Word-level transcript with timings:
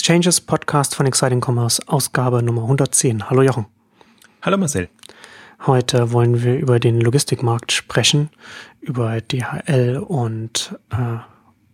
Exchanges 0.00 0.40
Podcast 0.40 0.94
von 0.94 1.04
Exciting 1.04 1.44
Commerce, 1.44 1.82
Ausgabe 1.86 2.42
Nummer 2.42 2.62
110. 2.62 3.28
Hallo 3.28 3.42
Jochen. 3.42 3.66
Hallo 4.40 4.56
Marcel. 4.56 4.88
Heute 5.66 6.12
wollen 6.12 6.42
wir 6.42 6.56
über 6.56 6.80
den 6.80 7.02
Logistikmarkt 7.02 7.70
sprechen, 7.70 8.30
über 8.80 9.20
DHL 9.20 9.98
und 9.98 10.74
äh, 10.88 11.18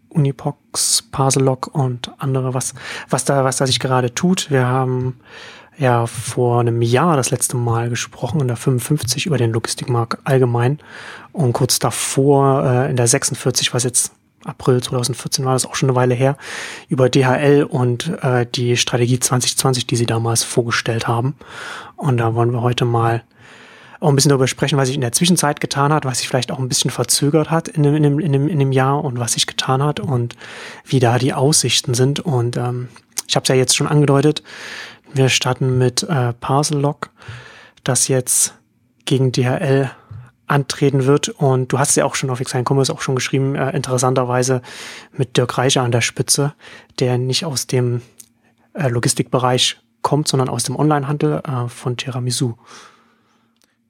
Unipox, 0.09 1.03
Parcelog 1.13 1.69
und 1.73 2.11
andere, 2.19 2.53
was, 2.53 2.75
was 3.09 3.25
da, 3.25 3.45
was 3.45 3.59
da 3.59 3.67
sich 3.69 3.79
gerade 3.79 4.13
tut. 4.13 4.51
Wir 4.51 4.67
haben 4.67 5.21
ja 5.79 6.09
vor 6.09 6.59
einem 6.59 6.83
Jahr 6.83 7.17
das 7.17 7.31
letzte 7.31 7.57
Mal 7.57 7.91
gesprochen, 7.91 8.41
in 8.41 8.49
der 8.49 8.57
55 8.57 9.27
über 9.27 9.39
den 9.39 9.53
Logistikmarkt 9.53 10.19
allgemein 10.25 10.81
und 11.31 11.53
kurz 11.53 11.79
davor 11.79 12.65
äh, 12.65 12.91
in 12.91 12.97
der 12.97 13.07
46, 13.07 13.73
was 13.73 13.85
jetzt 13.85 14.16
April 14.47 14.83
2014 14.83 15.45
war 15.45 15.53
das 15.53 15.67
auch 15.67 15.75
schon 15.75 15.89
eine 15.89 15.97
Weile 15.97 16.15
her, 16.15 16.37
über 16.89 17.09
DHL 17.09 17.67
und 17.69 18.09
äh, 18.23 18.47
die 18.47 18.77
Strategie 18.77 19.19
2020, 19.19 19.87
die 19.87 19.97
sie 19.97 20.07
damals 20.07 20.45
vorgestellt 20.45 21.09
haben. 21.09 21.37
Und 21.97 22.19
da 22.19 22.35
wollen 22.35 22.53
wir 22.53 22.63
heute 22.63 22.85
mal 22.85 23.25
auch 24.01 24.09
ein 24.09 24.15
bisschen 24.15 24.29
darüber 24.29 24.47
sprechen, 24.47 24.79
was 24.79 24.89
sich 24.89 24.95
in 24.95 25.01
der 25.01 25.13
Zwischenzeit 25.13 25.61
getan 25.61 25.93
hat, 25.93 26.05
was 26.05 26.19
sich 26.19 26.29
vielleicht 26.29 26.53
auch 26.53 26.59
ein 26.59 26.69
bisschen 26.69 26.91
verzögert 26.91 27.51
hat 27.51 27.69
in 27.69 27.83
dem, 27.83 27.95
in 27.95 28.03
dem, 28.03 28.19
in 28.21 28.33
dem, 28.33 28.49
in 28.49 28.59
dem 28.59 28.73
Jahr 28.73 29.03
und 29.03 29.19
was 29.19 29.33
sich 29.33 29.47
getan 29.47 29.83
hat 29.83 30.01
und 30.01 30.37
wie 30.85 31.01
da 31.01 31.19
die 31.19 31.33
Aussichten 31.33 31.95
sind. 31.95 32.21
Und 32.21 32.57
ähm, 32.57 32.89
ich 33.27 33.37
habe 33.37 33.45
es 33.45 33.49
ja 33.49 33.55
jetzt 33.55 33.77
schon 33.77 33.87
angedeutet, 33.87 34.43
wir 35.13 35.29
starten 35.29 35.79
mit 35.79 36.03
äh, 36.03 36.33
Parcel-Log, 36.35 37.11
das 37.85 38.09
jetzt 38.09 38.55
gegen 39.07 39.33
DHL 39.33 39.91
antreten 40.47 41.07
wird. 41.07 41.29
Und 41.29 41.73
du 41.73 41.79
hast 41.79 41.97
ja 41.97 42.05
auch 42.05 42.15
schon 42.15 42.31
auf 42.31 42.41
Exile 42.41 42.65
Commerce 42.67 42.93
auch 42.93 43.01
schon 43.01 43.15
geschrieben, 43.15 43.55
äh, 43.55 43.71
interessanterweise 43.71 44.63
mit 45.13 45.37
Dirk 45.37 45.59
Reicher 45.59 45.83
an 45.83 45.93
der 45.93 46.01
Spitze, 46.01 46.55
der 47.01 47.19
nicht 47.19 47.45
aus 47.45 47.67
dem 47.67 48.03
äh, 48.75 48.89
Logistikbereich 48.89 49.79
kommt, 50.03 50.29
sondern 50.29 50.49
aus 50.49 50.65
dem 50.65 50.77
Onlinehandel 50.77 51.43
äh, 51.45 51.69
von 51.69 51.97
Tiramisu. 51.97 52.55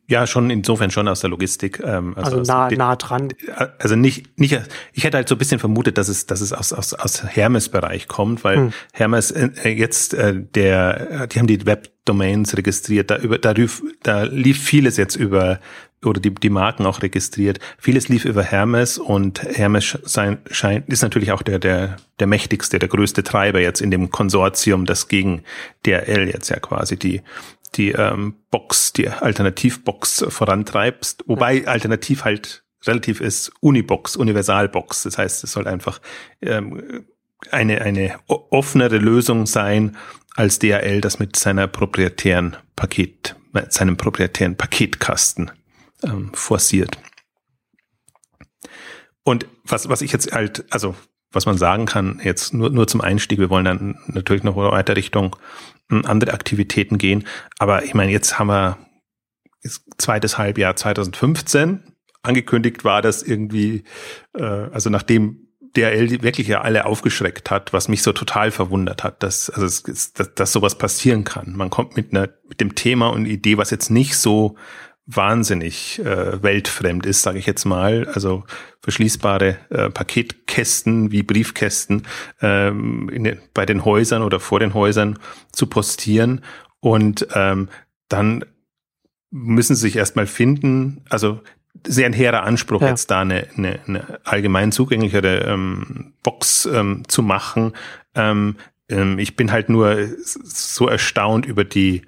Ja, 0.09 0.27
schon 0.27 0.51
insofern 0.51 0.93
schon 0.93 1.09
aus 1.09 1.21
der 1.21 1.31
Logistik. 1.31 1.81
Ähm, 1.85 2.15
also, 2.17 2.39
also 2.39 2.53
nah, 2.53 2.71
nah 2.71 2.97
dran. 2.97 3.31
Also 3.79 3.97
nicht, 3.97 4.39
nicht, 4.39 4.57
ich 4.93 5.03
hätte 5.03 5.17
halt 5.17 5.29
so 5.29 5.35
ein 5.35 5.39
bisschen 5.39 5.59
vermutet, 5.59 5.99
dass 5.99 6.09
es, 6.09 6.27
dass 6.27 6.41
es 6.41 6.53
aus, 6.53 6.73
aus, 6.73 6.95
aus 6.95 7.25
Hermes-Bereich 7.25 8.07
kommt, 8.07 8.45
weil 8.45 8.57
hm. 8.57 8.73
Hermes 8.93 9.33
äh, 9.33 9.69
jetzt 9.69 10.15
äh, 10.15 10.35
der, 10.55 11.27
die 11.27 11.39
haben 11.41 11.49
die 11.49 11.67
Webdomains 11.67 12.57
registriert, 12.57 13.11
da 13.11 13.19
über, 13.19 13.39
da 13.39 13.51
lief, 13.51 13.83
da 14.05 14.23
lief 14.23 14.63
vieles 14.63 14.97
jetzt 14.97 15.17
über 15.17 15.59
oder 16.07 16.21
die, 16.21 16.35
die 16.35 16.51
Marken 16.51 16.87
auch 16.87 17.03
registriert. 17.03 17.59
Vieles 17.79 18.09
lief 18.09 18.25
über 18.25 18.43
Hermes 18.43 18.99
und 18.99 19.43
Hermes 19.43 19.99
sein, 20.05 20.39
scheint, 20.51 20.89
ist 20.89 21.03
natürlich 21.03 21.33
auch 21.33 21.43
der, 21.43 21.59
der, 21.59 21.97
der 22.19 22.27
mächtigste, 22.27 22.79
der 22.79 22.89
größte 22.89 23.23
Treiber 23.23 23.61
jetzt 23.61 23.81
in 23.81 23.91
dem 23.91 24.11
Konsortium, 24.11 24.87
das 24.87 25.09
gegen 25.09 25.43
DRL 25.85 26.29
jetzt 26.29 26.49
ja 26.49 26.59
quasi 26.59 26.99
die, 26.99 27.23
die 27.75 27.93
ähm, 27.93 28.35
Box, 28.51 28.93
die 28.93 29.09
Alternativbox 29.09 30.27
vorantreibst, 30.29 31.25
wobei 31.27 31.67
Alternativ 31.67 32.25
halt 32.25 32.65
relativ 32.87 33.21
ist 33.21 33.53
Unibox, 33.61 34.17
Universalbox. 34.17 35.05
Das 35.05 35.19
heißt, 35.19 35.45
es 35.45 35.53
soll 35.53 35.67
einfach 35.67 36.01
ähm, 36.41 37.07
eine, 37.51 37.81
eine 37.83 38.19
offenere 38.27 38.99
Lösung 38.99 39.47
sein 39.47 39.97
als 40.35 40.59
DHL, 40.59 41.01
das 41.01 41.19
mit 41.19 41.37
seiner 41.37 41.67
proprietären 41.67 42.57
Paket, 42.77 43.37
mit 43.53 43.73
seinem 43.73 43.97
proprietären 43.97 44.57
Paketkasten 44.57 45.51
ähm, 46.03 46.33
forciert. 46.35 46.99
Und 49.23 49.47
was, 49.65 49.89
was 49.89 50.03
ich 50.03 50.13
jetzt 50.13 50.33
halt, 50.33 50.65
also 50.71 50.95
was 51.33 51.47
man 51.47 51.59
sagen 51.59 51.87
kann, 51.87 52.21
jetzt 52.23 52.55
nur, 52.55 52.71
nur 52.71 52.87
zum 52.87 53.01
Einstieg, 53.01 53.39
wir 53.39 53.51
wollen 53.51 53.65
dann 53.65 53.99
natürlich 54.07 54.45
noch 54.45 54.57
weiter 54.57 54.97
Richtung 54.97 55.37
andere 55.89 56.33
Aktivitäten 56.33 56.99
gehen. 56.99 57.25
Aber 57.59 57.85
ich 57.85 57.95
meine, 57.95 58.13
jetzt 58.13 58.39
haben 58.39 58.49
wir 58.49 58.79
zweites 59.99 60.39
Halbjahr 60.39 60.77
2015. 60.77 61.83
Angekündigt 62.23 62.85
war 62.85 63.03
das 63.03 63.23
irgendwie, 63.23 63.85
äh, 64.35 64.43
also 64.43 64.91
nachdem 64.91 65.47
DRL 65.77 66.23
wirklich 66.23 66.49
ja 66.49 66.63
alle 66.63 66.87
aufgeschreckt 66.87 67.51
hat, 67.51 67.73
was 67.73 67.89
mich 67.89 68.03
so 68.03 68.13
total 68.13 68.51
verwundert 68.51 69.05
hat, 69.05 69.23
dass, 69.23 69.51
also 69.51 69.67
es, 69.67 70.13
dass, 70.13 70.35
dass 70.35 70.53
sowas 70.53 70.79
passieren 70.79 71.25
kann. 71.25 71.55
Man 71.55 71.71
kommt 71.71 71.97
mit 71.97 72.13
einer, 72.13 72.31
mit 72.49 72.61
dem 72.61 72.75
Thema 72.75 73.09
und 73.09 73.27
Idee, 73.27 73.59
was 73.59 73.71
jetzt 73.71 73.91
nicht 73.91 74.17
so 74.17 74.57
wahnsinnig 75.07 76.01
äh, 76.01 76.43
weltfremd 76.43 77.07
ist, 77.07 77.23
sage 77.23 77.39
ich 77.39 77.47
jetzt 77.47 77.65
mal. 77.65 78.09
Also 78.13 78.45
verschließbare 78.81 79.57
äh, 79.71 79.91
Paketkästen 79.91 81.13
wie 81.13 81.23
Briefkästen 81.23 82.03
ähm, 82.41 83.09
in, 83.09 83.39
bei 83.55 83.67
den 83.67 83.85
Häusern 83.85 84.23
oder 84.23 84.41
vor 84.41 84.61
den 84.61 84.75
Häusern 84.75 85.19
zu 85.53 85.67
postieren 85.67 86.43
und 86.81 87.27
ähm, 87.35 87.69
dann 88.09 88.45
müssen 89.31 89.75
sie 89.75 89.83
sich 89.83 89.97
erstmal 89.97 90.27
finden. 90.27 91.03
Also 91.09 91.41
sehr 91.87 92.07
ein 92.07 92.13
hehrer 92.13 92.43
Anspruch, 92.43 92.81
ja. 92.81 92.89
jetzt 92.89 93.11
da 93.11 93.21
eine, 93.21 93.47
eine, 93.57 93.81
eine 93.87 94.21
allgemein 94.25 94.73
zugänglichere 94.73 95.45
ähm, 95.47 96.15
Box 96.23 96.67
ähm, 96.67 97.03
zu 97.09 97.23
machen. 97.23 97.73
Ähm, 98.15 98.57
ähm, 98.89 99.19
ich 99.19 99.37
bin 99.37 99.53
halt 99.53 99.69
nur 99.69 100.09
so 100.19 100.89
erstaunt 100.89 101.47
über 101.47 101.65
die 101.65 102.03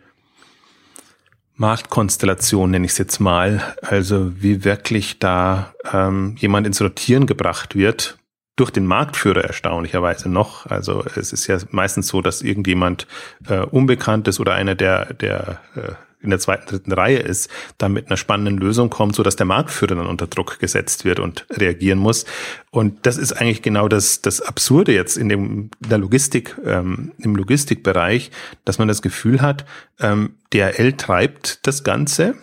Marktkonstellation, 1.58 2.70
nenne 2.70 2.86
ich 2.86 2.92
es 2.92 2.98
jetzt 2.98 3.18
mal. 3.18 3.62
Also 3.82 4.32
wie 4.40 4.64
wirklich 4.64 5.18
da 5.18 5.74
ähm, 5.92 6.36
jemand 6.38 6.66
ins 6.66 6.80
Rotieren 6.80 7.26
gebracht 7.26 7.74
wird, 7.74 8.18
durch 8.54 8.70
den 8.70 8.86
Marktführer 8.86 9.44
erstaunlicherweise 9.44 10.28
noch. 10.28 10.66
Also 10.66 11.04
es 11.16 11.32
ist 11.32 11.46
ja 11.46 11.58
meistens 11.70 12.08
so, 12.08 12.22
dass 12.22 12.42
irgendjemand 12.42 13.06
äh, 13.48 13.60
Unbekanntes 13.60 14.40
oder 14.40 14.54
einer 14.54 14.74
der, 14.74 15.14
der 15.14 15.60
äh, 15.76 15.92
in 16.20 16.30
der 16.30 16.38
zweiten, 16.38 16.66
dritten 16.66 16.92
Reihe 16.92 17.18
ist, 17.18 17.50
dann 17.78 17.92
mit 17.92 18.08
einer 18.08 18.16
spannenden 18.16 18.58
Lösung 18.58 18.90
kommt, 18.90 19.14
so 19.14 19.22
dass 19.22 19.36
der 19.36 19.46
Marktführer 19.46 19.94
dann 19.94 20.06
unter 20.06 20.26
Druck 20.26 20.58
gesetzt 20.58 21.04
wird 21.04 21.20
und 21.20 21.46
reagieren 21.50 21.98
muss. 21.98 22.24
Und 22.70 23.06
das 23.06 23.18
ist 23.18 23.32
eigentlich 23.32 23.62
genau 23.62 23.88
das, 23.88 24.20
das 24.20 24.40
Absurde 24.40 24.92
jetzt 24.92 25.16
in 25.16 25.28
dem 25.28 25.70
in 25.82 25.88
der 25.88 25.98
Logistik, 25.98 26.56
ähm, 26.64 27.12
im 27.18 27.36
Logistikbereich, 27.36 28.30
dass 28.64 28.78
man 28.78 28.88
das 28.88 29.02
Gefühl 29.02 29.40
hat, 29.40 29.64
ähm, 30.00 30.34
DRL 30.52 30.94
treibt 30.94 31.66
das 31.66 31.84
Ganze 31.84 32.34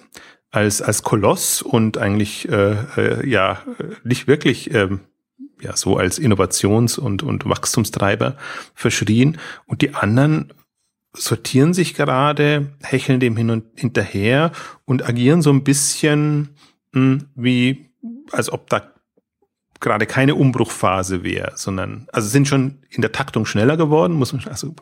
als 0.52 0.81
als 0.81 1.03
Koloss 1.03 1.62
und 1.62 1.97
eigentlich 1.97 2.50
äh, 2.50 2.75
äh, 2.97 3.30
ja 3.30 3.59
nicht 4.03 4.28
wirklich 4.28 4.74
ähm, 4.74 5.02
ja 5.62 5.75
so 5.75 5.97
als 5.97 6.18
Innovations- 6.18 6.97
und 6.97 7.24
und 7.24 7.47
Wachstumstreiber 7.47 8.38
verschrien 8.74 9.38
und 9.66 9.81
die 9.81 9.94
anderen 9.94 10.53
sortieren 11.16 11.74
sich 11.74 11.94
gerade, 11.94 12.74
hecheln 12.81 13.20
dem 13.20 13.38
hin 13.38 13.50
und 13.50 13.66
hinterher 13.76 14.52
und 14.86 15.08
agieren 15.08 15.42
so 15.42 15.52
ein 15.52 15.64
bisschen 15.64 16.50
mh, 16.92 17.02
hm, 17.02 17.26
wie, 17.36 17.90
als 18.31 18.52
ob 18.52 18.70
da 18.70 18.94
gerade 19.80 20.06
keine 20.06 20.36
Umbruchphase 20.36 21.24
wäre, 21.24 21.53
sondern 21.56 22.08
also 22.12 22.28
sind 22.28 22.47
schon 22.47 22.80
in 22.90 23.02
der 23.02 23.12
Taktung 23.12 23.46
schneller 23.46 23.78
geworden, 23.78 24.13
muss 24.13 24.31
man 24.31 24.44
also 24.47 24.74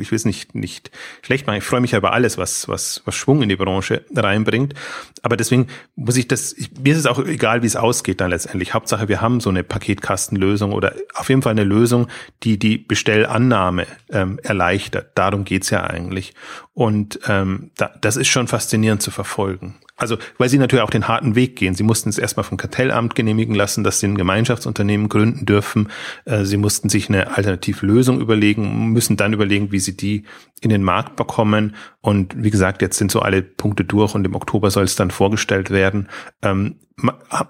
ich 0.00 0.10
will 0.10 0.16
es 0.16 0.24
nicht 0.24 0.54
nicht 0.54 0.90
schlecht 1.22 1.46
machen. 1.46 1.58
Ich 1.58 1.64
freue 1.64 1.80
mich 1.80 1.92
ja 1.92 1.98
über 1.98 2.12
alles, 2.12 2.38
was 2.38 2.68
was 2.68 3.02
was 3.04 3.14
Schwung 3.14 3.42
in 3.42 3.48
die 3.48 3.56
Branche 3.56 4.04
reinbringt, 4.14 4.74
aber 5.22 5.36
deswegen 5.36 5.66
muss 5.96 6.16
ich 6.16 6.28
das 6.28 6.52
ich, 6.52 6.70
mir 6.82 6.92
ist 6.92 7.00
es 7.00 7.06
auch 7.06 7.18
egal, 7.18 7.62
wie 7.62 7.66
es 7.66 7.76
ausgeht 7.76 8.20
dann 8.20 8.30
letztendlich. 8.30 8.74
Hauptsache, 8.74 9.08
wir 9.08 9.20
haben 9.20 9.40
so 9.40 9.50
eine 9.50 9.64
Paketkastenlösung 9.64 10.72
oder 10.72 10.94
auf 11.14 11.28
jeden 11.28 11.42
Fall 11.42 11.52
eine 11.52 11.64
Lösung, 11.64 12.08
die 12.42 12.58
die 12.58 12.78
Bestellannahme 12.78 13.86
ähm, 14.10 14.38
erleichtert. 14.42 15.12
Darum 15.14 15.44
geht's 15.44 15.70
ja 15.70 15.84
eigentlich 15.84 16.32
und 16.74 17.20
ähm, 17.26 17.70
da, 17.76 17.90
das 18.00 18.16
ist 18.16 18.28
schon 18.28 18.48
faszinierend 18.48 19.02
zu 19.02 19.10
verfolgen. 19.10 19.76
Also, 20.02 20.18
weil 20.36 20.48
sie 20.48 20.58
natürlich 20.58 20.82
auch 20.82 20.90
den 20.90 21.06
harten 21.06 21.36
Weg 21.36 21.54
gehen. 21.54 21.76
Sie 21.76 21.84
mussten 21.84 22.08
es 22.08 22.18
erstmal 22.18 22.42
vom 22.42 22.58
Kartellamt 22.58 23.14
genehmigen 23.14 23.54
lassen, 23.54 23.84
dass 23.84 24.00
sie 24.00 24.08
ein 24.08 24.18
Gemeinschaftsunternehmen 24.18 25.08
gründen 25.08 25.46
dürfen. 25.46 25.90
Äh, 26.24 26.44
sie 26.44 26.56
mussten 26.56 26.88
sich 26.88 27.08
eine 27.08 27.36
alternative 27.36 27.86
Lösung 27.86 28.20
überlegen, 28.20 28.88
müssen 28.88 29.16
dann 29.16 29.32
überlegen, 29.32 29.70
wie 29.70 29.78
sie 29.78 29.96
die 29.96 30.24
in 30.60 30.70
den 30.70 30.82
Markt 30.82 31.14
bekommen. 31.14 31.76
Und 32.00 32.34
wie 32.42 32.50
gesagt, 32.50 32.82
jetzt 32.82 32.98
sind 32.98 33.12
so 33.12 33.20
alle 33.20 33.42
Punkte 33.42 33.84
durch 33.84 34.16
und 34.16 34.26
im 34.26 34.34
Oktober 34.34 34.72
soll 34.72 34.84
es 34.84 34.96
dann 34.96 35.12
vorgestellt 35.12 35.70
werden. 35.70 36.08
Ähm, 36.42 36.80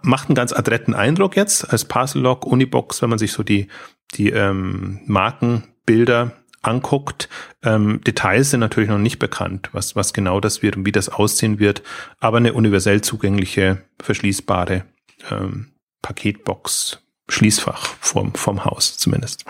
macht 0.03 0.29
einen 0.29 0.35
ganz 0.35 0.53
adretten 0.53 0.93
Eindruck 0.93 1.37
jetzt 1.37 1.71
als 1.73 1.87
Parcel-Log, 1.87 2.45
Unibox, 2.45 3.01
wenn 3.01 3.11
man 3.11 3.19
sich 3.19 3.33
so 3.33 3.43
die, 3.43 3.69
die 4.15 4.31
ähm, 4.31 5.01
Markenbilder 5.07 6.33
anguckt. 6.63 7.29
Ähm, 7.63 8.01
Details 8.07 8.51
sind 8.51 8.61
natürlich 8.61 8.89
noch 8.89 8.99
nicht 8.99 9.19
bekannt, 9.19 9.69
was, 9.73 9.97
was 9.97 10.13
genau 10.13 10.41
das 10.41 10.63
wird 10.63 10.77
und 10.77 10.87
wie 10.87 10.93
das 10.93 11.09
aussehen 11.09 11.59
wird, 11.59 11.83
aber 12.21 12.39
eine 12.39 12.53
universell 12.53 13.01
zugängliche, 13.01 13.83
verschließbare 14.01 14.85
ähm, 15.31 15.73
Paketbox, 16.03 17.01
Schließfach 17.29 17.87
vom, 18.01 18.35
vom 18.35 18.65
Haus 18.65 18.97
zumindest. 18.97 19.45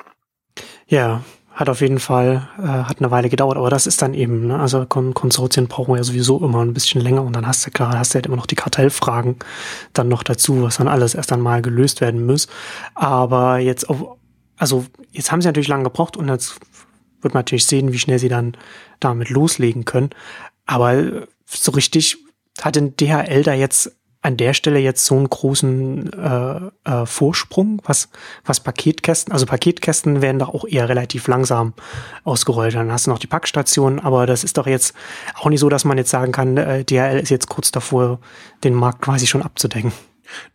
Ja, 0.86 1.22
hat 1.54 1.68
auf 1.68 1.80
jeden 1.82 1.98
Fall, 1.98 2.48
äh, 2.58 2.62
hat 2.62 3.00
eine 3.00 3.10
Weile 3.10 3.28
gedauert, 3.28 3.58
aber 3.58 3.68
das 3.68 3.86
ist 3.86 4.00
dann 4.00 4.14
eben, 4.14 4.46
ne? 4.46 4.58
also 4.58 4.86
Kon 4.86 5.12
Konsortien 5.12 5.68
brauchen 5.68 5.96
ja 5.96 6.02
sowieso 6.02 6.42
immer 6.42 6.64
ein 6.64 6.72
bisschen 6.72 7.00
länger 7.00 7.22
und 7.22 7.34
dann 7.34 7.46
hast 7.46 7.66
du 7.66 7.70
klar, 7.70 7.98
hast 7.98 8.12
du 8.12 8.16
halt 8.16 8.26
immer 8.26 8.36
noch 8.36 8.46
die 8.46 8.54
Kartellfragen 8.54 9.36
dann 9.92 10.08
noch 10.08 10.22
dazu, 10.22 10.62
was 10.62 10.78
dann 10.78 10.88
alles 10.88 11.14
erst 11.14 11.32
einmal 11.32 11.60
gelöst 11.60 12.00
werden 12.00 12.24
muss. 12.24 12.48
Aber 12.94 13.58
jetzt 13.58 13.88
auf, 13.90 14.16
also 14.56 14.86
jetzt 15.10 15.30
haben 15.30 15.42
sie 15.42 15.48
natürlich 15.48 15.68
lange 15.68 15.84
gebraucht 15.84 16.16
und 16.16 16.28
jetzt 16.28 16.58
wird 17.22 17.34
man 17.34 17.40
natürlich 17.40 17.66
sehen, 17.66 17.92
wie 17.92 17.98
schnell 17.98 18.18
sie 18.18 18.28
dann 18.28 18.56
damit 19.00 19.30
loslegen 19.30 19.84
können. 19.84 20.10
Aber 20.66 21.26
so 21.46 21.72
richtig 21.72 22.18
hat 22.60 22.76
denn 22.76 22.96
DHL 22.96 23.42
da 23.42 23.54
jetzt 23.54 23.92
an 24.22 24.36
der 24.36 24.54
Stelle 24.54 24.78
jetzt 24.78 25.04
so 25.04 25.16
einen 25.16 25.28
großen 25.28 26.12
äh, 26.12 26.60
äh, 26.84 27.06
Vorsprung, 27.06 27.82
was, 27.84 28.08
was 28.44 28.60
Paketkästen, 28.60 29.32
also 29.32 29.46
Paketkästen 29.46 30.22
werden 30.22 30.38
doch 30.38 30.54
auch 30.54 30.64
eher 30.64 30.88
relativ 30.88 31.26
langsam 31.26 31.74
ausgerollt. 32.22 32.74
Dann 32.74 32.92
hast 32.92 33.08
du 33.08 33.10
noch 33.10 33.18
die 33.18 33.26
Packstation, 33.26 33.98
aber 33.98 34.26
das 34.26 34.44
ist 34.44 34.58
doch 34.58 34.68
jetzt 34.68 34.94
auch 35.34 35.50
nicht 35.50 35.58
so, 35.58 35.68
dass 35.68 35.84
man 35.84 35.98
jetzt 35.98 36.10
sagen 36.10 36.30
kann, 36.30 36.56
äh, 36.56 36.84
DHL 36.84 37.18
ist 37.18 37.30
jetzt 37.30 37.48
kurz 37.48 37.72
davor, 37.72 38.20
den 38.62 38.74
Markt 38.74 39.02
quasi 39.02 39.26
schon 39.26 39.42
abzudecken. 39.42 39.92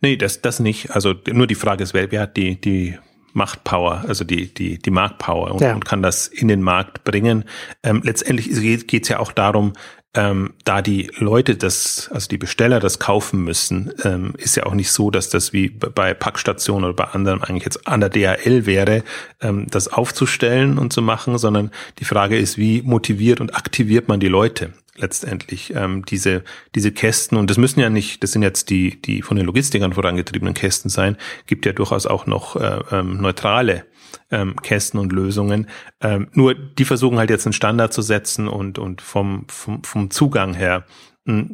Nee, 0.00 0.16
das, 0.16 0.40
das 0.40 0.60
nicht. 0.60 0.90
Also 0.92 1.14
nur 1.30 1.46
die 1.46 1.54
Frage 1.54 1.84
ist, 1.84 1.92
wer, 1.92 2.10
wer 2.10 2.22
hat 2.22 2.38
die, 2.38 2.58
die 2.58 2.98
Machtpower, 3.38 4.04
also 4.06 4.24
die, 4.24 4.52
die, 4.52 4.78
die 4.78 4.90
Marktpower 4.90 5.52
und, 5.52 5.62
ja. 5.62 5.74
und 5.74 5.86
kann 5.86 6.02
das 6.02 6.26
in 6.26 6.48
den 6.48 6.60
Markt 6.60 7.04
bringen. 7.04 7.44
Ähm, 7.82 8.02
letztendlich 8.04 8.86
geht 8.86 9.02
es 9.04 9.08
ja 9.08 9.18
auch 9.18 9.32
darum, 9.32 9.72
ähm, 10.14 10.54
da 10.64 10.82
die 10.82 11.10
Leute 11.18 11.54
das, 11.56 12.10
also 12.12 12.28
die 12.28 12.38
Besteller 12.38 12.80
das 12.80 12.98
kaufen 12.98 13.44
müssen, 13.44 13.92
ähm, 14.04 14.34
ist 14.36 14.56
ja 14.56 14.64
auch 14.64 14.74
nicht 14.74 14.90
so, 14.90 15.10
dass 15.10 15.28
das 15.28 15.52
wie 15.52 15.68
bei 15.68 16.12
Packstationen 16.14 16.84
oder 16.84 16.94
bei 16.94 17.12
anderen 17.12 17.42
eigentlich 17.42 17.64
jetzt 17.64 17.86
an 17.86 18.00
der 18.00 18.08
DHL 18.08 18.66
wäre, 18.66 19.04
ähm, 19.40 19.66
das 19.70 19.88
aufzustellen 19.88 20.78
und 20.78 20.92
zu 20.92 21.02
machen, 21.02 21.38
sondern 21.38 21.70
die 21.98 22.04
Frage 22.04 22.38
ist, 22.38 22.58
wie 22.58 22.82
motiviert 22.82 23.40
und 23.40 23.54
aktiviert 23.54 24.08
man 24.08 24.18
die 24.18 24.28
Leute? 24.28 24.72
Letztendlich 24.98 25.74
ähm, 25.74 26.04
diese 26.04 26.44
diese 26.74 26.92
Kästen 26.92 27.38
und 27.38 27.50
das 27.50 27.56
müssen 27.56 27.80
ja 27.80 27.90
nicht, 27.90 28.22
das 28.22 28.32
sind 28.32 28.42
jetzt 28.42 28.70
die 28.70 29.00
die 29.00 29.22
von 29.22 29.36
den 29.36 29.46
Logistikern 29.46 29.92
vorangetriebenen 29.92 30.54
Kästen 30.54 30.90
sein, 30.90 31.16
gibt 31.46 31.66
ja 31.66 31.72
durchaus 31.72 32.06
auch 32.06 32.26
noch 32.26 32.56
äh, 32.56 32.80
ähm, 32.90 33.20
neutrale 33.20 33.86
ähm, 34.30 34.56
Kästen 34.56 35.00
und 35.00 35.12
Lösungen. 35.12 35.68
Ähm, 36.00 36.28
nur 36.32 36.54
die 36.54 36.84
versuchen 36.84 37.18
halt 37.18 37.30
jetzt 37.30 37.46
einen 37.46 37.52
Standard 37.52 37.92
zu 37.92 38.02
setzen 38.02 38.48
und 38.48 38.78
und 38.78 39.00
vom 39.00 39.46
vom, 39.48 39.82
vom 39.84 40.10
Zugang 40.10 40.54
her 40.54 40.84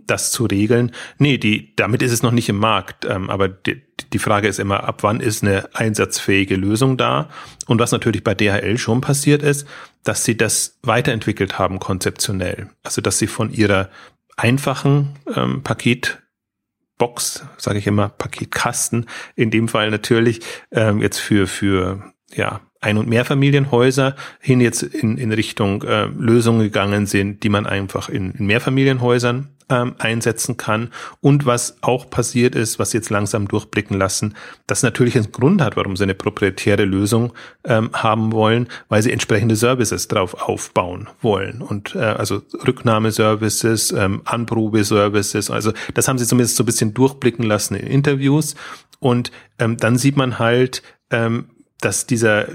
das 0.07 0.31
zu 0.31 0.47
regeln. 0.47 0.93
Nee, 1.19 1.39
die, 1.39 1.75
damit 1.77 2.03
ist 2.03 2.13
es 2.13 2.23
noch 2.23 2.31
nicht 2.31 2.49
im 2.49 2.59
Markt. 2.59 3.05
Ähm, 3.05 3.29
aber 3.29 3.49
die, 3.49 3.83
die 4.13 4.19
Frage 4.19 4.49
ist 4.49 4.59
immer, 4.59 4.85
ab 4.85 5.03
wann 5.03 5.21
ist 5.21 5.43
eine 5.43 5.69
einsatzfähige 5.75 6.57
Lösung 6.57 6.97
da? 6.97 7.29
Und 7.67 7.81
was 7.81 7.93
natürlich 7.93 8.23
bei 8.23 8.35
DHL 8.35 8.79
schon 8.79 9.01
passiert 9.01 9.43
ist, 9.43 9.67
dass 10.05 10.25
sie 10.25 10.37
das 10.37 10.79
weiterentwickelt 10.83 11.59
haben 11.59 11.81
konzeptionell. 11.81 12.71
Also 12.83 13.01
dass 13.01 13.19
sie 13.19 13.27
von 13.27 13.53
ihrer 13.53 13.91
einfachen 14.37 15.17
ähm, 15.35 15.63
Paketbox, 15.63 17.45
sage 17.57 17.79
ich 17.79 17.87
immer, 17.87 18.11
Paketkasten, 18.11 19.07
in 19.35 19.51
dem 19.51 19.69
Fall 19.69 19.91
natürlich 19.91 20.41
ähm, 20.71 21.01
jetzt 21.01 21.19
für 21.19 21.47
für 21.47 22.13
ja 22.33 22.61
ein- 22.85 22.99
und 22.99 23.09
Mehrfamilienhäuser 23.09 24.15
hin 24.41 24.61
jetzt 24.61 24.83
in, 24.83 25.17
in 25.17 25.33
Richtung 25.33 25.83
äh, 25.83 26.05
Lösungen 26.05 26.61
gegangen 26.61 27.07
sind, 27.07 27.43
die 27.43 27.49
man 27.49 27.67
einfach 27.67 28.09
in, 28.09 28.33
in 28.33 28.47
Mehrfamilienhäusern 28.47 29.54
ähm, 29.69 29.95
einsetzen 29.99 30.57
kann. 30.57 30.91
Und 31.21 31.47
was 31.47 31.77
auch 31.83 32.09
passiert 32.11 32.55
ist, 32.55 32.79
was 32.79 32.93
jetzt 32.93 33.11
langsam 33.11 33.49
durchblicken 33.49 33.99
lassen, 33.99 34.35
das 34.67 34.83
natürlich 34.83 35.17
einen 35.17 35.33
Grund 35.33 35.63
hat, 35.63 35.77
warum 35.77 35.97
sie 35.97 36.05
eine 36.05 36.15
proprietäre 36.15 36.85
Lösung 36.85 37.33
ähm, 37.65 37.91
haben 37.93 38.33
wollen, 38.33 38.69
weil 38.89 39.03
sie 39.03 39.13
entsprechende 39.13 39.57
Services 39.57 40.09
drauf 40.09 40.35
aufbauen 40.35 41.09
wollen. 41.21 41.63
Und 41.63 41.95
äh, 41.95 42.01
also 42.01 42.43
Rücknahmeservices, 42.67 43.93
ähm, 43.93 44.23
Anprobeservices, 44.25 45.51
also 45.51 45.73
das 45.95 46.09
haben 46.09 46.19
sie 46.19 46.27
zumindest 46.27 46.57
so 46.57 46.63
ein 46.63 46.67
bisschen 46.67 46.95
durchblicken 46.95 47.45
lassen 47.45 47.75
in 47.75 47.87
Interviews. 47.87 48.55
Und 49.01 49.33
ähm, 49.59 49.77
dann 49.77 49.99
sieht 49.99 50.17
man 50.17 50.39
halt, 50.39 50.83
ähm, 51.11 51.51
dass 51.81 52.07
dieser 52.07 52.47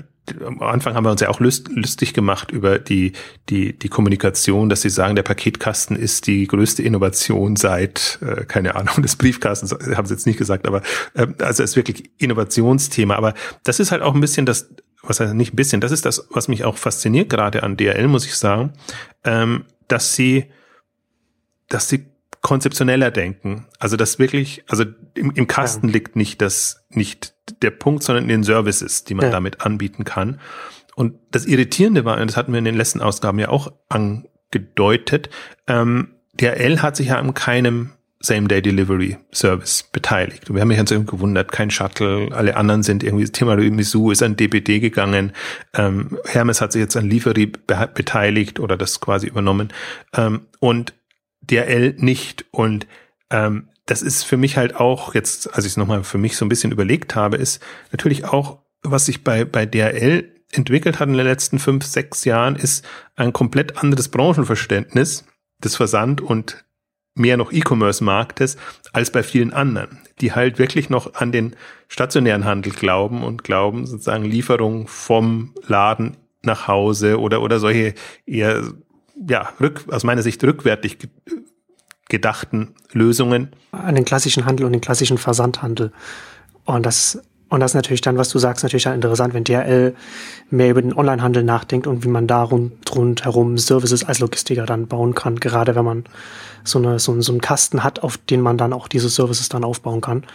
am 0.46 0.62
Anfang 0.62 0.96
haben 0.96 1.04
wir 1.06 1.12
uns 1.12 1.22
ja 1.22 1.30
auch 1.30 1.40
lustig 1.40 2.14
gemacht 2.14 2.52
über 2.52 2.80
die, 2.80 3.14
die, 3.50 3.78
die 3.78 3.90
Kommunikation, 3.90 4.70
dass 4.70 4.82
sie 4.82 4.90
sagen, 4.90 5.16
der 5.16 5.24
Paketkasten 5.24 5.96
ist 5.96 6.28
die 6.28 6.48
größte 6.48 6.84
Innovation 6.84 7.56
seit, 7.56 8.20
äh, 8.22 8.46
keine 8.46 8.76
Ahnung, 8.76 9.02
des 9.02 9.16
Briefkastens, 9.16 9.72
haben 9.72 10.06
sie 10.06 10.14
jetzt 10.14 10.28
nicht 10.28 10.38
gesagt, 10.38 10.68
aber 10.68 10.82
äh, 11.14 11.28
also 11.40 11.64
es 11.64 11.72
ist 11.72 11.76
wirklich 11.76 12.12
Innovationsthema. 12.18 13.16
Aber 13.16 13.34
das 13.64 13.80
ist 13.80 13.92
halt 13.92 14.02
auch 14.02 14.14
ein 14.14 14.22
bisschen 14.22 14.46
das, 14.46 14.70
was 15.02 15.20
heißt 15.20 15.34
nicht 15.34 15.54
ein 15.54 15.56
bisschen, 15.56 15.82
das 15.82 15.92
ist 15.92 16.06
das, 16.06 16.28
was 16.32 16.48
mich 16.48 16.66
auch 16.66 16.78
fasziniert, 16.78 17.30
gerade 17.30 17.64
an 17.64 17.78
DRL, 17.78 18.08
muss 18.08 18.26
ich 18.26 18.36
sagen, 18.36 18.74
ähm, 19.24 19.66
dass 19.88 20.16
sie, 20.16 20.46
dass 21.68 21.90
sie 21.90 22.06
konzeptioneller 22.42 23.12
denken. 23.12 23.68
Also 23.80 23.98
das 23.98 24.20
wirklich, 24.20 24.64
also 24.68 24.86
im, 25.16 25.32
im 25.32 25.48
Kasten 25.48 25.88
ja. 25.88 25.94
liegt 25.94 26.16
nicht 26.16 26.42
das, 26.42 26.86
nicht 26.90 27.36
der 27.62 27.72
Punkt, 27.72 28.04
sondern 28.04 28.24
in 28.24 28.30
den 28.30 28.44
Services, 28.44 29.04
die 29.04 29.14
man 29.14 29.26
ja. 29.26 29.32
damit 29.32 29.66
anbieten 29.66 30.04
kann. 30.04 30.40
Und 30.96 31.16
das 31.32 31.46
Irritierende 31.46 32.06
war, 32.06 32.20
und 32.20 32.30
das 32.30 32.38
hatten 32.38 32.52
wir 32.52 32.60
in 32.60 32.66
den 32.66 32.76
letzten 32.76 33.02
Ausgaben 33.02 33.40
ja 33.40 33.50
auch 33.50 33.72
angedeutet, 33.88 35.30
ähm, 35.68 36.16
DRL 36.34 36.82
hat 36.82 36.96
sich 36.96 37.08
ja 37.08 37.20
an 37.20 37.34
keinem 37.34 37.92
Same-Day-Delivery-Service 38.22 39.84
beteiligt. 39.92 40.50
Und 40.50 40.56
wir 40.56 40.62
haben 40.62 40.68
mich 40.68 40.78
ganz 40.78 40.90
gewundert, 40.90 41.52
kein 41.52 41.72
Shuttle, 41.72 42.30
alle 42.32 42.58
anderen 42.58 42.84
sind 42.84 43.04
irgendwie, 43.04 43.26
Thema 43.26 43.56
Misu 43.56 44.12
ist 44.12 44.22
an 44.22 44.36
DPD 44.36 44.80
gegangen, 44.80 45.32
ähm, 45.74 46.18
Hermes 46.26 46.60
hat 46.60 46.74
sich 46.74 46.82
jetzt 46.82 46.98
an 46.98 47.10
Liefery 47.10 47.46
be 47.46 47.90
beteiligt 47.94 48.60
oder 48.60 48.76
das 48.76 49.00
quasi 49.00 49.28
übernommen 49.28 49.70
ähm, 50.16 50.42
und 50.60 50.94
DRL 51.42 51.96
nicht. 51.98 52.46
Und 52.52 52.88
ähm, 53.30 53.70
das 53.90 54.04
ist 54.04 54.24
für 54.24 54.38
mich 54.38 54.56
halt 54.56 54.76
auch, 54.76 55.16
jetzt, 55.16 55.52
als 55.54 55.66
ich 55.66 55.72
es 55.72 55.78
nochmal 55.78 56.04
für 56.04 56.20
mich 56.20 56.38
so 56.38 56.46
ein 56.46 56.50
bisschen 56.50 56.72
überlegt 56.72 57.16
habe, 57.16 57.38
ist 57.38 57.60
natürlich 57.92 58.26
auch, 58.26 58.60
was 58.84 59.08
sich 59.08 59.24
bei, 59.24 59.46
bei 59.46 59.66
DRL 59.66 60.32
entwickelt 60.52 61.00
hat 61.00 61.10
in 61.10 61.18
den 61.18 61.26
letzten 61.26 61.58
fünf, 61.58 61.86
sechs 61.86 62.24
Jahren, 62.24 62.56
ist 62.56 62.86
ein 63.16 63.34
komplett 63.34 63.78
anderes 63.78 64.10
Branchenverständnis 64.10 65.26
des 65.64 65.76
Versand 65.76 66.22
und 66.22 66.64
mehr 67.16 67.36
noch 67.36 67.52
E-Commerce-Marktes 67.52 68.58
als 68.94 69.12
bei 69.12 69.24
vielen 69.24 69.54
anderen, 69.54 69.98
die 70.22 70.34
halt 70.34 70.60
wirklich 70.60 70.92
noch 70.92 71.16
an 71.16 71.32
den 71.32 71.56
stationären 71.88 72.46
Handel 72.46 72.72
glauben 72.72 73.24
und 73.24 73.44
glauben, 73.44 73.88
sozusagen 73.88 74.24
Lieferung 74.24 74.88
vom 74.88 75.56
Laden 75.68 76.18
nach 76.44 76.68
Hause 76.68 77.20
oder, 77.20 77.42
oder 77.42 77.60
solche 77.60 77.96
eher, 78.28 78.64
ja, 79.28 79.52
rück, 79.60 79.86
aus 79.90 80.04
meiner 80.04 80.22
Sicht 80.22 80.44
rückwärtig 80.44 81.00
gedachten 82.10 82.74
Lösungen. 82.92 83.50
An 83.72 83.96
den 83.96 84.06
klassischen 84.06 84.46
Handel 84.46 84.66
und 84.66 84.74
den 84.74 84.82
klassischen 84.82 85.18
Versandhandel. 85.18 85.92
Und 86.66 86.86
das, 86.86 87.22
und 87.50 87.62
das 87.62 87.72
ist 87.72 87.76
natürlich 87.76 88.02
dann, 88.02 88.18
was 88.18 88.30
du 88.30 88.40
sagst, 88.40 88.64
natürlich 88.64 88.84
dann 88.84 88.96
interessant, 88.96 89.34
wenn 89.34 89.44
DHL 89.44 89.96
mehr 90.50 90.70
über 90.70 90.82
den 90.82 90.94
Onlinehandel 90.94 91.44
nachdenkt 91.44 91.88
und 91.88 92.04
wie 92.04 92.10
man 92.10 92.28
da 92.28 92.44
rund, 92.44 92.74
rundherum 92.94 93.58
Services 93.58 94.04
als 94.04 94.20
Logistiker 94.20 94.66
dann 94.66 94.88
bauen 94.88 95.16
kann, 95.16 95.38
gerade 95.38 95.76
wenn 95.76 95.86
man 95.86 96.04
so, 96.64 96.80
eine, 96.80 97.00
so, 97.00 97.20
so 97.22 97.32
einen 97.32 97.42
Kasten 97.42 97.84
hat, 97.84 98.04
auf 98.04 98.18
den 98.18 98.42
man 98.42 98.58
dann 98.58 98.74
auch 98.74 98.88
diese 98.88 99.10
Services 99.10 99.50
dann 99.50 99.64
aufbauen 99.64 100.02
kann. 100.02 100.26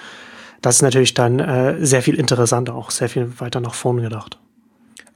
Das 0.63 0.77
ist 0.77 0.83
natürlich 0.83 1.15
dann 1.15 1.41
äh, 1.41 1.85
sehr 1.85 2.03
viel 2.03 2.15
interessanter, 2.15 2.75
auch 2.75 2.91
sehr 2.91 3.09
viel 3.09 3.39
weiter 3.39 3.61
nach 3.61 3.75
vorn 3.75 4.01
gedacht. 4.01 4.39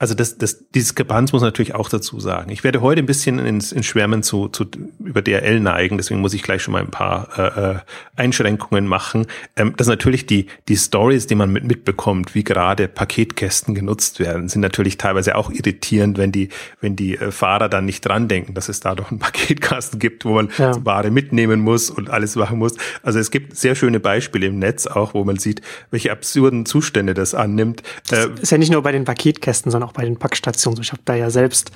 Also 0.00 0.14
das, 0.14 0.38
das, 0.38 0.64
dieses 0.70 0.94
Gebanz 0.94 1.32
muss 1.32 1.42
natürlich 1.42 1.74
auch 1.74 1.88
dazu 1.88 2.20
sagen. 2.20 2.52
Ich 2.52 2.62
werde 2.62 2.80
heute 2.80 3.02
ein 3.02 3.06
bisschen 3.06 3.40
ins, 3.40 3.72
ins 3.72 3.86
Schwärmen 3.86 4.22
zu, 4.22 4.48
zu, 4.48 4.64
über 5.00 5.22
DRL 5.22 5.58
neigen, 5.58 5.96
deswegen 5.96 6.20
muss 6.20 6.34
ich 6.34 6.42
gleich 6.44 6.62
schon 6.62 6.72
mal 6.72 6.82
ein 6.82 6.90
paar 6.90 7.28
äh, 7.36 7.70
äh, 7.70 7.78
Einschränkungen 8.14 8.86
machen. 8.86 9.26
Ähm, 9.56 9.74
dass 9.76 9.88
natürlich 9.88 10.26
die, 10.26 10.46
die 10.68 10.76
Stories, 10.76 11.26
die 11.26 11.34
man 11.34 11.52
mit, 11.52 11.64
mitbekommt, 11.64 12.36
wie 12.36 12.44
gerade 12.44 12.86
Paketkästen 12.86 13.74
genutzt 13.74 14.20
werden, 14.20 14.48
sind 14.48 14.60
natürlich 14.60 14.98
teilweise 14.98 15.34
auch 15.34 15.50
irritierend, 15.50 16.16
wenn 16.16 16.30
die, 16.30 16.50
wenn 16.80 16.94
die 16.94 17.16
äh, 17.16 17.32
Fahrer 17.32 17.68
dann 17.68 17.84
nicht 17.84 18.02
dran 18.02 18.28
denken, 18.28 18.54
dass 18.54 18.68
es 18.68 18.78
da 18.78 18.94
doch 18.94 19.10
einen 19.10 19.18
Paketkasten 19.18 19.98
gibt, 19.98 20.24
wo 20.24 20.34
man 20.34 20.50
ja. 20.58 20.76
Ware 20.84 21.10
mitnehmen 21.10 21.58
muss 21.58 21.90
und 21.90 22.08
alles 22.08 22.36
machen 22.36 22.58
muss. 22.58 22.76
Also 23.02 23.18
es 23.18 23.32
gibt 23.32 23.56
sehr 23.56 23.74
schöne 23.74 23.98
Beispiele 23.98 24.46
im 24.46 24.60
Netz 24.60 24.86
auch, 24.86 25.14
wo 25.14 25.24
man 25.24 25.38
sieht, 25.38 25.60
welche 25.90 26.12
absurden 26.12 26.66
Zustände 26.66 27.14
das 27.14 27.34
annimmt. 27.34 27.82
Das 28.08 28.26
äh, 28.26 28.28
ist 28.42 28.52
ja 28.52 28.58
nicht 28.58 28.70
nur 28.70 28.82
bei 28.82 28.92
den 28.92 29.04
Paketkästen, 29.04 29.72
sondern 29.72 29.87
auch 29.88 29.92
bei 29.92 30.04
den 30.04 30.18
Packstationen. 30.18 30.80
Ich 30.82 30.92
habe 30.92 31.02
da 31.04 31.14
ja 31.14 31.30
selbst 31.30 31.72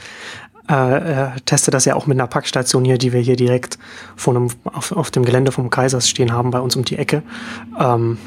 äh, 0.71 0.75
äh, 0.75 1.31
teste 1.45 1.71
das 1.71 1.85
ja 1.87 1.97
auch 1.97 2.07
mit 2.07 2.19
einer 2.19 2.29
Packstation 2.29 2.85
hier, 2.85 2.99
die 2.99 3.13
wir 3.13 3.21
hier 3.21 3.37
direkt 3.37 3.79
vor 4.15 4.37
einem, 4.37 4.49
auf, 4.65 4.93
auf 4.93 5.11
dem 5.11 5.25
Gelände 5.25 5.51
vom 5.51 5.71
Kaisers 5.71 6.09
stehen 6.09 6.33
haben, 6.33 6.51
bei 6.51 6.61
uns 6.61 6.77
um 6.77 6.85
die 6.85 6.97
Ecke. 6.97 7.23
Ähm, 7.79 8.19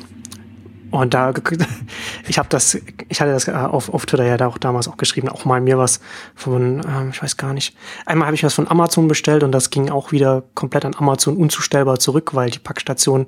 und 0.91 1.13
da, 1.13 1.33
ich 2.27 2.37
habe 2.37 2.49
das, 2.49 2.77
ich 3.07 3.21
hatte 3.21 3.31
das 3.31 3.47
äh, 3.47 3.51
auf, 3.51 3.93
auf 3.93 4.05
Twitter 4.05 4.25
ja 4.25 4.37
da 4.37 4.47
auch 4.47 4.57
damals 4.57 4.87
auch 4.87 4.97
geschrieben, 4.97 5.29
auch 5.29 5.45
mal 5.45 5.61
mir 5.61 5.77
was 5.77 6.01
von, 6.35 6.81
ähm, 6.87 7.09
ich 7.11 7.23
weiß 7.23 7.37
gar 7.37 7.53
nicht. 7.53 7.75
Einmal 8.05 8.27
habe 8.27 8.35
ich 8.35 8.43
was 8.43 8.53
von 8.53 8.69
Amazon 8.69 9.07
bestellt 9.07 9.43
und 9.43 9.51
das 9.51 9.69
ging 9.69 9.89
auch 9.89 10.11
wieder 10.11 10.43
komplett 10.55 10.83
an 10.83 10.95
Amazon 10.95 11.37
unzustellbar 11.37 11.99
zurück, 11.99 12.33
weil 12.33 12.49
die 12.49 12.59
Packstation 12.59 13.27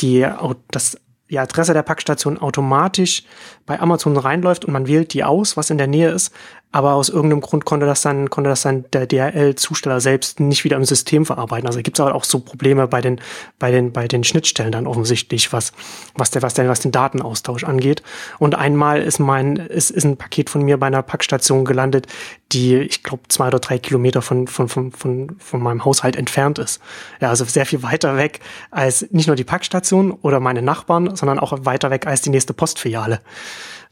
die 0.00 0.26
das 0.70 0.98
die 1.30 1.38
Adresse 1.38 1.74
der 1.74 1.82
Packstation 1.82 2.38
automatisch 2.38 3.24
bei 3.66 3.80
Amazon 3.80 4.16
reinläuft 4.16 4.64
und 4.64 4.72
man 4.72 4.86
wählt 4.86 5.12
die 5.12 5.24
aus, 5.24 5.56
was 5.56 5.70
in 5.70 5.78
der 5.78 5.86
Nähe 5.86 6.10
ist, 6.10 6.32
aber 6.72 6.94
aus 6.94 7.08
irgendeinem 7.08 7.40
Grund 7.40 7.64
konnte 7.64 7.86
das 7.86 8.02
dann, 8.02 8.28
konnte 8.28 8.50
das 8.50 8.62
dann 8.62 8.84
der 8.92 9.06
DHL-Zusteller 9.06 10.00
selbst 10.00 10.40
nicht 10.40 10.64
wieder 10.64 10.76
im 10.76 10.84
System 10.84 11.24
verarbeiten. 11.24 11.66
Also 11.66 11.80
gibt 11.80 11.98
es 11.98 12.00
aber 12.00 12.14
auch 12.14 12.24
so 12.24 12.40
Probleme 12.40 12.86
bei 12.86 13.00
den, 13.00 13.20
bei 13.58 13.70
den, 13.70 13.92
bei 13.92 14.06
den 14.06 14.24
Schnittstellen 14.24 14.72
dann 14.72 14.86
offensichtlich, 14.86 15.52
was, 15.52 15.72
was 16.14 16.30
der, 16.30 16.42
was 16.42 16.54
der, 16.54 16.68
was 16.68 16.80
den 16.80 16.92
Datenaustausch 16.92 17.64
angeht. 17.64 18.02
Und 18.38 18.56
einmal 18.56 19.00
ist 19.00 19.20
mein, 19.20 19.56
ist, 19.56 19.90
ist 19.90 20.04
ein 20.04 20.16
Paket 20.18 20.50
von 20.50 20.62
mir 20.62 20.76
bei 20.76 20.88
einer 20.88 21.02
Packstation 21.02 21.64
gelandet, 21.64 22.08
die, 22.52 22.76
ich 22.76 23.02
glaube, 23.02 23.22
zwei 23.28 23.48
oder 23.48 23.58
drei 23.58 23.78
Kilometer 23.78 24.20
von, 24.20 24.46
von, 24.46 24.68
von, 24.68 24.92
von, 24.92 25.36
von 25.38 25.62
meinem 25.62 25.84
Haushalt 25.84 26.16
entfernt 26.16 26.58
ist. 26.58 26.80
Ja, 27.20 27.30
also 27.30 27.44
sehr 27.44 27.66
viel 27.66 27.82
weiter 27.82 28.16
weg 28.16 28.40
als 28.70 29.06
nicht 29.10 29.28
nur 29.28 29.36
die 29.36 29.44
Packstation 29.44 30.12
oder 30.12 30.40
meine 30.40 30.62
Nachbarn, 30.62 31.16
sondern 31.16 31.38
auch 31.38 31.56
weiter 31.62 31.90
weg 31.90 32.06
als 32.06 32.20
die 32.20 32.30
nächste 32.30 32.52
Postfiliale. 32.52 33.20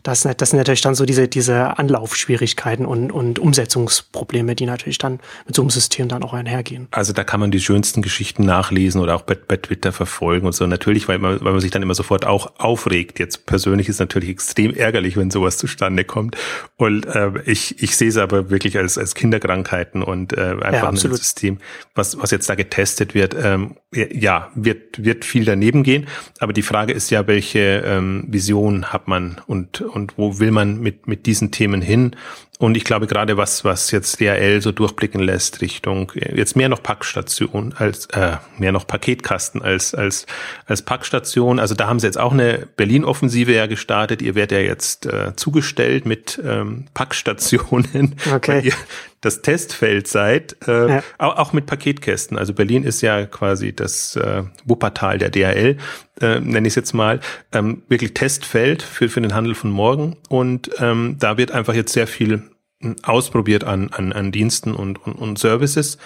Das, 0.05 0.29
das 0.37 0.51
sind 0.51 0.59
natürlich 0.59 0.83
dann 0.83 0.95
so 0.95 1.07
diese, 1.07 1.29
diese 1.29 1.79
Anlaufschwierigkeiten 1.79 2.85
und, 2.85 3.11
und 3.11 3.39
Umsetzungsprobleme, 3.39 4.55
die 4.55 4.67
natürlich 4.67 4.99
dann 4.99 5.19
mit 5.47 5.57
so 5.57 5.63
einem 5.63 5.71
System 5.71 6.09
dann 6.09 6.23
auch 6.23 6.35
einhergehen. 6.35 6.89
Also 6.91 7.15
da 7.15 7.25
kann 7.25 7.41
man 7.41 7.51
die 7.51 7.61
schönsten 7.61 8.03
Geschichten 8.03 8.45
nachlesen 8.45 9.01
oder 9.01 9.17
auch 9.17 9.23
bei, 9.23 9.35
bei 9.35 9.57
Twitter 9.57 9.93
verfolgen 9.93 10.47
und 10.47 10.53
so. 10.53 10.67
Natürlich, 10.67 11.09
weil 11.09 11.19
man, 11.19 11.43
weil 11.43 11.53
man 11.53 11.61
sich 11.61 11.71
dann 11.71 11.81
immer 11.81 11.95
sofort 11.95 12.27
auch 12.27 12.53
aufregt. 12.59 13.19
Jetzt 13.19 13.47
persönlich 13.47 13.89
ist 13.89 13.99
natürlich 13.99 14.29
extrem 14.29 14.75
ärgerlich, 14.75 15.17
wenn 15.17 15.31
sowas 15.31 15.57
zustande 15.57 16.05
kommt. 16.05 16.37
Und 16.77 17.07
äh, 17.07 17.31
ich, 17.47 17.83
ich 17.83 17.97
sehe 17.97 18.09
es 18.09 18.19
aber 18.19 18.51
wirklich 18.51 18.77
als, 18.77 18.99
als 18.99 19.15
Kinderkrankheiten 19.15 20.03
und 20.03 20.35
äh, 20.35 20.57
einfach 20.61 20.83
ja, 20.83 20.89
ein 20.91 20.97
System, 20.97 21.59
was, 21.95 22.21
was 22.21 22.31
jetzt 22.31 22.47
da 22.51 22.57
getestet 22.57 23.15
wird. 23.15 23.35
Ähm, 23.35 23.77
ja, 23.95 24.51
wird, 24.55 25.03
wird 25.03 25.25
viel 25.25 25.47
daneben 25.47 25.83
gehen. 25.83 26.09
Aber 26.41 26.53
die 26.53 26.63
Frage 26.63 26.93
ist 26.93 27.11
ja, 27.11 27.27
welche 27.27 27.83
ähm, 27.87 28.25
Vision 28.29 28.93
hat 28.93 29.09
man 29.09 29.41
und 29.47 29.81
und 29.95 30.19
wo 30.19 30.39
will 30.39 30.51
man 30.51 30.81
mit, 30.81 31.07
mit 31.07 31.27
diesen 31.27 31.51
Themen 31.51 31.83
hin? 31.83 32.17
Und 32.65 32.79
ich 32.79 32.85
glaube 32.85 33.07
gerade 33.07 33.37
was, 33.37 33.63
was 33.63 33.91
jetzt 33.91 34.21
DHL 34.21 34.63
so 34.63 34.73
durchblicken 34.73 35.21
lässt 35.21 35.61
Richtung 35.61 36.11
jetzt 36.15 36.57
mehr 36.57 36.71
noch 36.71 36.83
Packstation 36.83 37.75
als 37.77 38.07
äh, 38.07 38.39
mehr 38.57 38.73
noch 38.73 38.87
Paketkasten 38.87 39.61
als 39.61 39.95
als 39.95 40.25
als 40.65 40.81
Packstation. 40.81 41.59
Also 41.59 41.75
da 41.75 41.89
haben 41.89 42.01
sie 42.01 42.07
jetzt 42.07 42.19
auch 42.19 42.33
eine 42.33 42.67
Berlin-Offensive 42.79 43.53
ja 43.53 43.67
gestartet. 43.67 44.23
Ihr 44.23 44.35
werdet 44.35 44.53
ja 44.53 44.65
jetzt 44.65 45.05
äh, 45.05 45.37
zugestellt 45.37 46.07
mit 46.07 46.41
ähm, 46.43 46.87
Packstationen, 46.95 48.15
okay. 48.35 48.51
weil 48.51 48.65
ihr 48.65 48.73
das 49.21 49.43
Testfeld 49.43 50.09
seid, 50.09 50.57
äh, 50.67 50.89
ja. 50.89 51.03
auch, 51.19 51.37
auch 51.37 51.53
mit 51.53 51.67
Paketkästen. 51.67 52.39
Also 52.39 52.55
Berlin 52.55 52.85
ist 52.85 53.03
ja 53.03 53.27
quasi 53.27 53.75
das 53.75 54.17
äh, 54.17 54.43
Wuppertal 54.65 55.19
der 55.19 55.29
DHL, 55.31 55.77
äh, 56.21 56.41
nenne 56.41 56.67
ich 56.67 56.73
es 56.73 56.77
jetzt 56.77 56.95
mal, 56.95 57.21
ähm, 57.53 57.83
wirklich 57.89 58.15
Testfeld 58.15 58.83
für 58.83 59.11
für 59.11 59.21
den 59.21 59.35
Handel 59.35 59.55
von 59.55 59.71
morgen. 59.71 60.17
Und 60.31 60.71
ähm, 60.79 61.17
da 61.19 61.37
wird 61.37 61.53
einfach 61.53 61.75
jetzt 61.75 61.93
sehr 61.93 62.07
viel 62.07 62.43
ausprobiert 63.03 63.65
an, 63.65 63.91
an, 63.93 64.13
an 64.13 64.33
Diensten 64.33 64.75
und, 64.75 65.05
und, 65.07 65.15
und 65.15 65.39
Services. 65.39 65.99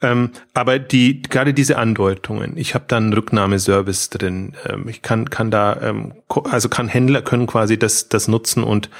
Ähm, 0.00 0.30
aber 0.54 0.78
die 0.78 1.22
gerade 1.22 1.54
diese 1.54 1.78
Andeutungen, 1.78 2.56
ich 2.56 2.74
habe 2.74 2.84
da 2.88 2.96
einen 2.96 3.12
Rücknahmeservice 3.12 4.10
drin, 4.10 4.54
ähm, 4.66 4.88
ich 4.88 5.02
kann 5.02 5.30
kann 5.30 5.50
da 5.50 5.80
ähm, 5.80 6.14
also 6.50 6.68
kann 6.68 6.88
Händler 6.88 7.22
können 7.22 7.46
quasi 7.46 7.78
das 7.78 8.08
das 8.08 8.26
nutzen 8.28 8.64
und 8.64 8.90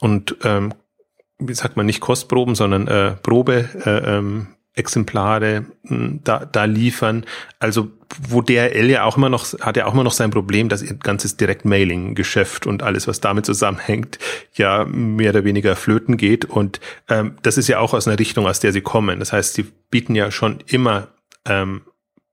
und 0.00 0.36
ähm, 0.44 0.72
wie 1.38 1.54
sagt 1.54 1.76
man 1.76 1.86
nicht 1.86 2.00
Kostproben, 2.00 2.54
sondern 2.54 2.86
äh, 2.86 3.12
Probe 3.22 3.68
äh, 3.84 4.16
ähm, 4.16 4.48
Exemplare 4.74 5.66
hm, 5.86 6.20
da, 6.24 6.44
da 6.44 6.64
liefern. 6.64 7.24
Also 7.58 7.90
wo 8.28 8.42
DRL 8.42 8.90
ja 8.90 9.04
auch 9.04 9.16
immer 9.16 9.28
noch, 9.28 9.46
hat 9.60 9.76
ja 9.76 9.86
auch 9.86 9.94
immer 9.94 10.04
noch 10.04 10.12
sein 10.12 10.30
Problem, 10.30 10.68
dass 10.68 10.82
ihr 10.82 10.94
ganzes 10.94 11.36
Direktmailing-Geschäft 11.36 12.66
und 12.66 12.82
alles, 12.82 13.06
was 13.06 13.20
damit 13.20 13.46
zusammenhängt, 13.46 14.18
ja 14.54 14.84
mehr 14.84 15.30
oder 15.30 15.44
weniger 15.44 15.76
flöten 15.76 16.16
geht. 16.16 16.44
Und 16.44 16.80
ähm, 17.08 17.36
das 17.42 17.58
ist 17.58 17.68
ja 17.68 17.78
auch 17.78 17.94
aus 17.94 18.06
einer 18.06 18.18
Richtung, 18.18 18.46
aus 18.46 18.60
der 18.60 18.72
sie 18.72 18.82
kommen. 18.82 19.18
Das 19.18 19.32
heißt, 19.32 19.54
sie 19.54 19.66
bieten 19.90 20.14
ja 20.14 20.30
schon 20.30 20.58
immer 20.66 21.08
ähm, 21.46 21.82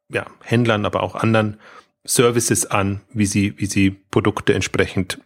ja, 0.09 0.25
Händlern, 0.43 0.85
aber 0.85 1.03
auch 1.03 1.15
anderen 1.15 1.59
Services 2.05 2.65
an, 2.65 3.01
wie 3.13 3.25
sie, 3.25 3.53
wie 3.57 3.67
sie 3.67 3.91
Produkte 3.91 4.53
entsprechend 4.53 5.19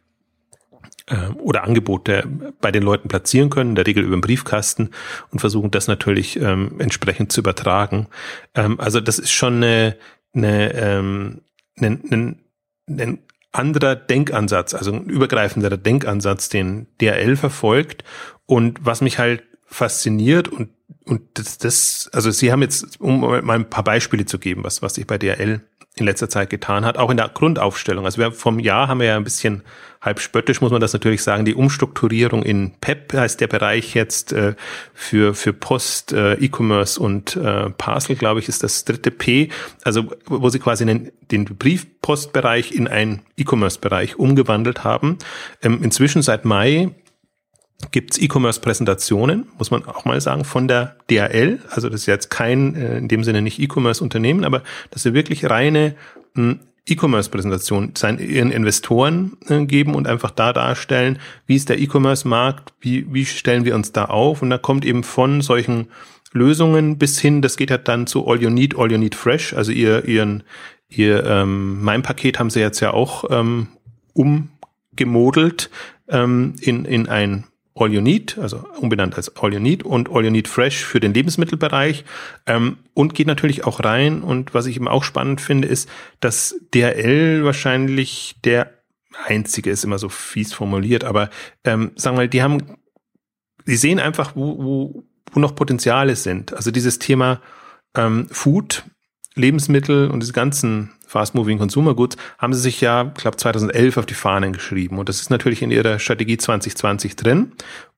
oder 1.37 1.63
Angebote 1.63 2.27
bei 2.61 2.71
den 2.71 2.83
Leuten 2.83 3.09
platzieren 3.09 3.49
können, 3.49 3.71
in 3.71 3.75
der 3.75 3.85
Regel 3.85 4.03
über 4.03 4.15
den 4.15 4.21
Briefkasten 4.21 4.91
und 5.31 5.39
versuchen 5.39 5.71
das 5.71 5.87
natürlich 5.87 6.39
ähm, 6.39 6.75
entsprechend 6.79 7.31
zu 7.31 7.41
übertragen. 7.41 8.07
Ähm, 8.55 8.79
also 8.79 9.01
das 9.01 9.19
ist 9.19 9.31
schon 9.31 9.55
eine, 9.55 9.97
eine, 10.33 10.73
ähm, 10.73 11.41
ein, 11.79 12.03
ein, 12.09 12.39
ein 12.87 13.19
anderer 13.51 13.95
Denkansatz, 13.95 14.73
also 14.73 14.93
ein 14.93 15.05
übergreifender 15.05 15.75
Denkansatz, 15.77 16.49
den 16.49 16.87
DRL 17.01 17.35
verfolgt. 17.35 18.03
Und 18.45 18.85
was 18.85 19.01
mich 19.01 19.19
halt 19.19 19.43
fasziniert 19.65 20.47
und 20.47 20.69
und 21.05 21.21
das, 21.33 21.57
das, 21.57 22.09
also 22.13 22.31
Sie 22.31 22.51
haben 22.51 22.61
jetzt, 22.61 23.01
um 23.01 23.19
mal 23.19 23.49
ein 23.49 23.69
paar 23.69 23.83
Beispiele 23.83 24.25
zu 24.25 24.39
geben, 24.39 24.63
was, 24.63 24.81
was 24.81 24.95
sich 24.95 25.05
bei 25.05 25.17
DRL 25.17 25.61
in 25.95 26.05
letzter 26.05 26.29
Zeit 26.29 26.49
getan 26.49 26.85
hat, 26.85 26.97
auch 26.97 27.09
in 27.09 27.17
der 27.17 27.29
Grundaufstellung. 27.29 28.05
Also 28.05 28.19
wir 28.19 28.31
vom 28.31 28.59
Jahr 28.59 28.87
haben 28.87 28.99
wir 28.99 29.07
ja 29.07 29.17
ein 29.17 29.23
bisschen 29.23 29.63
halb 30.03 30.19
spöttisch, 30.19 30.61
muss 30.61 30.71
man 30.71 30.81
das 30.81 30.93
natürlich 30.93 31.23
sagen, 31.23 31.45
die 31.45 31.55
Umstrukturierung 31.55 32.43
in 32.43 32.73
PEP 32.81 33.13
heißt 33.13 33.39
der 33.39 33.47
Bereich 33.47 33.95
jetzt 33.95 34.33
äh, 34.33 34.53
für, 34.93 35.33
für 35.33 35.53
Post, 35.53 36.11
äh, 36.11 36.33
E-Commerce 36.33 36.99
und 36.99 37.37
äh, 37.37 37.69
Parcel, 37.69 38.17
glaube 38.17 38.41
ich, 38.41 38.49
ist 38.49 38.63
das 38.63 38.83
dritte 38.83 39.11
P, 39.11 39.49
also 39.83 40.11
wo 40.25 40.49
sie 40.49 40.59
quasi 40.59 40.85
den, 40.85 41.11
den 41.31 41.45
Briefpostbereich 41.45 42.73
in 42.73 42.87
einen 42.87 43.21
E-Commerce-Bereich 43.37 44.19
umgewandelt 44.19 44.83
haben. 44.83 45.17
Ähm, 45.61 45.81
inzwischen 45.81 46.21
seit 46.21 46.43
Mai 46.43 46.89
gibt's 47.91 48.17
E-Commerce-Präsentationen, 48.17 49.47
muss 49.57 49.71
man 49.71 49.85
auch 49.85 50.03
mal 50.03 50.19
sagen, 50.19 50.43
von 50.43 50.67
der 50.67 50.97
DHL. 51.09 51.59
Also 51.69 51.89
das 51.89 52.01
ist 52.01 52.07
jetzt 52.07 52.29
kein, 52.29 52.75
äh, 52.75 52.97
in 52.97 53.07
dem 53.07 53.23
Sinne 53.23 53.41
nicht 53.41 53.59
E-Commerce-Unternehmen, 53.59 54.43
aber 54.43 54.63
das 54.91 55.05
ist 55.05 55.13
wirklich 55.13 55.49
reine 55.49 55.95
E-Commerce-Präsentation 56.87 57.93
ihren 58.19 58.51
Investoren 58.51 59.37
äh, 59.47 59.65
geben 59.65 59.95
und 59.95 60.07
einfach 60.07 60.31
da 60.31 60.51
darstellen, 60.51 61.19
wie 61.45 61.55
ist 61.55 61.69
der 61.69 61.79
E-Commerce-Markt, 61.79 62.73
wie, 62.81 63.11
wie 63.13 63.25
stellen 63.25 63.63
wir 63.63 63.75
uns 63.75 63.93
da 63.93 64.05
auf. 64.05 64.41
Und 64.41 64.49
da 64.49 64.57
kommt 64.57 64.83
eben 64.83 65.03
von 65.03 65.41
solchen 65.41 65.87
Lösungen 66.33 66.97
bis 66.97 67.19
hin, 67.19 67.41
das 67.41 67.57
geht 67.57 67.71
halt 67.71 67.87
dann 67.87 68.07
zu 68.07 68.27
All 68.27 68.41
You 68.41 68.49
Need, 68.49 68.77
All 68.77 68.91
You 68.91 68.97
Need 68.97 69.15
Fresh. 69.15 69.53
Also 69.53 69.71
ihr, 69.71 70.05
ihren, 70.05 70.43
ihr, 70.89 71.25
ähm, 71.25 71.81
mein 71.81 72.01
Paket 72.01 72.39
haben 72.39 72.49
sie 72.49 72.59
jetzt 72.59 72.81
ja 72.81 72.91
auch 72.91 73.25
ähm, 73.29 73.67
umgemodelt 74.13 75.69
ähm, 76.09 76.55
in, 76.59 76.85
in 76.85 77.07
ein 77.07 77.45
All 77.75 77.91
You 77.91 78.01
Need, 78.01 78.37
also 78.37 78.65
umbenannt 78.79 79.15
als 79.15 79.35
All 79.37 79.53
You 79.53 79.59
Need 79.59 79.83
und 79.83 80.09
All 80.11 80.23
You 80.23 80.31
Need 80.31 80.47
Fresh 80.47 80.83
für 80.85 80.99
den 80.99 81.13
Lebensmittelbereich 81.13 82.05
ähm, 82.45 82.77
und 82.93 83.15
geht 83.15 83.27
natürlich 83.27 83.65
auch 83.65 83.83
rein. 83.83 84.21
Und 84.21 84.53
was 84.53 84.67
ich 84.67 84.75
eben 84.75 84.87
auch 84.87 85.03
spannend 85.03 85.41
finde, 85.41 85.67
ist, 85.67 85.89
dass 86.19 86.55
DHL 86.73 87.43
wahrscheinlich 87.43 88.35
der 88.43 88.71
einzige 89.25 89.69
ist, 89.69 89.83
immer 89.83 89.99
so 89.99 90.09
fies 90.09 90.53
formuliert, 90.53 91.03
aber 91.03 91.29
ähm, 91.63 91.91
sagen 91.95 92.15
wir 92.15 92.23
mal, 92.23 92.29
die 92.29 92.41
haben, 92.41 92.77
die 93.67 93.75
sehen 93.75 93.99
einfach, 93.99 94.35
wo, 94.35 94.57
wo, 94.57 95.03
wo 95.31 95.39
noch 95.39 95.55
Potenziale 95.55 96.15
sind. 96.15 96.53
Also 96.53 96.71
dieses 96.71 96.99
Thema 96.99 97.41
ähm, 97.95 98.27
Food, 98.31 98.83
Lebensmittel 99.35 100.09
und 100.09 100.19
diese 100.19 100.33
ganzen 100.33 100.91
Fast 101.13 101.35
Moving 101.35 101.59
Consumer 101.59 101.93
Goods 101.93 102.17
haben 102.39 102.55
sie 102.55 102.59
sich 102.59 102.81
ja, 102.81 103.03
glaube 103.03 103.37
2011 103.37 103.97
auf 103.97 104.07
die 104.07 104.15
Fahnen 104.15 104.51
geschrieben. 104.51 104.97
Und 104.97 105.09
das 105.09 105.21
ist 105.21 105.29
natürlich 105.29 105.61
in 105.61 105.69
ihrer 105.69 105.99
Strategie 105.99 106.37
2020 106.37 107.15
drin. 107.15 107.51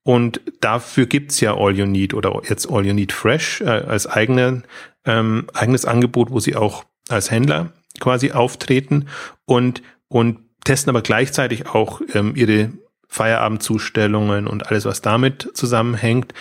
Und 0.03 0.41
dafür 0.59 1.05
gibt's 1.05 1.39
ja 1.39 1.55
All 1.55 1.73
You 1.73 1.85
Need 1.85 2.13
oder 2.13 2.41
jetzt 2.49 2.69
All 2.69 2.85
You 2.85 2.93
Need 2.93 3.13
Fresh 3.13 3.61
äh, 3.61 3.69
als 3.69 4.05
eigene, 4.05 4.63
ähm, 5.05 5.47
eigenes 5.53 5.85
Angebot, 5.85 6.29
wo 6.29 6.41
sie 6.41 6.57
auch 6.57 6.83
als 7.07 7.31
Händler 7.31 7.71
quasi 8.01 8.33
auftreten 8.33 9.07
und, 9.45 9.81
und 10.09 10.39
testen 10.65 10.89
aber 10.89 11.01
gleichzeitig 11.01 11.67
auch 11.67 12.01
ähm, 12.13 12.33
ihre 12.35 12.73
Feierabendzustellungen 13.07 14.45
und 14.45 14.67
alles, 14.67 14.83
was 14.83 15.01
damit 15.01 15.51
zusammenhängt, 15.53 16.33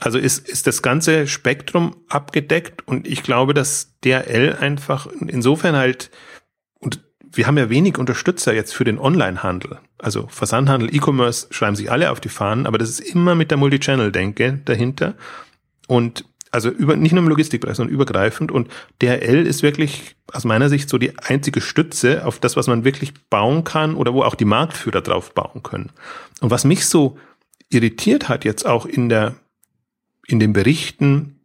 also 0.00 0.18
ist, 0.18 0.48
ist 0.48 0.66
das 0.66 0.82
ganze 0.82 1.26
Spektrum 1.26 1.96
abgedeckt 2.08 2.86
und 2.86 3.06
ich 3.06 3.22
glaube, 3.22 3.54
dass 3.54 3.94
DRL 4.04 4.56
einfach 4.60 5.08
insofern 5.26 5.74
halt, 5.74 6.10
und 6.80 7.02
wir 7.20 7.46
haben 7.46 7.56
ja 7.56 7.70
wenig 7.70 7.96
Unterstützer 7.98 8.54
jetzt 8.54 8.74
für 8.74 8.84
den 8.84 8.98
Online-Handel. 8.98 9.78
Also 9.98 10.26
Versandhandel, 10.28 10.94
E-Commerce 10.94 11.46
schreiben 11.50 11.76
sich 11.76 11.90
alle 11.90 12.10
auf 12.10 12.20
die 12.20 12.28
Fahnen, 12.28 12.66
aber 12.66 12.78
das 12.78 12.90
ist 12.90 13.00
immer 13.00 13.34
mit 13.34 13.50
der 13.50 13.58
Multichannel-Denke 13.58 14.60
dahinter. 14.64 15.14
Und 15.86 16.24
also 16.50 16.68
über, 16.68 16.94
nicht 16.94 17.12
nur 17.12 17.22
im 17.22 17.28
Logistikbereich, 17.28 17.76
sondern 17.76 17.94
übergreifend. 17.94 18.52
Und 18.52 18.70
DRL 19.02 19.44
ist 19.44 19.64
wirklich 19.64 20.14
aus 20.32 20.44
meiner 20.44 20.68
Sicht 20.68 20.88
so 20.88 20.98
die 20.98 21.18
einzige 21.18 21.60
Stütze 21.60 22.24
auf 22.24 22.38
das, 22.38 22.56
was 22.56 22.68
man 22.68 22.84
wirklich 22.84 23.12
bauen 23.28 23.64
kann 23.64 23.96
oder 23.96 24.14
wo 24.14 24.22
auch 24.22 24.36
die 24.36 24.44
Marktführer 24.44 25.00
drauf 25.00 25.34
bauen 25.34 25.64
können. 25.64 25.90
Und 26.40 26.50
was 26.52 26.64
mich 26.64 26.86
so 26.86 27.18
irritiert 27.70 28.28
hat 28.28 28.44
jetzt 28.44 28.66
auch 28.66 28.86
in 28.86 29.08
der 29.08 29.34
in 30.26 30.40
den 30.40 30.52
Berichten, 30.52 31.40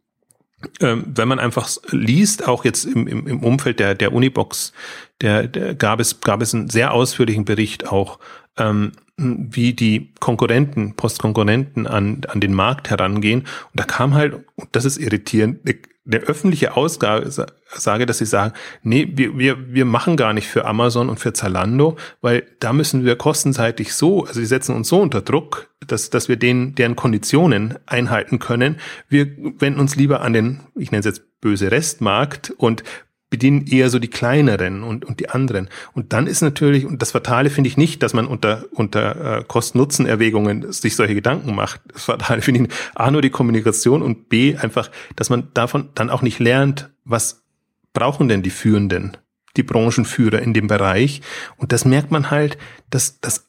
ähm, 0.80 1.04
wenn 1.06 1.28
man 1.28 1.38
einfach 1.38 1.70
liest, 1.90 2.46
auch 2.46 2.64
jetzt 2.64 2.84
im, 2.84 3.06
im, 3.06 3.26
im 3.26 3.42
Umfeld 3.42 3.80
der, 3.80 3.94
der 3.94 4.12
Unibox, 4.12 4.72
der, 5.20 5.48
der 5.48 5.74
gab 5.74 6.00
es, 6.00 6.20
gab 6.20 6.42
es 6.42 6.54
einen 6.54 6.68
sehr 6.68 6.92
ausführlichen 6.92 7.44
Bericht 7.44 7.88
auch 7.88 8.18
ähm, 8.56 8.92
wie 9.16 9.74
die 9.74 10.14
Konkurrenten, 10.18 10.94
Postkonkurrenten 10.96 11.86
an, 11.86 12.22
an 12.28 12.40
den 12.40 12.54
Markt 12.54 12.90
herangehen. 12.90 13.40
Und 13.40 13.80
da 13.80 13.84
kam 13.84 14.14
halt, 14.14 14.34
und 14.54 14.68
das 14.72 14.84
ist 14.84 14.96
irritierend, 14.96 15.60
eine 16.06 16.20
öffentliche 16.22 16.76
Aussage, 16.76 18.06
dass 18.06 18.18
sie 18.18 18.26
sagen, 18.26 18.54
nee, 18.82 19.08
wir, 19.14 19.38
wir, 19.38 19.72
wir 19.72 19.84
machen 19.84 20.16
gar 20.16 20.32
nicht 20.32 20.48
für 20.48 20.64
Amazon 20.64 21.08
und 21.08 21.20
für 21.20 21.32
Zalando, 21.32 21.96
weil 22.20 22.46
da 22.58 22.72
müssen 22.72 23.04
wir 23.04 23.16
kostenseitig 23.16 23.92
so, 23.94 24.24
also 24.24 24.40
sie 24.40 24.46
setzen 24.46 24.74
uns 24.74 24.88
so 24.88 25.00
unter 25.00 25.20
Druck, 25.20 25.70
dass, 25.86 26.10
dass 26.10 26.28
wir 26.28 26.36
denen, 26.36 26.74
deren 26.74 26.96
Konditionen 26.96 27.78
einhalten 27.86 28.38
können. 28.38 28.76
Wir 29.08 29.26
wenden 29.60 29.78
uns 29.78 29.94
lieber 29.94 30.22
an 30.22 30.32
den, 30.32 30.60
ich 30.74 30.90
nenne 30.90 31.00
es 31.00 31.06
jetzt 31.06 31.40
böse 31.40 31.70
Restmarkt 31.70 32.50
und 32.56 32.82
bedienen 33.30 33.66
eher 33.66 33.88
so 33.90 34.00
die 34.00 34.08
kleineren 34.08 34.82
und, 34.82 35.04
und 35.04 35.20
die 35.20 35.30
anderen. 35.30 35.68
Und 35.92 36.12
dann 36.12 36.26
ist 36.26 36.42
natürlich, 36.42 36.84
und 36.84 37.00
das 37.00 37.12
Fatale 37.12 37.48
finde 37.48 37.68
ich 37.68 37.76
nicht, 37.76 38.02
dass 38.02 38.12
man 38.12 38.26
unter, 38.26 38.64
unter 38.72 39.38
äh, 39.38 39.44
Kosten-Nutzen-Erwägungen 39.44 40.72
sich 40.72 40.96
solche 40.96 41.14
Gedanken 41.14 41.54
macht. 41.54 41.80
Das 41.92 42.04
Fatale 42.04 42.42
finde 42.42 42.64
ich 42.64 42.70
A, 42.94 43.10
nur 43.10 43.22
die 43.22 43.30
Kommunikation 43.30 44.02
und 44.02 44.28
B, 44.28 44.56
einfach, 44.56 44.90
dass 45.14 45.30
man 45.30 45.48
davon 45.54 45.90
dann 45.94 46.10
auch 46.10 46.22
nicht 46.22 46.40
lernt, 46.40 46.90
was 47.04 47.44
brauchen 47.92 48.28
denn 48.28 48.42
die 48.42 48.50
Führenden, 48.50 49.16
die 49.56 49.62
Branchenführer 49.62 50.40
in 50.40 50.52
dem 50.52 50.66
Bereich. 50.66 51.22
Und 51.56 51.72
das 51.72 51.84
merkt 51.84 52.10
man 52.10 52.30
halt, 52.30 52.58
dass, 52.90 53.20
dass 53.20 53.48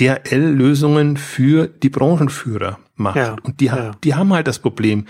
DRL-Lösungen 0.00 1.16
für 1.16 1.66
die 1.68 1.88
Branchenführer 1.88 2.78
macht. 2.96 3.16
Ja, 3.16 3.36
und 3.42 3.60
die, 3.60 3.66
ja. 3.66 3.92
die 4.02 4.14
haben 4.14 4.32
halt 4.32 4.46
das 4.46 4.58
Problem, 4.58 5.06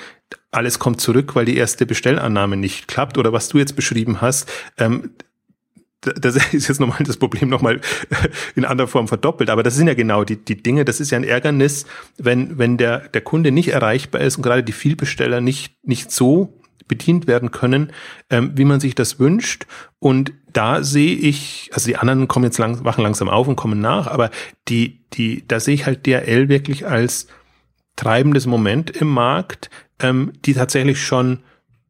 alles 0.55 0.79
kommt 0.79 1.01
zurück, 1.01 1.35
weil 1.35 1.45
die 1.45 1.57
erste 1.57 1.87
Bestellannahme 1.87 2.57
nicht 2.57 2.89
klappt 2.89 3.19
oder 3.19 3.33
was 3.33 3.49
du 3.49 3.59
jetzt 3.59 3.77
beschrieben 3.77 4.21
hast. 4.21 4.51
Ähm, 4.79 5.11
das 6.01 6.37
ist 6.53 6.69
jetzt 6.69 6.81
nochmal 6.81 7.03
das 7.05 7.17
Problem 7.17 7.49
nochmal 7.49 7.81
in 8.55 8.65
anderer 8.65 8.89
Form 8.89 9.09
verdoppelt. 9.09 9.51
Aber 9.51 9.63
das 9.63 9.75
sind 9.75 9.87
ja 9.87 9.95
genau 9.95 10.25
die, 10.25 10.37
die 10.37 10.63
Dinge. 10.63 10.85
Das 10.85 11.01
ist 11.01 11.11
ja 11.11 11.19
ein 11.19 11.25
Ärgernis, 11.25 11.87
wenn, 12.19 12.59
wenn 12.59 12.77
der, 12.77 13.09
der 13.09 13.23
Kunde 13.23 13.53
nicht 13.53 13.69
erreichbar 13.69 14.21
ist 14.21 14.37
und 14.37 14.43
gerade 14.43 14.63
die 14.63 14.73
Vielbesteller 14.73 15.41
nicht, 15.41 15.77
nicht 15.85 16.11
so 16.11 16.61
bedient 16.87 17.27
werden 17.27 17.51
können, 17.51 17.93
ähm, 18.29 18.53
wie 18.57 18.65
man 18.65 18.81
sich 18.81 18.95
das 18.95 19.19
wünscht. 19.19 19.67
Und 19.99 20.33
da 20.53 20.83
sehe 20.85 21.15
ich, 21.15 21.71
also 21.73 21.89
die 21.89 21.97
anderen 21.97 22.29
kommen 22.29 22.45
jetzt 22.45 22.59
lang, 22.59 22.85
wachen 22.85 23.03
langsam 23.03 23.29
auf 23.29 23.49
und 23.49 23.57
kommen 23.57 23.81
nach, 23.81 24.07
aber 24.07 24.31
die, 24.69 25.01
die, 25.15 25.49
da 25.49 25.61
sehe 25.61 25.75
ich 25.75 25.87
halt 25.87 26.07
DRL 26.07 26.49
wirklich 26.49 26.87
als 26.87 27.27
treibendes 27.97 28.47
Moment 28.47 28.91
im 28.91 29.09
Markt, 29.09 29.71
ähm, 30.01 30.33
die 30.45 30.55
tatsächlich 30.55 31.05
schon 31.05 31.41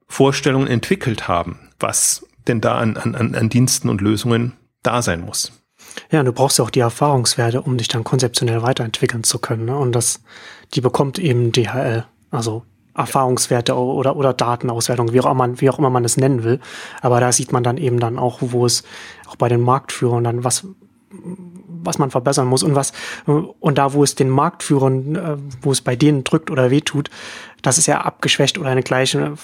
Vorstellungen 0.06 0.68
entwickelt 0.68 1.28
haben, 1.28 1.70
was 1.80 2.26
denn 2.46 2.60
da 2.60 2.76
an, 2.76 2.96
an, 2.96 3.34
an 3.34 3.48
Diensten 3.48 3.88
und 3.88 4.00
Lösungen 4.00 4.52
da 4.82 5.02
sein 5.02 5.22
muss. 5.22 5.52
Ja, 6.10 6.22
du 6.22 6.32
brauchst 6.32 6.58
ja 6.58 6.64
auch 6.64 6.70
die 6.70 6.80
Erfahrungswerte, 6.80 7.62
um 7.62 7.78
dich 7.78 7.88
dann 7.88 8.04
konzeptionell 8.04 8.62
weiterentwickeln 8.62 9.24
zu 9.24 9.38
können. 9.38 9.66
Ne? 9.66 9.76
Und 9.76 9.92
das, 9.92 10.22
die 10.74 10.80
bekommt 10.80 11.18
eben 11.18 11.52
DHL. 11.52 12.04
Also 12.30 12.64
Erfahrungswerte 12.94 13.74
oder, 13.76 14.16
oder 14.16 14.32
Datenauswertung, 14.32 15.12
wie 15.12 15.20
auch, 15.20 15.26
immer 15.26 15.34
man, 15.34 15.60
wie 15.60 15.68
auch 15.70 15.78
immer 15.78 15.90
man 15.90 16.04
es 16.04 16.16
nennen 16.16 16.44
will. 16.44 16.60
Aber 17.00 17.20
da 17.20 17.32
sieht 17.32 17.52
man 17.52 17.64
dann 17.64 17.76
eben 17.76 17.98
dann 17.98 18.18
auch, 18.18 18.38
wo 18.40 18.66
es 18.66 18.84
auch 19.26 19.36
bei 19.36 19.48
den 19.48 19.60
Marktführern 19.60 20.24
dann 20.24 20.44
was, 20.44 20.66
was 21.84 21.98
man 21.98 22.10
verbessern 22.10 22.46
muss 22.46 22.62
und 22.62 22.74
was, 22.74 22.92
und 23.26 23.78
da, 23.78 23.92
wo 23.92 24.02
es 24.02 24.14
den 24.14 24.28
Marktführern, 24.28 25.16
äh, 25.16 25.36
wo 25.62 25.72
es 25.72 25.80
bei 25.80 25.96
denen 25.96 26.24
drückt 26.24 26.50
oder 26.50 26.70
wehtut, 26.70 27.10
das 27.62 27.78
ist 27.78 27.86
ja 27.86 28.00
abgeschwächt 28.00 28.58
oder 28.58 28.70
eine 28.70 28.82
gleiche, 28.82 29.34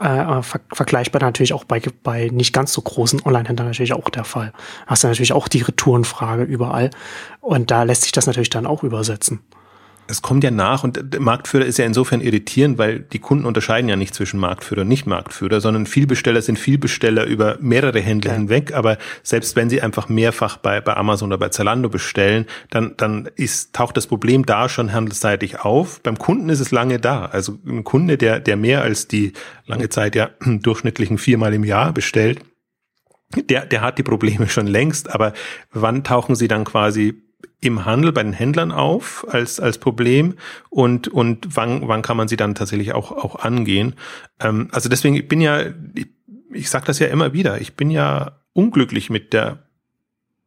äh, 0.00 0.38
äh, 0.38 0.42
ver 0.42 0.60
vergleichbar 0.72 1.22
natürlich 1.22 1.52
auch 1.52 1.64
bei, 1.64 1.80
bei 2.02 2.28
nicht 2.32 2.52
ganz 2.52 2.72
so 2.72 2.82
großen 2.82 3.22
Online-Händlern 3.24 3.68
natürlich 3.68 3.92
auch 3.92 4.08
der 4.10 4.24
Fall. 4.24 4.52
Hast 4.86 5.04
du 5.04 5.08
natürlich 5.08 5.32
auch 5.32 5.48
die 5.48 5.62
Retourenfrage 5.62 6.42
überall 6.42 6.90
und 7.40 7.70
da 7.70 7.84
lässt 7.84 8.02
sich 8.02 8.12
das 8.12 8.26
natürlich 8.26 8.50
dann 8.50 8.66
auch 8.66 8.82
übersetzen 8.82 9.40
es 10.08 10.22
kommt 10.22 10.44
ja 10.44 10.50
nach 10.50 10.84
und 10.84 11.00
der 11.02 11.20
Marktführer 11.20 11.64
ist 11.64 11.78
ja 11.78 11.84
insofern 11.84 12.20
irritierend, 12.20 12.78
weil 12.78 13.00
die 13.00 13.18
Kunden 13.18 13.44
unterscheiden 13.44 13.88
ja 13.88 13.96
nicht 13.96 14.14
zwischen 14.14 14.38
Marktführer 14.38 14.82
und 14.82 14.88
Nicht-Marktführer, 14.88 15.60
sondern 15.60 15.86
Vielbesteller 15.86 16.42
sind 16.42 16.58
Vielbesteller 16.58 17.24
über 17.24 17.58
mehrere 17.60 18.00
Händler 18.00 18.32
ja. 18.32 18.36
hinweg. 18.36 18.72
Aber 18.74 18.98
selbst 19.22 19.56
wenn 19.56 19.68
sie 19.68 19.82
einfach 19.82 20.08
mehrfach 20.08 20.58
bei, 20.58 20.80
bei 20.80 20.96
Amazon 20.96 21.30
oder 21.30 21.38
bei 21.38 21.48
Zalando 21.48 21.88
bestellen, 21.88 22.46
dann, 22.70 22.94
dann 22.96 23.28
ist, 23.34 23.74
taucht 23.74 23.96
das 23.96 24.06
Problem 24.06 24.46
da 24.46 24.68
schon 24.68 24.92
handelsseitig 24.92 25.60
auf. 25.60 26.00
Beim 26.02 26.18
Kunden 26.18 26.48
ist 26.48 26.60
es 26.60 26.70
lange 26.70 27.00
da. 27.00 27.26
Also 27.26 27.58
ein 27.66 27.84
Kunde, 27.84 28.16
der, 28.16 28.38
der 28.38 28.56
mehr 28.56 28.82
als 28.82 29.08
die 29.08 29.32
lange 29.66 29.88
Zeit 29.88 30.14
ja 30.14 30.30
durchschnittlichen 30.40 31.18
viermal 31.18 31.52
im 31.52 31.64
Jahr 31.64 31.92
bestellt, 31.92 32.40
der, 33.34 33.66
der 33.66 33.80
hat 33.80 33.98
die 33.98 34.04
Probleme 34.04 34.48
schon 34.48 34.68
längst, 34.68 35.12
aber 35.12 35.32
wann 35.72 36.04
tauchen 36.04 36.36
sie 36.36 36.46
dann 36.46 36.64
quasi 36.64 37.25
im 37.60 37.84
Handel 37.84 38.12
bei 38.12 38.22
den 38.22 38.32
Händlern 38.32 38.72
auf 38.72 39.26
als, 39.28 39.60
als 39.60 39.78
Problem 39.78 40.34
und, 40.70 41.08
und 41.08 41.56
wann, 41.56 41.86
wann 41.88 42.02
kann 42.02 42.16
man 42.16 42.28
sie 42.28 42.36
dann 42.36 42.54
tatsächlich 42.54 42.92
auch, 42.92 43.12
auch 43.12 43.36
angehen. 43.36 43.94
Ähm, 44.40 44.68
also 44.72 44.88
deswegen, 44.88 45.16
ich 45.16 45.28
bin 45.28 45.40
ja, 45.40 45.60
ich, 45.94 46.08
ich 46.52 46.70
sage 46.70 46.86
das 46.86 46.98
ja 46.98 47.08
immer 47.08 47.32
wieder, 47.32 47.60
ich 47.60 47.74
bin 47.74 47.90
ja 47.90 48.40
unglücklich 48.52 49.10
mit 49.10 49.32
der 49.32 49.68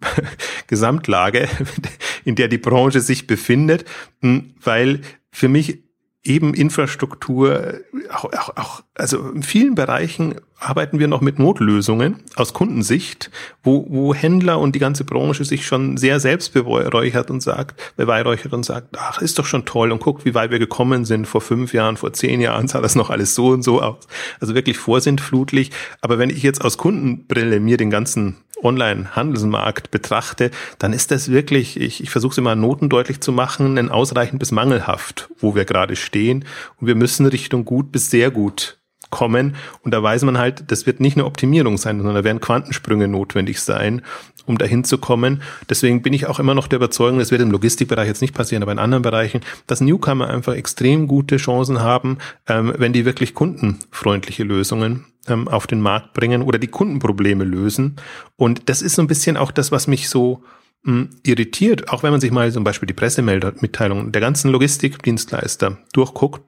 Gesamtlage, 0.67 1.47
in 2.25 2.35
der 2.35 2.47
die 2.47 2.57
Branche 2.57 3.01
sich 3.01 3.27
befindet, 3.27 3.85
weil 4.21 5.01
für 5.31 5.47
mich 5.47 5.83
eben 6.23 6.53
Infrastruktur, 6.53 7.81
auch, 8.11 8.25
auch, 8.25 8.57
auch, 8.57 8.83
also 8.93 9.29
in 9.29 9.43
vielen 9.43 9.75
Bereichen 9.75 10.35
arbeiten 10.59 10.99
wir 10.99 11.07
noch 11.07 11.21
mit 11.21 11.39
Notlösungen 11.39 12.17
aus 12.35 12.53
Kundensicht, 12.53 13.31
wo, 13.63 13.85
wo 13.89 14.13
Händler 14.13 14.59
und 14.59 14.75
die 14.75 14.79
ganze 14.79 15.05
Branche 15.05 15.45
sich 15.45 15.65
schon 15.65 15.97
sehr 15.97 16.19
selbst 16.19 16.53
beweihräuchert 16.53 17.31
und 17.31 17.41
sagt, 17.41 17.81
beweihräuchert 17.95 18.53
und 18.53 18.63
sagt, 18.63 18.97
ach, 18.97 19.21
ist 19.21 19.39
doch 19.39 19.45
schon 19.45 19.65
toll 19.65 19.91
und 19.91 20.01
guckt, 20.01 20.25
wie 20.25 20.35
weit 20.35 20.51
wir 20.51 20.59
gekommen 20.59 21.05
sind. 21.05 21.27
Vor 21.27 21.41
fünf 21.41 21.73
Jahren, 21.73 21.97
vor 21.97 22.13
zehn 22.13 22.41
Jahren 22.41 22.67
sah 22.67 22.81
das 22.81 22.95
noch 22.95 23.09
alles 23.09 23.35
so 23.35 23.47
und 23.49 23.63
so 23.63 23.81
aus. 23.81 24.07
Also 24.39 24.53
wirklich 24.53 24.77
vorsintflutlich. 24.77 25.71
Aber 26.01 26.19
wenn 26.19 26.29
ich 26.29 26.43
jetzt 26.43 26.63
aus 26.63 26.77
Kundenbrille 26.77 27.59
mir 27.59 27.77
den 27.77 27.89
ganzen 27.89 28.37
Online-Handelsmarkt 28.61 29.91
betrachte, 29.91 30.51
dann 30.79 30.91
ist 30.91 31.11
das 31.11 31.31
wirklich, 31.31 31.79
ich, 31.79 32.03
ich 32.03 32.09
versuche 32.09 32.31
es 32.31 32.37
immer 32.37 32.55
Noten 32.55 32.89
deutlich 32.89 33.21
zu 33.21 33.31
machen, 33.31 33.77
ein 33.77 33.89
ausreichend 33.89 34.39
bis 34.39 34.51
mangelhaft, 34.51 35.29
wo 35.39 35.55
wir 35.55 35.63
gerade 35.63 35.95
stehen. 35.95 36.43
Und 36.79 36.87
wir 36.87 36.95
müssen 36.95 37.25
Richtung 37.25 37.63
gut 37.63 37.93
bis 37.93 38.09
sehr 38.09 38.31
gut 38.31 38.78
kommen. 39.09 39.55
Und 39.83 39.93
da 39.93 40.01
weiß 40.01 40.23
man 40.23 40.37
halt, 40.37 40.71
das 40.71 40.85
wird 40.85 40.99
nicht 40.99 41.17
eine 41.17 41.25
Optimierung 41.25 41.77
sein, 41.77 41.97
sondern 41.97 42.15
da 42.15 42.23
werden 42.23 42.41
Quantensprünge 42.41 43.07
notwendig 43.07 43.61
sein, 43.61 44.01
um 44.45 44.57
dahin 44.57 44.83
zu 44.83 44.97
kommen. 44.97 45.41
Deswegen 45.69 46.01
bin 46.01 46.13
ich 46.13 46.27
auch 46.27 46.39
immer 46.39 46.53
noch 46.53 46.67
der 46.67 46.77
Überzeugung, 46.77 47.19
das 47.19 47.31
wird 47.31 47.41
im 47.41 47.51
Logistikbereich 47.51 48.07
jetzt 48.07 48.21
nicht 48.21 48.33
passieren, 48.33 48.63
aber 48.63 48.71
in 48.71 48.79
anderen 48.79 49.03
Bereichen, 49.03 49.41
dass 49.67 49.81
Newcomer 49.81 50.27
einfach 50.27 50.55
extrem 50.55 51.07
gute 51.07 51.37
Chancen 51.37 51.81
haben, 51.81 52.17
ähm, 52.47 52.73
wenn 52.77 52.93
die 52.93 53.05
wirklich 53.05 53.33
kundenfreundliche 53.33 54.43
Lösungen 54.43 55.05
ähm, 55.27 55.47
auf 55.47 55.67
den 55.67 55.81
Markt 55.81 56.13
bringen 56.13 56.41
oder 56.41 56.59
die 56.59 56.67
Kundenprobleme 56.67 57.43
lösen. 57.43 57.97
Und 58.35 58.69
das 58.69 58.81
ist 58.81 58.95
so 58.95 59.01
ein 59.01 59.07
bisschen 59.07 59.37
auch 59.37 59.51
das, 59.51 59.71
was 59.71 59.87
mich 59.87 60.09
so 60.09 60.43
hm, 60.83 61.09
irritiert, 61.23 61.89
auch 61.89 62.03
wenn 62.03 62.11
man 62.11 62.21
sich 62.21 62.31
mal 62.31 62.51
zum 62.51 62.63
Beispiel 62.63 62.87
die 62.87 62.93
Pressemitteilungen 62.93 64.11
der 64.11 64.21
ganzen 64.21 64.51
Logistikdienstleister 64.51 65.77
durchguckt. 65.93 66.41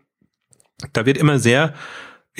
Da 0.93 1.05
wird 1.05 1.17
immer 1.17 1.37
sehr 1.37 1.73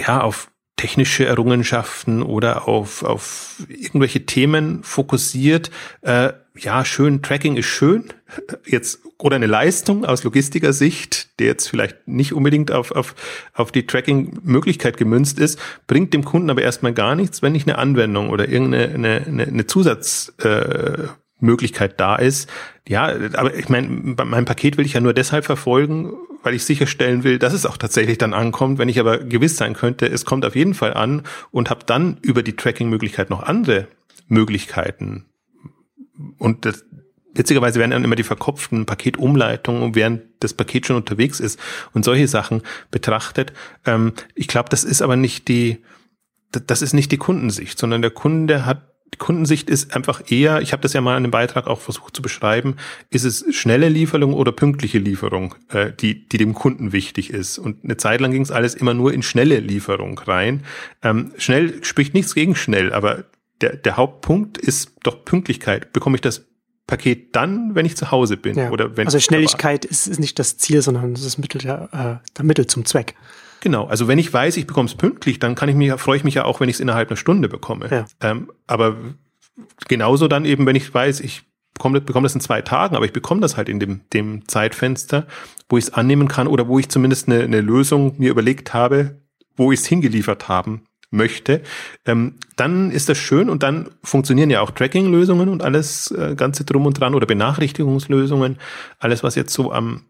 ja, 0.02 0.22
auf 0.22 0.52
technische 0.82 1.26
Errungenschaften 1.26 2.24
oder 2.24 2.68
auf, 2.68 3.04
auf 3.04 3.64
irgendwelche 3.70 4.26
Themen 4.26 4.84
fokussiert. 4.84 5.70
Äh, 6.02 6.34
ja, 6.58 6.84
schön, 6.86 7.22
Tracking 7.22 7.56
ist 7.56 7.68
schön. 7.68 8.06
Jetzt, 8.66 9.00
oder 9.20 9.36
eine 9.36 9.46
Leistung 9.46 10.06
aus 10.06 10.24
Logistiker-Sicht, 10.24 11.40
der 11.40 11.48
jetzt 11.48 11.68
vielleicht 11.68 12.08
nicht 12.08 12.34
unbedingt 12.34 12.72
auf, 12.72 12.92
auf, 12.92 13.14
auf 13.54 13.72
die 13.72 13.86
Tracking-Möglichkeit 13.86 14.98
gemünzt 14.98 15.38
ist, 15.38 15.60
bringt 15.86 16.12
dem 16.16 16.26
Kunden 16.26 16.50
aber 16.50 16.64
erstmal 16.64 16.94
gar 16.94 17.14
nichts, 17.14 17.44
wenn 17.44 17.52
nicht 17.52 17.68
eine 17.68 17.78
Anwendung 17.78 18.32
oder 18.32 18.50
irgendeine 18.50 18.96
eine, 18.96 19.26
eine, 19.28 19.44
eine 19.44 19.68
Zusatz, 19.68 20.34
äh, 20.40 21.04
Möglichkeit 21.40 22.00
da 22.00 22.16
ist. 22.16 22.50
Ja, 22.88 23.14
aber 23.34 23.56
ich 23.56 23.70
meine, 23.70 24.16
mein 24.24 24.46
Paket 24.46 24.78
will 24.78 24.86
ich 24.86 24.94
ja 24.94 25.02
nur 25.02 25.14
deshalb 25.14 25.46
verfolgen, 25.46 26.14
weil 26.44 26.54
ich 26.54 26.64
sicherstellen 26.66 27.24
will, 27.24 27.40
dass 27.40 27.54
es 27.54 27.66
auch 27.66 27.78
tatsächlich 27.78 28.18
dann 28.18 28.34
ankommt. 28.34 28.80
Wenn 28.80 28.90
ich 28.90 29.00
aber 29.00 29.20
gewiss 29.20 29.58
sein 29.58 29.74
könnte, 29.74 30.08
es 30.08 30.26
kommt 30.26 30.46
auf 30.46 30.56
jeden 30.56 30.74
Fall 30.74 30.94
an 30.94 31.24
und 31.52 31.70
habe 31.70 31.86
dann 31.86 32.18
über 32.22 32.44
die 32.44 32.56
Tracking-Möglichkeit 32.56 33.30
noch 33.30 33.44
andere 33.44 33.88
Möglichkeiten. 34.28 35.26
Und 36.38 36.66
das, 36.66 36.86
witzigerweise 37.34 37.80
werden 37.80 37.92
dann 37.92 38.04
immer 38.04 38.16
die 38.16 38.24
verkopften 38.24 38.86
Paketumleitungen, 38.86 39.96
während 39.96 40.24
das 40.40 40.54
Paket 40.54 40.88
schon 40.88 40.96
unterwegs 40.96 41.40
ist 41.40 41.60
und 41.94 42.04
solche 42.04 42.28
Sachen 42.28 42.62
betrachtet. 42.90 43.54
Ähm, 43.86 44.14
ich 44.36 44.48
glaube, 44.48 44.70
das 44.70 44.84
ist 44.84 45.02
aber 45.02 45.16
nicht 45.16 45.48
die, 45.48 45.80
das 46.52 46.82
ist 46.82 46.94
nicht 46.94 47.12
die 47.12 47.18
Kundensicht, 47.18 47.78
sondern 47.80 48.02
der 48.02 48.12
Kunde 48.12 48.66
hat 48.66 48.91
Kundensicht 49.18 49.70
ist 49.70 49.96
einfach 49.96 50.32
eher, 50.32 50.62
ich 50.62 50.72
habe 50.72 50.82
das 50.82 50.94
ja 50.94 51.02
mal 51.02 51.18
in 51.18 51.24
dem 51.24 51.32
Beitrag 51.32 51.68
auch 51.68 51.80
versucht 51.80 52.16
zu 52.16 52.22
beschreiben, 52.22 52.76
ist 53.10 53.24
es 53.24 53.46
schnelle 53.54 53.90
Lieferung 53.90 54.34
oder 54.34 54.52
pünktliche 54.52 55.00
Lieferung, 55.00 55.56
äh, 55.70 55.92
die, 55.92 56.28
die 56.28 56.38
dem 56.38 56.54
Kunden 56.54 56.92
wichtig 56.92 57.30
ist. 57.30 57.58
Und 57.58 57.84
eine 57.84 57.98
Zeit 57.98 58.22
lang 58.22 58.32
ging 58.32 58.42
es 58.42 58.52
alles 58.52 58.74
immer 58.74 58.94
nur 58.94 59.14
in 59.14 59.22
schnelle 59.22 59.60
Lieferung 59.60 60.18
rein. 60.20 60.64
Ähm, 61.04 61.34
schnell 61.38 61.84
spricht 61.84 62.14
nichts 62.14 62.36
gegen 62.36 62.56
schnell, 62.56 62.94
aber 62.94 63.26
der, 63.62 63.76
der 63.76 63.98
Hauptpunkt 63.98 64.58
ist 64.58 64.94
doch 65.04 65.24
Pünktlichkeit. 65.24 65.94
Bekomme 65.94 66.16
ich 66.16 66.22
das 66.22 66.46
Paket 66.88 67.36
dann, 67.36 67.76
wenn 67.76 67.86
ich 67.86 67.96
zu 67.96 68.12
Hause 68.12 68.38
bin. 68.38 68.58
Ja. 68.58 68.70
Oder 68.70 68.98
wenn 68.98 69.08
also 69.08 69.20
Schnelligkeit 69.20 69.86
ist, 69.86 70.08
ist 70.08 70.20
nicht 70.20 70.40
das 70.40 70.58
Ziel, 70.58 70.82
sondern 70.82 71.14
das 71.14 71.38
Mittel 71.38 71.62
der, 71.62 72.22
äh, 72.24 72.30
der 72.38 72.46
Mittel 72.46 72.68
zum 72.68 72.86
Zweck. 72.86 73.16
Genau, 73.62 73.86
also 73.86 74.08
wenn 74.08 74.18
ich 74.18 74.34
weiß, 74.34 74.58
ich 74.58 74.68
bekomme 74.68 74.88
es 74.88 74.96
pünktlich, 74.96 75.40
dann 75.40 75.56
kann 75.56 75.70
ich 75.70 75.76
mich, 75.76 75.92
freue 75.94 76.18
ich 76.18 76.24
mich 76.24 76.34
ja 76.34 76.46
auch, 76.46 76.60
wenn 76.60 76.68
ich 76.68 76.76
es 76.76 76.80
innerhalb 76.80 77.10
einer 77.10 77.18
Stunde 77.18 77.48
bekomme. 77.48 77.88
Ja. 77.90 78.06
Ähm, 78.20 78.52
aber 78.68 78.98
genauso 79.88 80.28
dann 80.28 80.46
eben, 80.46 80.66
wenn 80.66 80.76
ich 80.76 80.92
weiß, 80.92 81.20
ich 81.20 81.44
bekomme, 81.76 82.02
bekomme 82.02 82.26
das 82.26 82.34
in 82.34 82.42
zwei 82.42 82.62
Tagen, 82.62 82.96
aber 82.96 83.06
ich 83.06 83.14
bekomme 83.14 83.40
das 83.40 83.58
halt 83.58 83.70
in 83.70 83.80
dem, 83.80 84.02
dem 84.14 84.48
Zeitfenster, 84.48 85.28
wo 85.70 85.78
ich 85.78 85.86
es 85.86 85.94
annehmen 85.94 86.28
kann 86.28 86.48
oder 86.48 86.68
wo 86.68 86.80
ich 86.80 86.90
zumindest 86.90 87.28
eine, 87.28 87.44
eine 87.44 87.62
Lösung 87.62 88.16
mir 88.18 88.32
überlegt 88.32 88.74
habe, 88.74 89.22
wo 89.56 89.72
ich 89.72 89.82
es 89.82 89.86
hingeliefert 89.86 90.48
haben 90.48 90.84
möchte, 91.12 91.62
ähm, 92.06 92.36
dann 92.56 92.90
ist 92.90 93.10
das 93.10 93.18
schön 93.18 93.50
und 93.50 93.64
dann 93.64 93.90
funktionieren 94.02 94.50
ja 94.50 94.62
auch 94.62 94.72
Tracking-Lösungen 94.72 95.50
und 95.50 95.62
alles 95.62 96.10
äh, 96.12 96.36
Ganze 96.36 96.64
drum 96.64 96.86
und 96.86 97.00
dran 97.00 97.14
oder 97.14 97.28
Benachrichtigungslösungen, 97.28 98.58
alles, 98.98 99.22
was 99.22 99.36
jetzt 99.36 99.54
so 99.54 99.72
am 99.72 100.06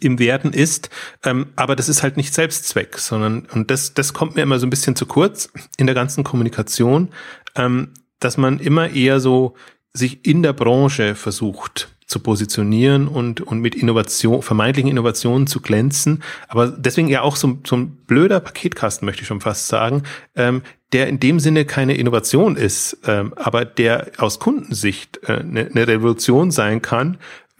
im 0.00 0.18
Werden 0.18 0.52
ist, 0.52 0.90
ähm, 1.24 1.48
aber 1.56 1.76
das 1.76 1.88
ist 1.88 2.02
halt 2.02 2.16
nicht 2.16 2.34
Selbstzweck, 2.34 2.98
sondern 2.98 3.46
und 3.52 3.70
das 3.70 3.94
das 3.94 4.12
kommt 4.12 4.36
mir 4.36 4.42
immer 4.42 4.58
so 4.58 4.66
ein 4.66 4.70
bisschen 4.70 4.96
zu 4.96 5.06
kurz 5.06 5.50
in 5.76 5.86
der 5.86 5.94
ganzen 5.94 6.24
Kommunikation, 6.24 7.08
ähm, 7.56 7.92
dass 8.20 8.36
man 8.36 8.60
immer 8.60 8.90
eher 8.90 9.18
so 9.20 9.54
sich 9.92 10.24
in 10.24 10.42
der 10.42 10.52
Branche 10.52 11.14
versucht 11.14 11.88
zu 12.06 12.20
positionieren 12.20 13.08
und, 13.08 13.40
und 13.40 13.60
mit 13.60 13.74
Innovation, 13.74 14.42
vermeintlichen 14.42 14.90
Innovationen 14.90 15.46
zu 15.46 15.60
glänzen. 15.60 16.22
Aber 16.46 16.68
deswegen 16.68 17.08
ja 17.08 17.22
auch 17.22 17.36
so, 17.36 17.58
so 17.66 17.76
ein 17.76 17.96
blöder 18.06 18.38
Paketkasten, 18.40 19.06
möchte 19.06 19.22
ich 19.22 19.28
schon 19.28 19.40
fast 19.40 19.66
sagen, 19.66 20.02
ähm, 20.36 20.62
der 20.92 21.08
in 21.08 21.18
dem 21.18 21.40
Sinne 21.40 21.64
keine 21.64 21.94
Innovation 21.94 22.56
ist, 22.56 22.98
ähm, 23.06 23.32
aber 23.36 23.64
der 23.64 24.12
aus 24.18 24.38
Kundensicht 24.38 25.20
äh, 25.26 25.38
eine, 25.38 25.66
eine 25.66 25.88
Revolution 25.88 26.50
sein 26.50 26.82
kann, 26.82 27.16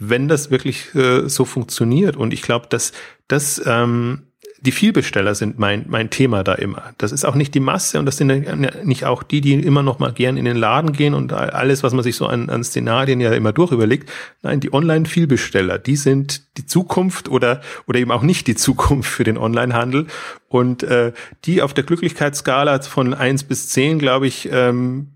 wenn 0.09 0.29
das 0.29 0.51
wirklich 0.51 0.95
äh, 0.95 1.29
so 1.29 1.45
funktioniert. 1.45 2.17
Und 2.17 2.33
ich 2.33 2.43
glaube, 2.43 2.67
dass 2.69 2.93
das 3.29 3.63
ähm, 3.65 4.23
die 4.63 4.71
Vielbesteller 4.71 5.35
sind 5.35 5.59
mein, 5.59 5.87
mein 5.89 6.09
Thema 6.09 6.45
da 6.45 6.55
immer. 6.55 6.95
Das 6.97 7.11
ist 7.11 7.25
auch 7.25 7.35
nicht 7.35 7.53
die 7.53 7.61
Masse 7.61 7.99
und 7.99 8.07
das 8.07 8.17
sind 8.17 8.85
nicht 8.85 9.05
auch 9.05 9.25
die, 9.25 9.41
die 9.41 9.55
immer 9.55 9.83
noch 9.83 9.99
mal 9.99 10.13
gern 10.13 10.37
in 10.37 10.45
den 10.45 10.57
Laden 10.57 10.93
gehen 10.93 11.15
und 11.15 11.33
alles, 11.33 11.83
was 11.83 11.93
man 11.95 12.05
sich 12.05 12.15
so 12.15 12.27
an, 12.27 12.49
an 12.49 12.63
Szenarien 12.63 13.21
ja 13.21 13.33
immer 13.33 13.53
durchüberlegt. 13.53 14.09
Nein, 14.43 14.61
die 14.61 14.73
Online-Vielbesteller, 14.73 15.79
die 15.79 15.97
sind 15.97 16.57
die 16.59 16.65
Zukunft 16.65 17.29
oder, 17.29 17.61
oder 17.89 17.99
eben 17.99 18.13
auch 18.13 18.23
nicht 18.23 18.47
die 18.47 18.55
Zukunft 18.55 19.11
für 19.11 19.25
den 19.25 19.37
Online-Handel. 19.37 20.07
Und 20.49 20.85
äh, 20.85 21.13
die 21.45 21.61
auf 21.61 21.75
der 21.75 21.83
Glücklichkeitsskala 21.83 22.83
von 22.83 23.15
eins 23.15 23.43
bis 23.43 23.69
zehn, 23.69 23.99
glaube 23.99 24.29
ich, 24.29 24.49
ähm, 24.53 25.09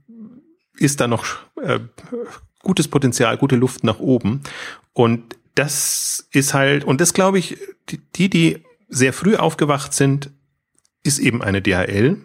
ist 0.77 1.01
da 1.01 1.07
noch 1.07 1.25
äh, 1.63 1.79
gutes 2.67 2.89
Potenzial, 2.89 3.39
gute 3.39 3.55
Luft 3.55 3.85
nach 3.85 4.01
oben. 4.01 4.41
Und 4.93 5.37
das 5.55 6.27
ist 6.33 6.53
halt, 6.53 6.83
und 6.83 7.01
das 7.01 7.15
glaube 7.15 7.39
ich, 7.39 7.57
die, 8.17 8.29
die 8.29 8.65
sehr 8.89 9.13
früh 9.13 9.37
aufgewacht 9.37 9.95
sind, 9.95 10.31
ist 11.05 11.21
eben 11.21 11.43
eine 11.43 11.63
DHL 11.63 12.17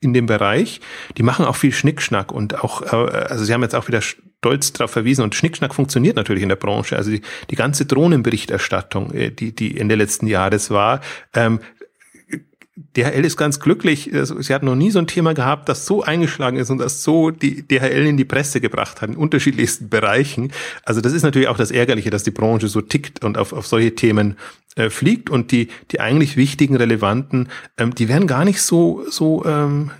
in 0.00 0.14
dem 0.14 0.24
Bereich. 0.24 0.80
Die 1.18 1.22
machen 1.22 1.44
auch 1.44 1.56
viel 1.56 1.72
Schnickschnack 1.72 2.32
und 2.32 2.64
auch, 2.64 2.80
äh, 2.80 2.86
also 2.96 3.44
sie 3.44 3.52
haben 3.52 3.62
jetzt 3.62 3.74
auch 3.74 3.88
wieder 3.88 4.00
stolz 4.00 4.72
darauf 4.72 4.90
verwiesen 4.90 5.22
und 5.22 5.34
Schnickschnack 5.34 5.74
funktioniert 5.74 6.16
natürlich 6.16 6.42
in 6.42 6.48
der 6.48 6.56
Branche. 6.56 6.96
Also 6.96 7.10
die, 7.10 7.20
die 7.50 7.56
ganze 7.56 7.84
Drohnenberichterstattung, 7.84 9.12
äh, 9.12 9.30
die, 9.30 9.54
die 9.54 9.78
Ende 9.78 9.96
letzten 9.96 10.26
Jahres 10.26 10.70
war, 10.70 11.02
ähm, 11.34 11.60
DHL 12.96 13.24
ist 13.24 13.36
ganz 13.36 13.60
glücklich. 13.60 14.12
Also, 14.14 14.40
sie 14.40 14.54
hat 14.54 14.62
noch 14.62 14.74
nie 14.74 14.90
so 14.90 14.98
ein 14.98 15.06
Thema 15.06 15.34
gehabt, 15.34 15.68
das 15.68 15.86
so 15.86 16.02
eingeschlagen 16.02 16.56
ist 16.56 16.70
und 16.70 16.78
das 16.78 17.02
so 17.02 17.30
die 17.30 17.66
DHL 17.66 18.06
in 18.06 18.16
die 18.16 18.24
Presse 18.24 18.60
gebracht 18.60 19.00
hat, 19.02 19.10
in 19.10 19.16
unterschiedlichsten 19.16 19.88
Bereichen. 19.88 20.52
Also 20.84 21.00
das 21.00 21.12
ist 21.12 21.22
natürlich 21.22 21.48
auch 21.48 21.56
das 21.56 21.70
Ärgerliche, 21.70 22.10
dass 22.10 22.22
die 22.22 22.30
Branche 22.30 22.68
so 22.68 22.80
tickt 22.80 23.24
und 23.24 23.38
auf, 23.38 23.52
auf 23.52 23.66
solche 23.66 23.94
Themen 23.94 24.36
äh, 24.76 24.90
fliegt 24.90 25.30
und 25.30 25.52
die, 25.52 25.68
die 25.90 26.00
eigentlich 26.00 26.36
wichtigen, 26.36 26.76
relevanten, 26.76 27.48
ähm, 27.76 27.94
die 27.94 28.08
werden 28.08 28.26
gar 28.26 28.44
nicht 28.44 28.62
so, 28.62 29.04
so 29.08 29.44
ähm, 29.44 29.90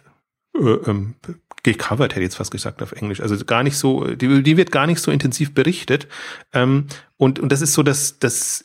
äh, 0.55 0.61
ähm, 0.61 1.15
gecovert, 1.63 2.13
hätte 2.13 2.21
ich 2.21 2.27
jetzt 2.27 2.37
fast 2.37 2.51
gesagt 2.51 2.83
auf 2.83 2.93
Englisch. 2.93 3.21
Also 3.21 3.37
gar 3.45 3.63
nicht 3.63 3.77
so, 3.77 4.05
die, 4.15 4.43
die 4.43 4.57
wird 4.57 4.73
gar 4.73 4.87
nicht 4.87 5.01
so 5.01 5.11
intensiv 5.11 5.55
berichtet. 5.55 6.09
Ähm, 6.53 6.87
und, 7.17 7.39
und 7.39 7.53
das 7.53 7.61
ist 7.61 7.75
so, 7.75 7.83
dass, 7.83 8.19
dass 8.19 8.65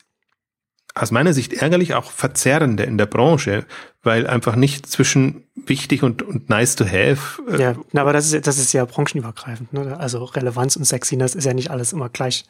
aus 0.96 1.12
meiner 1.12 1.34
Sicht 1.34 1.54
ärgerlich 1.54 1.94
auch 1.94 2.10
verzerrende 2.10 2.84
in 2.84 2.98
der 2.98 3.06
Branche, 3.06 3.66
weil 4.02 4.26
einfach 4.28 4.56
nicht 4.56 4.88
zwischen 4.88 5.44
wichtig 5.56 6.04
und, 6.04 6.24
und 6.24 6.50
nice 6.50 6.78
to 6.78 6.86
have. 6.86 7.42
Äh 7.52 7.62
ja, 7.62 7.76
na, 7.92 8.02
aber 8.02 8.14
das 8.14 8.32
ist, 8.32 8.48
das 8.48 8.58
ist 8.58 8.72
ja 8.72 8.86
branchenübergreifend. 8.86 9.74
Ne? 9.74 9.98
Also 10.00 10.24
Relevanz 10.24 10.78
und 10.78 10.86
Sexiness 10.86 11.36
ist 11.36 11.44
ja 11.44 11.54
nicht 11.54 11.70
alles 11.70 11.92
immer 11.92 12.08
gleich 12.08 12.46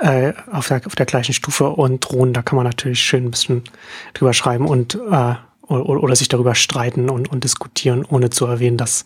äh, 0.00 0.32
auf, 0.52 0.68
der, 0.68 0.82
auf 0.86 0.94
der 0.94 1.06
gleichen 1.06 1.34
Stufe 1.34 1.68
und 1.68 2.00
Drohnen, 2.00 2.32
da 2.32 2.42
kann 2.42 2.56
man 2.56 2.64
natürlich 2.64 3.00
schön 3.00 3.24
ein 3.24 3.30
bisschen 3.32 3.64
drüber 4.12 4.32
schreiben 4.32 4.66
und 4.68 4.94
äh, 4.94 5.34
oder, 5.66 6.02
oder 6.02 6.14
sich 6.14 6.28
darüber 6.28 6.54
streiten 6.54 7.10
und, 7.10 7.30
und 7.30 7.42
diskutieren, 7.42 8.04
ohne 8.04 8.30
zu 8.30 8.46
erwähnen, 8.46 8.76
dass 8.76 9.04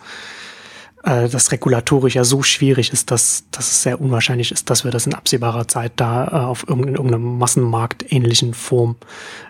äh, 1.04 1.28
das 1.28 1.52
regulatorisch 1.52 2.14
ja 2.14 2.24
so 2.24 2.42
schwierig 2.42 2.92
ist, 2.92 3.10
dass, 3.10 3.44
dass 3.50 3.70
es 3.70 3.82
sehr 3.82 4.00
unwahrscheinlich 4.00 4.52
ist, 4.52 4.70
dass 4.70 4.84
wir 4.84 4.90
das 4.90 5.06
in 5.06 5.14
absehbarer 5.14 5.68
Zeit 5.68 5.92
da 5.96 6.26
äh, 6.26 6.30
auf 6.30 6.68
irgendeinem, 6.68 6.96
irgendeinem 6.96 7.38
Massenmarkt 7.38 8.12
ähnlichen 8.12 8.54
Form 8.54 8.96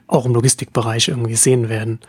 auch 0.07 0.27
im 0.27 0.35
Logistikbereich 0.35 1.09
irgendwie 1.09 1.37
sehen 1.37 1.69
werden. 1.69 2.01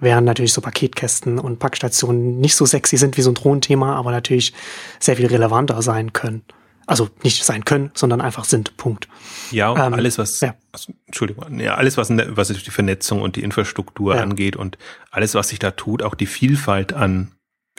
Während 0.00 0.26
natürlich 0.26 0.52
so 0.52 0.60
Paketkästen 0.60 1.38
und 1.38 1.58
Packstationen 1.58 2.40
nicht 2.40 2.56
so 2.56 2.66
sexy 2.66 2.96
sind 2.96 3.16
wie 3.16 3.22
so 3.22 3.30
ein 3.30 3.34
Drohnenthema, 3.34 3.96
aber 3.96 4.10
natürlich 4.10 4.52
sehr 5.00 5.16
viel 5.16 5.26
relevanter 5.26 5.82
sein 5.82 6.12
können. 6.12 6.42
Also 6.86 7.10
nicht 7.22 7.44
sein 7.44 7.64
können, 7.64 7.90
sondern 7.92 8.22
einfach 8.22 8.44
sind. 8.44 8.76
Punkt. 8.78 9.08
Ja, 9.50 9.70
und 9.70 9.78
ähm, 9.78 9.92
alles, 9.92 10.16
was, 10.16 10.40
ja. 10.40 10.54
also, 10.72 10.94
Entschuldigung, 11.04 11.60
ja, 11.60 11.74
alles, 11.74 11.98
was, 11.98 12.08
was 12.10 12.48
die 12.48 12.70
Vernetzung 12.70 13.20
und 13.20 13.36
die 13.36 13.42
Infrastruktur 13.42 14.14
ja. 14.14 14.22
angeht 14.22 14.56
und 14.56 14.78
alles, 15.10 15.34
was 15.34 15.50
sich 15.50 15.58
da 15.58 15.72
tut, 15.72 16.02
auch 16.02 16.14
die 16.14 16.26
Vielfalt 16.26 16.94
an 16.94 17.32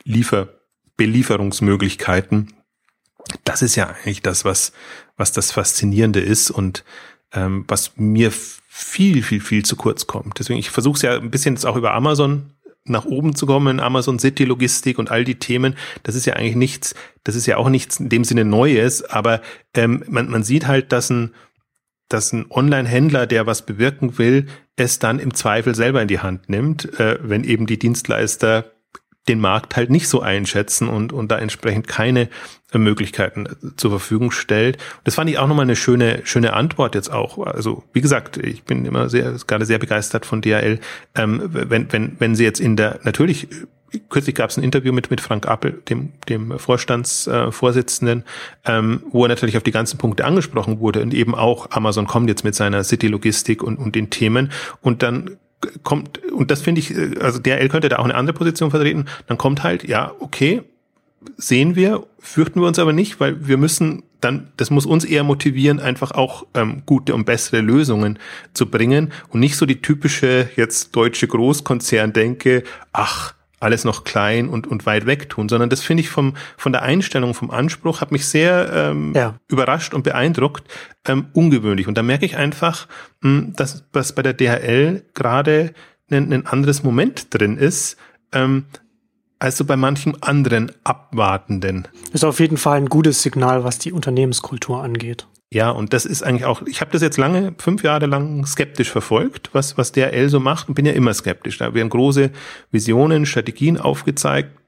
Liefer 0.03 0.58
Belieferungsmöglichkeiten. 0.99 2.53
Das 3.45 3.61
ist 3.61 3.75
ja 3.75 3.87
eigentlich 3.87 4.21
das, 4.21 4.43
was, 4.43 4.73
was 5.15 5.31
das 5.31 5.51
Faszinierende 5.51 6.19
ist 6.19 6.51
und 6.51 6.83
ähm, 7.31 7.63
was 7.67 7.93
mir 7.95 8.31
viel, 8.31 9.23
viel, 9.23 9.39
viel 9.39 9.63
zu 9.63 9.77
kurz 9.77 10.07
kommt. 10.07 10.39
Deswegen, 10.39 10.59
ich 10.59 10.69
versuche 10.69 10.97
es 10.97 11.01
ja 11.01 11.15
ein 11.15 11.31
bisschen 11.31 11.55
jetzt 11.55 11.65
auch 11.65 11.77
über 11.77 11.93
Amazon 11.93 12.53
nach 12.83 13.05
oben 13.05 13.33
zu 13.33 13.45
kommen, 13.45 13.79
Amazon 13.79 14.19
City 14.19 14.43
Logistik 14.43 14.99
und 14.99 15.09
all 15.09 15.23
die 15.23 15.35
Themen, 15.35 15.75
das 16.03 16.15
ist 16.15 16.25
ja 16.25 16.33
eigentlich 16.33 16.55
nichts, 16.55 16.95
das 17.23 17.35
ist 17.35 17.45
ja 17.45 17.57
auch 17.57 17.69
nichts 17.69 17.99
in 17.99 18.09
dem 18.09 18.23
Sinne 18.25 18.43
Neues, 18.43 19.03
aber 19.03 19.41
ähm, 19.75 20.03
man, 20.07 20.29
man 20.29 20.43
sieht 20.43 20.67
halt, 20.67 20.91
dass 20.91 21.09
ein, 21.09 21.33
dass 22.09 22.33
ein 22.33 22.47
Online-Händler, 22.49 23.25
der 23.27 23.45
was 23.45 23.65
bewirken 23.65 24.17
will, 24.17 24.47
es 24.75 24.99
dann 24.99 25.19
im 25.19 25.33
Zweifel 25.33 25.75
selber 25.75 26.01
in 26.01 26.07
die 26.07 26.19
Hand 26.19 26.49
nimmt, 26.49 26.99
äh, 26.99 27.19
wenn 27.21 27.43
eben 27.43 27.67
die 27.67 27.79
Dienstleister 27.79 28.71
den 29.29 29.39
Markt 29.39 29.75
halt 29.75 29.89
nicht 29.89 30.09
so 30.09 30.21
einschätzen 30.21 30.89
und, 30.89 31.13
und 31.13 31.31
da 31.31 31.37
entsprechend 31.37 31.87
keine 31.87 32.27
äh, 32.73 32.77
Möglichkeiten 32.77 33.45
äh, 33.45 33.49
zur 33.77 33.91
Verfügung 33.91 34.31
stellt. 34.31 34.77
Das 35.03 35.15
fand 35.15 35.29
ich 35.29 35.37
auch 35.37 35.47
nochmal 35.47 35.63
eine 35.63 35.75
schöne, 35.75 36.21
schöne 36.25 36.53
Antwort 36.53 36.95
jetzt 36.95 37.11
auch. 37.11 37.37
Also, 37.45 37.83
wie 37.93 38.01
gesagt, 38.01 38.37
ich 38.37 38.63
bin 38.63 38.85
immer 38.85 39.09
sehr, 39.09 39.35
gerade 39.47 39.65
sehr 39.65 39.79
begeistert 39.79 40.25
von 40.25 40.41
DHL. 40.41 40.79
Ähm, 41.15 41.41
wenn, 41.51 41.91
wenn, 41.91 42.15
wenn 42.19 42.35
sie 42.35 42.43
jetzt 42.43 42.59
in 42.59 42.75
der, 42.75 42.99
natürlich, 43.03 43.47
kürzlich 44.09 44.35
gab 44.35 44.49
es 44.49 44.57
ein 44.57 44.63
Interview 44.63 44.93
mit, 44.93 45.09
mit 45.09 45.21
Frank 45.21 45.47
Appel, 45.47 45.81
dem, 45.89 46.13
dem 46.27 46.59
Vorstandsvorsitzenden, 46.59 48.23
äh, 48.65 48.77
ähm, 48.77 49.03
wo 49.11 49.23
er 49.23 49.29
natürlich 49.29 49.57
auf 49.57 49.63
die 49.63 49.71
ganzen 49.71 49.97
Punkte 49.97 50.25
angesprochen 50.25 50.79
wurde 50.79 51.01
und 51.01 51.13
eben 51.13 51.35
auch 51.35 51.71
Amazon 51.71 52.07
kommt 52.07 52.29
jetzt 52.29 52.43
mit 52.43 52.55
seiner 52.55 52.83
City-Logistik 52.83 53.63
und, 53.63 53.77
und 53.77 53.95
den 53.95 54.09
Themen 54.09 54.51
und 54.81 55.03
dann 55.03 55.37
kommt, 55.83 56.23
und 56.31 56.51
das 56.51 56.61
finde 56.61 56.79
ich, 56.79 56.95
äh, 56.95 57.17
also 57.19 57.39
der 57.39 57.61
L 57.61 57.69
könnte 57.69 57.89
da 57.89 57.97
auch 57.97 58.05
eine 58.05 58.15
andere 58.15 58.35
Position 58.35 58.71
vertreten, 58.71 59.05
dann 59.27 59.37
kommt 59.37 59.63
halt, 59.63 59.87
ja, 59.87 60.13
okay, 60.19 60.63
sehen 61.37 61.75
wir, 61.75 62.05
fürchten 62.19 62.61
wir 62.61 62.67
uns 62.67 62.79
aber 62.79 62.93
nicht, 62.93 63.19
weil 63.19 63.47
wir 63.47 63.57
müssen 63.57 64.03
dann, 64.21 64.51
das 64.57 64.69
muss 64.69 64.85
uns 64.85 65.05
eher 65.05 65.23
motivieren, 65.23 65.79
einfach 65.79 66.11
auch 66.11 66.45
ähm, 66.53 66.83
gute 66.85 67.13
und 67.13 67.25
bessere 67.25 67.61
Lösungen 67.61 68.19
zu 68.53 68.65
bringen 68.69 69.13
und 69.29 69.39
nicht 69.39 69.55
so 69.55 69.65
die 69.65 69.81
typische 69.81 70.49
jetzt 70.55 70.95
deutsche 70.95 71.27
Großkonzern 71.27 72.11
denke, 72.11 72.63
ach, 72.91 73.33
alles 73.59 73.83
noch 73.83 74.03
klein 74.03 74.49
und, 74.49 74.67
und 74.67 74.85
weit 74.85 75.05
weg 75.05 75.29
tun, 75.29 75.49
sondern 75.49 75.69
das 75.69 75.81
finde 75.81 76.01
ich 76.01 76.09
vom, 76.09 76.35
von 76.57 76.71
der 76.71 76.83
Einstellung, 76.83 77.33
vom 77.33 77.51
Anspruch, 77.51 78.01
hat 78.01 78.11
mich 78.11 78.27
sehr 78.27 78.71
ähm, 78.73 79.13
ja. 79.15 79.35
überrascht 79.47 79.93
und 79.93 80.03
beeindruckt, 80.03 80.63
ähm, 81.07 81.27
ungewöhnlich. 81.33 81.87
Und 81.87 81.97
da 81.97 82.03
merke 82.03 82.25
ich 82.25 82.37
einfach, 82.37 82.87
mh, 83.21 83.29
hm, 83.29 83.53
dass, 83.55 83.83
dass 83.91 84.13
bei 84.13 84.21
der 84.21 84.33
DHL 84.33 85.03
gerade 85.13 85.73
ein, 86.11 86.31
ein 86.33 86.45
anderes 86.45 86.83
Moment 86.83 87.33
drin 87.33 87.57
ist, 87.57 87.97
ähm, 88.31 88.65
als 89.39 89.57
so 89.57 89.65
bei 89.65 89.77
manchen 89.77 90.21
anderen 90.21 90.71
Abwartenden. 90.83 91.87
Ist 92.11 92.25
auf 92.25 92.39
jeden 92.39 92.57
Fall 92.57 92.77
ein 92.77 92.87
gutes 92.87 93.23
Signal, 93.23 93.63
was 93.63 93.79
die 93.79 93.93
Unternehmenskultur 93.93 94.83
angeht. 94.83 95.27
Ja, 95.51 95.71
und 95.71 95.93
das 95.93 96.05
ist 96.05 96.21
eigentlich 96.21 96.45
auch, 96.45 96.61
ich 96.67 96.79
habe 96.79 96.91
das 96.91 97.01
jetzt 97.01 97.17
lange, 97.17 97.55
fünf 97.57 97.81
Jahre 97.81 98.05
lang 98.05 98.45
skeptisch 98.45 98.91
verfolgt, 98.91 99.49
was, 99.51 99.79
was 99.79 99.91
DRL 99.91 100.29
so 100.29 100.39
macht 100.39 100.69
und 100.69 100.75
bin 100.75 100.85
ja 100.85 100.93
immer 100.93 101.11
skeptisch. 101.13 101.57
Da 101.57 101.73
werden 101.73 101.89
große 101.89 102.29
Visionen, 102.71 103.25
Strategien 103.25 103.79
aufgezeigt 103.79 104.58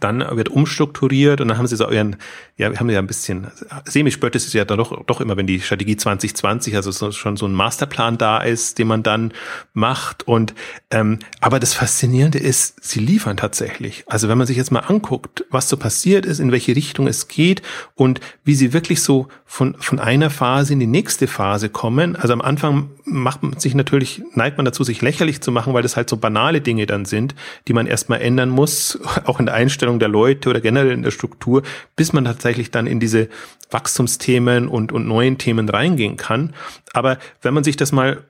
dann 0.00 0.24
wird 0.36 0.48
umstrukturiert 0.48 1.40
und 1.40 1.48
dann 1.48 1.58
haben 1.58 1.66
sie 1.66 1.76
so 1.76 1.86
euren, 1.86 2.16
ja, 2.56 2.70
wir 2.70 2.80
haben 2.80 2.88
ja 2.88 2.98
ein 2.98 3.06
bisschen, 3.06 3.48
semi-spött 3.84 4.34
ist 4.34 4.46
es 4.46 4.52
ja 4.54 4.64
doch, 4.64 5.04
doch 5.04 5.20
immer, 5.20 5.36
wenn 5.36 5.46
die 5.46 5.60
Strategie 5.60 5.96
2020, 5.96 6.76
also 6.76 6.90
so, 6.90 7.12
schon 7.12 7.36
so 7.36 7.46
ein 7.46 7.52
Masterplan 7.52 8.16
da 8.16 8.38
ist, 8.38 8.78
den 8.78 8.86
man 8.86 9.02
dann 9.02 9.32
macht 9.74 10.26
und, 10.26 10.54
ähm, 10.90 11.18
aber 11.40 11.60
das 11.60 11.74
Faszinierende 11.74 12.38
ist, 12.38 12.82
sie 12.82 13.00
liefern 13.00 13.36
tatsächlich. 13.36 14.04
Also 14.06 14.28
wenn 14.28 14.38
man 14.38 14.46
sich 14.46 14.56
jetzt 14.56 14.72
mal 14.72 14.80
anguckt, 14.80 15.44
was 15.50 15.68
so 15.68 15.76
passiert 15.76 16.24
ist, 16.24 16.38
in 16.38 16.52
welche 16.52 16.74
Richtung 16.74 17.06
es 17.06 17.28
geht 17.28 17.60
und 17.94 18.20
wie 18.44 18.54
sie 18.54 18.72
wirklich 18.72 19.02
so 19.02 19.28
von, 19.52 19.74
von 19.78 19.98
einer 19.98 20.30
Phase 20.30 20.72
in 20.72 20.80
die 20.80 20.86
nächste 20.86 21.26
Phase 21.26 21.68
kommen. 21.68 22.16
Also 22.16 22.32
am 22.32 22.40
Anfang 22.40 22.88
macht 23.04 23.42
man 23.42 23.60
sich 23.60 23.74
natürlich, 23.74 24.22
neigt 24.34 24.56
man 24.56 24.64
dazu, 24.64 24.82
sich 24.82 25.02
lächerlich 25.02 25.42
zu 25.42 25.52
machen, 25.52 25.74
weil 25.74 25.82
das 25.82 25.94
halt 25.94 26.08
so 26.08 26.16
banale 26.16 26.62
Dinge 26.62 26.86
dann 26.86 27.04
sind, 27.04 27.34
die 27.68 27.74
man 27.74 27.86
erstmal 27.86 28.22
ändern 28.22 28.48
muss, 28.48 28.98
auch 29.26 29.40
in 29.40 29.44
der 29.44 29.54
Einstellung 29.54 29.81
der 29.86 30.08
Leute 30.08 30.50
oder 30.50 30.60
generell 30.60 30.92
in 30.92 31.02
der 31.02 31.10
Struktur, 31.10 31.62
bis 31.96 32.12
man 32.12 32.24
tatsächlich 32.24 32.70
dann 32.70 32.86
in 32.86 33.00
diese 33.00 33.28
Wachstumsthemen 33.70 34.68
und, 34.68 34.92
und 34.92 35.06
neuen 35.06 35.38
Themen 35.38 35.68
reingehen 35.68 36.16
kann. 36.16 36.54
Aber 36.92 37.18
wenn 37.40 37.54
man 37.54 37.64
sich 37.64 37.76
das 37.76 37.92
mal 37.92 38.24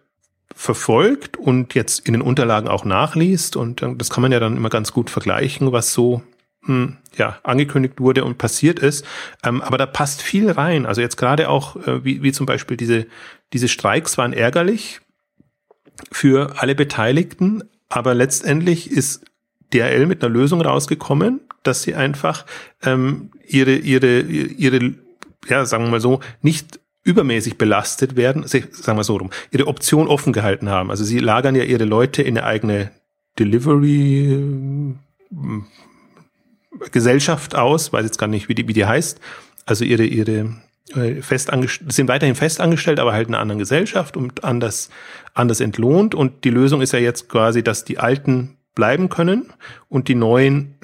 verfolgt 0.54 1.36
und 1.36 1.74
jetzt 1.74 2.06
in 2.06 2.12
den 2.12 2.22
Unterlagen 2.22 2.68
auch 2.68 2.84
nachliest, 2.84 3.56
und 3.56 3.84
das 3.96 4.10
kann 4.10 4.22
man 4.22 4.32
ja 4.32 4.40
dann 4.40 4.56
immer 4.56 4.68
ganz 4.68 4.92
gut 4.92 5.10
vergleichen, 5.10 5.72
was 5.72 5.92
so 5.92 6.22
hm, 6.64 6.96
ja, 7.16 7.38
angekündigt 7.42 7.98
wurde 7.98 8.24
und 8.24 8.38
passiert 8.38 8.78
ist. 8.78 9.04
Ähm, 9.42 9.62
aber 9.62 9.78
da 9.78 9.86
passt 9.86 10.22
viel 10.22 10.50
rein. 10.50 10.86
Also 10.86 11.00
jetzt 11.00 11.16
gerade 11.16 11.48
auch, 11.48 11.76
äh, 11.86 12.04
wie, 12.04 12.22
wie 12.22 12.32
zum 12.32 12.46
Beispiel 12.46 12.76
diese, 12.76 13.06
diese 13.52 13.68
Streiks 13.68 14.16
waren 14.16 14.32
ärgerlich 14.32 15.00
für 16.10 16.54
alle 16.58 16.74
Beteiligten, 16.74 17.64
aber 17.88 18.14
letztendlich 18.14 18.90
ist 18.90 19.24
DRL 19.72 20.06
mit 20.06 20.22
einer 20.22 20.32
Lösung 20.32 20.60
rausgekommen, 20.60 21.40
dass 21.62 21.82
sie 21.82 21.94
einfach 21.94 22.44
ähm, 22.82 23.30
ihre, 23.46 23.74
ihre, 23.74 24.20
ihre, 24.20 24.94
ja, 25.48 25.64
sagen 25.64 25.84
wir 25.84 25.90
mal 25.90 26.00
so, 26.00 26.20
nicht 26.40 26.80
übermäßig 27.04 27.58
belastet 27.58 28.16
werden, 28.16 28.46
sagen 28.46 28.98
wir 28.98 29.04
so 29.04 29.16
rum, 29.16 29.30
ihre 29.50 29.66
Option 29.66 30.06
offen 30.06 30.32
gehalten 30.32 30.68
haben. 30.68 30.90
Also 30.90 31.04
sie 31.04 31.18
lagern 31.18 31.56
ja 31.56 31.64
ihre 31.64 31.84
Leute 31.84 32.22
in 32.22 32.38
eine 32.38 32.46
eigene 32.46 32.90
Delivery 33.38 34.94
Gesellschaft 36.90 37.54
aus, 37.54 37.92
weiß 37.92 38.04
jetzt 38.04 38.18
gar 38.18 38.26
nicht, 38.26 38.48
wie 38.48 38.54
die, 38.54 38.68
wie 38.68 38.72
die 38.72 38.86
heißt. 38.86 39.20
Also 39.66 39.84
ihre, 39.84 40.04
ihre 40.04 40.56
äh, 40.94 41.22
festangestellt, 41.22 41.92
sind 41.92 42.08
weiterhin 42.08 42.34
festangestellt, 42.34 42.98
aber 42.98 43.12
halt 43.12 43.28
in 43.28 43.34
einer 43.34 43.42
anderen 43.42 43.58
Gesellschaft 43.58 44.16
und 44.16 44.44
anders, 44.44 44.90
anders 45.34 45.60
entlohnt. 45.60 46.14
Und 46.14 46.44
die 46.44 46.50
Lösung 46.50 46.82
ist 46.82 46.92
ja 46.92 46.98
jetzt 46.98 47.28
quasi, 47.28 47.62
dass 47.62 47.84
die 47.84 47.98
Alten 47.98 48.56
bleiben 48.74 49.08
können 49.08 49.52
und 49.88 50.08
die 50.08 50.14
neuen, 50.14 50.78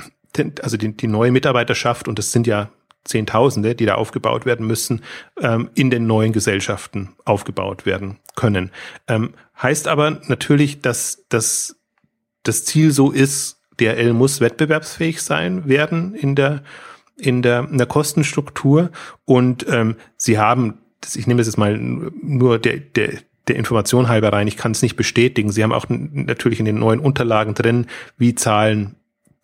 also 0.62 0.76
die, 0.76 0.96
die 0.96 1.06
neue 1.06 1.32
Mitarbeiterschaft, 1.32 2.08
und 2.08 2.18
das 2.18 2.32
sind 2.32 2.46
ja 2.46 2.70
Zehntausende, 3.04 3.74
die 3.74 3.86
da 3.86 3.94
aufgebaut 3.94 4.44
werden 4.44 4.66
müssen, 4.66 5.02
ähm, 5.40 5.70
in 5.74 5.90
den 5.90 6.06
neuen 6.06 6.32
Gesellschaften 6.32 7.16
aufgebaut 7.24 7.86
werden 7.86 8.18
können. 8.36 8.70
Ähm, 9.06 9.34
heißt 9.60 9.88
aber 9.88 10.20
natürlich, 10.26 10.82
dass, 10.82 11.24
dass 11.28 11.76
das 12.42 12.64
Ziel 12.64 12.90
so 12.90 13.10
ist, 13.10 13.60
DRL 13.80 14.12
muss 14.12 14.40
wettbewerbsfähig 14.40 15.22
sein 15.22 15.68
werden 15.68 16.14
in 16.14 16.34
der 16.34 16.62
in 17.18 17.42
der, 17.42 17.68
in 17.68 17.78
der 17.78 17.86
Kostenstruktur 17.86 18.90
und 19.24 19.66
ähm, 19.68 19.96
sie 20.16 20.38
haben, 20.38 20.78
ich 21.14 21.26
nehme 21.26 21.38
das 21.38 21.48
jetzt 21.48 21.58
mal 21.58 21.76
nur 21.76 22.58
der, 22.58 22.78
der, 22.78 23.18
der 23.48 23.56
Information 23.56 24.08
halber 24.08 24.32
rein, 24.32 24.48
ich 24.48 24.56
kann 24.56 24.72
es 24.72 24.82
nicht 24.82 24.96
bestätigen. 24.96 25.50
Sie 25.50 25.62
haben 25.62 25.72
auch 25.72 25.86
natürlich 25.88 26.60
in 26.60 26.66
den 26.66 26.78
neuen 26.78 27.00
Unterlagen 27.00 27.54
drin, 27.54 27.86
wie 28.16 28.34
zahlen 28.34 28.96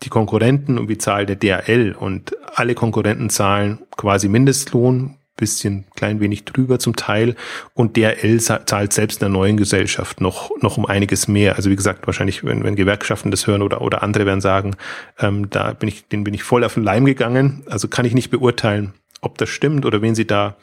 die 0.02 0.08
Konkurrenten 0.10 0.78
und 0.78 0.88
wie 0.88 0.98
zahlt 0.98 1.28
der 1.28 1.36
DRL 1.36 1.94
und 1.98 2.36
alle 2.54 2.74
Konkurrenten 2.74 3.30
zahlen 3.30 3.78
quasi 3.96 4.28
Mindestlohn 4.28 5.16
bisschen 5.36 5.84
klein 5.96 6.20
wenig 6.20 6.44
drüber 6.44 6.78
zum 6.78 6.94
Teil 6.94 7.34
und 7.74 7.96
DRL 7.96 8.40
zahlt 8.40 8.92
selbst 8.92 9.16
in 9.16 9.20
der 9.20 9.28
neuen 9.30 9.56
Gesellschaft 9.56 10.20
noch 10.20 10.50
noch 10.60 10.76
um 10.76 10.86
einiges 10.86 11.26
mehr. 11.26 11.56
Also 11.56 11.70
wie 11.70 11.76
gesagt, 11.76 12.06
wahrscheinlich 12.06 12.44
wenn, 12.44 12.62
wenn 12.62 12.76
Gewerkschaften 12.76 13.30
das 13.30 13.46
hören 13.46 13.62
oder 13.62 13.80
oder 13.80 14.02
andere 14.02 14.26
werden 14.26 14.40
sagen, 14.40 14.76
ähm, 15.18 15.50
da 15.50 15.72
bin 15.72 15.88
ich 15.88 16.06
den 16.06 16.22
bin 16.22 16.34
ich 16.34 16.44
voll 16.44 16.62
auf 16.62 16.74
den 16.74 16.84
Leim 16.84 17.04
gegangen. 17.04 17.64
Also 17.68 17.88
kann 17.88 18.04
ich 18.04 18.14
nicht 18.14 18.30
beurteilen, 18.30 18.94
ob 19.22 19.38
das 19.38 19.48
stimmt 19.48 19.84
oder 19.84 20.02
wen 20.02 20.14
sie 20.14 20.26
da 20.26 20.56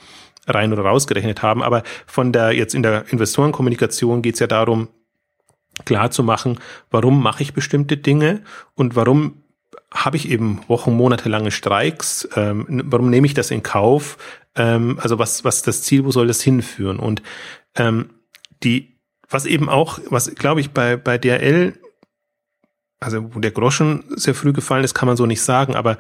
rein 0.48 0.74
oder 0.74 0.84
rausgerechnet 0.84 1.42
haben. 1.42 1.64
Aber 1.64 1.84
von 2.06 2.32
der 2.32 2.54
jetzt 2.54 2.74
in 2.74 2.84
der 2.84 3.06
Investorenkommunikation 3.12 4.22
geht 4.22 4.36
es 4.36 4.40
ja 4.40 4.48
darum, 4.48 4.90
klar 5.86 6.12
zu 6.12 6.24
machen, 6.24 6.60
warum 6.90 7.22
mache 7.22 7.44
ich 7.44 7.54
bestimmte 7.54 7.98
Dinge 7.98 8.42
und 8.76 8.96
warum 8.96 9.44
habe 9.94 10.18
ich 10.18 10.30
eben 10.30 10.62
Wochen, 10.68 10.94
Monate 10.94 11.30
lange 11.30 11.52
Streiks? 11.52 12.28
Ähm, 12.36 12.84
warum 12.86 13.10
nehme 13.10 13.28
ich 13.28 13.34
das 13.34 13.52
in 13.52 13.64
Kauf? 13.64 14.18
Ähm, 14.56 15.00
also 15.02 15.20
was, 15.20 15.44
was 15.44 15.62
das 15.62 15.82
Ziel, 15.84 16.06
wo 16.06 16.12
soll 16.12 16.28
das 16.28 16.42
hinführen? 16.42 16.98
Und 16.98 17.22
ähm, 17.76 18.10
die, 18.64 18.98
was 19.30 19.46
eben 19.46 19.70
auch, 19.70 20.00
was 20.10 20.34
glaube 20.36 20.62
ich 20.62 20.72
bei, 20.72 20.98
bei 20.98 21.18
DRL, 21.18 21.74
also 23.00 23.34
wo 23.34 23.40
der 23.40 23.52
Groschen 23.52 24.04
sehr 24.16 24.36
früh 24.36 24.54
gefallen 24.54 24.84
ist, 24.84 24.94
kann 24.94 25.08
man 25.08 25.18
so 25.18 25.26
nicht 25.26 25.42
sagen, 25.42 25.76
aber 25.76 25.98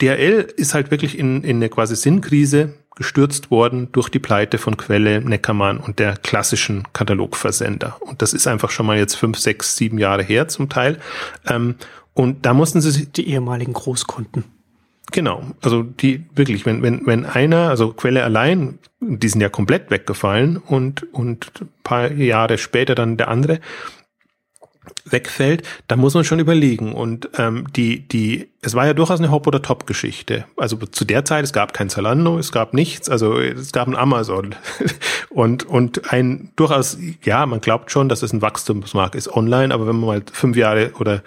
DRL 0.00 0.52
ist 0.56 0.74
halt 0.74 0.90
wirklich 0.90 1.18
in, 1.18 1.42
in 1.42 1.56
eine 1.56 1.68
quasi 1.68 1.96
Sinnkrise 1.96 2.74
gestürzt 2.96 3.50
worden 3.50 3.88
durch 3.92 4.08
die 4.08 4.18
Pleite 4.18 4.58
von 4.58 4.76
Quelle, 4.76 5.20
Neckermann 5.20 5.78
und 5.78 5.98
der 5.98 6.16
klassischen 6.16 6.86
Katalogversender. 6.92 7.96
Und 8.00 8.20
das 8.20 8.34
ist 8.34 8.46
einfach 8.46 8.70
schon 8.70 8.86
mal 8.86 8.98
jetzt 8.98 9.14
fünf, 9.14 9.38
sechs, 9.38 9.76
sieben 9.76 9.98
Jahre 9.98 10.22
her 10.22 10.48
zum 10.48 10.68
Teil. 10.68 10.98
Ähm, 11.46 11.76
und 12.12 12.44
da 12.44 12.52
mussten 12.52 12.80
sie 12.80 12.90
sich. 12.90 13.10
Die 13.12 13.28
ehemaligen 13.28 13.72
Großkunden. 13.72 14.44
Genau, 15.12 15.42
also 15.62 15.82
die 15.82 16.24
wirklich, 16.34 16.66
wenn, 16.66 16.82
wenn, 16.82 17.06
wenn 17.06 17.24
einer, 17.24 17.70
also 17.70 17.92
Quelle 17.92 18.22
allein, 18.22 18.78
die 19.00 19.28
sind 19.28 19.40
ja 19.40 19.48
komplett 19.48 19.90
weggefallen 19.90 20.56
und, 20.56 21.12
und 21.12 21.50
paar 21.82 22.12
Jahre 22.12 22.58
später 22.58 22.94
dann 22.94 23.16
der 23.16 23.28
andere 23.28 23.60
wegfällt, 25.04 25.62
da 25.88 25.96
muss 25.96 26.14
man 26.14 26.24
schon 26.24 26.38
überlegen. 26.38 26.92
Und 26.92 27.30
ähm, 27.38 27.66
die, 27.74 28.06
die, 28.06 28.48
es 28.62 28.74
war 28.74 28.86
ja 28.86 28.94
durchaus 28.94 29.18
eine 29.18 29.30
Hop- 29.30 29.46
oder 29.46 29.62
Top-Geschichte. 29.62 30.44
Also 30.56 30.76
zu 30.76 31.04
der 31.04 31.24
Zeit, 31.24 31.44
es 31.44 31.52
gab 31.52 31.72
kein 31.72 31.88
Zalando, 31.88 32.38
es 32.38 32.52
gab 32.52 32.74
nichts, 32.74 33.08
also 33.08 33.38
es 33.38 33.72
gab 33.72 33.88
ein 33.88 33.96
Amazon. 33.96 34.54
und, 35.30 35.64
und 35.64 36.12
ein 36.12 36.52
durchaus, 36.56 36.98
ja, 37.22 37.46
man 37.46 37.60
glaubt 37.60 37.90
schon, 37.90 38.08
dass 38.08 38.22
es 38.22 38.32
ein 38.32 38.42
Wachstumsmarkt 38.42 39.14
ist 39.14 39.32
online, 39.32 39.72
aber 39.72 39.86
wenn 39.86 39.96
man 39.96 40.06
mal 40.06 40.22
fünf 40.32 40.56
Jahre 40.56 40.92
oder 40.98 41.22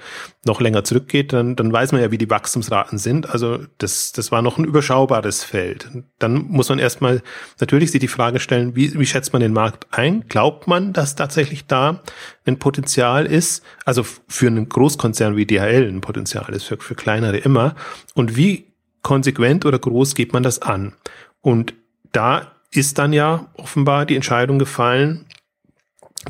noch 0.46 0.60
länger 0.60 0.84
zurückgeht, 0.84 1.32
dann, 1.32 1.56
dann 1.56 1.72
weiß 1.72 1.94
man 1.94 2.02
ja, 2.02 2.12
wie 2.12 2.18
die 2.18 2.30
Wachstumsraten 2.30 2.98
sind. 2.98 3.30
Also 3.30 3.60
das, 3.78 4.12
das 4.12 4.32
war 4.32 4.42
noch 4.42 4.58
ein 4.58 4.66
überschaubares 4.66 5.44
Feld. 5.44 5.88
Dann 6.20 6.34
muss 6.50 6.70
man 6.70 6.80
erstmal 6.80 7.22
natürlich 7.60 7.92
sich 7.92 8.02
die 8.02 8.08
Frage 8.10 8.40
stellen, 8.40 8.76
wie, 8.76 8.98
wie 9.00 9.06
schätzt 9.06 9.32
man 9.32 9.42
den 9.42 9.54
Markt 9.54 9.88
ein? 9.92 10.26
Glaubt 10.28 10.68
man, 10.68 10.92
dass 10.92 11.16
tatsächlich 11.16 11.66
da 11.66 12.02
ein 12.46 12.60
Potenzial 12.60 13.26
ist? 13.26 13.63
Also 13.86 14.04
für 14.28 14.48
einen 14.48 14.70
Großkonzern 14.70 15.36
wie 15.36 15.46
DHL 15.46 15.88
ein 15.88 16.02
Potenzial 16.02 16.54
ist, 16.54 16.64
für, 16.64 16.78
für 16.78 16.96
kleinere 16.96 17.38
immer. 17.38 17.76
Und 18.14 18.36
wie 18.36 18.74
konsequent 19.02 19.66
oder 19.66 19.80
groß 19.80 20.16
geht 20.16 20.34
man 20.34 20.44
das 20.44 20.62
an? 20.62 20.94
Und 21.42 21.74
da 22.12 22.54
ist 22.72 22.98
dann 22.98 23.14
ja 23.14 23.52
offenbar 23.56 24.06
die 24.06 24.16
Entscheidung 24.16 24.60
gefallen, 24.60 25.26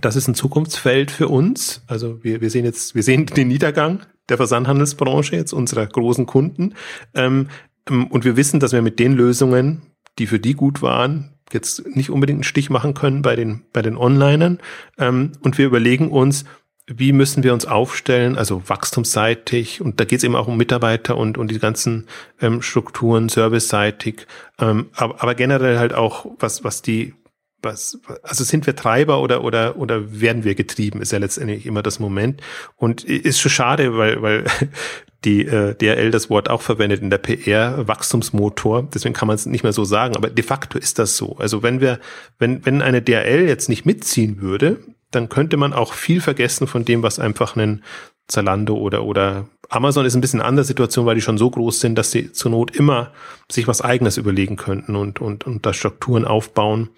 das 0.02 0.16
ist 0.16 0.28
ein 0.28 0.36
Zukunftsfeld 0.36 1.12
für 1.12 1.28
uns. 1.28 1.84
Also 1.88 2.24
wir, 2.24 2.42
wir 2.42 2.50
sehen 2.50 2.66
jetzt, 2.66 2.96
wir 2.96 3.04
sehen 3.04 3.26
den 3.38 3.48
Niedergang 3.48 4.02
der 4.30 4.38
Versandhandelsbranche, 4.38 5.36
jetzt 5.36 5.54
unserer 5.54 5.86
großen 5.86 6.26
Kunden. 6.26 6.74
Ähm, 7.14 7.50
ähm, 7.90 8.08
und 8.08 8.26
wir 8.26 8.38
wissen, 8.38 8.60
dass 8.60 8.72
wir 8.72 8.82
mit 8.82 9.00
den 9.00 9.14
Lösungen, 9.14 9.82
die 10.18 10.28
für 10.28 10.40
die 10.40 10.54
gut 10.54 10.82
waren, 10.82 11.34
jetzt 11.52 11.86
nicht 11.96 12.10
unbedingt 12.10 12.38
einen 12.38 12.44
Stich 12.44 12.70
machen 12.70 12.94
können 12.94 13.22
bei 13.22 13.36
den, 13.36 13.64
bei 13.74 13.82
den 13.82 13.98
Onlinern. 13.98 14.60
Ähm, 14.98 15.34
und 15.42 15.58
wir 15.58 15.66
überlegen 15.66 16.10
uns, 16.10 16.46
wie 16.88 17.14
müssen 17.14 17.44
wir 17.44 17.54
uns 17.54 17.66
aufstellen, 17.66 18.38
also 18.38 18.68
wachstumsseitig, 18.68 19.82
und 19.82 20.00
da 20.00 20.06
geht 20.06 20.20
es 20.20 20.24
eben 20.24 20.36
auch 20.36 20.48
um 20.48 20.58
Mitarbeiter 20.58 21.16
und, 21.18 21.38
und 21.38 21.50
die 21.50 21.60
ganzen 21.60 22.08
ähm, 22.42 22.62
Strukturen, 22.62 23.30
serviceseitig, 23.30 24.28
ähm, 24.60 24.90
aber, 24.94 25.22
aber 25.22 25.36
generell 25.36 25.80
halt 25.80 25.94
auch, 25.94 26.26
was, 26.40 26.64
was 26.64 26.82
die 26.82 27.14
was, 27.64 28.00
also 28.24 28.44
sind 28.44 28.66
wir 28.68 28.76
Treiber 28.76 29.22
oder, 29.22 29.44
oder, 29.44 29.78
oder 29.78 30.20
werden 30.20 30.44
wir 30.44 30.56
getrieben, 30.56 31.02
ist 31.02 31.12
ja 31.12 31.20
letztendlich 31.20 31.66
immer 31.66 31.82
das 31.82 32.00
Moment. 32.00 32.42
Und 32.76 33.04
ist 33.04 33.40
schon 33.40 33.52
schade, 33.52 33.98
weil, 33.98 34.22
weil 34.22 34.44
die 35.24 35.46
äh, 35.46 35.74
DRL 35.74 36.12
das 36.12 36.30
Wort 36.30 36.50
auch 36.50 36.62
verwendet 36.62 37.02
in 37.02 37.10
der 37.10 37.18
PR, 37.20 37.88
Wachstumsmotor. 37.88 38.90
Deswegen 38.94 39.14
kann 39.14 39.28
man 39.28 39.36
es 39.36 39.46
nicht 39.46 39.64
mehr 39.64 39.74
so 39.74 39.86
sagen, 39.86 40.18
aber 40.18 40.30
de 40.30 40.44
facto 40.44 40.78
ist 40.78 41.00
das 41.00 41.16
so. 41.16 41.38
Also 41.38 41.64
wenn 41.64 41.80
wir, 41.80 42.00
wenn, 42.40 42.66
wenn 42.66 42.82
eine 42.82 43.02
DRL 43.02 43.48
jetzt 43.48 43.70
nicht 43.70 43.86
mitziehen 43.86 44.42
würde, 44.42 44.80
dann 45.16 45.30
könnte 45.30 45.58
man 45.58 45.74
auch 45.74 45.94
viel 45.94 46.22
vergessen 46.22 46.68
von 46.68 46.86
dem, 46.86 47.04
was 47.04 47.20
einfach 47.20 47.56
ein 47.56 47.84
Zalando 48.28 48.76
oder, 48.76 49.04
oder 49.04 49.48
Amazon 49.70 50.06
ist 50.06 50.16
ein 50.16 50.22
bisschen 50.22 50.40
eine 50.40 50.48
andere 50.48 50.66
Situation, 50.66 51.06
weil 51.06 51.16
die 51.16 51.22
schon 51.22 51.38
so 51.38 51.50
groß 51.50 51.80
sind, 51.80 51.96
dass 51.96 52.12
sie 52.12 52.32
zur 52.32 52.52
Not 52.52 52.76
immer 52.76 53.12
sich 53.52 53.68
was 53.68 53.82
eigenes 53.82 54.18
überlegen 54.18 54.56
könnten 54.56 54.96
und, 54.96 55.20
und, 55.20 55.46
und 55.46 55.66
da 55.66 55.74
Strukturen 55.74 56.26
aufbauen 56.26 56.90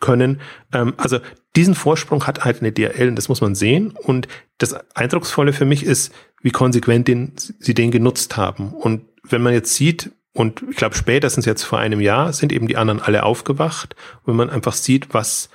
können. 0.00 0.40
Ähm, 0.72 0.94
also 0.96 1.18
diesen 1.56 1.74
Vorsprung 1.74 2.26
hat 2.26 2.44
halt 2.44 2.60
eine 2.60 2.72
DRL 2.72 3.08
und 3.08 3.16
das 3.16 3.28
muss 3.28 3.40
man 3.40 3.54
sehen. 3.54 3.90
Und 3.90 4.28
das 4.58 4.74
Eindrucksvolle 4.94 5.52
für 5.52 5.64
mich 5.64 5.84
ist, 5.84 6.12
wie 6.42 6.50
konsequent 6.50 7.08
den, 7.08 7.32
sie 7.36 7.74
den 7.74 7.90
genutzt 7.90 8.36
haben. 8.36 8.72
Und 8.72 9.02
wenn 9.22 9.42
man 9.42 9.52
jetzt 9.52 9.74
sieht, 9.74 10.10
und 10.32 10.64
ich 10.68 10.76
glaube, 10.76 10.96
spätestens 10.96 11.46
jetzt 11.46 11.62
vor 11.62 11.78
einem 11.78 12.00
Jahr 12.00 12.32
sind 12.32 12.52
eben 12.52 12.66
die 12.66 12.76
anderen 12.76 13.00
alle 13.00 13.22
aufgewacht. 13.22 13.94
Wenn 14.26 14.34
man 14.34 14.50
einfach 14.50 14.72
sieht, 14.72 15.14
was, 15.14 15.48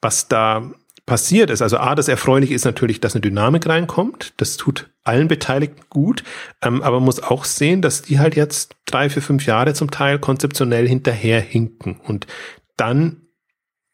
was 0.00 0.28
da 0.28 0.70
passiert 1.10 1.50
ist. 1.50 1.60
Also 1.60 1.78
A, 1.78 1.96
das 1.96 2.06
Erfreuliche 2.06 2.54
ist 2.54 2.64
natürlich, 2.64 3.00
dass 3.00 3.16
eine 3.16 3.20
Dynamik 3.20 3.66
reinkommt. 3.66 4.32
Das 4.36 4.56
tut 4.56 4.90
allen 5.02 5.26
Beteiligten 5.26 5.82
gut. 5.90 6.22
Ähm, 6.62 6.82
aber 6.82 6.98
man 7.00 7.06
muss 7.06 7.20
auch 7.20 7.44
sehen, 7.44 7.82
dass 7.82 8.02
die 8.02 8.20
halt 8.20 8.36
jetzt 8.36 8.76
drei, 8.86 9.10
vier, 9.10 9.20
fünf 9.20 9.44
Jahre 9.44 9.74
zum 9.74 9.90
Teil 9.90 10.20
konzeptionell 10.20 10.86
hinterherhinken. 10.86 11.98
Und 12.06 12.28
dann, 12.76 13.22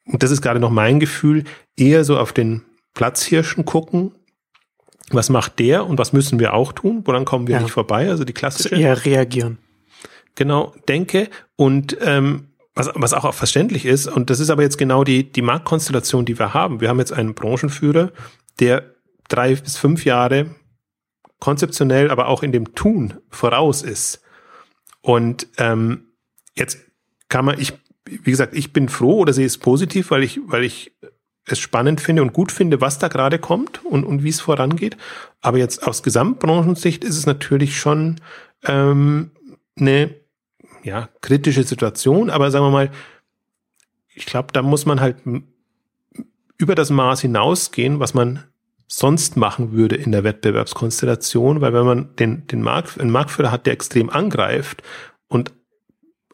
und 0.04 0.22
das 0.22 0.30
ist 0.30 0.42
gerade 0.42 0.60
noch 0.60 0.68
mein 0.68 1.00
Gefühl, 1.00 1.44
eher 1.74 2.04
so 2.04 2.18
auf 2.18 2.34
den 2.34 2.66
Platzhirschen 2.92 3.64
gucken. 3.64 4.12
Was 5.08 5.30
macht 5.30 5.58
der 5.58 5.86
und 5.86 5.96
was 5.96 6.12
müssen 6.12 6.38
wir 6.38 6.52
auch 6.52 6.74
tun? 6.74 7.00
Woran 7.06 7.24
kommen 7.24 7.46
wir 7.46 7.54
ja. 7.54 7.62
nicht 7.62 7.72
vorbei? 7.72 8.10
Also 8.10 8.24
die 8.24 8.34
klassische. 8.34 8.72
Also 8.72 8.82
eher 8.82 9.06
reagieren. 9.06 9.56
Genau, 10.34 10.74
denke. 10.86 11.30
Und 11.56 11.96
ähm, 12.02 12.48
was, 12.76 12.90
was 12.94 13.14
auch 13.14 13.32
verständlich 13.34 13.86
ist, 13.86 14.06
und 14.06 14.28
das 14.28 14.38
ist 14.38 14.50
aber 14.50 14.62
jetzt 14.62 14.76
genau 14.76 15.02
die, 15.02 15.32
die 15.32 15.42
Marktkonstellation, 15.42 16.26
die 16.26 16.38
wir 16.38 16.52
haben. 16.54 16.80
Wir 16.80 16.90
haben 16.90 16.98
jetzt 16.98 17.12
einen 17.12 17.34
Branchenführer, 17.34 18.12
der 18.60 18.94
drei 19.28 19.54
bis 19.54 19.78
fünf 19.78 20.04
Jahre 20.04 20.54
konzeptionell, 21.40 22.10
aber 22.10 22.28
auch 22.28 22.42
in 22.42 22.52
dem 22.52 22.74
Tun 22.74 23.14
voraus 23.30 23.82
ist. 23.82 24.22
Und 25.00 25.48
ähm, 25.56 26.12
jetzt 26.54 26.78
kann 27.28 27.46
man, 27.46 27.58
ich, 27.58 27.72
wie 28.04 28.30
gesagt, 28.30 28.54
ich 28.54 28.72
bin 28.74 28.90
froh 28.90 29.20
oder 29.20 29.32
sehe 29.32 29.46
es 29.46 29.56
positiv, 29.58 30.10
weil 30.10 30.22
ich, 30.22 30.40
weil 30.44 30.64
ich 30.64 30.94
es 31.46 31.58
spannend 31.58 32.00
finde 32.00 32.22
und 32.22 32.34
gut 32.34 32.52
finde, 32.52 32.80
was 32.82 32.98
da 32.98 33.08
gerade 33.08 33.38
kommt 33.38 33.84
und, 33.86 34.04
und 34.04 34.22
wie 34.22 34.28
es 34.28 34.40
vorangeht. 34.40 34.98
Aber 35.40 35.56
jetzt 35.56 35.86
aus 35.86 36.02
Gesamtbranchensicht 36.02 37.04
ist 37.04 37.16
es 37.16 37.24
natürlich 37.24 37.78
schon 37.78 38.20
ähm, 38.64 39.30
eine 39.78 40.14
ja, 40.86 41.08
kritische 41.20 41.64
Situation, 41.64 42.30
aber 42.30 42.52
sagen 42.52 42.64
wir 42.64 42.70
mal, 42.70 42.90
ich 44.14 44.24
glaube, 44.24 44.52
da 44.52 44.62
muss 44.62 44.86
man 44.86 45.00
halt 45.00 45.16
über 46.58 46.76
das 46.76 46.90
Maß 46.90 47.20
hinausgehen, 47.20 47.98
was 47.98 48.14
man 48.14 48.44
sonst 48.86 49.36
machen 49.36 49.72
würde 49.72 49.96
in 49.96 50.12
der 50.12 50.22
Wettbewerbskonstellation, 50.22 51.60
weil 51.60 51.72
wenn 51.72 51.84
man 51.84 52.14
den, 52.16 52.46
den 52.46 52.62
Markt, 52.62 53.00
einen 53.00 53.10
Marktführer 53.10 53.50
hat, 53.50 53.66
der 53.66 53.72
extrem 53.72 54.10
angreift 54.10 54.84
und 55.26 55.52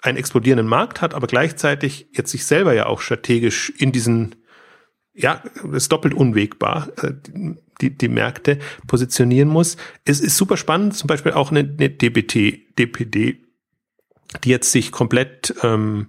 einen 0.02 0.18
explodierenden 0.18 0.66
Markt 0.66 1.00
hat, 1.00 1.14
aber 1.14 1.28
gleichzeitig 1.28 2.08
jetzt 2.12 2.30
sich 2.30 2.44
selber 2.44 2.74
ja 2.74 2.86
auch 2.86 3.00
strategisch 3.00 3.70
in 3.78 3.90
diesen, 3.90 4.34
ja, 5.14 5.42
ist 5.72 5.90
doppelt 5.90 6.12
unwegbar, 6.12 6.88
äh, 7.02 7.14
die, 7.80 7.96
die 7.96 8.08
Märkte 8.08 8.58
positionieren 8.86 9.48
muss. 9.48 9.78
Es 10.04 10.20
ist 10.20 10.36
super 10.36 10.58
spannend, 10.58 10.94
zum 10.94 11.08
Beispiel 11.08 11.32
auch 11.32 11.50
eine, 11.50 11.60
eine 11.60 11.88
DBT, 11.88 12.78
DPD 12.78 13.41
die 14.44 14.50
jetzt 14.50 14.72
sich 14.72 14.92
komplett 14.92 15.54
ähm, 15.62 16.08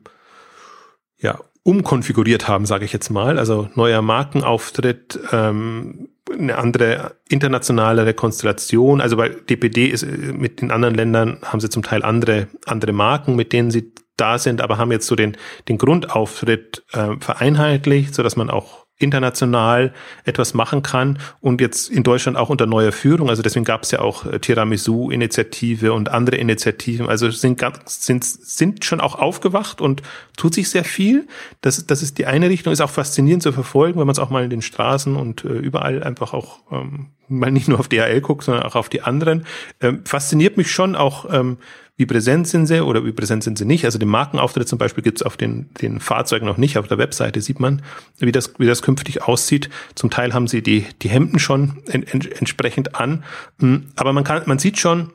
ja, 1.17 1.39
umkonfiguriert 1.63 2.47
haben, 2.47 2.65
sage 2.65 2.85
ich 2.85 2.93
jetzt 2.93 3.09
mal. 3.09 3.39
Also 3.39 3.69
neuer 3.75 4.01
Markenauftritt, 4.01 5.19
ähm, 5.31 6.09
eine 6.31 6.57
andere 6.57 7.15
internationale 7.29 8.13
Konstellation. 8.13 9.01
Also 9.01 9.17
bei 9.17 9.29
DPD 9.29 9.87
ist 9.87 10.05
mit 10.05 10.61
den 10.61 10.71
anderen 10.71 10.95
Ländern 10.95 11.39
haben 11.43 11.59
sie 11.59 11.69
zum 11.69 11.83
Teil 11.83 12.03
andere 12.03 12.47
andere 12.65 12.93
Marken, 12.93 13.35
mit 13.35 13.53
denen 13.53 13.71
sie 13.71 13.93
da 14.17 14.37
sind, 14.37 14.61
aber 14.61 14.77
haben 14.77 14.91
jetzt 14.91 15.07
so 15.07 15.15
den 15.15 15.37
den 15.67 15.77
Grundauftritt 15.77 16.85
äh, 16.93 17.15
vereinheitlicht, 17.19 18.13
so 18.15 18.23
dass 18.23 18.35
man 18.35 18.49
auch 18.49 18.82
international 18.99 19.93
etwas 20.23 20.53
machen 20.53 20.83
kann 20.83 21.19
und 21.41 21.61
jetzt 21.61 21.89
in 21.89 22.03
Deutschland 22.03 22.37
auch 22.37 22.49
unter 22.49 22.65
neuer 22.65 22.91
Führung. 22.91 23.29
Also 23.29 23.41
deswegen 23.41 23.65
gab 23.65 23.83
es 23.83 23.91
ja 23.91 23.99
auch 23.99 24.25
äh, 24.25 24.39
Tiramisu-Initiative 24.39 25.93
und 25.93 26.09
andere 26.09 26.37
Initiativen. 26.37 27.09
Also 27.09 27.29
sind, 27.31 27.61
sind, 27.85 28.23
sind 28.23 28.85
schon 28.85 29.01
auch 29.01 29.15
aufgewacht 29.15 29.81
und 29.81 30.01
tut 30.37 30.53
sich 30.53 30.69
sehr 30.69 30.83
viel. 30.83 31.27
Das, 31.61 31.85
das 31.85 32.01
ist 32.01 32.17
die 32.17 32.25
eine 32.25 32.49
Richtung, 32.49 32.71
ist 32.71 32.81
auch 32.81 32.89
faszinierend 32.89 33.43
zu 33.43 33.51
verfolgen, 33.51 33.99
wenn 33.99 34.07
man 34.07 34.13
es 34.13 34.19
auch 34.19 34.29
mal 34.29 34.43
in 34.43 34.49
den 34.49 34.61
Straßen 34.61 35.15
und 35.15 35.43
äh, 35.43 35.49
überall 35.49 36.03
einfach 36.03 36.33
auch 36.33 36.59
ähm, 36.71 37.07
mal 37.27 37.51
nicht 37.51 37.67
nur 37.67 37.79
auf 37.79 37.87
DHL 37.87 38.21
guckt, 38.21 38.43
sondern 38.43 38.63
auch 38.63 38.75
auf 38.75 38.89
die 38.89 39.01
anderen. 39.01 39.45
Ähm, 39.81 40.05
fasziniert 40.05 40.57
mich 40.57 40.71
schon 40.71 40.95
auch, 40.95 41.25
ähm, 41.33 41.57
wie 41.95 42.05
präsent 42.05 42.47
sind 42.47 42.65
sie 42.65 42.83
oder 42.83 43.05
wie 43.05 43.11
präsent 43.11 43.43
sind 43.43 43.57
sie 43.57 43.65
nicht. 43.65 43.85
Also 43.85 43.99
den 43.99 44.09
Markenauftritt 44.09 44.67
zum 44.67 44.79
Beispiel 44.79 45.03
gibt 45.03 45.19
es 45.19 45.23
auf 45.23 45.37
den, 45.37 45.69
den 45.81 45.99
Fahrzeugen 45.99 46.45
noch 46.45 46.57
nicht. 46.57 46.77
Auf 46.77 46.87
der 46.87 46.97
Webseite 46.97 47.39
sieht 47.41 47.59
man, 47.59 47.83
wie 48.17 48.31
das, 48.31 48.53
wie 48.57 48.65
das 48.65 48.81
künftig 48.81 49.21
aussieht. 49.21 49.69
Zum 49.93 50.09
Teil 50.09 50.33
haben 50.33 50.47
sie 50.47 50.63
die, 50.63 50.87
die 51.01 51.09
Hemden 51.09 51.37
schon 51.37 51.83
en, 51.87 52.03
en, 52.03 52.21
entsprechend 52.21 52.95
an. 52.95 53.23
Hm, 53.59 53.89
aber 53.95 54.11
man 54.11 54.23
kann, 54.23 54.41
man 54.47 54.57
sieht 54.57 54.79
schon, 54.79 55.11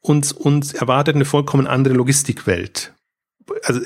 uns, 0.00 0.32
uns 0.32 0.74
erwartet 0.74 1.14
eine 1.14 1.24
vollkommen 1.24 1.66
andere 1.66 1.94
Logistikwelt. 1.94 2.92
Also 3.64 3.80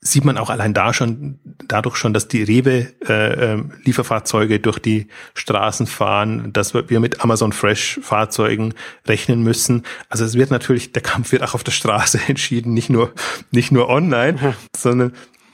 sieht 0.00 0.24
man 0.24 0.38
auch 0.38 0.48
allein 0.48 0.74
da 0.74 0.94
schon, 0.94 1.40
dadurch 1.66 1.96
schon, 1.96 2.12
dass 2.12 2.28
die 2.28 2.42
Rewe 2.42 2.92
äh, 3.08 3.54
äh, 3.54 3.64
Lieferfahrzeuge 3.84 4.60
durch 4.60 4.78
die 4.78 5.08
Straßen 5.34 5.86
fahren, 5.86 6.52
dass 6.52 6.72
wir 6.72 7.00
mit 7.00 7.20
Amazon 7.22 7.52
Fresh 7.52 7.98
Fahrzeugen 8.02 8.74
rechnen 9.06 9.42
müssen. 9.42 9.82
Also 10.08 10.24
es 10.24 10.34
wird 10.34 10.50
natürlich, 10.50 10.92
der 10.92 11.02
Kampf 11.02 11.32
wird 11.32 11.42
auch 11.42 11.54
auf 11.54 11.64
der 11.64 11.72
Straße 11.72 12.20
entschieden, 12.28 12.74
nicht 12.74 12.90
nur, 12.90 13.12
nicht 13.50 13.72
nur 13.72 13.88
online, 13.88 14.38
mhm. 14.40 14.54
sondern 14.76 15.12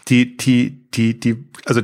die, 0.08 0.36
die, 0.36 0.90
die, 0.90 1.18
die, 1.18 1.48
also 1.64 1.80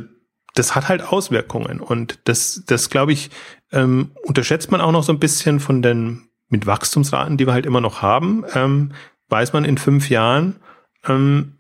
das 0.55 0.75
hat 0.75 0.89
halt 0.89 1.03
Auswirkungen 1.03 1.81
und 1.81 2.19
das, 2.25 2.63
das 2.67 2.91
glaube 2.91 3.13
ich, 3.13 3.31
ähm, 3.73 4.11
unterschätzt 4.25 4.71
man 4.71 4.81
auch 4.81 4.93
noch 4.93 5.05
so 5.05 5.13
ein 5.13 5.21
bisschen 5.21 5.61
von 5.61 5.81
den 5.81 6.29
mit 6.49 6.67
Wachstumsraten, 6.67 7.37
die 7.37 7.47
wir 7.47 7.53
halt 7.53 7.65
immer 7.67 7.81
noch 7.81 8.03
haben, 8.03 8.45
ähm, 8.55 8.93
weiß 9.29 9.53
man 9.53 9.65
in 9.65 9.79
fünf 9.79 10.11
Jahren, 10.11 10.57
ähm, 11.07 11.60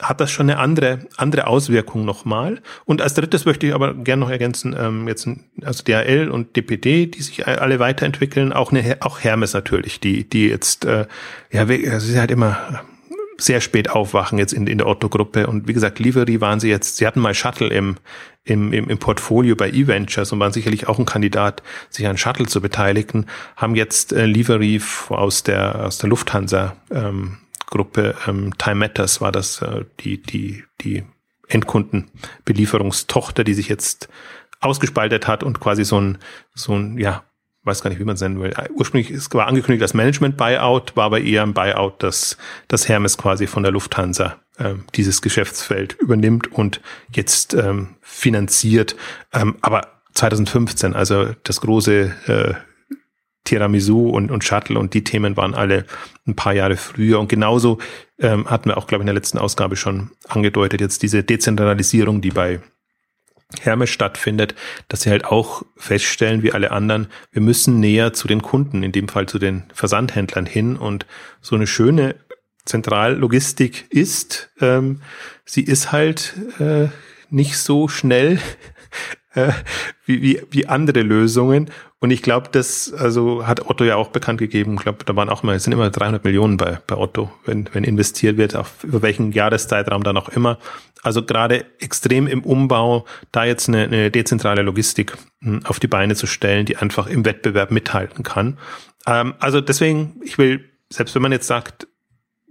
hat 0.00 0.20
das 0.20 0.30
schon 0.30 0.48
eine 0.48 0.58
andere, 0.58 1.00
andere 1.16 1.46
Auswirkung 1.46 2.04
nochmal. 2.04 2.60
Und 2.84 3.02
als 3.02 3.14
drittes 3.14 3.44
möchte 3.44 3.66
ich 3.66 3.74
aber 3.74 3.94
gerne 3.94 4.20
noch 4.20 4.30
ergänzen, 4.30 4.74
ähm, 4.78 5.06
jetzt 5.06 5.28
also 5.62 5.84
DHL 5.84 6.30
und 6.30 6.56
DPD, 6.56 7.06
die 7.06 7.22
sich 7.22 7.46
alle 7.46 7.78
weiterentwickeln, 7.78 8.52
auch 8.52 8.72
eine, 8.72 8.96
auch 9.00 9.20
Hermes 9.20 9.52
natürlich, 9.52 10.00
die, 10.00 10.28
die 10.28 10.48
jetzt, 10.48 10.84
äh, 10.84 11.06
ja, 11.50 11.66
sie 11.66 11.82
ist 11.82 12.16
halt 12.16 12.30
immer 12.30 12.82
sehr 13.38 13.60
spät 13.60 13.90
aufwachen 13.90 14.38
jetzt 14.38 14.52
in, 14.52 14.66
in 14.66 14.78
der 14.78 14.86
Otto-Gruppe. 14.86 15.46
Und 15.46 15.68
wie 15.68 15.72
gesagt, 15.72 15.98
Livery 15.98 16.40
waren 16.40 16.60
sie 16.60 16.68
jetzt, 16.68 16.96
sie 16.96 17.06
hatten 17.06 17.20
mal 17.20 17.34
Shuttle 17.34 17.68
im, 17.68 17.96
im, 18.44 18.72
im, 18.72 18.88
im 18.88 18.98
Portfolio 18.98 19.56
bei 19.56 19.70
E-Ventures 19.70 20.32
und 20.32 20.40
waren 20.40 20.52
sicherlich 20.52 20.88
auch 20.88 20.98
ein 20.98 21.06
Kandidat, 21.06 21.62
sich 21.90 22.06
an 22.06 22.16
Shuttle 22.16 22.46
zu 22.46 22.60
beteiligen, 22.60 23.26
haben 23.56 23.74
jetzt 23.74 24.12
äh, 24.12 24.26
Livery 24.26 24.80
aus 25.08 25.42
der, 25.42 25.86
aus 25.86 25.98
der 25.98 26.08
Lufthansa 26.08 26.76
ähm, 26.90 27.38
Gruppe 27.72 28.14
ähm, 28.28 28.56
Time 28.58 28.76
Matters 28.76 29.20
war 29.22 29.32
das 29.32 29.62
äh, 29.62 29.84
die, 30.00 30.22
die, 30.22 30.62
die 30.82 31.04
Endkundenbelieferungstochter, 31.48 33.44
die 33.44 33.54
sich 33.54 33.68
jetzt 33.68 34.10
ausgespaltet 34.60 35.26
hat 35.26 35.42
und 35.42 35.58
quasi 35.58 35.84
so 35.84 35.98
ein, 36.00 36.18
so 36.54 36.74
ein, 36.74 36.98
ja, 36.98 37.24
weiß 37.64 37.82
gar 37.82 37.88
nicht, 37.90 37.98
wie 37.98 38.04
man 38.04 38.16
es 38.16 38.20
nennen 38.20 38.40
will. 38.40 38.54
Ursprünglich 38.74 39.10
ist, 39.10 39.32
war 39.34 39.46
angekündigt 39.46 39.82
als 39.82 39.94
Management-Buyout, 39.94 40.96
war 40.96 41.04
aber 41.06 41.20
eher 41.22 41.42
ein 41.42 41.54
Buyout, 41.54 42.02
dass 42.02 42.36
das 42.68 42.88
Hermes 42.88 43.16
quasi 43.16 43.46
von 43.46 43.62
der 43.62 43.72
Lufthansa 43.72 44.36
äh, 44.58 44.74
dieses 44.94 45.22
Geschäftsfeld 45.22 45.94
übernimmt 45.94 46.52
und 46.52 46.82
jetzt 47.10 47.54
ähm, 47.54 47.96
finanziert. 48.02 48.96
Ähm, 49.32 49.56
aber 49.62 50.02
2015, 50.12 50.94
also 50.94 51.30
das 51.42 51.62
große 51.62 52.12
äh, 52.26 52.54
Tiramisu 53.44 54.08
und, 54.08 54.30
und 54.30 54.44
Shuttle 54.44 54.78
und 54.78 54.94
die 54.94 55.04
Themen 55.04 55.36
waren 55.36 55.54
alle 55.54 55.84
ein 56.26 56.36
paar 56.36 56.54
Jahre 56.54 56.76
früher. 56.76 57.18
Und 57.18 57.28
genauso 57.28 57.78
ähm, 58.18 58.48
hatten 58.48 58.68
wir 58.68 58.76
auch, 58.76 58.86
glaube 58.86 59.02
ich, 59.02 59.04
in 59.04 59.06
der 59.06 59.14
letzten 59.14 59.38
Ausgabe 59.38 59.76
schon 59.76 60.10
angedeutet, 60.28 60.80
jetzt 60.80 61.02
diese 61.02 61.24
Dezentralisierung, 61.24 62.20
die 62.20 62.30
bei 62.30 62.60
Hermes 63.60 63.90
stattfindet, 63.90 64.54
dass 64.88 65.02
sie 65.02 65.10
halt 65.10 65.24
auch 65.24 65.62
feststellen, 65.76 66.42
wie 66.42 66.52
alle 66.52 66.70
anderen, 66.70 67.08
wir 67.32 67.42
müssen 67.42 67.80
näher 67.80 68.12
zu 68.12 68.28
den 68.28 68.42
Kunden, 68.42 68.82
in 68.82 68.92
dem 68.92 69.08
Fall 69.08 69.26
zu 69.26 69.38
den 69.38 69.64
Versandhändlern 69.74 70.46
hin. 70.46 70.76
Und 70.76 71.06
so 71.40 71.54
eine 71.54 71.66
schöne 71.66 72.14
Zentrallogistik 72.64 73.86
ist, 73.90 74.50
ähm, 74.60 75.02
sie 75.44 75.62
ist 75.62 75.92
halt 75.92 76.34
äh, 76.58 76.88
nicht 77.28 77.58
so 77.58 77.88
schnell 77.88 78.38
äh, 79.34 79.52
wie, 80.06 80.22
wie, 80.22 80.42
wie 80.50 80.66
andere 80.66 81.02
Lösungen. 81.02 81.70
Und 82.02 82.10
ich 82.10 82.20
glaube, 82.20 82.48
das 82.50 82.92
also 82.92 83.46
hat 83.46 83.70
Otto 83.70 83.84
ja 83.84 83.94
auch 83.94 84.08
bekannt 84.08 84.40
gegeben. 84.40 84.74
Ich 84.74 84.80
glaube, 84.80 85.04
da 85.04 85.14
waren 85.14 85.28
auch 85.28 85.44
mal, 85.44 85.54
es 85.54 85.62
sind 85.62 85.72
immer 85.72 85.88
300 85.88 86.24
Millionen 86.24 86.56
bei, 86.56 86.80
bei 86.88 86.96
Otto, 86.96 87.30
wenn, 87.44 87.68
wenn 87.72 87.84
investiert 87.84 88.38
wird, 88.38 88.56
auf 88.56 88.82
über 88.82 89.02
welchen 89.02 89.30
Jahreszeitraum 89.30 90.02
dann 90.02 90.16
auch 90.16 90.28
immer. 90.28 90.58
Also 91.04 91.22
gerade 91.22 91.64
extrem 91.78 92.26
im 92.26 92.42
Umbau, 92.42 93.04
da 93.30 93.44
jetzt 93.44 93.68
eine, 93.68 93.84
eine 93.84 94.10
dezentrale 94.10 94.62
Logistik 94.62 95.16
hm, 95.42 95.64
auf 95.64 95.78
die 95.78 95.86
Beine 95.86 96.16
zu 96.16 96.26
stellen, 96.26 96.66
die 96.66 96.76
einfach 96.76 97.06
im 97.06 97.24
Wettbewerb 97.24 97.70
mithalten 97.70 98.24
kann. 98.24 98.58
Ähm, 99.06 99.34
also 99.38 99.60
deswegen, 99.60 100.20
ich 100.24 100.38
will, 100.38 100.68
selbst 100.90 101.14
wenn 101.14 101.22
man 101.22 101.30
jetzt 101.30 101.46
sagt, 101.46 101.86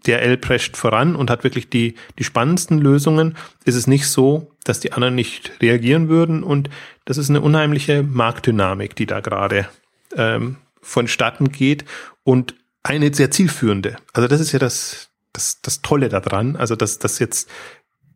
DRL 0.06 0.38
prescht 0.38 0.78
voran 0.78 1.16
und 1.16 1.30
hat 1.30 1.44
wirklich 1.44 1.70
die, 1.70 1.96
die 2.18 2.24
spannendsten 2.24 2.80
Lösungen, 2.80 3.38
ist 3.66 3.76
es 3.76 3.88
nicht 3.88 4.08
so, 4.08 4.52
dass 4.64 4.80
die 4.80 4.94
anderen 4.94 5.16
nicht 5.16 5.52
reagieren 5.62 6.10
würden. 6.10 6.44
Und 6.44 6.70
das 7.06 7.18
ist 7.18 7.30
eine 7.30 7.42
unheimliche 7.42 8.04
Marktdynamik, 8.04 8.96
die 8.96 9.06
da 9.06 9.20
gerade 9.20 9.68
ähm, 10.16 10.58
vonstatten 10.82 11.52
geht 11.52 11.86
und 12.24 12.56
eine 12.84 13.14
sehr 13.14 13.32
zielführende. 13.32 13.98
Also 14.14 14.28
das 14.28 14.42
ist 14.42 14.52
ja 14.52 14.60
das, 14.60 15.10
das, 15.34 15.62
das 15.62 15.82
Tolle 15.82 16.10
daran. 16.10 16.56
Also 16.56 16.76
dass, 16.76 17.00
dass 17.00 17.20
jetzt, 17.20 17.50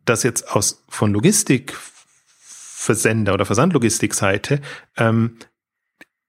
dass 0.04 0.22
jetzt 0.22 0.50
aus 0.50 0.84
von 0.88 1.12
Logistikversender 1.12 3.34
oder 3.34 3.46
Versandlogistikseite 3.46 4.60
ähm, 4.96 5.38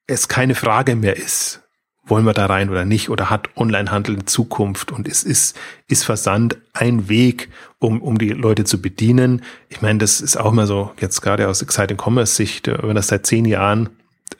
es 0.06 0.28
keine 0.28 0.56
Frage 0.56 0.96
mehr 0.96 1.18
ist, 1.18 1.67
wollen 2.08 2.26
wir 2.26 2.34
da 2.34 2.46
rein 2.46 2.70
oder 2.70 2.86
nicht? 2.86 3.10
Oder 3.10 3.30
hat 3.30 3.50
Onlinehandel 3.56 4.16
eine 4.16 4.26
Zukunft? 4.26 4.92
Und 4.92 5.08
ist, 5.08 5.24
ist, 5.24 5.58
ist 5.88 6.04
Versand 6.04 6.58
ein 6.74 7.10
Weg, 7.10 7.50
um, 7.80 8.02
um 8.02 8.18
die 8.18 8.30
Leute 8.30 8.64
zu 8.64 8.82
bedienen. 8.82 9.44
Ich 9.70 9.82
meine, 9.82 10.00
das 10.00 10.22
ist 10.22 10.38
auch 10.38 10.52
mal 10.52 10.68
so, 10.68 10.92
jetzt 11.00 11.22
gerade 11.22 11.48
aus 11.48 11.62
Exciting 11.62 11.98
Commerce 11.98 12.36
Sicht, 12.36 12.68
wenn 12.68 12.96
das 12.96 13.08
seit 13.08 13.26
zehn 13.26 13.46
Jahren 13.46 13.90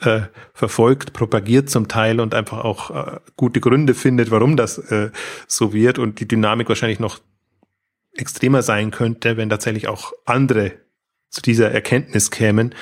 äh, 0.02 0.22
verfolgt, 0.54 1.14
propagiert 1.14 1.70
zum 1.70 1.88
Teil 1.88 2.20
und 2.20 2.34
einfach 2.34 2.64
auch 2.64 2.92
äh, 2.92 3.20
gute 3.36 3.60
Gründe 3.60 3.94
findet, 3.94 4.32
warum 4.32 4.56
das 4.58 4.78
äh, 4.78 5.12
so 5.48 5.74
wird 5.74 6.00
und 6.00 6.20
die 6.20 6.28
Dynamik 6.28 6.70
wahrscheinlich 6.70 7.00
noch 7.00 7.20
extremer 8.14 8.62
sein 8.62 8.92
könnte, 8.92 9.38
wenn 9.38 9.50
tatsächlich 9.50 9.88
auch 9.88 10.14
andere 10.26 10.74
zu 11.30 11.42
dieser 11.42 11.72
Erkenntnis 11.72 12.32
kämen, 12.32 12.74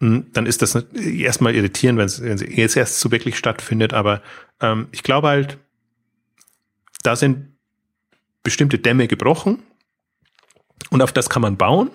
dann 0.00 0.46
ist 0.46 0.62
das 0.62 0.74
erstmal 0.74 1.54
irritierend, 1.54 1.98
wenn 1.98 2.06
es, 2.06 2.22
wenn 2.22 2.32
es 2.32 2.42
jetzt 2.42 2.76
erst 2.76 3.00
so 3.00 3.10
wirklich 3.10 3.36
stattfindet. 3.36 3.92
Aber 3.92 4.22
ähm, 4.60 4.88
ich 4.92 5.02
glaube 5.02 5.28
halt, 5.28 5.58
da 7.02 7.16
sind 7.16 7.54
bestimmte 8.42 8.78
Dämme 8.78 9.08
gebrochen 9.08 9.62
und 10.88 11.02
auf 11.02 11.12
das 11.12 11.28
kann 11.28 11.42
man 11.42 11.58
bauen 11.58 11.90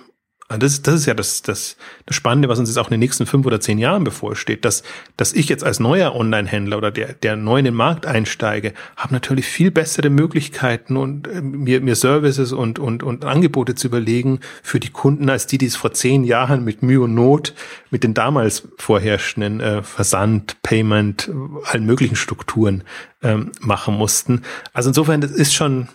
Ah, 0.48 0.60
das, 0.60 0.84
das 0.84 0.94
ist 0.94 1.06
ja 1.08 1.16
das, 1.16 1.42
das, 1.42 1.76
das 2.06 2.16
Spannende, 2.16 2.48
was 2.50 2.60
uns 2.60 2.70
jetzt 2.70 2.78
auch 2.78 2.86
in 2.88 2.92
den 2.92 3.00
nächsten 3.00 3.26
fünf 3.26 3.48
oder 3.48 3.60
zehn 3.60 3.80
Jahren 3.80 4.04
bevorsteht, 4.04 4.64
dass, 4.64 4.84
dass 5.18 5.34
ich 5.34 5.50
jetzt 5.50 5.64
als 5.64 5.80
neuer 5.80 6.14
Online-Händler 6.14 6.78
oder 6.78 6.92
der, 6.92 7.14
der 7.14 7.36
neu 7.36 7.58
in 7.58 7.66
den 7.66 7.74
Markt 7.74 8.06
einsteige, 8.06 8.74
habe 8.96 9.12
natürlich 9.16 9.48
viel 9.48 9.72
bessere 9.72 10.12
Möglichkeiten 10.12 10.98
und 10.98 11.28
äh, 11.28 11.42
mir, 11.42 11.82
mir 11.82 11.96
Services 11.96 12.52
und, 12.52 12.78
und, 12.78 13.02
und 13.02 13.26
Angebote 13.26 13.74
zu 13.74 13.88
überlegen 13.88 14.40
für 14.62 14.80
die 14.80 14.92
Kunden, 14.92 15.32
als 15.32 15.48
die, 15.48 15.58
die 15.58 15.66
es 15.66 15.76
vor 15.76 15.94
zehn 15.94 16.24
Jahren 16.24 16.64
mit 16.64 16.84
Mühe 16.84 17.02
und 17.02 17.16
Not 17.16 17.56
mit 17.90 18.04
den 18.04 18.14
damals 18.14 18.68
vorherrschenden 18.78 19.62
äh, 19.62 19.82
Versand, 19.82 20.62
Payment, 20.62 21.32
allen 21.64 21.88
möglichen 21.88 22.16
Strukturen 22.16 22.84
ähm, 23.24 23.52
machen 23.62 23.96
mussten. 23.96 24.44
Also 24.74 24.92
insofern, 24.92 25.22
das 25.22 25.32
ist 25.32 25.56
schon 25.56 25.88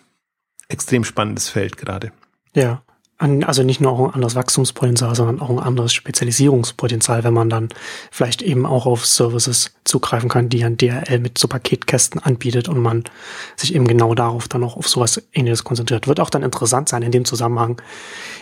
extrem 0.66 1.04
spannendes 1.04 1.48
Feld 1.48 1.76
gerade. 1.76 2.10
Ja, 2.52 2.82
also 3.20 3.62
nicht 3.62 3.80
nur 3.80 3.92
auch 3.92 4.08
ein 4.08 4.14
anderes 4.14 4.34
Wachstumspotenzial, 4.34 5.14
sondern 5.14 5.40
auch 5.40 5.50
ein 5.50 5.58
anderes 5.58 5.92
Spezialisierungspotenzial, 5.92 7.22
wenn 7.22 7.34
man 7.34 7.50
dann 7.50 7.68
vielleicht 8.10 8.40
eben 8.40 8.64
auch 8.64 8.86
auf 8.86 9.04
Services 9.04 9.72
zugreifen 9.84 10.30
kann, 10.30 10.48
die 10.48 10.64
ein 10.64 10.78
DRL 10.78 11.18
mit 11.18 11.36
so 11.36 11.46
Paketkästen 11.46 12.20
anbietet 12.22 12.68
und 12.68 12.80
man 12.80 13.04
sich 13.56 13.74
eben 13.74 13.86
genau 13.86 14.14
darauf 14.14 14.48
dann 14.48 14.64
auch 14.64 14.76
auf 14.76 14.88
sowas 14.88 15.22
ähnliches 15.34 15.64
konzentriert. 15.64 16.08
Wird 16.08 16.20
auch 16.20 16.30
dann 16.30 16.42
interessant 16.42 16.88
sein 16.88 17.02
in 17.02 17.12
dem 17.12 17.24
Zusammenhang, 17.26 17.82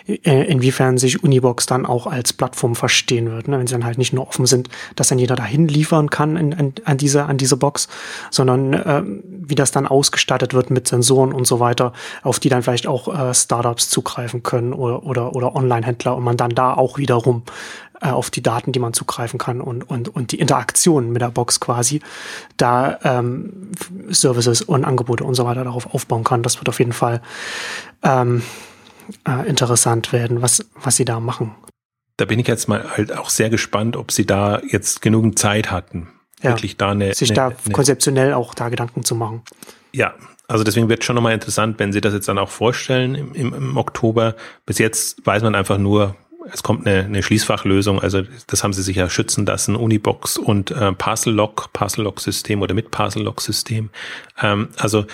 äh, 0.07 0.45
inwiefern 0.45 0.97
sich 0.97 1.23
Unibox 1.25 1.67
dann 1.67 1.85
auch 1.85 2.07
als 2.07 2.33
Plattform 2.33 2.77
verstehen 2.77 3.31
wird, 3.31 3.49
ne? 3.49 3.59
wenn 3.59 3.67
sie 3.67 3.73
dann 3.73 3.85
halt 3.85 3.99
nicht 3.99 4.13
nur 4.13 4.29
offen 4.29 4.47
sind, 4.47 4.69
dass 4.95 5.09
dann 5.09 5.19
jeder 5.19 5.35
dahin 5.35 5.67
liefern 5.67 6.09
kann 6.11 6.37
in, 6.37 6.55
an, 6.55 6.75
an, 6.85 6.99
diese, 6.99 7.25
an 7.25 7.37
diese 7.37 7.57
Box, 7.57 7.89
sondern 8.31 8.73
äh, 8.75 9.03
wie 9.49 9.55
das 9.55 9.71
dann 9.71 9.87
ausgestattet 9.87 10.55
wird 10.55 10.71
mit 10.71 10.89
Sensoren 10.89 11.33
und 11.33 11.47
so 11.47 11.61
weiter, 11.61 11.93
auf 12.23 12.39
die 12.39 12.49
dann 12.49 12.63
vielleicht 12.63 12.87
auch 12.87 13.09
äh, 13.09 13.35
Startups 13.35 13.89
zugreifen 13.89 14.43
können 14.43 14.73
oder, 14.73 15.05
oder, 15.05 15.35
oder 15.35 15.57
Online-Händler 15.57 16.17
und 16.17 16.25
man 16.25 16.37
dann 16.37 16.51
da 16.51 16.75
auch 16.75 16.99
wiederum 16.99 17.43
äh, 18.01 18.11
auf 18.11 18.31
die 18.31 18.43
Daten, 18.43 18.73
die 18.73 18.79
man 18.79 18.93
zugreifen 18.93 19.39
kann 19.39 19.61
und, 19.61 19.83
und, 19.83 20.09
und 20.15 20.33
die 20.33 20.39
Interaktion 20.39 21.11
mit 21.11 21.23
der 21.23 21.31
Box 21.31 21.59
quasi, 21.59 22.01
da 22.57 22.99
ähm, 23.03 23.73
Services 24.11 24.63
und 24.63 24.85
Angebote 24.85 25.25
und 25.25 25.35
so 25.35 25.45
weiter 25.45 25.65
darauf 25.65 25.93
aufbauen 25.93 26.25
kann. 26.25 26.43
Das 26.43 26.59
wird 26.59 26.69
auf 26.69 26.79
jeden 26.79 26.93
Fall 26.93 27.21
ähm, 28.03 28.43
äh, 29.27 29.49
interessant 29.49 30.13
werden, 30.13 30.43
was, 30.43 30.65
was 30.75 30.97
sie 30.97 31.05
da 31.05 31.19
machen. 31.21 31.55
Da 32.19 32.25
bin 32.25 32.39
ich 32.39 32.47
jetzt 32.47 32.69
mal 32.69 32.85
halt 32.97 33.17
auch 33.17 33.31
sehr 33.31 33.51
gespannt, 33.51 33.97
ob 33.97 34.13
sie 34.13 34.27
da 34.27 34.61
jetzt 34.69 35.03
genügend 35.03 35.39
Zeit 35.39 35.71
hatten, 35.71 36.09
ja, 36.43 36.51
wirklich 36.51 36.77
da 36.77 36.91
eine, 36.91 37.15
sich 37.15 37.31
eine, 37.31 37.37
da 37.37 37.47
eine, 37.49 37.73
konzeptionell 37.73 38.33
auch 38.33 38.55
da 38.55 38.69
Gedanken 38.69 39.05
zu 39.05 39.15
machen. 39.15 39.43
Ja, 39.93 40.15
also 40.47 40.65
deswegen 40.65 40.89
wird 40.89 41.05
schon 41.05 41.15
nochmal 41.15 41.35
interessant, 41.35 41.79
wenn 41.79 41.93
Sie 41.93 42.01
das 42.01 42.15
jetzt 42.15 42.29
dann 42.29 42.39
auch 42.39 42.51
vorstellen 42.51 43.15
im, 43.15 43.35
im, 43.35 43.55
im 43.55 43.77
Oktober. 43.77 44.35
Bis 44.65 44.79
jetzt 44.79 45.25
weiß 45.27 45.43
man 45.43 45.55
einfach 45.55 45.79
nur, 45.79 46.17
es 46.53 46.63
kommt 46.63 46.87
eine, 46.87 47.05
eine 47.05 47.23
Schließfachlösung, 47.23 48.01
also 48.01 48.23
das 48.47 48.65
haben 48.65 48.73
sie 48.73 48.83
sich 48.83 48.97
ja 48.97 49.11
schützen 49.11 49.45
lassen, 49.45 49.77
Unibox 49.77 50.39
und 50.39 50.71
äh, 50.71 50.93
Parcel 50.93 51.35
Lock, 51.35 51.73
Parcel 51.73 52.05
Lock 52.05 52.21
System 52.21 52.63
oder 52.63 52.75
mit 52.75 52.91
Parcel 52.91 53.23
Lock 53.23 53.41
System. 53.41 53.91
Ähm, 54.41 54.69
also 54.79 55.05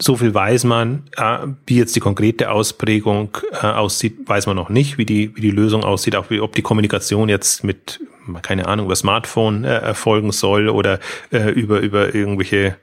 so 0.00 0.16
viel 0.16 0.34
weiß 0.34 0.64
man, 0.64 1.04
äh, 1.16 1.46
wie 1.66 1.76
jetzt 1.76 1.94
die 1.94 2.00
konkrete 2.00 2.50
Ausprägung 2.50 3.36
äh, 3.52 3.66
aussieht, 3.66 4.18
weiß 4.26 4.46
man 4.46 4.56
noch 4.56 4.68
nicht, 4.68 4.98
wie 4.98 5.06
die, 5.06 5.34
wie 5.36 5.40
die 5.40 5.50
Lösung 5.50 5.84
aussieht, 5.84 6.16
auch 6.16 6.30
wie, 6.30 6.40
ob 6.40 6.54
die 6.54 6.62
Kommunikation 6.62 7.28
jetzt 7.28 7.62
mit, 7.62 8.00
keine 8.42 8.66
Ahnung, 8.66 8.86
über 8.86 8.96
Smartphone 8.96 9.64
äh, 9.64 9.78
erfolgen 9.78 10.32
soll 10.32 10.68
oder 10.68 10.98
über, 11.30 11.80
über 11.80 12.14
irgendwelche 12.14 12.76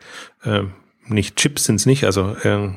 äh, 0.43 0.63
nicht 1.07 1.35
Chips 1.35 1.65
sind 1.65 1.75
es 1.75 1.85
nicht, 1.85 2.05
also 2.05 2.35
äh, 2.43 2.69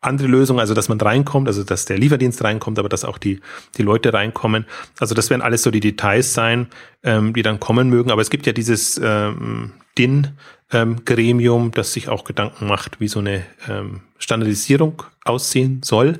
andere 0.00 0.28
Lösungen, 0.28 0.60
also 0.60 0.74
dass 0.74 0.88
man 0.88 1.00
reinkommt, 1.00 1.48
also 1.48 1.64
dass 1.64 1.84
der 1.84 1.98
Lieferdienst 1.98 2.42
reinkommt, 2.44 2.78
aber 2.78 2.88
dass 2.88 3.04
auch 3.04 3.18
die, 3.18 3.40
die 3.76 3.82
Leute 3.82 4.12
reinkommen. 4.12 4.64
Also 5.00 5.14
das 5.14 5.28
werden 5.30 5.42
alles 5.42 5.62
so 5.62 5.70
die 5.70 5.80
Details 5.80 6.34
sein, 6.34 6.68
ähm, 7.02 7.34
die 7.34 7.42
dann 7.42 7.58
kommen 7.58 7.88
mögen. 7.88 8.10
Aber 8.10 8.22
es 8.22 8.30
gibt 8.30 8.46
ja 8.46 8.52
dieses 8.52 9.00
ähm, 9.02 9.72
DIN-Gremium, 9.98 10.38
ähm, 10.72 11.04
das 11.72 11.92
sich 11.92 12.08
auch 12.08 12.24
Gedanken 12.24 12.66
macht, 12.66 13.00
wie 13.00 13.08
so 13.08 13.20
eine 13.20 13.44
ähm, 13.68 14.02
Standardisierung 14.18 15.02
aussehen 15.24 15.80
soll, 15.82 16.18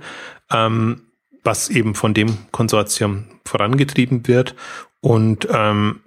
ähm, 0.51 1.03
was 1.45 1.69
eben 1.69 1.95
von 1.95 2.15
dem 2.15 2.37
Konsortium 2.51 3.25
vorangetrieben 3.45 4.27
wird. 4.27 4.55
Und 5.01 5.49
ähm, 5.51 6.01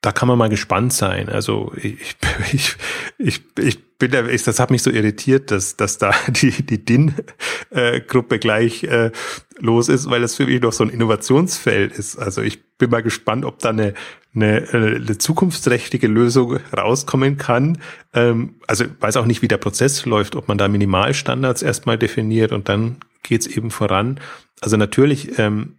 da 0.00 0.12
kann 0.12 0.28
man 0.28 0.38
mal 0.38 0.48
gespannt 0.48 0.92
sein. 0.92 1.28
Also 1.28 1.72
ich, 1.76 2.16
ich, 2.52 2.76
ich, 3.18 3.42
ich 3.58 3.88
bin 3.98 4.10
da, 4.12 4.26
ich, 4.26 4.44
das 4.44 4.60
hat 4.60 4.70
mich 4.70 4.82
so 4.82 4.90
irritiert, 4.90 5.50
dass, 5.50 5.76
dass 5.76 5.98
da 5.98 6.12
die, 6.28 6.50
die 6.50 6.84
DIN-Gruppe 6.84 8.36
äh, 8.36 8.38
gleich 8.38 8.84
äh, 8.84 9.10
los 9.58 9.88
ist, 9.88 10.08
weil 10.08 10.20
das 10.20 10.36
für 10.36 10.46
mich 10.46 10.60
noch 10.62 10.72
so 10.72 10.84
ein 10.84 10.90
Innovationsfeld 10.90 11.92
ist. 11.92 12.16
Also 12.16 12.42
ich 12.42 12.62
bin 12.78 12.90
mal 12.90 13.02
gespannt, 13.02 13.44
ob 13.44 13.58
da 13.58 13.70
eine, 13.70 13.94
eine, 14.34 14.68
eine 14.72 15.18
zukunftsträchtige 15.18 16.06
Lösung 16.06 16.58
rauskommen 16.76 17.36
kann. 17.36 17.78
Ähm, 18.14 18.54
also 18.68 18.84
weiß 19.00 19.16
auch 19.16 19.26
nicht, 19.26 19.42
wie 19.42 19.48
der 19.48 19.58
Prozess 19.58 20.06
läuft, 20.06 20.36
ob 20.36 20.46
man 20.46 20.58
da 20.58 20.68
Minimalstandards 20.68 21.62
erstmal 21.62 21.98
definiert 21.98 22.52
und 22.52 22.68
dann 22.68 22.98
geht's 23.24 23.48
eben 23.48 23.72
voran. 23.72 24.20
Also 24.60 24.76
natürlich 24.76 25.38
ähm, 25.40 25.78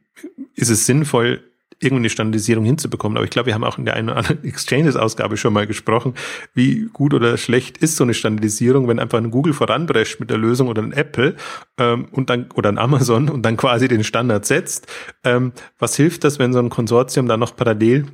ist 0.55 0.69
es 0.69 0.85
sinnvoll, 0.85 1.48
irgendwie 1.81 2.01
eine 2.01 2.09
Standardisierung 2.09 2.65
hinzubekommen. 2.65 3.17
Aber 3.17 3.23
ich 3.23 3.31
glaube, 3.31 3.47
wir 3.47 3.53
haben 3.53 3.63
auch 3.63 3.77
in 3.77 3.85
der 3.85 3.95
einen 3.95 4.09
oder 4.09 4.17
anderen 4.17 4.43
Exchanges-Ausgabe 4.43 5.37
schon 5.37 5.53
mal 5.53 5.65
gesprochen, 5.65 6.13
wie 6.53 6.89
gut 6.91 7.13
oder 7.13 7.37
schlecht 7.37 7.77
ist 7.77 7.95
so 7.95 8.03
eine 8.03 8.13
Standardisierung, 8.13 8.87
wenn 8.87 8.99
einfach 8.99 9.17
ein 9.17 9.31
Google 9.31 9.53
voranbrescht 9.53 10.19
mit 10.19 10.29
der 10.29 10.37
Lösung 10.37 10.67
oder 10.67 10.81
ein 10.81 10.91
Apple 10.91 11.35
ähm, 11.77 12.07
und 12.11 12.29
dann 12.29 12.49
oder 12.53 12.69
ein 12.69 12.77
Amazon 12.77 13.29
und 13.29 13.43
dann 13.43 13.57
quasi 13.57 13.87
den 13.87 14.03
Standard 14.03 14.45
setzt. 14.45 14.87
Ähm, 15.23 15.53
was 15.77 15.95
hilft 15.95 16.23
das, 16.23 16.39
wenn 16.39 16.53
so 16.53 16.59
ein 16.59 16.69
Konsortium 16.69 17.27
da 17.27 17.37
noch 17.37 17.55
parallel 17.55 18.05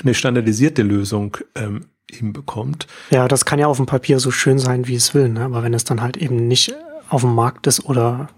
eine 0.00 0.14
standardisierte 0.14 0.82
Lösung 0.82 1.36
ähm, 1.54 1.86
hinbekommt? 2.10 2.86
Ja, 3.10 3.28
das 3.28 3.44
kann 3.44 3.58
ja 3.58 3.66
auf 3.66 3.76
dem 3.76 3.86
Papier 3.86 4.20
so 4.20 4.30
schön 4.30 4.58
sein, 4.58 4.86
wie 4.86 4.94
es 4.94 5.14
will, 5.14 5.28
ne? 5.28 5.42
aber 5.42 5.62
wenn 5.62 5.74
es 5.74 5.84
dann 5.84 6.00
halt 6.00 6.16
eben 6.16 6.48
nicht 6.48 6.74
auf 7.10 7.22
dem 7.22 7.34
Markt 7.34 7.66
ist 7.66 7.84
oder 7.84 8.28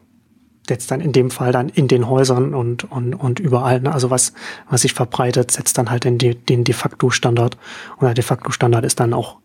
jetzt 0.71 0.91
dann 0.91 1.01
in 1.01 1.13
dem 1.13 1.31
Fall 1.31 1.53
dann 1.53 1.69
in 1.69 1.89
den 1.89 2.09
Häusern 2.09 2.55
und, 2.55 2.91
und, 2.91 3.15
und 3.15 3.41
überall. 3.41 3.81
Ne? 3.81 3.93
Also 3.93 4.11
was, 4.11 4.33
was 4.69 4.83
sich 4.83 4.95
verbreitet, 4.95 5.51
setzt 5.51 5.77
dann 5.77 5.91
halt 5.91 6.05
den, 6.05 6.19
den 6.19 6.65
de 6.65 6.75
facto 6.75 7.11
Standard. 7.11 7.57
Und 7.97 8.07
der 8.07 8.15
de 8.15 8.25
facto 8.25 8.51
Standard 8.51 8.85
ist 8.85 9.01
dann 9.01 9.13
auch 9.13 9.37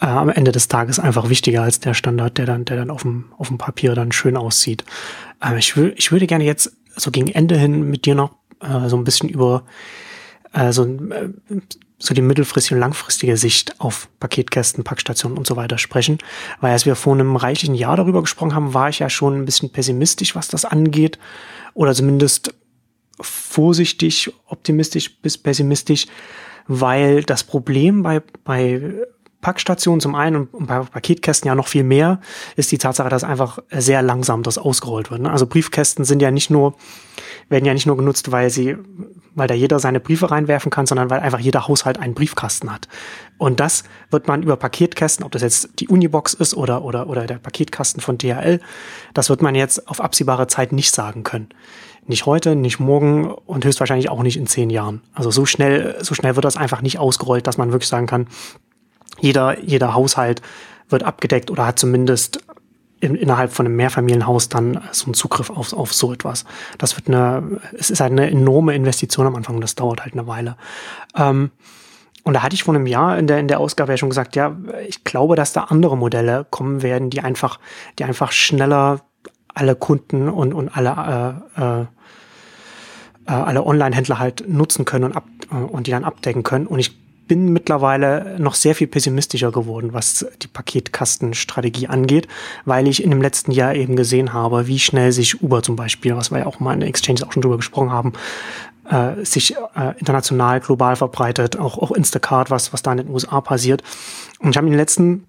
äh, 0.00 0.06
am 0.06 0.28
Ende 0.28 0.52
des 0.52 0.68
Tages 0.68 0.98
einfach 0.98 1.28
wichtiger 1.28 1.62
als 1.62 1.80
der 1.80 1.94
Standard, 1.94 2.38
der 2.38 2.46
dann, 2.46 2.64
der 2.64 2.76
dann 2.76 2.90
auf 2.90 3.02
dem, 3.02 3.26
auf 3.36 3.48
dem 3.48 3.58
Papier 3.58 3.94
dann 3.94 4.12
schön 4.12 4.36
aussieht. 4.36 4.84
Äh, 5.42 5.58
ich, 5.58 5.76
ich 5.76 6.12
würde 6.12 6.26
gerne 6.26 6.44
jetzt 6.44 6.72
so 6.96 7.10
gegen 7.10 7.28
Ende 7.28 7.56
hin 7.56 7.88
mit 7.88 8.06
dir 8.06 8.14
noch 8.14 8.32
äh, 8.60 8.88
so 8.88 8.96
ein 8.96 9.04
bisschen 9.04 9.28
über 9.28 9.64
äh, 10.58 10.72
so, 10.72 10.84
äh, 10.84 11.30
so 11.98 12.14
die 12.14 12.22
mittelfristige 12.22 12.74
und 12.74 12.80
langfristige 12.80 13.36
Sicht 13.36 13.80
auf 13.80 14.08
Paketkästen, 14.20 14.84
Packstationen 14.84 15.38
und 15.38 15.46
so 15.46 15.56
weiter 15.56 15.78
sprechen. 15.78 16.18
Weil 16.60 16.72
als 16.72 16.86
wir 16.86 16.96
vor 16.96 17.14
einem 17.14 17.36
reichlichen 17.36 17.74
Jahr 17.74 17.96
darüber 17.96 18.20
gesprochen 18.20 18.54
haben, 18.54 18.74
war 18.74 18.88
ich 18.88 18.98
ja 18.98 19.08
schon 19.08 19.34
ein 19.36 19.44
bisschen 19.44 19.70
pessimistisch, 19.70 20.34
was 20.34 20.48
das 20.48 20.64
angeht. 20.64 21.18
Oder 21.74 21.94
zumindest 21.94 22.54
vorsichtig, 23.20 24.32
optimistisch 24.46 25.20
bis 25.20 25.38
pessimistisch, 25.38 26.06
weil 26.66 27.22
das 27.22 27.44
Problem 27.44 28.02
bei, 28.02 28.22
bei 28.44 28.94
Packstation 29.40 30.00
zum 30.00 30.14
einen 30.14 30.46
und 30.46 30.66
bei 30.66 30.80
Paketkästen 30.80 31.46
ja 31.46 31.54
noch 31.54 31.68
viel 31.68 31.84
mehr, 31.84 32.20
ist 32.56 32.72
die 32.72 32.78
Tatsache, 32.78 33.08
dass 33.08 33.22
einfach 33.22 33.60
sehr 33.70 34.02
langsam 34.02 34.42
das 34.42 34.58
ausgerollt 34.58 35.10
wird. 35.10 35.22
Ne? 35.22 35.30
Also 35.30 35.46
Briefkästen 35.46 36.04
sind 36.04 36.20
ja 36.22 36.30
nicht 36.30 36.50
nur, 36.50 36.74
werden 37.48 37.64
ja 37.64 37.74
nicht 37.74 37.86
nur 37.86 37.96
genutzt, 37.96 38.32
weil 38.32 38.50
sie, 38.50 38.76
weil 39.38 39.48
da 39.48 39.54
jeder 39.54 39.78
seine 39.78 40.00
Briefe 40.00 40.30
reinwerfen 40.30 40.70
kann, 40.70 40.86
sondern 40.86 41.10
weil 41.10 41.20
einfach 41.20 41.38
jeder 41.38 41.68
Haushalt 41.68 41.98
einen 41.98 42.14
Briefkasten 42.14 42.72
hat. 42.72 42.88
Und 43.38 43.60
das 43.60 43.84
wird 44.10 44.28
man 44.28 44.42
über 44.42 44.56
Paketkästen, 44.56 45.24
ob 45.24 45.32
das 45.32 45.42
jetzt 45.42 45.80
die 45.80 45.88
Unibox 45.88 46.34
ist 46.34 46.54
oder, 46.54 46.82
oder, 46.82 47.08
oder 47.08 47.26
der 47.26 47.38
Paketkasten 47.38 48.00
von 48.00 48.18
DHL, 48.18 48.60
das 49.14 49.30
wird 49.30 49.42
man 49.42 49.54
jetzt 49.54 49.88
auf 49.88 50.00
absehbare 50.00 50.46
Zeit 50.46 50.72
nicht 50.72 50.94
sagen 50.94 51.22
können. 51.22 51.48
Nicht 52.06 52.26
heute, 52.26 52.56
nicht 52.56 52.80
morgen 52.80 53.30
und 53.30 53.64
höchstwahrscheinlich 53.64 54.08
auch 54.08 54.22
nicht 54.22 54.36
in 54.36 54.46
zehn 54.46 54.70
Jahren. 54.70 55.02
Also 55.12 55.30
so 55.30 55.44
schnell, 55.46 55.96
so 56.00 56.14
schnell 56.14 56.36
wird 56.36 56.44
das 56.44 56.56
einfach 56.56 56.82
nicht 56.82 56.98
ausgerollt, 56.98 57.46
dass 57.46 57.58
man 57.58 57.70
wirklich 57.70 57.88
sagen 57.88 58.06
kann, 58.06 58.26
jeder, 59.20 59.60
jeder 59.60 59.94
Haushalt 59.94 60.42
wird 60.88 61.02
abgedeckt 61.02 61.50
oder 61.50 61.66
hat 61.66 61.78
zumindest 61.78 62.40
in, 63.00 63.14
innerhalb 63.14 63.52
von 63.52 63.66
einem 63.66 63.76
Mehrfamilienhaus 63.76 64.48
dann 64.48 64.80
so 64.92 65.06
einen 65.06 65.14
Zugriff 65.14 65.50
auf, 65.50 65.72
auf 65.72 65.92
so 65.92 66.12
etwas. 66.12 66.44
Das 66.78 66.96
wird 66.96 67.08
eine, 67.08 67.60
es 67.76 67.90
ist 67.90 68.00
halt 68.00 68.12
eine 68.12 68.30
enorme 68.30 68.74
Investition 68.74 69.26
am 69.26 69.36
Anfang 69.36 69.56
und 69.56 69.60
das 69.60 69.74
dauert 69.74 70.02
halt 70.02 70.14
eine 70.14 70.26
Weile. 70.26 70.56
Ähm, 71.16 71.50
und 72.24 72.34
da 72.34 72.42
hatte 72.42 72.54
ich 72.54 72.64
vor 72.64 72.74
einem 72.74 72.86
Jahr 72.86 73.18
in 73.18 73.26
der, 73.26 73.38
in 73.38 73.48
der 73.48 73.60
Ausgabe 73.60 73.92
ja 73.92 73.96
schon 73.96 74.10
gesagt, 74.10 74.36
ja, 74.36 74.56
ich 74.86 75.04
glaube, 75.04 75.36
dass 75.36 75.52
da 75.52 75.64
andere 75.64 75.96
Modelle 75.96 76.46
kommen 76.50 76.82
werden, 76.82 77.10
die 77.10 77.20
einfach, 77.20 77.58
die 77.98 78.04
einfach 78.04 78.32
schneller 78.32 79.00
alle 79.54 79.74
Kunden 79.74 80.28
und, 80.28 80.52
und 80.52 80.68
alle, 80.68 81.42
äh, 81.56 81.62
äh, 81.62 81.80
äh 81.82 81.86
alle 83.26 83.64
Online-Händler 83.64 84.18
halt 84.18 84.44
nutzen 84.48 84.84
können 84.84 85.04
und, 85.04 85.16
ab, 85.16 85.24
äh, 85.50 85.54
und 85.54 85.86
die 85.86 85.90
dann 85.90 86.04
abdecken 86.04 86.42
können. 86.42 86.66
Und 86.66 86.80
ich 86.80 86.98
bin 87.28 87.52
mittlerweile 87.52 88.36
noch 88.38 88.54
sehr 88.54 88.74
viel 88.74 88.86
pessimistischer 88.86 89.52
geworden, 89.52 89.92
was 89.92 90.26
die 90.42 90.48
Paketkastenstrategie 90.48 91.86
angeht, 91.86 92.26
weil 92.64 92.88
ich 92.88 93.04
in 93.04 93.10
dem 93.10 93.22
letzten 93.22 93.52
Jahr 93.52 93.74
eben 93.74 93.94
gesehen 93.94 94.32
habe, 94.32 94.66
wie 94.66 94.78
schnell 94.78 95.12
sich 95.12 95.42
Uber 95.42 95.62
zum 95.62 95.76
Beispiel, 95.76 96.16
was 96.16 96.30
wir 96.30 96.40
ja 96.40 96.46
auch 96.46 96.58
mal 96.58 96.74
in 96.74 96.80
der 96.80 96.88
Exchange 96.88 97.20
auch 97.24 97.32
schon 97.32 97.42
drüber 97.42 97.58
gesprochen 97.58 97.92
haben, 97.92 98.14
äh, 98.90 99.24
sich 99.24 99.54
äh, 99.76 99.98
international, 99.98 100.60
global 100.60 100.96
verbreitet, 100.96 101.58
auch, 101.58 101.78
auch 101.78 101.92
Instacart, 101.92 102.50
was, 102.50 102.72
was 102.72 102.82
da 102.82 102.92
in 102.92 102.98
den 102.98 103.10
USA 103.10 103.40
passiert. 103.40 103.82
Und 104.40 104.50
ich 104.50 104.56
habe 104.56 104.66
in 104.66 104.72
den 104.72 104.80
letzten 104.80 105.26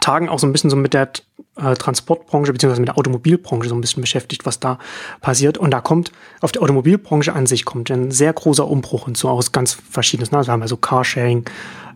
Tagen 0.00 0.28
auch 0.28 0.38
so 0.38 0.46
ein 0.46 0.52
bisschen 0.52 0.70
so 0.70 0.76
mit 0.76 0.94
der 0.94 1.10
äh, 1.56 1.74
Transportbranche 1.74 2.52
beziehungsweise 2.52 2.80
mit 2.80 2.88
der 2.88 2.98
Automobilbranche 2.98 3.68
so 3.68 3.74
ein 3.74 3.80
bisschen 3.80 4.00
beschäftigt, 4.00 4.46
was 4.46 4.60
da 4.60 4.78
passiert. 5.20 5.58
Und 5.58 5.70
da 5.70 5.80
kommt 5.80 6.12
auf 6.40 6.52
der 6.52 6.62
Automobilbranche 6.62 7.32
an 7.32 7.46
sich 7.46 7.64
kommt 7.64 7.90
ein 7.90 8.10
sehr 8.10 8.32
großer 8.32 8.66
Umbruch 8.66 9.06
und 9.06 9.16
so 9.16 9.28
aus 9.28 9.52
ganz 9.52 9.74
verschiedenes. 9.74 10.30
Ne? 10.30 10.38
Also 10.38 10.48
wir 10.48 10.52
haben 10.52 10.62
ja 10.62 10.68
so 10.68 10.76
Carsharing 10.76 11.44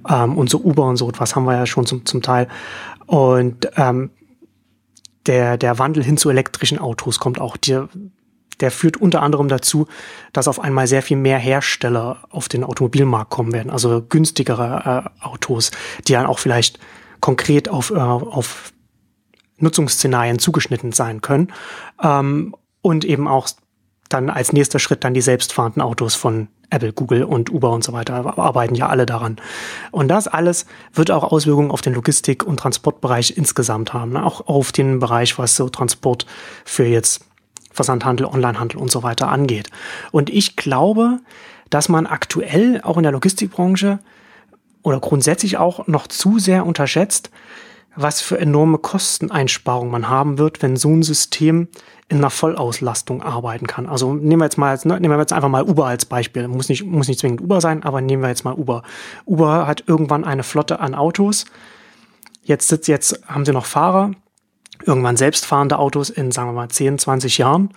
ähm, 0.08 0.36
und 0.36 0.50
so 0.50 0.58
Uber 0.58 0.84
und 0.84 0.96
so 0.96 1.08
etwas 1.08 1.36
haben 1.36 1.44
wir 1.44 1.54
ja 1.54 1.66
schon 1.66 1.86
zum, 1.86 2.04
zum 2.04 2.22
Teil. 2.22 2.48
Und 3.06 3.68
ähm, 3.76 4.10
der, 5.26 5.56
der 5.56 5.78
Wandel 5.78 6.04
hin 6.04 6.16
zu 6.16 6.30
elektrischen 6.30 6.78
Autos 6.78 7.18
kommt 7.18 7.40
auch. 7.40 7.56
Der, 7.56 7.88
der 8.60 8.70
führt 8.70 8.96
unter 8.96 9.22
anderem 9.22 9.48
dazu, 9.48 9.86
dass 10.32 10.48
auf 10.48 10.60
einmal 10.60 10.86
sehr 10.86 11.02
viel 11.02 11.16
mehr 11.16 11.38
Hersteller 11.38 12.24
auf 12.30 12.48
den 12.48 12.64
Automobilmarkt 12.64 13.30
kommen 13.30 13.52
werden. 13.52 13.70
Also 13.70 14.02
günstigere 14.02 15.10
äh, 15.20 15.24
Autos, 15.24 15.70
die 16.06 16.12
dann 16.12 16.26
auch 16.26 16.38
vielleicht 16.38 16.78
konkret 17.20 17.68
auf, 17.68 17.90
äh, 17.90 17.94
auf 17.96 18.72
Nutzungsszenarien 19.58 20.38
zugeschnitten 20.38 20.92
sein 20.92 21.20
können. 21.20 21.52
Ähm, 22.02 22.54
und 22.82 23.04
eben 23.04 23.26
auch 23.26 23.48
dann 24.08 24.30
als 24.30 24.52
nächster 24.52 24.78
Schritt 24.78 25.02
dann 25.02 25.14
die 25.14 25.20
selbstfahrenden 25.20 25.82
Autos 25.82 26.14
von 26.14 26.48
Apple, 26.70 26.92
Google 26.92 27.24
und 27.24 27.50
Uber 27.50 27.70
und 27.70 27.84
so 27.84 27.92
weiter 27.92 28.38
arbeiten 28.38 28.74
ja 28.74 28.88
alle 28.88 29.06
daran. 29.06 29.36
Und 29.90 30.08
das 30.08 30.28
alles 30.28 30.66
wird 30.92 31.10
auch 31.10 31.24
Auswirkungen 31.24 31.70
auf 31.70 31.80
den 31.80 31.94
Logistik- 31.94 32.44
und 32.44 32.58
Transportbereich 32.58 33.36
insgesamt 33.36 33.92
haben. 33.92 34.12
Ne? 34.12 34.24
Auch 34.24 34.46
auf 34.46 34.72
den 34.72 34.98
Bereich, 34.98 35.38
was 35.38 35.56
so 35.56 35.68
Transport 35.68 36.26
für 36.64 36.84
jetzt 36.84 37.24
Versandhandel, 37.72 38.26
Onlinehandel 38.26 38.80
und 38.80 38.90
so 38.90 39.02
weiter 39.02 39.28
angeht. 39.28 39.70
Und 40.10 40.30
ich 40.30 40.56
glaube, 40.56 41.20
dass 41.70 41.88
man 41.88 42.06
aktuell 42.06 42.80
auch 42.82 42.96
in 42.96 43.02
der 43.02 43.12
Logistikbranche 43.12 43.98
oder 44.82 45.00
grundsätzlich 45.00 45.58
auch 45.58 45.86
noch 45.86 46.06
zu 46.06 46.38
sehr 46.38 46.64
unterschätzt, 46.64 47.30
was 47.96 48.20
für 48.20 48.38
enorme 48.38 48.78
Kosteneinsparungen 48.78 49.90
man 49.90 50.08
haben 50.08 50.38
wird, 50.38 50.62
wenn 50.62 50.76
so 50.76 50.90
ein 50.90 51.02
System 51.02 51.68
in 52.08 52.18
einer 52.18 52.30
Vollauslastung 52.30 53.22
arbeiten 53.22 53.66
kann. 53.66 53.86
Also 53.86 54.14
nehmen 54.14 54.40
wir 54.40 54.44
jetzt 54.44 54.58
mal, 54.58 54.78
ne, 54.84 55.00
nehmen 55.00 55.14
wir 55.14 55.18
jetzt 55.18 55.32
einfach 55.32 55.48
mal 55.48 55.64
Uber 55.64 55.86
als 55.86 56.04
Beispiel. 56.04 56.46
Muss 56.46 56.68
nicht, 56.68 56.84
muss 56.84 57.08
nicht 57.08 57.18
zwingend 57.18 57.40
Uber 57.40 57.60
sein, 57.60 57.82
aber 57.82 58.00
nehmen 58.00 58.22
wir 58.22 58.28
jetzt 58.28 58.44
mal 58.44 58.54
Uber. 58.54 58.82
Uber 59.24 59.66
hat 59.66 59.84
irgendwann 59.86 60.24
eine 60.24 60.44
Flotte 60.44 60.78
an 60.78 60.94
Autos. 60.94 61.46
Jetzt 62.44 62.68
sitzt, 62.68 62.86
jetzt 62.86 63.26
haben 63.26 63.44
sie 63.44 63.52
noch 63.52 63.66
Fahrer. 63.66 64.12
Irgendwann 64.84 65.16
selbstfahrende 65.16 65.78
Autos 65.78 66.10
in, 66.10 66.30
sagen 66.30 66.50
wir 66.50 66.52
mal, 66.52 66.68
10, 66.68 66.98
20 66.98 67.38
Jahren. 67.38 67.70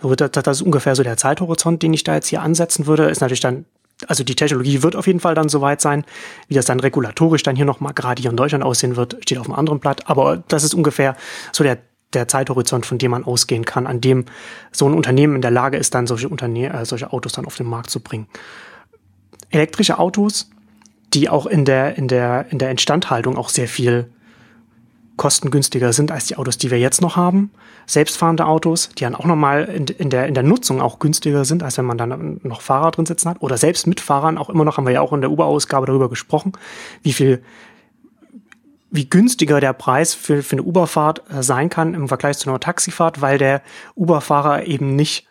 Das 0.00 0.46
ist 0.58 0.62
ungefähr 0.62 0.94
so 0.94 1.02
der 1.02 1.16
Zeithorizont, 1.16 1.82
den 1.82 1.94
ich 1.94 2.04
da 2.04 2.14
jetzt 2.14 2.28
hier 2.28 2.42
ansetzen 2.42 2.86
würde. 2.86 3.04
Ist 3.04 3.20
natürlich 3.20 3.40
dann 3.40 3.64
also 4.08 4.24
die 4.24 4.34
Technologie 4.34 4.82
wird 4.82 4.96
auf 4.96 5.06
jeden 5.06 5.20
Fall 5.20 5.34
dann 5.34 5.48
soweit 5.48 5.80
sein. 5.80 6.04
Wie 6.48 6.54
das 6.54 6.66
dann 6.66 6.80
regulatorisch 6.80 7.42
dann 7.42 7.56
hier 7.56 7.64
nochmal 7.64 7.92
gerade 7.94 8.20
hier 8.20 8.30
in 8.30 8.36
Deutschland 8.36 8.64
aussehen 8.64 8.96
wird, 8.96 9.16
steht 9.22 9.38
auf 9.38 9.46
einem 9.46 9.58
anderen 9.58 9.80
Blatt. 9.80 10.08
Aber 10.08 10.42
das 10.48 10.64
ist 10.64 10.74
ungefähr 10.74 11.16
so 11.52 11.64
der, 11.64 11.78
der 12.12 12.28
Zeithorizont, 12.28 12.86
von 12.86 12.98
dem 12.98 13.10
man 13.10 13.24
ausgehen 13.24 13.64
kann, 13.64 13.86
an 13.86 14.00
dem 14.00 14.24
so 14.70 14.86
ein 14.86 14.94
Unternehmen 14.94 15.36
in 15.36 15.42
der 15.42 15.50
Lage 15.50 15.76
ist, 15.76 15.94
dann 15.94 16.06
solche, 16.06 16.28
Unterne 16.28 16.72
äh, 16.72 16.84
solche 16.84 17.12
Autos 17.12 17.32
dann 17.32 17.46
auf 17.46 17.56
den 17.56 17.66
Markt 17.66 17.90
zu 17.90 18.00
bringen. 18.00 18.26
Elektrische 19.50 19.98
Autos, 19.98 20.50
die 21.14 21.28
auch 21.28 21.46
in 21.46 21.64
der, 21.64 21.96
in 21.96 22.08
der, 22.08 22.46
in 22.50 22.58
der 22.58 22.70
Instandhaltung 22.70 23.36
auch 23.36 23.48
sehr 23.48 23.68
viel 23.68 24.10
kostengünstiger 25.22 25.92
sind 25.92 26.10
als 26.10 26.26
die 26.26 26.36
Autos, 26.36 26.58
die 26.58 26.72
wir 26.72 26.80
jetzt 26.80 27.00
noch 27.00 27.14
haben. 27.14 27.52
Selbstfahrende 27.86 28.44
Autos, 28.44 28.88
die 28.98 29.04
dann 29.04 29.14
auch 29.14 29.24
nochmal 29.24 29.66
in, 29.66 29.86
in, 29.86 30.10
der, 30.10 30.26
in 30.26 30.34
der 30.34 30.42
Nutzung 30.42 30.80
auch 30.80 30.98
günstiger 30.98 31.44
sind, 31.44 31.62
als 31.62 31.78
wenn 31.78 31.84
man 31.84 31.96
dann 31.96 32.40
noch 32.42 32.60
Fahrer 32.60 32.90
drin 32.90 33.06
sitzen 33.06 33.28
hat. 33.28 33.36
Oder 33.40 33.56
selbst 33.56 33.86
mit 33.86 34.00
Fahrern 34.00 34.36
auch 34.36 34.50
immer 34.50 34.64
noch, 34.64 34.78
haben 34.78 34.84
wir 34.84 34.92
ja 34.92 35.00
auch 35.00 35.12
in 35.12 35.20
der 35.20 35.30
Uber-Ausgabe 35.30 35.86
darüber 35.86 36.08
gesprochen, 36.08 36.54
wie 37.04 37.12
viel, 37.12 37.40
wie 38.90 39.08
günstiger 39.08 39.60
der 39.60 39.74
Preis 39.74 40.12
für, 40.12 40.42
für 40.42 40.56
eine 40.56 40.64
Uberfahrt 40.64 41.22
äh, 41.30 41.40
sein 41.44 41.70
kann 41.70 41.94
im 41.94 42.08
Vergleich 42.08 42.38
zu 42.38 42.50
einer 42.50 42.58
Taxifahrt, 42.58 43.20
weil 43.20 43.38
der 43.38 43.62
Uberfahrer 43.94 44.66
eben 44.66 44.96
nicht 44.96 45.28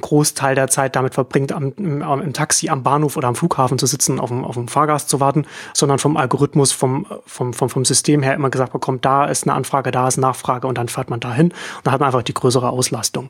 Großteil 0.00 0.54
der 0.54 0.68
Zeit 0.68 0.96
damit 0.96 1.14
verbringt, 1.14 1.52
am, 1.52 1.72
im, 1.76 2.02
im, 2.02 2.32
Taxi 2.32 2.68
am 2.68 2.82
Bahnhof 2.82 3.16
oder 3.16 3.28
am 3.28 3.34
Flughafen 3.34 3.78
zu 3.78 3.86
sitzen, 3.86 4.20
auf 4.20 4.28
dem, 4.28 4.44
auf 4.44 4.54
dem 4.54 4.68
Fahrgast 4.68 5.08
zu 5.08 5.20
warten, 5.20 5.46
sondern 5.74 5.98
vom 5.98 6.16
Algorithmus, 6.16 6.72
vom, 6.72 7.06
vom, 7.26 7.52
vom, 7.52 7.70
vom 7.70 7.84
System 7.84 8.22
her 8.22 8.34
immer 8.34 8.50
gesagt 8.50 8.72
bekommt, 8.72 9.04
da 9.04 9.26
ist 9.26 9.44
eine 9.44 9.54
Anfrage, 9.54 9.90
da 9.90 10.08
ist 10.08 10.18
eine 10.18 10.26
Nachfrage 10.26 10.66
und 10.66 10.78
dann 10.78 10.88
fährt 10.88 11.10
man 11.10 11.20
dahin 11.20 11.48
und 11.48 11.54
dann 11.84 11.92
hat 11.92 12.00
man 12.00 12.08
einfach 12.08 12.22
die 12.22 12.34
größere 12.34 12.70
Auslastung. 12.70 13.28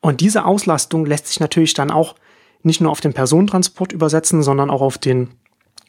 Und 0.00 0.20
diese 0.20 0.44
Auslastung 0.44 1.06
lässt 1.06 1.28
sich 1.28 1.40
natürlich 1.40 1.74
dann 1.74 1.90
auch 1.90 2.14
nicht 2.62 2.80
nur 2.80 2.90
auf 2.90 3.00
den 3.00 3.12
Personentransport 3.12 3.92
übersetzen, 3.92 4.42
sondern 4.42 4.70
auch 4.70 4.80
auf 4.80 4.98
den 4.98 5.30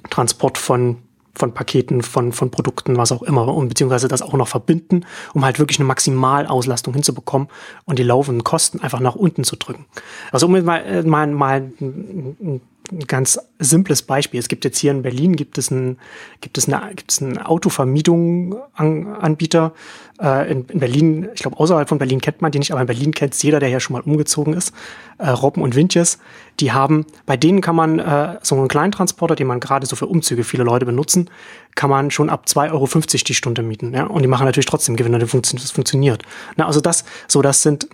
Transport 0.10 0.58
von 0.58 0.98
von 1.36 1.54
Paketen, 1.54 2.02
von, 2.02 2.32
von 2.32 2.52
Produkten, 2.52 2.98
was 2.98 3.12
auch 3.12 3.24
immer, 3.24 3.48
und 3.54 3.70
beziehungsweise 3.70 4.08
das 4.08 4.22
auch 4.22 4.34
noch 4.34 4.48
verbinden, 4.48 5.06
um 5.34 5.46
halt 5.46 5.60
wirklich 5.60 5.80
eine 5.80 5.88
Maximalauslastung 5.88 6.94
hinzubekommen 6.94 7.48
und 7.86 8.00
die 8.00 8.04
laufenden 8.04 8.44
Kosten 8.44 8.80
einfach 8.80 9.00
nach 9.00 9.16
unten 9.16 9.44
zu 9.44 9.56
drücken. 9.56 9.86
Also 10.32 10.48
um 10.48 10.64
mal, 10.64 10.78
äh, 10.80 11.04
mal, 11.04 11.28
mal 11.28 11.72
ein, 11.80 12.62
ein 12.92 13.00
ganz 13.08 13.40
simples 13.60 14.02
Beispiel. 14.02 14.40
Es 14.40 14.48
gibt 14.48 14.66
jetzt 14.66 14.78
hier 14.78 14.92
in 14.92 15.02
Berlin 15.02 15.36
gibt 15.36 15.58
es 15.58 15.72
ein 15.72 15.98
gibt 16.42 16.58
es 16.58 16.68
eine 16.68 16.94
gibt 16.96 17.12
es 17.12 17.22
einen 17.22 17.38
Autovermietung 17.38 18.56
Anbieter 18.76 19.74
äh, 20.22 20.52
in, 20.52 20.66
in, 20.66 20.80
Berlin. 20.80 21.30
Ich 21.34 21.42
glaube 21.42 21.58
außerhalb 21.58 21.88
von 21.88 21.98
Berlin 21.98 22.22
kennt 22.22 22.42
man 22.42 22.52
die 22.52 22.60
nicht, 22.60 22.72
aber 22.72 22.82
in 22.82 22.88
Berlin 22.88 23.12
kennt 23.14 23.34
es 23.34 23.42
jeder, 23.44 23.60
der 23.60 23.70
hier 23.70 23.80
schon 23.80 23.94
mal 23.94 24.02
umgezogen 24.02 24.54
ist. 24.54 24.74
Äh, 25.18 25.30
Robben 25.30 25.62
und 25.62 25.76
Windjes, 25.76 26.20
die 26.60 26.72
haben 26.72 27.06
bei 27.26 27.38
denen 27.38 27.62
kann 27.62 27.76
man 27.76 28.00
äh, 28.00 28.38
so 28.42 28.56
einen 28.56 28.68
kleinen 28.68 28.92
Transporter, 28.92 29.36
den 29.36 29.48
man 29.48 29.60
gerade 29.60 29.86
so 29.86 29.96
für 29.96 30.08
Umzüge 30.08 30.44
viele 30.44 30.64
Leute 30.64 30.86
benutzen, 30.86 31.30
kann 31.76 31.90
man 31.90 32.12
schon 32.12 32.30
ab 32.30 32.46
2,50 32.48 32.72
Euro 32.72 32.88
die 33.28 33.34
Stunde 33.34 33.64
mieten. 33.64 33.94
Ja? 33.94 34.06
Und 34.06 34.22
die 34.22 34.28
machen 34.28 34.46
natürlich 34.46 34.68
trotzdem 34.68 34.96
Gewinne, 34.96 35.20
das 35.20 35.72
funktioniert. 35.72 36.24
Na, 36.56 36.68
also 36.68 36.82
das 36.82 37.06
so 37.28 37.42
das 37.42 37.62
sind 37.62 37.88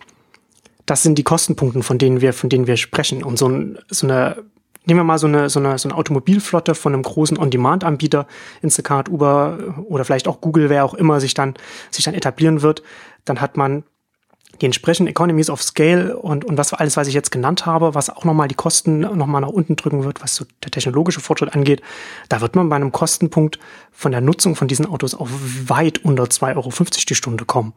das 0.86 1.04
sind 1.04 1.18
die 1.18 1.24
Kostenpunkte, 1.24 1.84
von 1.84 1.98
denen 1.98 2.20
wir, 2.20 2.34
von 2.34 2.50
denen 2.50 2.68
wir 2.68 2.76
sprechen. 2.76 3.24
Und 3.24 3.38
so, 3.38 3.48
ein, 3.48 3.80
so 3.90 4.08
eine 4.08 4.44
Nehmen 4.86 5.00
wir 5.00 5.04
mal 5.04 5.20
so 5.20 5.28
eine, 5.28 5.50
so 5.50 5.60
eine, 5.60 5.78
so 5.78 5.90
eine 5.90 5.98
Automobilflotte 5.98 6.74
von 6.74 6.94
einem 6.94 7.04
großen 7.04 7.38
On-Demand-Anbieter, 7.38 8.26
Instacart, 8.62 9.10
Uber 9.10 9.76
oder 9.88 10.06
vielleicht 10.06 10.28
auch 10.28 10.42
Google, 10.42 10.70
wer 10.70 10.86
auch 10.86 10.96
immer 10.96 11.20
sich 11.20 11.34
dann, 11.34 11.54
sich 11.92 12.04
dann 12.04 12.16
etablieren 12.16 12.62
wird. 12.62 12.82
Dann 13.26 13.42
hat 13.42 13.58
man 13.58 13.84
die 14.60 14.66
entsprechenden 14.66 15.10
Economies 15.10 15.50
of 15.50 15.64
Scale 15.64 16.18
und, 16.18 16.46
und 16.46 16.58
was 16.58 16.74
alles, 16.74 16.98
was 16.98 17.08
ich 17.08 17.14
jetzt 17.14 17.32
genannt 17.32 17.66
habe, 17.66 17.96
was 17.96 18.10
auch 18.10 18.26
nochmal 18.26 18.48
die 18.48 18.56
Kosten 18.56 19.00
nochmal 19.00 19.42
nach 19.42 19.50
unten 19.50 19.76
drücken 19.76 20.04
wird, 20.04 20.22
was 20.22 20.36
so 20.36 20.46
der 20.64 20.72
technologische 20.72 21.20
Fortschritt 21.20 21.56
angeht, 21.56 21.82
da 22.30 22.42
wird 22.42 22.56
man 22.56 22.70
bei 22.70 22.76
einem 22.76 22.92
Kostenpunkt 22.92 23.60
von 23.92 24.12
der 24.12 24.22
Nutzung 24.22 24.56
von 24.56 24.68
diesen 24.68 24.86
Autos 24.86 25.16
auf 25.16 25.30
weit 25.68 26.04
unter 26.04 26.24
2,50 26.24 26.56
Euro 26.56 26.72
die 27.10 27.16
Stunde 27.16 27.46
kommen. 27.46 27.74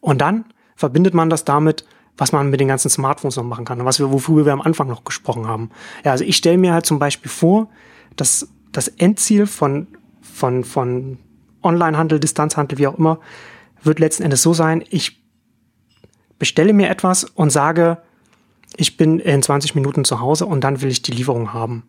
Und 0.00 0.20
dann 0.20 0.44
verbindet 0.76 1.14
man 1.14 1.28
das 1.28 1.44
damit, 1.44 1.84
was 2.16 2.32
man 2.32 2.50
mit 2.50 2.60
den 2.60 2.68
ganzen 2.68 2.90
Smartphones 2.90 3.36
noch 3.36 3.44
machen 3.44 3.64
kann 3.64 3.80
und 3.80 3.86
was 3.86 3.98
wir, 3.98 4.12
wofür 4.12 4.44
wir 4.44 4.52
am 4.52 4.60
Anfang 4.60 4.88
noch 4.88 5.04
gesprochen 5.04 5.46
haben. 5.46 5.70
Ja, 6.04 6.12
also 6.12 6.24
ich 6.24 6.36
stelle 6.36 6.58
mir 6.58 6.72
halt 6.72 6.86
zum 6.86 6.98
Beispiel 6.98 7.30
vor, 7.30 7.68
dass 8.16 8.48
das 8.70 8.88
Endziel 8.88 9.46
von 9.46 9.86
von, 10.22 10.64
von 10.64 11.18
Onlinehandel, 11.62 12.18
Distanzhandel, 12.18 12.78
wie 12.78 12.86
auch 12.86 12.98
immer, 12.98 13.20
wird 13.82 13.98
letzten 13.98 14.22
Endes 14.22 14.42
so 14.42 14.54
sein, 14.54 14.82
ich 14.88 15.22
bestelle 16.38 16.72
mir 16.72 16.88
etwas 16.88 17.24
und 17.24 17.50
sage, 17.50 17.98
ich 18.76 18.96
bin 18.96 19.18
in 19.18 19.42
20 19.42 19.74
Minuten 19.74 20.04
zu 20.04 20.20
Hause 20.20 20.46
und 20.46 20.62
dann 20.64 20.80
will 20.80 20.90
ich 20.90 21.02
die 21.02 21.12
Lieferung 21.12 21.52
haben. 21.52 21.84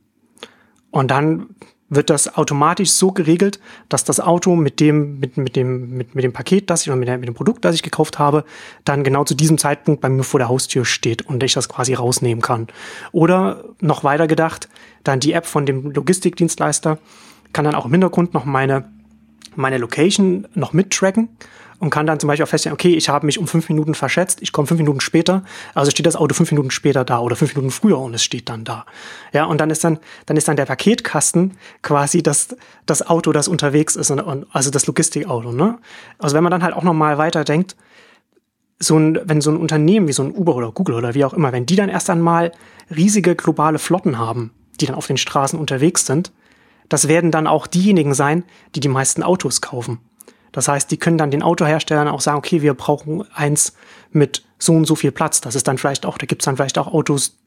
Und 0.92 1.10
dann 1.10 1.56
wird 1.96 2.10
das 2.10 2.36
automatisch 2.36 2.92
so 2.92 3.12
geregelt, 3.12 3.60
dass 3.90 4.04
das 4.04 4.20
Auto 4.20 4.56
mit 4.56 4.80
dem, 4.80 5.20
mit, 5.20 5.38
mit 5.38 5.56
dem, 5.56 5.98
mit, 5.98 6.16
mit 6.16 6.24
dem 6.24 6.34
Paket, 6.34 6.70
das 6.70 6.84
ich 6.84 6.90
oder 6.90 6.98
mit, 6.98 7.08
der, 7.08 7.18
mit 7.18 7.28
dem 7.28 7.36
Produkt, 7.36 7.66
das 7.66 7.76
ich 7.76 7.84
gekauft 7.84 8.20
habe, 8.20 8.44
dann 8.86 9.04
genau 9.04 9.24
zu 9.24 9.36
diesem 9.36 9.58
Zeitpunkt 9.58 10.02
bei 10.02 10.10
mir 10.10 10.24
vor 10.24 10.40
der 10.40 10.50
Haustür 10.50 10.86
steht 10.86 11.24
und 11.24 11.44
ich 11.44 11.54
das 11.54 11.70
quasi 11.70 11.94
rausnehmen 11.94 12.42
kann. 12.42 12.68
Oder 13.12 13.64
noch 13.80 14.04
weiter 14.04 14.28
gedacht, 14.28 14.70
dann 15.04 15.20
die 15.20 15.34
App 15.34 15.46
von 15.46 15.66
dem 15.66 15.92
Logistikdienstleister 15.92 16.98
kann 17.52 17.66
dann 17.66 17.76
auch 17.76 17.86
im 17.86 17.92
Hintergrund 17.92 18.34
noch 18.34 18.46
meine, 18.46 18.90
meine 19.56 19.78
Location 19.78 20.48
noch 20.56 20.74
mittracken 20.74 21.30
und 21.84 21.90
kann 21.90 22.08
dann 22.08 22.20
zum 22.20 22.30
Beispiel 22.30 22.46
auch 22.46 22.50
feststellen, 22.50 22.74
okay, 22.74 22.96
ich 22.96 23.10
habe 23.10 23.26
mich 23.26 23.38
um 23.38 23.46
fünf 23.46 23.68
Minuten 23.68 23.94
verschätzt, 23.94 24.42
ich 24.42 24.54
komme 24.54 24.68
fünf 24.68 24.80
Minuten 24.80 25.02
später, 25.02 25.44
also 25.74 25.92
steht 25.92 26.06
das 26.06 26.16
Auto 26.16 26.34
fünf 26.34 26.50
Minuten 26.52 26.72
später 26.72 27.04
da 27.04 27.20
oder 27.20 27.36
fünf 27.36 27.54
Minuten 27.56 27.72
früher 27.72 28.00
und 28.00 28.14
es 28.14 28.24
steht 28.24 28.48
dann 28.48 28.64
da. 28.64 28.86
Ja, 29.34 29.46
und 29.46 29.60
dann 29.60 29.70
ist 29.70 29.84
dann, 29.84 30.00
dann 30.26 30.38
ist 30.38 30.48
dann 30.48 30.56
der 30.56 30.66
Paketkasten 30.66 31.58
quasi 31.82 32.24
das, 32.24 32.56
das 32.86 33.06
Auto, 33.06 33.34
das 33.34 33.50
unterwegs 33.50 33.98
ist, 33.98 34.12
und, 34.12 34.22
und 34.22 34.46
also 34.52 34.72
das 34.72 34.88
Logistikauto, 34.88 35.52
ne? 35.52 35.78
Also 36.20 36.36
wenn 36.36 36.44
man 36.44 36.52
dann 36.52 36.64
halt 36.64 36.74
auch 36.74 36.84
nochmal 36.84 37.18
weiter 37.18 37.44
denkt, 37.44 37.76
so 38.80 38.98
ein, 38.98 39.20
wenn 39.26 39.42
so 39.42 39.52
ein 39.52 39.58
Unternehmen 39.58 40.08
wie 40.08 40.14
so 40.14 40.24
ein 40.24 40.32
Uber 40.32 40.56
oder 40.56 40.72
Google 40.72 40.96
oder 40.96 41.14
wie 41.14 41.26
auch 41.26 41.34
immer, 41.34 41.52
wenn 41.52 41.66
die 41.66 41.76
dann 41.76 41.90
erst 41.90 42.10
einmal 42.10 42.54
riesige 42.96 43.36
globale 43.36 43.78
Flotten 43.78 44.18
haben, 44.18 44.52
die 44.80 44.86
dann 44.86 44.96
auf 44.96 45.08
den 45.08 45.18
Straßen 45.18 45.60
unterwegs 45.60 46.06
sind, 46.06 46.32
das 46.88 47.10
werden 47.10 47.32
dann 47.32 47.48
auch 47.48 47.68
diejenigen 47.68 48.14
sein, 48.14 48.46
die 48.76 48.80
die 48.80 48.88
meisten 48.88 49.22
Autos 49.22 49.62
kaufen. 49.62 50.00
Das 50.54 50.70
heißt, 50.70 50.90
die 50.90 50.98
können 50.98 51.18
dann 51.18 51.32
den 51.32 51.44
Autoherstellern 51.44 52.08
auch 52.08 52.22
sagen, 52.22 52.38
okay, 52.38 52.62
wir 52.62 52.74
brauchen 52.74 53.26
eins 53.34 53.74
mit 54.12 54.44
so 54.58 54.74
und 54.74 54.86
so 54.86 54.96
viel 54.96 55.12
Platz. 55.12 55.42
Das 55.42 55.56
ist 55.56 55.68
dann 55.68 55.78
vielleicht 55.78 56.06
auch, 56.06 56.18
da 56.18 56.26
gibt's 56.26 56.46
dann 56.46 56.56
vielleicht 56.56 56.78
auch 56.78 56.88
Autos, 56.88 57.38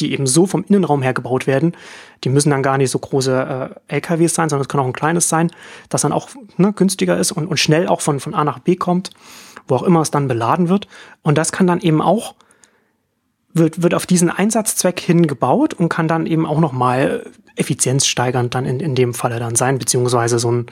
die 0.00 0.12
eben 0.12 0.26
so 0.26 0.46
vom 0.46 0.64
Innenraum 0.64 1.02
her 1.02 1.14
gebaut 1.14 1.46
werden. 1.46 1.76
Die 2.24 2.28
müssen 2.28 2.50
dann 2.50 2.62
gar 2.62 2.78
nicht 2.78 2.90
so 2.90 2.98
große 2.98 3.74
äh, 3.88 3.94
LKWs 3.94 4.34
sein, 4.34 4.48
sondern 4.48 4.62
es 4.62 4.68
kann 4.68 4.80
auch 4.80 4.86
ein 4.86 4.92
kleines 4.92 5.28
sein, 5.28 5.52
das 5.88 6.02
dann 6.02 6.12
auch 6.12 6.28
ne, 6.56 6.72
günstiger 6.72 7.16
ist 7.16 7.32
und, 7.32 7.46
und 7.46 7.58
schnell 7.58 7.86
auch 7.86 8.00
von, 8.00 8.18
von 8.18 8.34
A 8.34 8.44
nach 8.44 8.58
B 8.58 8.76
kommt, 8.76 9.10
wo 9.68 9.76
auch 9.76 9.82
immer 9.82 10.00
es 10.00 10.10
dann 10.10 10.26
beladen 10.26 10.68
wird. 10.68 10.88
Und 11.22 11.38
das 11.38 11.52
kann 11.52 11.66
dann 11.66 11.80
eben 11.80 12.02
auch 12.02 12.34
wird, 13.52 13.82
wird 13.82 13.94
auf 13.94 14.06
diesen 14.06 14.30
Einsatzzweck 14.30 15.00
hingebaut 15.00 15.74
und 15.74 15.88
kann 15.88 16.08
dann 16.08 16.26
eben 16.26 16.46
auch 16.46 16.60
nochmal 16.60 17.30
effizienzsteigernd 17.56 18.54
dann 18.54 18.66
in, 18.66 18.80
in 18.80 18.94
dem 18.94 19.14
Falle 19.14 19.38
dann 19.38 19.56
sein, 19.56 19.78
beziehungsweise 19.78 20.38
so 20.38 20.50
ein, 20.50 20.66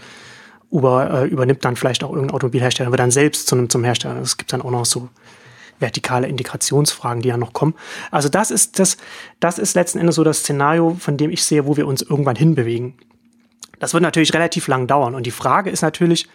Uber 0.75 1.23
äh, 1.23 1.29
übernimmt 1.29 1.65
dann 1.65 1.77
vielleicht 1.77 2.03
auch 2.03 2.11
irgendein 2.11 2.35
Automobilhersteller, 2.35 2.91
wird 2.91 3.01
dann 3.01 3.13
selbst 3.13 3.47
zu 3.47 3.67
zum 3.69 3.85
Hersteller. 3.85 4.21
Es 4.21 4.37
gibt 4.37 4.53
dann 4.53 4.61
auch 4.61 4.71
noch 4.71 4.85
so 4.85 5.09
vertikale 5.79 6.27
Integrationsfragen, 6.27 7.23
die 7.23 7.29
ja 7.29 7.37
noch 7.37 7.53
kommen. 7.53 7.75
Also 8.11 8.29
das 8.29 8.51
ist 8.51 8.79
das, 8.79 8.97
das 9.41 9.59
ist 9.59 9.75
letzten 9.75 9.99
Endes 9.99 10.17
so 10.17 10.25
das 10.25 10.41
Szenario, 10.41 10.97
von 10.99 11.17
dem 11.17 11.31
ich 11.31 11.45
sehe, 11.45 11.67
wo 11.67 11.77
wir 11.77 11.87
uns 11.87 12.03
irgendwann 12.03 12.37
hinbewegen. 12.37 12.95
Das 13.79 13.93
wird 13.95 14.03
natürlich 14.03 14.35
relativ 14.35 14.67
lang 14.67 14.87
dauern. 14.87 15.15
Und 15.15 15.27
die 15.27 15.31
Frage 15.31 15.71
ist 15.71 15.83
natürlich, 15.83 16.29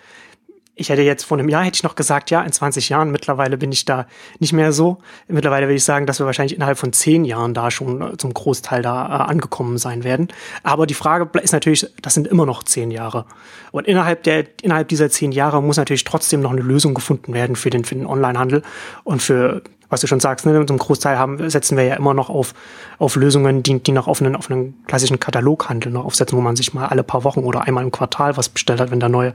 ich 0.79 0.89
hätte 0.89 1.01
jetzt 1.01 1.25
vor 1.25 1.37
einem 1.37 1.49
Jahr 1.49 1.63
hätte 1.63 1.75
ich 1.75 1.83
noch 1.83 1.95
gesagt, 1.95 2.31
ja, 2.31 2.41
in 2.41 2.51
20 2.51 2.89
Jahren. 2.89 3.11
Mittlerweile 3.11 3.57
bin 3.57 3.71
ich 3.71 3.85
da 3.85 4.07
nicht 4.39 4.53
mehr 4.53 4.71
so. 4.71 4.99
Mittlerweile 5.27 5.67
würde 5.67 5.75
ich 5.75 5.83
sagen, 5.83 6.05
dass 6.05 6.19
wir 6.19 6.25
wahrscheinlich 6.25 6.55
innerhalb 6.55 6.77
von 6.77 6.93
zehn 6.93 7.25
Jahren 7.25 7.53
da 7.53 7.69
schon 7.69 8.01
äh, 8.01 8.17
zum 8.17 8.33
Großteil 8.33 8.81
da 8.81 9.05
äh, 9.05 9.29
angekommen 9.29 9.77
sein 9.77 10.03
werden. 10.03 10.29
Aber 10.63 10.87
die 10.87 10.93
Frage 10.93 11.29
ist 11.39 11.51
natürlich, 11.51 11.85
das 12.01 12.13
sind 12.13 12.27
immer 12.27 12.45
noch 12.45 12.63
zehn 12.63 12.91
Jahre. 12.91 13.25
Und 13.71 13.87
innerhalb 13.87 14.23
der, 14.23 14.45
innerhalb 14.61 14.87
dieser 14.87 15.09
zehn 15.09 15.31
Jahre 15.31 15.61
muss 15.61 15.77
natürlich 15.77 16.05
trotzdem 16.05 16.41
noch 16.41 16.51
eine 16.51 16.61
Lösung 16.61 16.93
gefunden 16.93 17.33
werden 17.33 17.55
für 17.55 17.69
den, 17.69 17.83
für 17.83 17.95
den 17.95 18.05
Onlinehandel 18.05 18.63
und 19.03 19.21
für 19.21 19.61
was 19.89 20.01
du 20.01 20.07
schon 20.07 20.19
sagst, 20.19 20.45
ne, 20.45 20.65
zum 20.65 20.77
Großteil 20.77 21.17
haben, 21.17 21.49
setzen 21.49 21.77
wir 21.77 21.83
ja 21.83 21.95
immer 21.95 22.13
noch 22.13 22.29
auf, 22.29 22.53
auf 22.97 23.15
Lösungen, 23.15 23.63
die, 23.63 23.79
die 23.81 23.91
noch 23.91 24.07
auf 24.07 24.21
einen, 24.21 24.35
auf 24.35 24.49
einen 24.49 24.83
klassischen 24.85 25.19
Kataloghandel 25.19 25.91
noch 25.91 26.05
aufsetzen, 26.05 26.37
wo 26.37 26.41
man 26.41 26.55
sich 26.55 26.73
mal 26.73 26.87
alle 26.87 27.03
paar 27.03 27.23
Wochen 27.23 27.39
oder 27.39 27.63
einmal 27.63 27.83
im 27.83 27.91
Quartal 27.91 28.37
was 28.37 28.49
bestellt 28.49 28.79
hat, 28.79 28.91
wenn 28.91 28.99
der 28.99 29.09
neue 29.09 29.33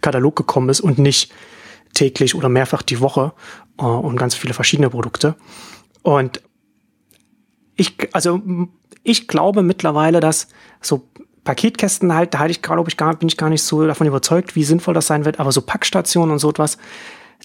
Katalog 0.00 0.36
gekommen 0.36 0.68
ist 0.68 0.80
und 0.80 0.98
nicht 0.98 1.32
täglich 1.94 2.34
oder 2.34 2.48
mehrfach 2.48 2.82
die 2.82 3.00
Woche 3.00 3.32
äh, 3.78 3.84
und 3.84 4.16
ganz 4.16 4.34
viele 4.34 4.54
verschiedene 4.54 4.90
Produkte. 4.90 5.34
Und 6.02 6.40
ich, 7.74 7.96
also 8.12 8.40
ich 9.02 9.28
glaube 9.28 9.62
mittlerweile, 9.62 10.20
dass 10.20 10.48
so 10.80 11.08
Paketkästen 11.44 12.14
halt, 12.14 12.34
da 12.34 12.40
halte 12.40 12.52
ich, 12.52 12.62
glaube 12.62 12.90
ich, 12.90 12.96
gar, 12.96 13.14
bin 13.14 13.28
ich 13.28 13.36
gar 13.36 13.48
nicht 13.48 13.62
so 13.62 13.86
davon 13.86 14.06
überzeugt, 14.06 14.56
wie 14.56 14.64
sinnvoll 14.64 14.94
das 14.94 15.06
sein 15.06 15.24
wird, 15.24 15.40
aber 15.40 15.52
so 15.52 15.62
Packstationen 15.62 16.32
und 16.32 16.38
so 16.38 16.50
etwas, 16.50 16.76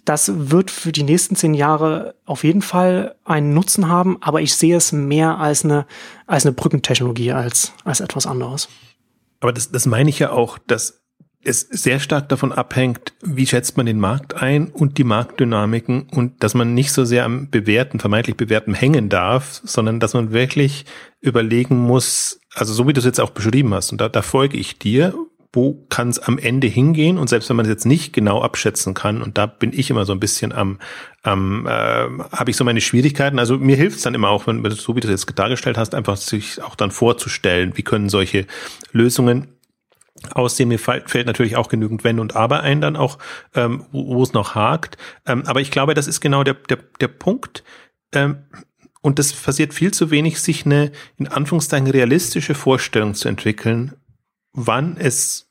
das 0.05 0.49
wird 0.49 0.71
für 0.71 0.91
die 0.91 1.03
nächsten 1.03 1.35
zehn 1.35 1.53
Jahre 1.53 2.15
auf 2.25 2.43
jeden 2.43 2.61
Fall 2.61 3.15
einen 3.23 3.53
Nutzen 3.53 3.87
haben, 3.87 4.17
aber 4.21 4.41
ich 4.41 4.55
sehe 4.55 4.75
es 4.75 4.91
mehr 4.91 5.37
als 5.37 5.63
eine, 5.63 5.85
als 6.27 6.45
eine 6.45 6.53
Brückentechnologie 6.53 7.31
als, 7.31 7.73
als 7.83 7.99
etwas 7.99 8.25
anderes. 8.25 8.67
Aber 9.39 9.53
das, 9.53 9.71
das 9.71 9.85
meine 9.85 10.09
ich 10.09 10.19
ja 10.19 10.31
auch, 10.31 10.57
dass 10.57 11.01
es 11.43 11.61
sehr 11.61 11.99
stark 11.99 12.29
davon 12.29 12.51
abhängt, 12.51 13.13
wie 13.21 13.47
schätzt 13.47 13.75
man 13.75 13.87
den 13.87 13.99
Markt 13.99 14.35
ein 14.35 14.67
und 14.67 14.97
die 14.97 15.03
Marktdynamiken 15.03 16.07
und 16.11 16.43
dass 16.43 16.53
man 16.53 16.73
nicht 16.73 16.91
so 16.91 17.03
sehr 17.03 17.25
am 17.25 17.49
bewährten, 17.49 17.99
vermeintlich 17.99 18.37
bewährten 18.37 18.75
hängen 18.75 19.09
darf, 19.09 19.61
sondern 19.63 19.99
dass 19.99 20.13
man 20.13 20.31
wirklich 20.31 20.85
überlegen 21.19 21.77
muss, 21.77 22.41
also 22.53 22.73
so 22.73 22.87
wie 22.87 22.93
du 22.93 22.99
es 22.99 23.05
jetzt 23.05 23.19
auch 23.19 23.31
beschrieben 23.31 23.73
hast, 23.73 23.91
und 23.91 23.99
da, 23.99 24.09
da 24.09 24.21
folge 24.21 24.57
ich 24.57 24.77
dir, 24.77 25.15
wo 25.53 25.85
kann 25.89 26.09
es 26.09 26.19
am 26.19 26.37
Ende 26.37 26.67
hingehen? 26.67 27.17
Und 27.17 27.27
selbst 27.27 27.49
wenn 27.49 27.57
man 27.57 27.65
es 27.65 27.69
jetzt 27.69 27.85
nicht 27.85 28.13
genau 28.13 28.41
abschätzen 28.41 28.93
kann, 28.93 29.21
und 29.21 29.37
da 29.37 29.45
bin 29.45 29.73
ich 29.73 29.89
immer 29.89 30.05
so 30.05 30.13
ein 30.13 30.19
bisschen 30.19 30.53
am, 30.53 30.79
am 31.23 31.67
äh, 31.67 31.69
habe 31.69 32.49
ich 32.51 32.55
so 32.55 32.63
meine 32.63 32.79
Schwierigkeiten. 32.79 33.37
Also 33.37 33.57
mir 33.57 33.75
hilft 33.75 33.97
es 33.97 34.03
dann 34.03 34.13
immer 34.13 34.29
auch, 34.29 34.47
wenn 34.47 34.63
so 34.71 34.95
wie 34.95 35.01
du 35.01 35.11
es 35.11 35.25
jetzt 35.25 35.37
dargestellt 35.37 35.77
hast, 35.77 35.93
einfach 35.93 36.15
sich 36.15 36.61
auch 36.63 36.75
dann 36.75 36.91
vorzustellen, 36.91 37.75
wie 37.75 37.83
können 37.83 38.07
solche 38.07 38.47
Lösungen 38.93 39.49
aussehen. 40.33 40.69
Mir 40.69 40.79
fällt 40.79 41.25
natürlich 41.25 41.57
auch 41.57 41.67
genügend 41.67 42.03
Wenn 42.03 42.19
und 42.19 42.35
Aber 42.35 42.61
ein, 42.61 42.79
dann 42.79 42.95
auch, 42.95 43.17
ähm, 43.53 43.85
wo, 43.91 44.23
es 44.23 44.33
noch 44.33 44.55
hakt. 44.55 44.97
Ähm, 45.25 45.43
aber 45.47 45.59
ich 45.59 45.71
glaube, 45.71 45.95
das 45.95 46.07
ist 46.07 46.21
genau 46.21 46.43
der, 46.43 46.53
der, 46.53 46.77
der 47.01 47.07
Punkt. 47.09 47.63
Ähm, 48.13 48.37
und 49.01 49.17
das 49.19 49.33
passiert 49.33 49.73
viel 49.73 49.91
zu 49.91 50.11
wenig, 50.11 50.39
sich 50.39 50.65
eine 50.65 50.91
in 51.17 51.27
Anführungszeichen 51.27 51.87
realistische 51.87 52.53
Vorstellung 52.53 53.15
zu 53.15 53.27
entwickeln, 53.27 53.95
wann 54.53 54.97
es, 54.97 55.49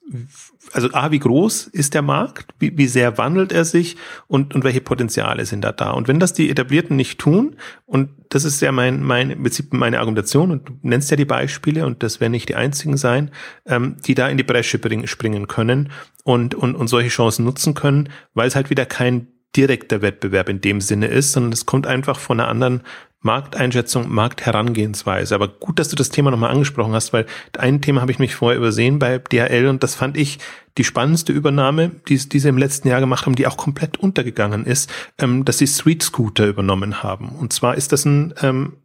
also 0.72 0.92
A, 0.92 1.10
wie 1.10 1.18
groß 1.18 1.68
ist 1.68 1.94
der 1.94 2.02
Markt, 2.02 2.52
wie, 2.58 2.76
wie 2.76 2.86
sehr 2.86 3.16
wandelt 3.16 3.52
er 3.52 3.64
sich 3.64 3.96
und, 4.26 4.54
und 4.54 4.64
welche 4.64 4.80
Potenziale 4.80 5.46
sind 5.46 5.62
da 5.62 5.72
da. 5.72 5.92
Und 5.92 6.08
wenn 6.08 6.20
das 6.20 6.32
die 6.32 6.50
Etablierten 6.50 6.96
nicht 6.96 7.18
tun, 7.18 7.56
und 7.86 8.10
das 8.28 8.44
ist 8.44 8.60
ja 8.60 8.72
mein, 8.72 9.02
mein, 9.02 9.30
im 9.30 9.42
Prinzip 9.42 9.72
meine 9.72 10.00
Argumentation, 10.00 10.50
und 10.50 10.68
du 10.68 10.78
nennst 10.82 11.10
ja 11.10 11.16
die 11.16 11.24
Beispiele, 11.24 11.86
und 11.86 12.02
das 12.02 12.20
werden 12.20 12.32
nicht 12.32 12.48
die 12.48 12.56
einzigen 12.56 12.96
sein, 12.96 13.30
ähm, 13.66 13.96
die 14.04 14.14
da 14.14 14.28
in 14.28 14.36
die 14.36 14.44
Bresche 14.44 14.78
bringen, 14.78 15.06
springen 15.06 15.46
können 15.46 15.90
und, 16.24 16.54
und, 16.54 16.74
und 16.74 16.88
solche 16.88 17.08
Chancen 17.08 17.44
nutzen 17.44 17.74
können, 17.74 18.10
weil 18.34 18.48
es 18.48 18.56
halt 18.56 18.70
wieder 18.70 18.86
kein 18.86 19.28
direkter 19.56 20.02
Wettbewerb 20.02 20.48
in 20.48 20.60
dem 20.60 20.80
Sinne 20.80 21.06
ist, 21.08 21.32
sondern 21.32 21.52
es 21.52 21.66
kommt 21.66 21.86
einfach 21.86 22.18
von 22.20 22.38
einer 22.38 22.48
anderen 22.48 22.82
Markteinschätzung, 23.22 24.08
Marktherangehensweise. 24.08 25.34
Aber 25.34 25.48
gut, 25.48 25.78
dass 25.78 25.88
du 25.88 25.96
das 25.96 26.08
Thema 26.08 26.30
nochmal 26.30 26.50
angesprochen 26.50 26.94
hast, 26.94 27.12
weil 27.12 27.26
ein 27.58 27.82
Thema 27.82 28.00
habe 28.00 28.12
ich 28.12 28.18
mich 28.18 28.34
vorher 28.34 28.58
übersehen 28.58 28.98
bei 28.98 29.18
DHL 29.18 29.66
und 29.66 29.82
das 29.82 29.94
fand 29.94 30.16
ich 30.16 30.38
die 30.78 30.84
spannendste 30.84 31.32
Übernahme, 31.32 31.90
die, 32.08 32.16
die 32.16 32.38
sie 32.38 32.48
im 32.48 32.56
letzten 32.56 32.88
Jahr 32.88 33.00
gemacht 33.00 33.26
haben, 33.26 33.34
die 33.34 33.46
auch 33.46 33.58
komplett 33.58 33.98
untergegangen 33.98 34.64
ist, 34.64 34.90
ähm, 35.18 35.44
dass 35.44 35.58
sie 35.58 35.66
Street 35.66 36.02
Scooter 36.02 36.46
übernommen 36.46 37.02
haben. 37.02 37.30
Und 37.30 37.52
zwar 37.52 37.74
ist 37.74 37.92
das 37.92 38.04
ein, 38.06 38.34
ähm, 38.40 38.76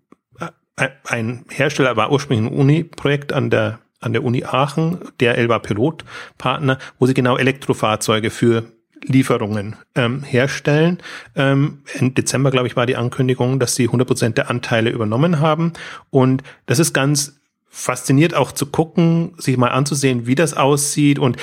ein 1.05 1.45
Hersteller, 1.49 1.95
war 1.95 2.11
ursprünglich 2.11 2.51
ein 2.51 2.57
Uni-Projekt 2.57 3.31
an 3.31 3.49
der 3.49 3.79
an 4.01 4.13
der 4.13 4.23
Uni 4.23 4.43
Aachen, 4.43 4.99
der 5.19 5.49
war 5.49 5.59
Pilotpartner, 5.59 6.77
wo 6.99 7.07
sie 7.07 7.15
genau 7.15 7.37
Elektrofahrzeuge 7.37 8.29
für 8.29 8.71
Lieferungen 9.07 9.75
ähm, 9.95 10.23
herstellen. 10.23 10.99
Ähm, 11.35 11.79
Im 11.99 12.13
Dezember, 12.13 12.51
glaube 12.51 12.67
ich, 12.67 12.75
war 12.75 12.85
die 12.85 12.95
Ankündigung, 12.95 13.59
dass 13.59 13.75
sie 13.75 13.85
100 13.85 14.07
Prozent 14.07 14.37
der 14.37 14.49
Anteile 14.49 14.89
übernommen 14.89 15.39
haben. 15.39 15.73
Und 16.09 16.43
das 16.65 16.79
ist 16.79 16.93
ganz 16.93 17.39
fasziniert 17.67 18.33
auch 18.33 18.51
zu 18.51 18.67
gucken, 18.67 19.33
sich 19.37 19.57
mal 19.57 19.67
anzusehen, 19.67 20.27
wie 20.27 20.35
das 20.35 20.53
aussieht. 20.53 21.19
Und 21.19 21.37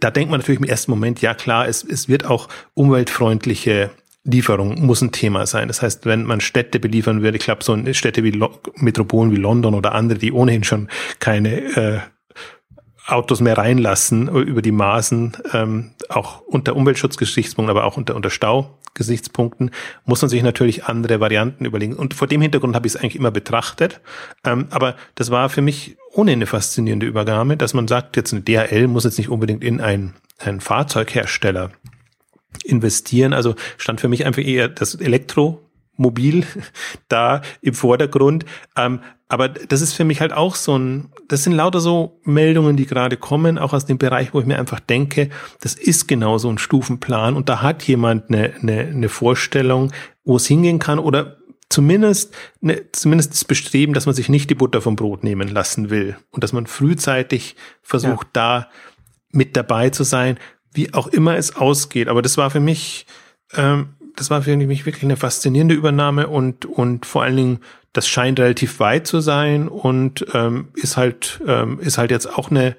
da 0.00 0.10
denkt 0.10 0.30
man 0.30 0.40
natürlich 0.40 0.60
im 0.60 0.68
ersten 0.68 0.90
Moment, 0.90 1.22
ja 1.22 1.34
klar, 1.34 1.66
es, 1.66 1.82
es 1.82 2.08
wird 2.08 2.26
auch 2.26 2.48
umweltfreundliche 2.74 3.90
Lieferung 4.24 4.84
muss 4.84 5.00
ein 5.00 5.12
Thema 5.12 5.46
sein. 5.46 5.68
Das 5.68 5.80
heißt, 5.80 6.04
wenn 6.04 6.24
man 6.24 6.40
Städte 6.40 6.80
beliefern 6.80 7.22
würde, 7.22 7.38
ich 7.38 7.44
glaube, 7.44 7.64
so 7.64 7.76
Städte 7.94 8.24
wie 8.24 8.30
Lo 8.30 8.50
Metropolen 8.76 9.32
wie 9.32 9.36
London 9.36 9.74
oder 9.74 9.94
andere, 9.94 10.18
die 10.18 10.32
ohnehin 10.32 10.64
schon 10.64 10.88
keine 11.18 11.60
äh, 11.76 12.00
Autos 13.08 13.40
mehr 13.40 13.56
reinlassen 13.56 14.28
über 14.28 14.60
die 14.60 14.70
Maßen, 14.72 15.36
ähm, 15.54 15.92
auch 16.10 16.42
unter 16.42 16.76
Umweltschutzgesichtspunkten, 16.76 17.70
aber 17.70 17.84
auch 17.84 17.96
unter, 17.96 18.14
unter 18.14 18.28
Staugesichtspunkten, 18.28 19.70
muss 20.04 20.20
man 20.20 20.28
sich 20.28 20.42
natürlich 20.42 20.84
andere 20.84 21.18
Varianten 21.18 21.64
überlegen. 21.64 21.94
Und 21.94 22.12
vor 22.12 22.28
dem 22.28 22.42
Hintergrund 22.42 22.76
habe 22.76 22.86
ich 22.86 22.94
es 22.94 23.00
eigentlich 23.00 23.16
immer 23.16 23.30
betrachtet. 23.30 24.02
Ähm, 24.44 24.66
aber 24.70 24.94
das 25.14 25.30
war 25.30 25.48
für 25.48 25.62
mich 25.62 25.96
ohnehin 26.12 26.38
eine 26.38 26.46
faszinierende 26.46 27.06
Übergabe, 27.06 27.56
dass 27.56 27.72
man 27.72 27.88
sagt, 27.88 28.16
jetzt 28.16 28.34
eine 28.34 28.42
DHL 28.42 28.88
muss 28.88 29.04
jetzt 29.04 29.16
nicht 29.16 29.30
unbedingt 29.30 29.64
in 29.64 29.80
ein, 29.80 30.12
ein 30.38 30.60
Fahrzeughersteller 30.60 31.70
investieren. 32.62 33.32
Also 33.32 33.54
stand 33.78 34.02
für 34.02 34.08
mich 34.08 34.26
einfach 34.26 34.42
eher 34.42 34.68
das 34.68 34.94
Elektromobil 34.94 36.44
da 37.08 37.40
im 37.62 37.72
Vordergrund. 37.72 38.44
Ähm, 38.76 39.00
aber 39.28 39.48
das 39.50 39.82
ist 39.82 39.92
für 39.92 40.04
mich 40.04 40.20
halt 40.20 40.32
auch 40.32 40.54
so 40.54 40.78
ein, 40.78 41.12
das 41.28 41.44
sind 41.44 41.52
lauter 41.52 41.80
so 41.80 42.18
Meldungen, 42.24 42.76
die 42.76 42.86
gerade 42.86 43.18
kommen, 43.18 43.58
auch 43.58 43.74
aus 43.74 43.84
dem 43.84 43.98
Bereich, 43.98 44.32
wo 44.32 44.40
ich 44.40 44.46
mir 44.46 44.58
einfach 44.58 44.80
denke, 44.80 45.28
das 45.60 45.74
ist 45.74 46.08
genau 46.08 46.38
so 46.38 46.48
ein 46.48 46.56
Stufenplan 46.56 47.36
und 47.36 47.50
da 47.50 47.60
hat 47.60 47.82
jemand 47.82 48.30
eine, 48.30 48.54
eine, 48.62 48.80
eine 48.80 49.08
Vorstellung, 49.10 49.92
wo 50.24 50.36
es 50.36 50.46
hingehen 50.46 50.78
kann 50.78 50.98
oder 50.98 51.36
zumindest, 51.68 52.34
eine, 52.62 52.90
zumindest 52.92 53.32
das 53.32 53.44
Bestreben, 53.44 53.92
dass 53.92 54.06
man 54.06 54.14
sich 54.14 54.30
nicht 54.30 54.48
die 54.48 54.54
Butter 54.54 54.80
vom 54.80 54.96
Brot 54.96 55.24
nehmen 55.24 55.48
lassen 55.48 55.90
will 55.90 56.16
und 56.30 56.42
dass 56.42 56.54
man 56.54 56.66
frühzeitig 56.66 57.54
versucht, 57.82 58.28
ja. 58.28 58.32
da 58.32 58.68
mit 59.30 59.56
dabei 59.56 59.90
zu 59.90 60.04
sein, 60.04 60.38
wie 60.72 60.94
auch 60.94 61.06
immer 61.06 61.36
es 61.36 61.54
ausgeht. 61.54 62.08
Aber 62.08 62.22
das 62.22 62.38
war 62.38 62.50
für 62.50 62.60
mich, 62.60 63.06
ähm, 63.54 63.90
das 64.16 64.30
war 64.30 64.42
für 64.42 64.56
mich 64.56 64.86
wirklich 64.86 65.04
eine 65.04 65.18
faszinierende 65.18 65.74
Übernahme 65.74 66.28
und, 66.28 66.64
und 66.64 67.04
vor 67.04 67.24
allen 67.24 67.36
Dingen, 67.36 67.58
das 67.98 68.06
scheint 68.06 68.38
relativ 68.38 68.78
weit 68.78 69.08
zu 69.08 69.18
sein 69.18 69.66
und 69.66 70.24
ähm, 70.32 70.68
ist 70.74 70.96
halt, 70.96 71.40
ähm, 71.44 71.80
ist 71.80 71.98
halt 71.98 72.12
jetzt 72.12 72.32
auch 72.32 72.48
eine, 72.48 72.76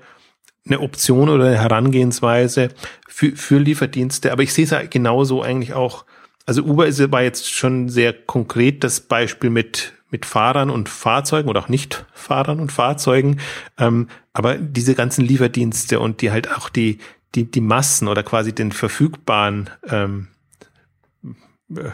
eine 0.66 0.80
Option 0.80 1.28
oder 1.28 1.44
eine 1.44 1.60
Herangehensweise 1.60 2.70
für, 3.10 3.36
für 3.36 3.58
Lieferdienste. 3.58 4.32
Aber 4.32 4.44
ich 4.44 4.54
sehe 4.54 4.64
es 4.64 4.70
ja 4.70 4.82
genauso 4.86 5.42
eigentlich 5.42 5.74
auch. 5.74 6.06
Also 6.46 6.64
Uber 6.64 6.88
ist, 6.88 7.12
war 7.12 7.22
jetzt 7.22 7.54
schon 7.54 7.90
sehr 7.90 8.14
konkret 8.14 8.86
das 8.86 9.02
Beispiel 9.02 9.50
mit, 9.50 9.92
mit 10.10 10.26
Fahrern 10.26 10.70
und 10.70 10.88
Fahrzeugen 10.88 11.50
oder 11.50 11.60
auch 11.60 11.68
nicht 11.68 12.06
Fahrern 12.14 12.62
und 12.62 12.72
Fahrzeugen. 12.72 13.42
Ähm, 13.78 14.08
aber 14.32 14.56
diese 14.56 14.96
ganzen 14.96 15.26
Lieferdienste 15.26 16.00
und 16.00 16.22
die 16.22 16.32
halt 16.32 16.50
auch 16.50 16.70
die, 16.70 17.00
die, 17.36 17.44
die 17.44 17.60
Massen 17.60 18.08
oder 18.08 18.24
quasi 18.24 18.56
den 18.56 18.72
verfügbaren 18.72 19.70
ähm, 19.90 20.30
äh, 21.76 21.90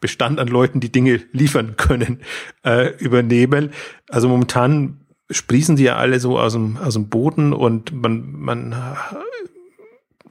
Bestand 0.00 0.38
an 0.38 0.48
Leuten, 0.48 0.80
die 0.80 0.92
Dinge 0.92 1.20
liefern 1.32 1.76
können, 1.76 2.20
äh, 2.64 2.94
übernehmen. 2.98 3.70
Also 4.08 4.28
momentan 4.28 5.00
sprießen 5.30 5.76
die 5.76 5.84
ja 5.84 5.96
alle 5.96 6.20
so 6.20 6.38
aus 6.38 6.52
dem, 6.52 6.76
aus 6.76 6.94
dem 6.94 7.08
Boden 7.08 7.52
und 7.52 7.92
man, 7.92 8.32
man 8.32 8.74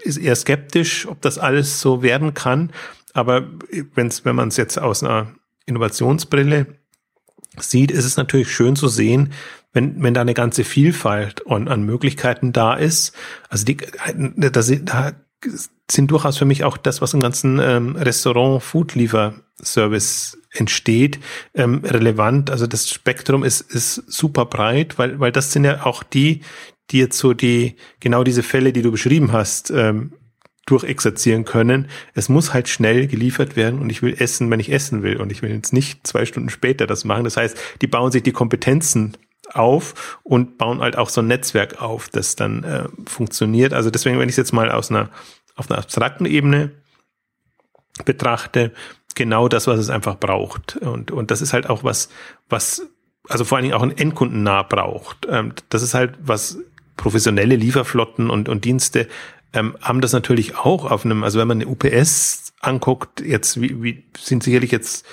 ist 0.02 0.18
eher 0.18 0.36
skeptisch, 0.36 1.08
ob 1.08 1.22
das 1.22 1.38
alles 1.38 1.82
so 1.82 2.02
werden 2.02 2.34
kann. 2.34 2.72
Aber 3.14 3.48
wenn's, 3.94 4.26
wenn 4.26 4.36
man 4.36 4.50
es 4.50 4.58
jetzt 4.58 4.80
aus 4.80 5.04
einer 5.04 5.34
Innovationsbrille 5.66 6.68
sieht, 7.60 7.92
ist 7.92 8.06
es 8.06 8.18
natürlich 8.18 8.52
schön 8.52 8.76
zu 8.76 8.88
sehen, 8.88 9.34
wenn, 9.74 10.02
wenn 10.02 10.14
da 10.14 10.22
eine 10.22 10.34
ganze 10.34 10.64
Vielfalt 10.64 11.46
an, 11.48 11.68
an 11.68 11.84
Möglichkeiten 11.84 12.54
da 12.54 12.76
ist. 12.76 13.14
Also 13.50 13.66
die, 13.66 13.78
da, 13.78 14.50
da 14.50 15.14
sind 15.90 16.12
durchaus 16.12 16.38
für 16.38 16.46
mich 16.46 16.64
auch 16.64 16.78
das, 16.78 17.02
was 17.02 17.14
im 17.14 17.20
ganzen 17.20 17.60
ähm, 17.60 17.96
Restaurant-Food-Liefer-Service 17.96 20.38
entsteht, 20.52 21.20
ähm, 21.54 21.82
relevant. 21.84 22.50
Also 22.50 22.68
das 22.68 22.90
Spektrum 22.90 23.44
ist, 23.44 23.62
ist 23.62 23.96
super 24.08 24.46
breit, 24.46 24.98
weil, 24.98 25.20
weil 25.20 25.32
das 25.32 25.52
sind 25.52 25.64
ja 25.64 25.86
auch 25.86 26.02
die, 26.04 26.42
die 26.92 27.00
jetzt 27.00 27.18
so 27.18 27.34
die, 27.34 27.76
genau 28.00 28.24
diese 28.24 28.44
Fälle, 28.44 28.72
die 28.74 28.82
du 28.82 28.92
beschrieben 28.92 29.32
hast, 29.32 29.72
ähm, 29.72 30.14
durchexerzieren 30.66 31.46
können. 31.46 31.88
Es 32.14 32.30
muss 32.30 32.54
halt 32.54 32.68
schnell 32.68 33.08
geliefert 33.08 33.56
werden 33.56 33.80
und 33.80 33.90
ich 33.90 34.02
will 34.02 34.16
essen, 34.20 34.52
wenn 34.52 34.60
ich 34.60 34.72
essen 34.72 35.02
will 35.02 35.18
und 35.18 35.32
ich 35.32 35.42
will 35.42 35.52
jetzt 35.52 35.74
nicht 35.74 36.06
zwei 36.06 36.26
Stunden 36.26 36.50
später 36.50 36.86
das 36.86 37.06
machen. 37.06 37.24
Das 37.24 37.38
heißt, 37.38 37.58
die 37.82 37.88
bauen 37.88 38.12
sich 38.12 38.24
die 38.24 38.34
Kompetenzen 38.34 39.16
auf 39.54 40.20
und 40.24 40.58
bauen 40.58 40.82
halt 40.82 40.98
auch 40.98 41.10
so 41.10 41.22
ein 41.22 41.28
Netzwerk 41.28 41.82
auf, 41.82 42.10
das 42.10 42.36
dann 42.36 42.64
äh, 42.64 42.86
funktioniert. 43.06 43.74
Also 43.74 43.90
deswegen, 43.90 44.20
wenn 44.20 44.30
ich 44.30 44.34
es 44.34 44.38
jetzt 44.38 44.54
mal 44.54 44.72
aus 44.72 44.92
einer 44.92 45.10
auf 45.58 45.70
einer 45.70 45.80
abstrakten 45.80 46.26
Ebene 46.26 46.72
betrachte, 48.06 48.72
genau 49.16 49.48
das, 49.48 49.68
was 49.68 49.80
es 49.80 49.90
einfach 49.90 50.18
braucht. 50.18 50.78
Und, 50.78 51.12
und 51.12 51.32
das 51.32 51.42
ist 51.42 51.52
halt 51.52 51.70
auch 51.70 51.84
was, 51.84 52.10
was, 52.48 52.88
also 53.28 53.44
vor 53.44 53.58
allen 53.58 53.64
Dingen 53.64 53.76
auch 53.76 53.84
ein 53.84 53.98
Endkunden 53.98 54.44
nah 54.44 54.62
braucht. 54.62 55.28
Ähm, 55.30 55.54
das 55.70 55.82
ist 55.82 55.94
halt 55.94 56.14
was 56.22 56.60
professionelle 56.96 57.56
Lieferflotten 57.56 58.30
und, 58.30 58.48
und 58.50 58.66
Dienste 58.66 59.08
ähm, 59.54 59.76
haben 59.82 60.02
das 60.02 60.14
natürlich 60.14 60.56
auch 60.58 60.90
auf 60.90 61.06
einem, 61.06 61.24
also 61.24 61.40
wenn 61.40 61.48
man 61.48 61.62
eine 61.62 61.70
UPS 61.70 62.54
anguckt, 62.60 63.22
jetzt 63.22 63.60
wie, 63.62 63.82
wie 63.82 64.04
sind 64.18 64.44
sicherlich 64.44 64.72
jetzt 64.72 65.06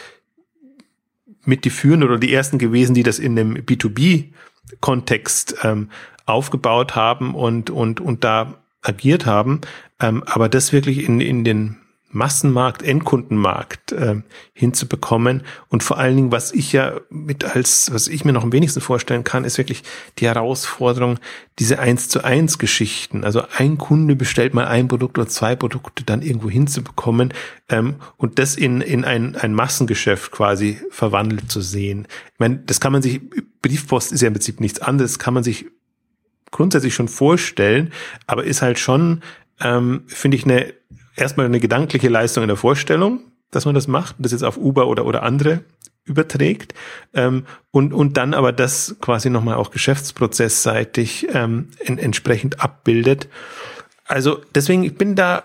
mit 1.47 1.65
die 1.65 1.71
führenden 1.71 2.09
oder 2.09 2.19
die 2.19 2.33
ersten 2.33 2.59
gewesen, 2.59 2.95
die 2.95 3.03
das 3.03 3.19
in 3.19 3.39
einem 3.39 3.57
B2B-Kontext 3.57 5.57
ähm, 5.63 5.91
aufgebaut 6.27 6.95
haben 6.95 7.35
und, 7.35 7.71
und, 7.71 8.01
und 8.01 8.25
da 8.25 8.55
agiert 8.83 9.27
haben. 9.27 9.61
Ähm, 10.01 10.23
aber 10.25 10.49
das 10.49 10.73
wirklich 10.73 11.09
in, 11.09 11.21
in 11.21 11.45
den 11.45 11.77
Massenmarkt, 12.15 12.83
Endkundenmarkt 12.83 13.93
äh, 13.93 14.23
hinzubekommen. 14.53 15.43
Und 15.69 15.83
vor 15.83 15.99
allen 15.99 16.17
Dingen, 16.17 16.33
was 16.33 16.53
ich 16.53 16.73
ja 16.73 17.01
mit 17.11 17.45
als, 17.45 17.93
was 17.93 18.09
ich 18.09 18.25
mir 18.25 18.33
noch 18.33 18.45
am 18.45 18.53
wenigsten 18.53 18.81
vorstellen 18.81 19.25
kann, 19.25 19.45
ist 19.45 19.59
wirklich 19.59 19.83
die 20.19 20.27
Herausforderung, 20.27 21.19
diese 21.59 21.79
eins 21.79 22.09
zu 22.09 22.25
eins 22.25 22.59
Geschichten. 22.59 23.25
Also 23.25 23.43
ein 23.57 23.79
Kunde 23.79 24.17
bestellt 24.17 24.55
mal 24.55 24.67
ein 24.67 24.89
Produkt 24.89 25.19
oder 25.19 25.29
zwei 25.29 25.57
Produkte 25.57 26.05
dann 26.05 26.23
irgendwo 26.23 26.49
hinzubekommen 26.49 27.35
ähm, 27.69 27.97
und 28.17 28.39
das 28.39 28.55
in, 28.57 28.81
in 28.81 29.05
ein, 29.05 29.37
ein 29.37 29.53
Massengeschäft 29.53 30.31
quasi 30.31 30.81
verwandelt 30.91 31.51
zu 31.51 31.61
sehen. 31.61 32.07
Ich 32.33 32.39
meine, 32.39 32.59
das 32.59 32.81
kann 32.81 32.93
man 32.93 33.03
sich, 33.03 33.21
Briefpost 33.61 34.13
ist 34.13 34.21
ja 34.21 34.29
im 34.29 34.35
Prinzip 34.35 34.61
nichts 34.61 34.81
anderes, 34.81 35.19
kann 35.19 35.35
man 35.35 35.45
sich 35.45 35.67
grundsätzlich 36.51 36.95
schon 36.95 37.09
vorstellen, 37.09 37.93
aber 38.29 38.45
ist 38.45 38.63
halt 38.63 38.79
schon, 38.79 39.23
ähm, 39.61 40.05
finde 40.07 40.37
ich, 40.37 40.45
eine 40.45 40.73
erstmal 41.17 41.47
eine 41.47 41.61
gedankliche 41.61 42.09
Leistung 42.09 42.43
in 42.43 42.49
der 42.49 42.57
Vorstellung, 42.57 43.21
dass 43.51 43.65
man 43.65 43.75
das 43.75 43.89
macht, 43.89 44.17
das 44.19 44.33
jetzt 44.33 44.45
auf 44.45 44.57
Uber 44.57 44.89
oder, 44.89 45.07
oder 45.07 45.23
andere 45.23 45.65
überträgt 46.05 46.75
ähm, 47.15 47.47
und, 47.71 47.93
und 47.93 48.17
dann 48.17 48.35
aber 48.35 48.53
das 48.53 48.97
quasi 49.01 49.31
nochmal 49.31 49.55
auch 49.55 49.71
geschäftsprozessseitig 49.71 51.29
ähm, 51.33 51.69
in, 51.81 51.99
entsprechend 51.99 52.61
abbildet. 52.61 53.29
Also 54.05 54.41
deswegen, 54.55 54.85
ich 54.85 54.97
bin 54.97 55.15
da, 55.15 55.45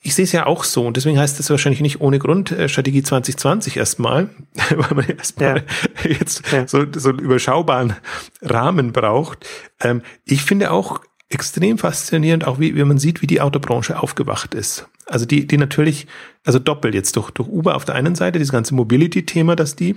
ich 0.00 0.14
sehe 0.14 0.24
es 0.24 0.32
ja 0.32 0.46
auch 0.46 0.64
so 0.64 0.86
und 0.86 0.96
deswegen 0.96 1.18
heißt 1.18 1.38
es 1.38 1.50
wahrscheinlich 1.50 1.82
nicht 1.82 2.00
ohne 2.00 2.18
Grund 2.18 2.50
äh, 2.50 2.68
Strategie 2.68 3.02
2020 3.02 3.76
erstmal, 3.76 4.30
weil 4.70 4.96
man 4.96 5.08
erstmal 5.08 5.64
ja. 6.04 6.10
jetzt 6.10 6.50
ja. 6.50 6.66
so, 6.66 6.86
so 6.96 7.10
einen 7.10 7.18
überschaubaren 7.18 7.94
Rahmen 8.40 8.92
braucht. 8.92 9.46
Ähm, 9.80 10.00
ich 10.24 10.42
finde 10.42 10.70
auch 10.70 11.02
extrem 11.28 11.76
faszinierend, 11.76 12.46
auch 12.46 12.58
wie, 12.58 12.74
wie 12.74 12.84
man 12.84 12.98
sieht, 12.98 13.20
wie 13.20 13.26
die 13.26 13.40
Autobranche 13.42 14.02
aufgewacht 14.02 14.54
ist. 14.54 14.88
Also 15.10 15.26
die, 15.26 15.46
die 15.46 15.58
natürlich, 15.58 16.06
also 16.44 16.58
doppelt 16.58 16.94
jetzt 16.94 17.16
durch, 17.16 17.30
durch 17.30 17.48
Uber 17.48 17.74
auf 17.74 17.84
der 17.84 17.96
einen 17.96 18.14
Seite, 18.14 18.38
dieses 18.38 18.52
ganze 18.52 18.74
Mobility-Thema, 18.74 19.56
das 19.56 19.76
die 19.76 19.96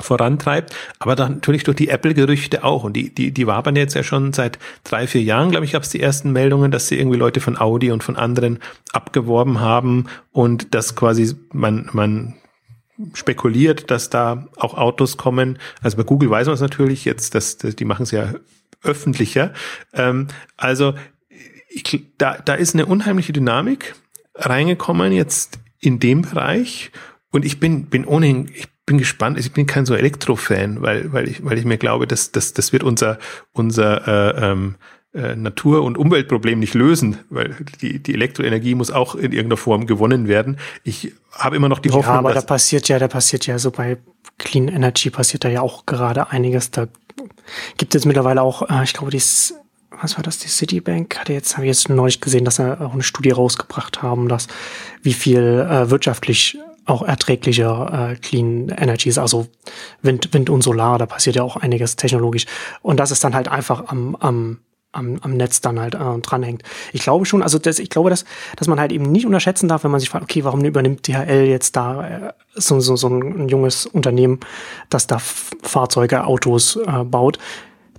vorantreibt, 0.00 0.74
aber 0.98 1.14
dann 1.14 1.34
natürlich 1.34 1.64
durch 1.64 1.76
die 1.76 1.88
Apple-Gerüchte 1.88 2.64
auch. 2.64 2.84
Und 2.84 2.94
die, 2.94 3.14
die, 3.14 3.32
die 3.32 3.46
wabern 3.46 3.76
jetzt 3.76 3.94
ja 3.94 4.02
schon 4.02 4.32
seit 4.32 4.58
drei, 4.84 5.06
vier 5.06 5.22
Jahren, 5.22 5.50
glaube 5.50 5.66
ich, 5.66 5.72
gab 5.72 5.82
es 5.82 5.90
die 5.90 6.00
ersten 6.00 6.32
Meldungen, 6.32 6.70
dass 6.70 6.88
sie 6.88 6.98
irgendwie 6.98 7.18
Leute 7.18 7.40
von 7.40 7.58
Audi 7.58 7.90
und 7.90 8.02
von 8.02 8.16
anderen 8.16 8.60
abgeworben 8.92 9.60
haben 9.60 10.06
und 10.32 10.74
dass 10.74 10.96
quasi 10.96 11.34
man, 11.52 11.90
man 11.92 12.34
spekuliert, 13.14 13.90
dass 13.90 14.10
da 14.10 14.48
auch 14.56 14.74
Autos 14.74 15.16
kommen. 15.16 15.58
Also 15.82 15.96
bei 15.96 16.02
Google 16.02 16.30
weiß 16.30 16.46
man 16.46 16.54
es 16.54 16.60
natürlich 16.60 17.04
jetzt, 17.04 17.34
dass, 17.34 17.58
dass 17.58 17.76
die 17.76 17.84
machen 17.84 18.04
es 18.04 18.10
ja 18.10 18.34
öffentlicher. 18.82 19.52
Ähm, 19.92 20.28
also 20.56 20.94
ich, 21.68 22.06
da, 22.18 22.38
da 22.38 22.54
ist 22.54 22.74
eine 22.74 22.86
unheimliche 22.86 23.32
Dynamik 23.32 23.94
reingekommen 24.34 25.12
jetzt 25.12 25.58
in 25.78 25.98
dem 25.98 26.22
Bereich. 26.22 26.90
Und 27.30 27.44
ich 27.44 27.60
bin, 27.60 27.86
bin 27.86 28.04
ohnehin, 28.04 28.50
ich 28.54 28.68
bin 28.86 28.98
gespannt, 28.98 29.38
ich 29.38 29.52
bin 29.52 29.66
kein 29.66 29.86
so 29.86 29.94
Elektro-Fan, 29.94 30.82
weil, 30.82 31.12
weil 31.12 31.28
ich, 31.28 31.44
weil 31.44 31.58
ich 31.58 31.64
mir 31.64 31.78
glaube, 31.78 32.06
dass, 32.06 32.32
dass 32.32 32.52
das 32.52 32.72
wird 32.72 32.82
unser, 32.82 33.18
unser 33.52 34.36
äh, 34.36 34.50
ähm, 34.50 34.74
äh, 35.12 35.34
Natur- 35.34 35.82
und 35.82 35.98
Umweltproblem 35.98 36.58
nicht 36.58 36.74
lösen, 36.74 37.18
weil 37.30 37.56
die, 37.80 38.00
die 38.00 38.14
Elektroenergie 38.14 38.74
muss 38.74 38.90
auch 38.90 39.14
in 39.14 39.32
irgendeiner 39.32 39.56
Form 39.56 39.86
gewonnen 39.86 40.28
werden. 40.28 40.58
Ich 40.84 41.12
habe 41.32 41.56
immer 41.56 41.68
noch 41.68 41.80
die 41.80 41.90
Hoffnung. 41.90 42.14
Ja, 42.14 42.18
aber 42.18 42.34
da 42.34 42.42
passiert 42.42 42.88
ja, 42.88 42.98
da 42.98 43.08
passiert 43.08 43.46
ja 43.46 43.58
so 43.58 43.70
bei 43.70 43.98
Clean 44.38 44.68
Energy 44.68 45.10
passiert 45.10 45.44
da 45.44 45.48
ja 45.48 45.62
auch 45.62 45.86
gerade 45.86 46.30
einiges. 46.30 46.70
Da 46.70 46.88
gibt 47.76 47.94
es 47.94 48.04
mittlerweile 48.04 48.42
auch, 48.42 48.68
äh, 48.70 48.84
ich 48.84 48.92
glaube, 48.92 49.10
dies 49.10 49.54
was 49.90 50.16
war 50.16 50.22
das, 50.22 50.38
die 50.38 50.48
Citibank 50.48 51.18
hatte 51.18 51.32
jetzt, 51.32 51.56
habe 51.56 51.66
ich 51.66 51.70
jetzt 51.70 51.88
neulich 51.88 52.20
gesehen, 52.20 52.44
dass 52.44 52.56
sie 52.56 52.80
auch 52.80 52.92
eine 52.92 53.02
Studie 53.02 53.30
rausgebracht 53.30 54.02
haben, 54.02 54.28
dass 54.28 54.46
wie 55.02 55.12
viel 55.12 55.66
äh, 55.68 55.90
wirtschaftlich 55.90 56.58
auch 56.86 57.02
erträglicher 57.02 58.10
äh, 58.12 58.16
Clean 58.16 58.68
Energy 58.68 59.08
ist, 59.08 59.18
also 59.18 59.46
Wind, 60.02 60.32
Wind 60.32 60.50
und 60.50 60.62
Solar, 60.62 60.98
da 60.98 61.06
passiert 61.06 61.36
ja 61.36 61.42
auch 61.42 61.56
einiges 61.56 61.96
technologisch. 61.96 62.46
Und 62.82 62.98
das 62.98 63.10
ist 63.10 63.22
dann 63.22 63.34
halt 63.34 63.48
einfach 63.48 63.88
am, 63.88 64.16
am 64.16 64.58
am, 64.92 65.18
am 65.22 65.36
Netz 65.36 65.60
dann 65.60 65.78
halt 65.78 65.94
äh, 65.94 66.18
dranhängt. 66.20 66.62
Ich 66.92 67.02
glaube 67.02 67.24
schon, 67.24 67.42
also 67.42 67.58
das, 67.58 67.78
ich 67.78 67.90
glaube, 67.90 68.10
dass, 68.10 68.24
dass 68.56 68.68
man 68.68 68.80
halt 68.80 68.92
eben 68.92 69.04
nicht 69.04 69.26
unterschätzen 69.26 69.68
darf, 69.68 69.84
wenn 69.84 69.90
man 69.90 70.00
sich 70.00 70.10
fragt, 70.10 70.24
okay, 70.24 70.44
warum 70.44 70.64
übernimmt 70.64 71.06
DHL 71.06 71.46
jetzt 71.46 71.76
da 71.76 72.08
äh, 72.08 72.32
so, 72.54 72.80
so, 72.80 72.96
so 72.96 73.08
ein, 73.08 73.48
junges 73.48 73.86
Unternehmen, 73.86 74.40
das 74.88 75.06
da 75.06 75.18
Fahrzeuge, 75.18 76.24
Autos 76.24 76.76
äh, 76.76 77.04
baut. 77.04 77.38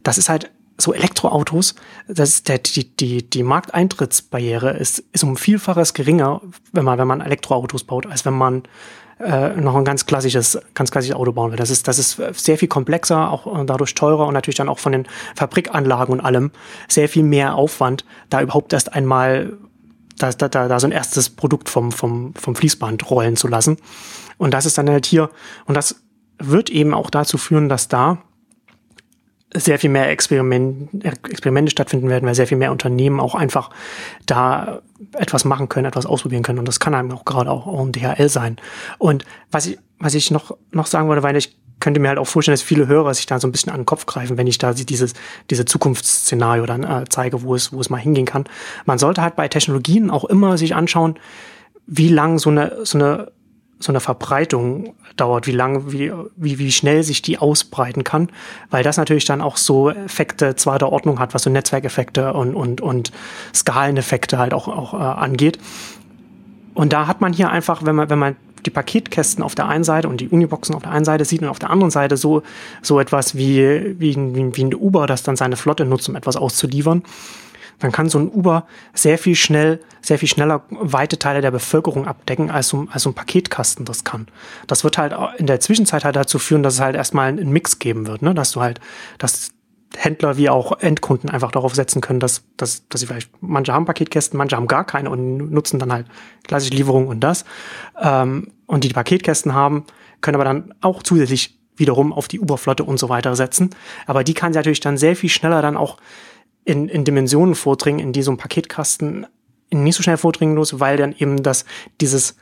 Das 0.04 0.18
ist 0.18 0.30
halt 0.30 0.52
so 0.82 0.93
Elektroautos, 0.93 1.75
das 2.07 2.29
ist 2.29 2.47
der, 2.49 2.57
die, 2.59 2.95
die, 2.95 3.29
die 3.29 3.43
Markteintrittsbarriere 3.43 4.71
ist, 4.71 4.99
ist 5.11 5.23
um 5.23 5.38
Vielfaches 5.38 5.93
geringer, 5.93 6.41
wenn 6.71 6.86
man, 6.86 6.97
wenn 6.97 7.07
man 7.07 7.21
Elektroautos 7.21 7.84
baut, 7.84 8.05
als 8.05 8.25
wenn 8.25 8.34
man 8.34 8.63
äh, 9.19 9.49
noch 9.55 9.75
ein 9.75 9.86
ganz 9.86 10.05
klassisches, 10.05 10.59
ganz 10.73 10.91
klassisches 10.91 11.15
Auto 11.15 11.32
bauen 11.32 11.51
will. 11.51 11.57
Das 11.57 11.69
ist, 11.69 11.88
das 11.88 11.99
ist 11.99 12.21
sehr 12.34 12.57
viel 12.57 12.67
komplexer, 12.67 13.32
auch 13.32 13.65
dadurch 13.65 13.93
teurer 13.93 14.25
und 14.25 14.34
natürlich 14.34 14.57
dann 14.57 14.69
auch 14.69 14.79
von 14.79 14.91
den 14.91 15.07
Fabrikanlagen 15.36 16.13
und 16.13 16.21
allem 16.21 16.51
sehr 16.88 17.07
viel 17.07 17.23
mehr 17.23 17.55
Aufwand, 17.55 18.03
da 18.29 18.41
überhaupt 18.41 18.73
erst 18.73 18.93
einmal 18.93 19.53
da, 20.17 20.32
da, 20.32 20.49
da, 20.49 20.67
da 20.67 20.79
so 20.79 20.88
ein 20.88 20.91
erstes 20.91 21.29
Produkt 21.29 21.69
vom, 21.69 21.91
vom, 21.91 22.34
vom 22.34 22.55
Fließband 22.55 23.09
rollen 23.09 23.36
zu 23.36 23.47
lassen. 23.47 23.77
Und 24.38 24.53
das 24.53 24.65
ist 24.65 24.77
dann 24.77 24.89
halt 24.89 25.05
hier, 25.05 25.29
und 25.65 25.75
das 25.75 26.01
wird 26.38 26.69
eben 26.69 26.93
auch 26.93 27.09
dazu 27.09 27.38
führen, 27.38 27.69
dass 27.69 27.88
da 27.88 28.17
sehr 29.54 29.80
viel 29.80 29.89
mehr 29.89 30.10
Experiment, 30.10 31.04
Experimente 31.04 31.72
stattfinden 31.72 32.10
werden, 32.10 32.26
weil 32.26 32.36
sehr 32.36 32.47
viel 32.47 32.58
mehr 32.58 32.72
Unternehmen 32.72 33.20
auch 33.20 33.36
einfach 33.36 33.70
da 34.26 34.82
etwas 35.14 35.45
machen 35.45 35.68
können, 35.68 35.86
etwas 35.86 36.06
ausprobieren 36.06 36.43
können. 36.43 36.60
Und 36.60 36.68
das 36.68 36.80
kann 36.80 36.95
einem 36.95 37.12
auch 37.12 37.26
gerade 37.26 37.52
auch, 37.52 37.68
auch 37.68 37.82
ein 37.82 37.91
DHL 37.91 38.30
sein. 38.30 38.58
Und 38.97 39.26
was 39.52 39.66
ich, 39.66 39.78
was 39.99 40.14
ich 40.14 40.32
noch, 40.32 40.56
noch 40.72 40.86
sagen 40.86 41.08
wollte, 41.10 41.24
weil 41.24 41.36
ich 41.36 41.58
könnte 41.80 41.99
mir 41.99 42.10
halt 42.10 42.20
auch 42.20 42.28
vorstellen, 42.28 42.54
dass 42.54 42.62
viele 42.62 42.88
Hörer 42.88 43.14
sich 43.14 43.26
da 43.26 43.39
so 43.39 43.47
ein 43.47 43.52
bisschen 43.52 43.74
an 43.74 43.82
den 43.82 43.86
Kopf 43.86 44.06
greifen, 44.06 44.38
wenn 44.38 44.47
ich 44.47 44.58
da 44.58 44.74
dieses, 44.74 45.14
diese 45.49 45.66
Zukunftsszenario 45.66 46.66
dann 46.66 46.84
äh, 46.84 47.06
zeige, 47.10 47.41
wo 47.41 47.56
es, 47.56 47.74
wo 47.74 47.82
es 47.82 47.89
mal 47.89 47.97
hingehen 47.97 48.26
kann. 48.26 48.45
Man 48.86 48.99
sollte 48.99 49.22
halt 49.22 49.36
bei 49.36 49.47
Technologien 49.47 50.10
auch 50.10 50.24
immer 50.26 50.58
sich 50.58 50.76
anschauen, 50.76 51.16
wie 51.88 52.10
lang 52.10 52.39
so 52.39 52.52
eine, 52.52 52.86
so 52.86 52.97
eine 52.97 53.32
so 53.82 53.91
eine 53.91 53.99
Verbreitung 53.99 54.93
dauert, 55.15 55.47
wie 55.47 55.51
lang, 55.51 55.91
wie, 55.91 56.11
wie, 56.36 56.59
wie 56.59 56.71
schnell 56.71 57.03
sich 57.03 57.21
die 57.21 57.38
ausbreiten 57.38 58.03
kann, 58.03 58.29
weil 58.69 58.84
das 58.84 58.97
natürlich 58.97 59.25
dann 59.25 59.41
auch 59.41 59.57
so 59.57 59.89
Effekte 59.89 60.55
zweiter 60.55 60.91
Ordnung 60.91 61.19
hat, 61.19 61.34
was 61.34 61.43
so 61.43 61.49
Netzwerkeffekte 61.49 62.34
und, 62.34 62.55
und, 62.55 62.82
und 62.82 63.11
Skaleneffekte 63.53 64.38
halt 64.38 64.53
auch, 64.53 64.67
auch 64.67 64.93
äh, 64.93 64.97
angeht. 64.97 65.59
Und 66.73 66.93
da 66.93 67.07
hat 67.07 67.21
man 67.21 67.34
hier 67.34 67.49
einfach, 67.49 67.84
wenn 67.86 67.95
man, 67.95 68.09
wenn 68.09 68.19
man 68.19 68.36
die 68.65 68.69
Paketkästen 68.69 69.43
auf 69.43 69.55
der 69.55 69.67
einen 69.67 69.84
Seite 69.84 70.07
und 70.07 70.21
die 70.21 70.29
Uniboxen 70.29 70.75
auf 70.75 70.84
der 70.84 70.91
einen 70.91 71.05
Seite 71.05 71.25
sieht 71.25 71.41
und 71.41 71.49
auf 71.49 71.59
der 71.59 71.69
anderen 71.69 71.91
Seite 71.91 72.17
so, 72.17 72.43
so 72.82 72.99
etwas 72.99 73.36
wie, 73.36 73.95
wie, 73.99 74.15
wie, 74.15 74.55
wie 74.55 74.63
ein 74.63 74.73
Uber, 74.73 75.07
das 75.07 75.23
dann 75.23 75.36
seine 75.36 75.57
Flotte 75.57 75.86
nutzt, 75.86 76.07
um 76.09 76.15
etwas 76.15 76.36
auszuliefern, 76.36 77.03
dann 77.82 77.91
kann 77.91 78.09
so 78.09 78.19
ein 78.19 78.29
Uber 78.29 78.65
sehr 78.93 79.17
viel 79.17 79.36
schnell, 79.36 79.79
sehr 80.01 80.17
viel 80.17 80.29
schneller 80.29 80.63
weite 80.69 81.19
Teile 81.19 81.41
der 81.41 81.51
Bevölkerung 81.51 82.07
abdecken, 82.07 82.49
als 82.49 82.69
so, 82.69 82.88
als 82.91 83.03
so 83.03 83.09
ein 83.09 83.15
Paketkasten 83.15 83.86
das 83.86 84.03
kann. 84.03 84.27
Das 84.67 84.84
wird 84.84 84.97
halt 84.97 85.13
in 85.38 85.47
der 85.47 85.59
Zwischenzeit 85.59 86.05
halt 86.05 86.15
dazu 86.15 86.39
führen, 86.39 86.63
dass 86.63 86.75
es 86.75 86.79
halt 86.79 86.95
erstmal 86.95 87.27
einen 87.27 87.51
Mix 87.51 87.79
geben 87.79 88.07
wird, 88.07 88.21
ne? 88.21 88.34
dass 88.34 88.51
du 88.51 88.61
halt, 88.61 88.79
dass 89.17 89.51
Händler 89.97 90.38
wie 90.38 90.49
auch 90.49 90.79
Endkunden 90.79 91.29
einfach 91.29 91.51
darauf 91.51 91.75
setzen 91.75 92.01
können, 92.01 92.19
dass, 92.19 92.43
dass, 92.55 92.88
dass 92.88 93.01
sie 93.01 93.07
vielleicht, 93.07 93.29
manche 93.41 93.73
haben 93.73 93.86
Paketkästen, 93.86 94.38
manche 94.38 94.55
haben 94.55 94.67
gar 94.67 94.86
keine 94.86 95.09
und 95.09 95.51
nutzen 95.51 95.79
dann 95.79 95.91
halt 95.91 96.07
klassische 96.47 96.73
Lieferung 96.73 97.07
und 97.07 97.19
das. 97.19 97.45
Ähm, 98.01 98.51
und 98.67 98.84
die, 98.84 98.88
die 98.88 98.93
Paketkästen 98.93 99.53
haben, 99.53 99.86
können 100.21 100.36
aber 100.36 100.45
dann 100.45 100.73
auch 100.82 101.03
zusätzlich 101.03 101.59
wiederum 101.75 102.13
auf 102.13 102.27
die 102.27 102.39
Uberflotte 102.39 102.84
und 102.84 102.99
so 102.99 103.09
weiter 103.09 103.36
setzen. 103.36 103.71
Aber 104.05 104.23
die 104.23 104.34
kann 104.34 104.53
sie 104.53 104.59
natürlich 104.59 104.79
dann 104.79 104.97
sehr 104.97 105.15
viel 105.15 105.29
schneller 105.29 105.61
dann 105.61 105.75
auch 105.75 105.97
in, 106.66 106.88
in 106.89 107.03
Dimensionen 107.03 107.55
vordringen, 107.55 107.99
in 107.99 108.14
die 108.14 108.22
so 108.22 108.32
ein 108.32 108.38
Paketkasten 108.38 109.26
nicht 109.72 109.95
so 109.95 110.03
schnell 110.03 110.18
vordringen 110.18 110.55
muss, 110.55 110.80
weil 110.80 110.97
dann 110.97 111.16
eben 111.18 111.43
das, 111.43 111.66
dieses, 111.99 112.36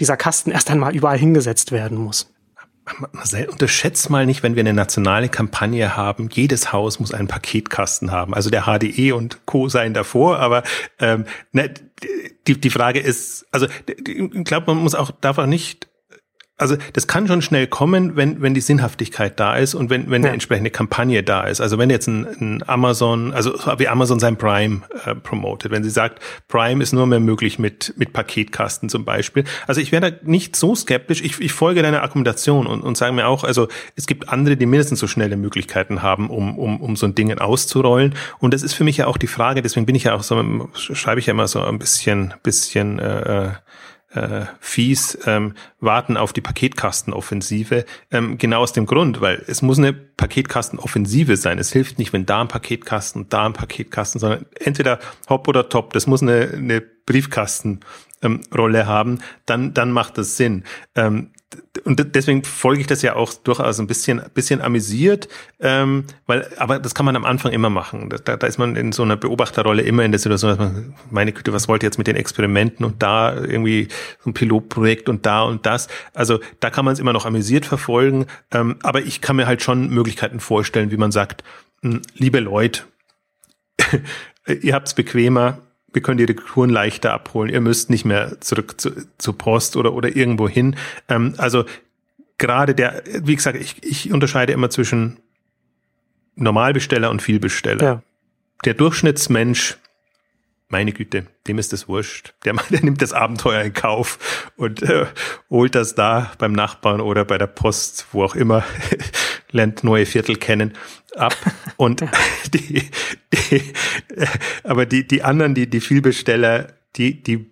dieser 0.00 0.16
Kasten 0.16 0.50
erst 0.52 0.70
einmal 0.70 0.94
überall 0.94 1.18
hingesetzt 1.18 1.72
werden 1.72 1.98
muss. 1.98 2.32
Marcel, 3.12 3.48
unterschätzt 3.48 4.08
mal 4.08 4.24
nicht, 4.24 4.42
wenn 4.42 4.54
wir 4.54 4.60
eine 4.60 4.72
nationale 4.72 5.28
Kampagne 5.28 5.94
haben, 5.96 6.30
jedes 6.32 6.72
Haus 6.72 6.98
muss 7.00 7.12
einen 7.12 7.28
Paketkasten 7.28 8.12
haben. 8.12 8.32
Also 8.32 8.48
der 8.48 8.62
HDE 8.62 9.12
und 9.12 9.44
Co. 9.44 9.68
seien 9.68 9.92
davor, 9.92 10.38
aber 10.38 10.62
ähm, 10.98 11.26
ne, 11.52 11.72
die, 12.46 12.58
die 12.58 12.70
Frage 12.70 13.00
ist, 13.00 13.46
also 13.50 13.66
ich 13.88 14.44
glaube, 14.44 14.72
man 14.72 14.82
muss 14.82 14.94
auch, 14.94 15.10
darf 15.10 15.36
auch 15.36 15.46
nicht 15.46 15.87
also 16.58 16.76
das 16.92 17.06
kann 17.06 17.28
schon 17.28 17.40
schnell 17.40 17.68
kommen, 17.68 18.16
wenn, 18.16 18.42
wenn 18.42 18.52
die 18.52 18.60
Sinnhaftigkeit 18.60 19.38
da 19.38 19.56
ist 19.56 19.74
und 19.74 19.90
wenn, 19.90 20.10
wenn 20.10 20.22
ja. 20.22 20.28
eine 20.28 20.34
entsprechende 20.34 20.70
Kampagne 20.70 21.22
da 21.22 21.44
ist. 21.44 21.60
Also 21.60 21.78
wenn 21.78 21.88
jetzt 21.88 22.08
ein, 22.08 22.26
ein 22.40 22.64
Amazon, 22.66 23.32
also 23.32 23.54
wie 23.78 23.86
Amazon 23.86 24.18
sein 24.18 24.36
Prime 24.36 24.82
äh, 25.04 25.14
promotet, 25.14 25.70
wenn 25.70 25.84
sie 25.84 25.90
sagt, 25.90 26.20
Prime 26.48 26.82
ist 26.82 26.92
nur 26.92 27.06
mehr 27.06 27.20
möglich 27.20 27.60
mit, 27.60 27.94
mit 27.96 28.12
Paketkasten 28.12 28.88
zum 28.88 29.04
Beispiel. 29.04 29.44
Also 29.68 29.80
ich 29.80 29.92
wäre 29.92 30.10
da 30.10 30.16
nicht 30.22 30.56
so 30.56 30.74
skeptisch. 30.74 31.22
Ich, 31.22 31.40
ich 31.40 31.52
folge 31.52 31.82
deiner 31.82 32.02
Argumentation 32.02 32.66
und, 32.66 32.82
und 32.82 32.96
sage 32.96 33.12
mir 33.12 33.28
auch, 33.28 33.44
also 33.44 33.68
es 33.94 34.08
gibt 34.08 34.28
andere, 34.28 34.56
die 34.56 34.66
mindestens 34.66 34.98
so 34.98 35.06
schnelle 35.06 35.36
Möglichkeiten 35.36 36.02
haben, 36.02 36.28
um, 36.28 36.58
um, 36.58 36.80
um 36.80 36.96
so 36.96 37.06
ein 37.06 37.14
Ding 37.14 37.28
auszurollen. 37.38 38.14
Und 38.40 38.52
das 38.52 38.62
ist 38.62 38.74
für 38.74 38.82
mich 38.82 38.96
ja 38.96 39.06
auch 39.06 39.18
die 39.18 39.26
Frage, 39.26 39.62
deswegen 39.62 39.86
bin 39.86 39.94
ich 39.94 40.04
ja 40.04 40.14
auch 40.14 40.22
so, 40.22 40.68
schreibe 40.74 41.20
ich 41.20 41.26
ja 41.26 41.32
immer 41.32 41.46
so 41.46 41.62
ein 41.62 41.78
bisschen, 41.78 42.34
bisschen 42.42 42.98
äh, 42.98 43.50
äh 44.12 44.46
fies 44.60 45.18
ähm, 45.26 45.54
warten 45.80 46.16
auf 46.16 46.32
die 46.32 46.40
Paketkastenoffensive. 46.40 47.84
Ähm, 48.10 48.38
genau 48.38 48.60
aus 48.60 48.72
dem 48.72 48.86
Grund, 48.86 49.20
weil 49.20 49.42
es 49.46 49.62
muss 49.62 49.78
eine 49.78 49.92
Paketkastenoffensive 49.92 51.36
sein. 51.36 51.58
Es 51.58 51.72
hilft 51.72 51.98
nicht, 51.98 52.12
wenn 52.12 52.26
da 52.26 52.40
ein 52.40 52.48
Paketkasten 52.48 53.28
da 53.28 53.46
ein 53.46 53.52
Paketkasten, 53.52 54.20
sondern 54.20 54.46
entweder 54.58 54.98
hopp 55.28 55.48
oder 55.48 55.68
top. 55.68 55.92
Das 55.92 56.06
muss 56.06 56.22
eine, 56.22 56.50
eine 56.54 56.80
Briefkastenrolle 56.80 57.80
ähm, 58.22 58.40
haben. 58.52 59.18
Dann, 59.46 59.74
dann 59.74 59.92
macht 59.92 60.18
das 60.18 60.36
Sinn. 60.36 60.64
Ähm, 60.94 61.30
und 61.84 62.14
deswegen 62.14 62.44
folge 62.44 62.82
ich 62.82 62.86
das 62.86 63.00
ja 63.00 63.16
auch 63.16 63.32
durchaus 63.32 63.80
ein 63.80 63.86
bisschen, 63.86 64.20
bisschen 64.34 64.60
amüsiert, 64.60 65.28
ähm, 65.60 66.04
weil, 66.26 66.46
aber 66.58 66.78
das 66.78 66.94
kann 66.94 67.06
man 67.06 67.16
am 67.16 67.24
Anfang 67.24 67.52
immer 67.52 67.70
machen. 67.70 68.10
Da, 68.24 68.36
da 68.36 68.46
ist 68.46 68.58
man 68.58 68.76
in 68.76 68.92
so 68.92 69.02
einer 69.02 69.16
Beobachterrolle 69.16 69.82
immer 69.82 70.04
in 70.04 70.12
der 70.12 70.18
Situation, 70.18 70.50
dass 70.50 70.58
man, 70.58 70.94
meine 71.10 71.32
Güte, 71.32 71.52
was 71.54 71.66
wollt 71.66 71.82
ihr 71.82 71.86
jetzt 71.86 71.96
mit 71.96 72.06
den 72.06 72.16
Experimenten 72.16 72.84
und 72.84 73.02
da 73.02 73.34
irgendwie 73.34 73.88
so 74.22 74.30
ein 74.30 74.34
Pilotprojekt 74.34 75.08
und 75.08 75.24
da 75.24 75.42
und 75.42 75.64
das. 75.64 75.88
Also 76.12 76.40
da 76.60 76.68
kann 76.68 76.84
man 76.84 76.92
es 76.92 77.00
immer 77.00 77.14
noch 77.14 77.24
amüsiert 77.24 77.64
verfolgen, 77.64 78.26
ähm, 78.52 78.76
aber 78.82 79.00
ich 79.00 79.22
kann 79.22 79.36
mir 79.36 79.46
halt 79.46 79.62
schon 79.62 79.88
Möglichkeiten 79.88 80.40
vorstellen, 80.40 80.90
wie 80.90 80.98
man 80.98 81.12
sagt, 81.12 81.44
hm, 81.82 82.02
liebe 82.14 82.40
Leute, 82.40 82.82
ihr 84.46 84.74
habt's 84.74 84.92
bequemer, 84.92 85.62
wir 85.92 86.02
können 86.02 86.18
die 86.18 86.24
Retouren 86.24 86.70
leichter 86.70 87.12
abholen. 87.12 87.50
Ihr 87.50 87.60
müsst 87.60 87.90
nicht 87.90 88.04
mehr 88.04 88.40
zurück 88.40 88.80
zu, 88.80 88.90
zur 89.18 89.38
Post 89.38 89.76
oder, 89.76 89.94
oder 89.94 90.14
irgendwo 90.14 90.48
hin. 90.48 90.76
Ähm, 91.08 91.34
also 91.38 91.64
gerade 92.36 92.74
der, 92.74 93.02
wie 93.22 93.36
gesagt, 93.36 93.58
ich, 93.58 93.82
ich 93.82 94.12
unterscheide 94.12 94.52
immer 94.52 94.70
zwischen 94.70 95.18
Normalbesteller 96.36 97.10
und 97.10 97.20
Vielbesteller. 97.20 97.82
Ja. 97.82 98.02
Der 98.64 98.74
Durchschnittsmensch, 98.74 99.78
meine 100.68 100.92
Güte, 100.92 101.26
dem 101.46 101.58
ist 101.58 101.72
das 101.72 101.88
wurscht. 101.88 102.34
Der, 102.44 102.54
der 102.70 102.82
nimmt 102.82 103.02
das 103.02 103.12
Abenteuer 103.12 103.62
in 103.62 103.72
Kauf 103.72 104.50
und 104.56 104.82
äh, 104.82 105.06
holt 105.50 105.74
das 105.74 105.94
da 105.94 106.32
beim 106.38 106.52
Nachbarn 106.52 107.00
oder 107.00 107.24
bei 107.24 107.38
der 107.38 107.46
Post, 107.46 108.06
wo 108.12 108.24
auch 108.24 108.34
immer, 108.34 108.64
lernt 109.50 109.84
neue 109.84 110.06
Viertel 110.06 110.36
kennen 110.36 110.74
ab 111.16 111.36
und 111.76 112.04
die, 112.54 112.82
die, 113.32 113.62
aber 114.64 114.86
die, 114.86 115.06
die 115.06 115.22
anderen, 115.22 115.54
die, 115.54 115.68
die 115.68 115.80
Vielbesteller, 115.80 116.68
die, 116.96 117.22
die, 117.22 117.50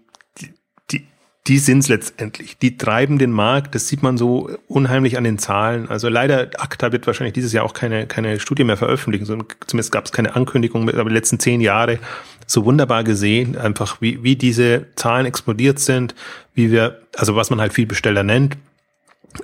die, 0.90 1.06
die 1.46 1.58
sind's 1.58 1.88
letztendlich. 1.88 2.58
Die 2.58 2.76
treiben 2.76 3.18
den 3.18 3.30
Markt. 3.30 3.74
Das 3.74 3.88
sieht 3.88 4.02
man 4.02 4.18
so 4.18 4.50
unheimlich 4.68 5.16
an 5.16 5.24
den 5.24 5.38
Zahlen. 5.38 5.88
Also 5.88 6.08
leider, 6.08 6.50
ACTA 6.58 6.92
wird 6.92 7.06
wahrscheinlich 7.06 7.34
dieses 7.34 7.52
Jahr 7.52 7.64
auch 7.64 7.72
keine, 7.72 8.06
keine 8.06 8.40
Studie 8.40 8.64
mehr 8.64 8.76
veröffentlichen. 8.76 9.26
Zumindest 9.26 9.92
gab 9.92 10.06
es 10.06 10.12
keine 10.12 10.34
Ankündigung, 10.34 10.88
aber 10.88 11.08
die 11.08 11.14
letzten 11.14 11.38
zehn 11.38 11.60
Jahre 11.60 11.98
so 12.46 12.64
wunderbar 12.64 13.04
gesehen, 13.04 13.56
einfach 13.56 14.00
wie, 14.00 14.22
wie 14.22 14.36
diese 14.36 14.86
Zahlen 14.94 15.26
explodiert 15.26 15.78
sind, 15.78 16.14
wie 16.54 16.70
wir, 16.70 17.00
also 17.16 17.34
was 17.34 17.50
man 17.50 17.60
halt 17.60 17.72
Vielbesteller 17.72 18.22
nennt, 18.22 18.56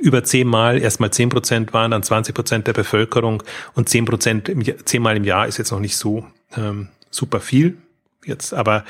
über 0.01 0.25
zehnmal, 0.25 0.79
erstmal 0.81 1.11
zehn 1.11 1.29
Prozent 1.29 1.73
waren, 1.73 1.91
dann 1.91 2.03
20 2.03 2.35
Prozent 2.35 2.67
der 2.67 2.73
Bevölkerung 2.73 3.43
und 3.75 3.89
zehn 3.89 4.05
Prozent 4.05 4.51
zehnmal 4.85 5.17
im 5.17 5.25
Jahr 5.25 5.47
ist 5.47 5.59
jetzt 5.59 5.71
noch 5.71 5.81
nicht 5.81 5.97
so 5.97 6.27
ähm, 6.57 6.89
super 7.11 7.41
viel 7.41 7.77
jetzt, 8.25 8.55
aber 8.55 8.85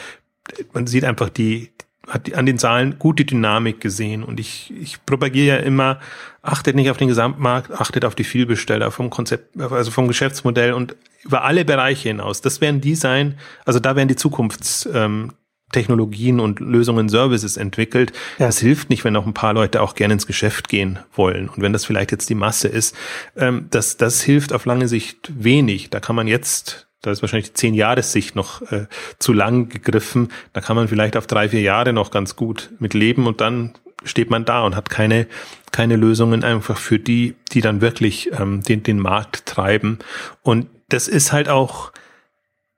man 0.72 0.86
sieht 0.86 1.04
einfach 1.04 1.28
die, 1.28 1.70
hat 2.08 2.32
an 2.34 2.46
den 2.46 2.58
Zahlen 2.58 2.98
gute 2.98 3.24
Dynamik 3.24 3.80
gesehen 3.80 4.24
und 4.24 4.40
ich, 4.40 4.72
ich 4.78 5.04
propagiere 5.06 5.58
ja 5.58 5.62
immer, 5.62 6.00
achtet 6.42 6.74
nicht 6.74 6.90
auf 6.90 6.96
den 6.96 7.08
Gesamtmarkt, 7.08 7.70
achtet 7.72 8.04
auf 8.04 8.14
die 8.14 8.24
Vielbesteller 8.24 8.90
vom 8.90 9.10
Konzept, 9.10 9.58
also 9.60 9.90
vom 9.90 10.08
Geschäftsmodell 10.08 10.72
und 10.72 10.96
über 11.22 11.44
alle 11.44 11.64
Bereiche 11.64 12.08
hinaus. 12.08 12.40
Das 12.40 12.60
werden 12.60 12.80
die 12.80 12.96
sein, 12.96 13.38
also 13.64 13.78
da 13.78 13.94
werden 13.94 14.08
die 14.08 14.16
Zukunfts, 14.16 14.88
ähm, 14.92 15.32
Technologien 15.72 16.38
und 16.38 16.60
Lösungen, 16.60 17.08
Services 17.08 17.56
entwickelt. 17.56 18.12
Ja. 18.38 18.46
Das 18.46 18.58
hilft 18.58 18.90
nicht, 18.90 19.04
wenn 19.04 19.16
auch 19.16 19.26
ein 19.26 19.34
paar 19.34 19.54
Leute 19.54 19.82
auch 19.82 19.94
gerne 19.94 20.14
ins 20.14 20.26
Geschäft 20.26 20.68
gehen 20.68 20.98
wollen. 21.14 21.48
Und 21.48 21.62
wenn 21.62 21.72
das 21.72 21.84
vielleicht 21.84 22.12
jetzt 22.12 22.28
die 22.30 22.34
Masse 22.34 22.68
ist, 22.68 22.94
ähm, 23.36 23.66
das, 23.70 23.96
das 23.96 24.22
hilft 24.22 24.52
auf 24.52 24.64
lange 24.66 24.88
Sicht 24.88 25.32
wenig. 25.34 25.90
Da 25.90 26.00
kann 26.00 26.16
man 26.16 26.28
jetzt 26.28 26.86
Da 27.02 27.10
ist 27.10 27.22
wahrscheinlich 27.22 27.48
die 27.48 27.54
zehn 27.54 27.74
Jahressicht 27.74 28.36
noch 28.36 28.62
äh, 28.70 28.86
zu 29.18 29.32
lang 29.32 29.68
gegriffen. 29.68 30.28
Da 30.52 30.60
kann 30.60 30.76
man 30.76 30.86
vielleicht 30.86 31.16
auf 31.16 31.26
drei, 31.26 31.48
vier 31.48 31.62
Jahre 31.62 31.92
noch 31.92 32.12
ganz 32.12 32.36
gut 32.36 32.70
mit 32.78 32.94
leben 32.94 33.26
und 33.26 33.40
dann 33.40 33.72
steht 34.04 34.30
man 34.30 34.44
da 34.44 34.62
und 34.62 34.76
hat 34.76 34.90
keine, 34.90 35.26
keine 35.70 35.96
Lösungen 35.96 36.44
einfach 36.44 36.78
für 36.78 36.98
die, 36.98 37.34
die 37.52 37.60
dann 37.60 37.80
wirklich 37.80 38.30
ähm, 38.38 38.62
den, 38.62 38.82
den 38.82 38.98
Markt 38.98 39.46
treiben. 39.46 39.98
Und 40.42 40.66
das 40.88 41.08
ist 41.08 41.32
halt 41.32 41.48
auch, 41.48 41.92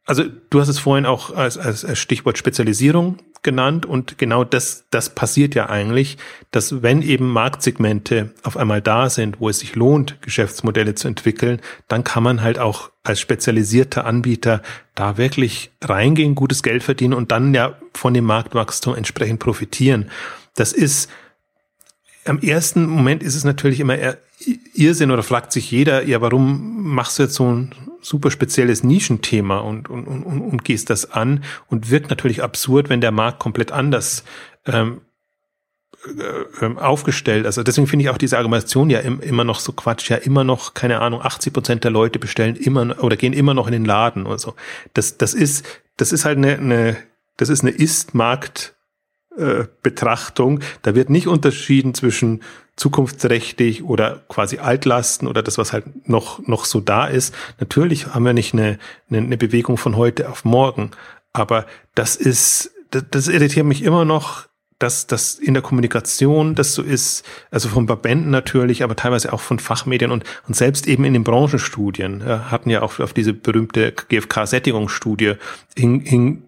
also 0.06 0.24
du 0.50 0.60
hast 0.60 0.68
es 0.68 0.78
vorhin 0.78 1.06
auch 1.06 1.34
als, 1.34 1.56
als, 1.56 1.98
Stichwort 1.98 2.36
Spezialisierung 2.36 3.18
genannt 3.42 3.86
und 3.86 4.18
genau 4.18 4.44
das, 4.44 4.84
das 4.90 5.14
passiert 5.14 5.54
ja 5.54 5.68
eigentlich, 5.68 6.18
dass 6.50 6.82
wenn 6.82 7.02
eben 7.02 7.30
Marktsegmente 7.30 8.32
auf 8.42 8.56
einmal 8.56 8.82
da 8.82 9.08
sind, 9.08 9.40
wo 9.40 9.48
es 9.48 9.60
sich 9.60 9.74
lohnt, 9.74 10.20
Geschäftsmodelle 10.22 10.94
zu 10.94 11.08
entwickeln, 11.08 11.60
dann 11.88 12.04
kann 12.04 12.22
man 12.22 12.42
halt 12.42 12.58
auch 12.58 12.90
als 13.02 13.20
spezialisierter 13.20 14.06
Anbieter 14.06 14.62
da 14.94 15.16
wirklich 15.16 15.70
reingehen, 15.82 16.34
gutes 16.34 16.62
Geld 16.62 16.82
verdienen 16.82 17.14
und 17.14 17.32
dann 17.32 17.54
ja 17.54 17.76
von 17.94 18.14
dem 18.14 18.24
Marktwachstum 18.24 18.94
entsprechend 18.94 19.40
profitieren. 19.40 20.10
Das 20.54 20.72
ist 20.72 21.10
am 22.26 22.38
ersten 22.40 22.86
Moment 22.86 23.22
ist 23.22 23.34
es 23.34 23.44
natürlich 23.44 23.80
immer 23.80 23.96
Irrsinn 24.74 25.10
oder 25.10 25.22
fragt 25.22 25.52
sich 25.52 25.70
jeder, 25.70 26.04
ja, 26.04 26.20
warum 26.20 26.94
machst 26.94 27.18
du 27.18 27.24
jetzt 27.24 27.34
so 27.34 27.50
ein 27.50 27.74
super 28.04 28.30
spezielles 28.30 28.84
Nischenthema 28.84 29.58
und, 29.58 29.88
und, 29.88 30.06
und, 30.06 30.24
und 30.24 30.64
gehst 30.64 30.90
das 30.90 31.10
an 31.10 31.42
und 31.68 31.90
wirkt 31.90 32.10
natürlich 32.10 32.42
absurd, 32.42 32.88
wenn 32.88 33.00
der 33.00 33.12
Markt 33.12 33.38
komplett 33.38 33.72
anders 33.72 34.24
ähm, 34.66 35.00
äh, 36.06 36.64
ähm, 36.64 36.78
aufgestellt. 36.78 37.46
Also 37.46 37.62
deswegen 37.62 37.86
finde 37.86 38.04
ich 38.04 38.10
auch 38.10 38.18
diese 38.18 38.36
Argumentation 38.36 38.90
ja 38.90 39.00
im, 39.00 39.20
immer 39.20 39.44
noch 39.44 39.60
so 39.60 39.72
Quatsch. 39.72 40.10
Ja, 40.10 40.16
immer 40.16 40.44
noch, 40.44 40.74
keine 40.74 41.00
Ahnung, 41.00 41.22
80 41.22 41.52
Prozent 41.52 41.84
der 41.84 41.90
Leute 41.90 42.18
bestellen 42.18 42.56
immer 42.56 43.02
oder 43.02 43.16
gehen 43.16 43.32
immer 43.32 43.54
noch 43.54 43.66
in 43.66 43.72
den 43.72 43.84
Laden 43.84 44.26
oder 44.26 44.38
so. 44.38 44.54
Das, 44.92 45.16
das 45.16 45.32
ist, 45.32 45.64
das 45.96 46.12
ist 46.12 46.24
halt 46.24 46.36
eine, 46.36 46.58
eine 46.58 46.96
das 47.36 47.48
ist 47.48 47.62
eine 47.62 47.70
Ist-Markt- 47.70 48.73
äh, 49.36 49.64
Betrachtung. 49.82 50.60
Da 50.82 50.94
wird 50.94 51.10
nicht 51.10 51.26
unterschieden 51.26 51.94
zwischen 51.94 52.40
zukunftsträchtig 52.76 53.84
oder 53.84 54.22
quasi 54.28 54.58
Altlasten 54.58 55.28
oder 55.28 55.42
das, 55.42 55.58
was 55.58 55.72
halt 55.72 56.08
noch, 56.08 56.46
noch 56.46 56.64
so 56.64 56.80
da 56.80 57.06
ist. 57.06 57.34
Natürlich 57.60 58.08
haben 58.08 58.24
wir 58.24 58.32
nicht 58.32 58.52
eine, 58.52 58.78
eine, 59.10 59.18
eine 59.18 59.36
Bewegung 59.36 59.76
von 59.76 59.96
heute 59.96 60.28
auf 60.28 60.44
morgen, 60.44 60.90
aber 61.32 61.66
das 61.94 62.16
ist, 62.16 62.72
das, 62.90 63.04
das 63.10 63.28
irritiert 63.28 63.66
mich 63.66 63.82
immer 63.82 64.04
noch, 64.04 64.46
dass 64.78 65.06
das 65.06 65.36
in 65.36 65.54
der 65.54 65.62
Kommunikation 65.62 66.54
das 66.54 66.74
so 66.74 66.82
ist, 66.82 67.24
also 67.50 67.68
von 67.68 67.86
Verbänden 67.86 68.30
natürlich, 68.30 68.82
aber 68.82 68.96
teilweise 68.96 69.32
auch 69.32 69.40
von 69.40 69.58
Fachmedien 69.58 70.10
und, 70.10 70.24
und 70.48 70.54
selbst 70.54 70.88
eben 70.88 71.04
in 71.04 71.12
den 71.12 71.24
Branchenstudien 71.24 72.22
ja, 72.26 72.50
hatten 72.50 72.70
ja 72.70 72.82
auch 72.82 72.98
auf 72.98 73.12
diese 73.12 73.32
berühmte 73.32 73.92
GfK-Sättigungsstudie 73.92 75.34
hin, 75.76 76.00
hin, 76.00 76.42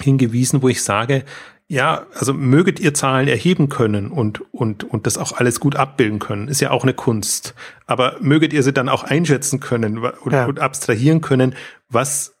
hingewiesen, 0.00 0.62
wo 0.62 0.68
ich 0.68 0.82
sage, 0.82 1.24
ja, 1.72 2.04
also 2.12 2.34
möget 2.34 2.80
ihr 2.80 2.92
Zahlen 2.92 3.28
erheben 3.28 3.70
können 3.70 4.10
und, 4.10 4.42
und, 4.52 4.84
und 4.84 5.06
das 5.06 5.16
auch 5.16 5.32
alles 5.32 5.58
gut 5.58 5.74
abbilden 5.74 6.18
können, 6.18 6.48
ist 6.48 6.60
ja 6.60 6.70
auch 6.70 6.82
eine 6.82 6.92
Kunst. 6.92 7.54
Aber 7.86 8.16
möget 8.20 8.52
ihr 8.52 8.62
sie 8.62 8.74
dann 8.74 8.90
auch 8.90 9.04
einschätzen 9.04 9.58
können 9.58 9.96
und, 9.96 10.32
ja. 10.34 10.44
und 10.44 10.60
abstrahieren 10.60 11.22
können, 11.22 11.54
was, 11.88 12.34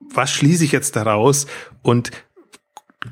was 0.00 0.32
schließe 0.32 0.64
ich 0.64 0.72
jetzt 0.72 0.96
daraus 0.96 1.46
und 1.82 2.10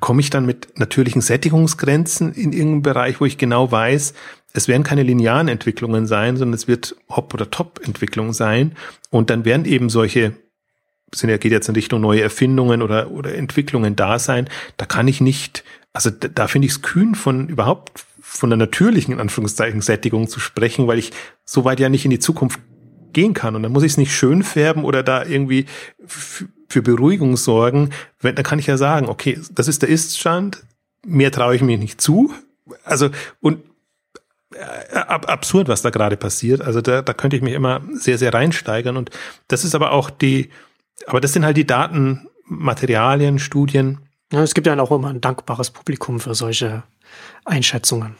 komme 0.00 0.18
ich 0.20 0.30
dann 0.30 0.44
mit 0.44 0.76
natürlichen 0.76 1.22
Sättigungsgrenzen 1.22 2.32
in 2.32 2.52
irgendeinem 2.52 2.82
Bereich, 2.82 3.20
wo 3.20 3.24
ich 3.24 3.38
genau 3.38 3.70
weiß, 3.70 4.14
es 4.52 4.66
werden 4.66 4.82
keine 4.82 5.04
linearen 5.04 5.46
Entwicklungen 5.46 6.08
sein, 6.08 6.36
sondern 6.36 6.54
es 6.54 6.66
wird 6.66 6.96
Hop- 7.08 7.32
oder 7.32 7.48
Top-Entwicklung 7.48 8.32
sein. 8.32 8.74
Und 9.10 9.30
dann 9.30 9.44
werden 9.44 9.66
eben 9.66 9.88
solche 9.88 10.32
sind 11.14 11.30
ja, 11.30 11.36
geht 11.36 11.52
jetzt 11.52 11.68
in 11.68 11.74
Richtung 11.74 12.00
neue 12.00 12.22
Erfindungen 12.22 12.82
oder, 12.82 13.10
oder 13.10 13.34
Entwicklungen 13.34 13.96
da 13.96 14.18
sein, 14.18 14.48
da 14.76 14.86
kann 14.86 15.08
ich 15.08 15.20
nicht, 15.20 15.64
also 15.92 16.10
da, 16.10 16.28
da 16.28 16.46
finde 16.48 16.66
ich 16.66 16.72
es 16.72 16.82
kühn 16.82 17.14
von 17.14 17.48
überhaupt 17.48 18.04
von 18.20 18.48
der 18.48 18.56
natürlichen, 18.56 19.14
in 19.14 19.20
Anführungszeichen, 19.20 19.80
Sättigung 19.80 20.28
zu 20.28 20.38
sprechen, 20.38 20.86
weil 20.86 20.98
ich 20.98 21.10
so 21.44 21.64
weit 21.64 21.80
ja 21.80 21.88
nicht 21.88 22.04
in 22.04 22.12
die 22.12 22.20
Zukunft 22.20 22.60
gehen 23.12 23.34
kann. 23.34 23.56
Und 23.56 23.64
dann 23.64 23.72
muss 23.72 23.82
ich 23.82 23.92
es 23.92 23.98
nicht 23.98 24.14
schön 24.14 24.44
färben 24.44 24.84
oder 24.84 25.02
da 25.02 25.24
irgendwie 25.24 25.66
für 26.06 26.82
Beruhigung 26.82 27.36
sorgen. 27.36 27.90
Wenn, 28.20 28.36
dann 28.36 28.44
kann 28.44 28.60
ich 28.60 28.68
ja 28.68 28.76
sagen, 28.76 29.08
okay, 29.08 29.40
das 29.50 29.66
ist 29.66 29.82
der 29.82 29.88
Iststand, 29.88 30.62
mehr 31.04 31.32
traue 31.32 31.56
ich 31.56 31.62
mir 31.62 31.76
nicht 31.76 32.00
zu. 32.00 32.32
Also, 32.84 33.10
und 33.40 33.64
äh, 34.54 34.96
ab, 34.96 35.28
absurd, 35.28 35.68
was 35.68 35.82
da 35.82 35.90
gerade 35.90 36.16
passiert. 36.16 36.60
Also 36.60 36.80
da, 36.80 37.02
da 37.02 37.12
könnte 37.12 37.36
ich 37.36 37.42
mich 37.42 37.54
immer 37.54 37.82
sehr, 37.92 38.18
sehr 38.18 38.32
reinsteigern. 38.32 38.96
Und 38.96 39.10
das 39.48 39.64
ist 39.64 39.74
aber 39.74 39.92
auch 39.92 40.10
die, 40.10 40.50
aber 41.06 41.20
das 41.20 41.32
sind 41.32 41.44
halt 41.44 41.56
die 41.56 41.66
Daten, 41.66 42.28
Materialien, 42.44 43.38
Studien. 43.38 44.00
Ja, 44.32 44.42
es 44.42 44.54
gibt 44.54 44.66
ja 44.66 44.78
auch 44.78 44.90
immer 44.90 45.08
ein 45.08 45.20
dankbares 45.20 45.70
Publikum 45.70 46.20
für 46.20 46.34
solche 46.34 46.82
Einschätzungen. 47.44 48.16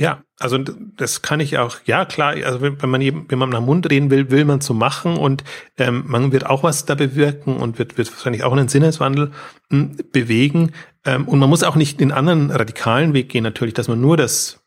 Ja, 0.00 0.22
also 0.38 0.56
das 0.56 1.20
kann 1.20 1.40
ich 1.40 1.58
auch, 1.58 1.76
ja 1.84 2.06
klar, 2.06 2.32
also 2.44 2.62
wenn 2.62 2.78
man 2.90 3.02
man 3.38 3.50
nach 3.50 3.60
Mund 3.60 3.90
reden 3.90 4.10
will, 4.10 4.30
will 4.30 4.46
man 4.46 4.62
so 4.62 4.72
machen 4.72 5.18
und 5.18 5.44
ähm, 5.76 6.04
man 6.06 6.32
wird 6.32 6.46
auch 6.46 6.62
was 6.62 6.86
da 6.86 6.94
bewirken 6.94 7.56
und 7.56 7.78
wird, 7.78 7.98
wird 7.98 8.10
wahrscheinlich 8.10 8.42
auch 8.42 8.52
einen 8.52 8.68
Sinneswandel 8.68 9.32
m, 9.70 9.90
hm, 9.90 9.98
bewegen. 10.10 10.72
Ähm, 11.04 11.28
und 11.28 11.38
man 11.38 11.50
muss 11.50 11.62
auch 11.62 11.76
nicht 11.76 12.00
den 12.00 12.12
anderen 12.12 12.50
radikalen 12.50 13.12
Weg 13.12 13.28
gehen, 13.28 13.42
natürlich, 13.42 13.74
dass 13.74 13.88
man 13.88 14.00
nur 14.00 14.16
das, 14.16 14.60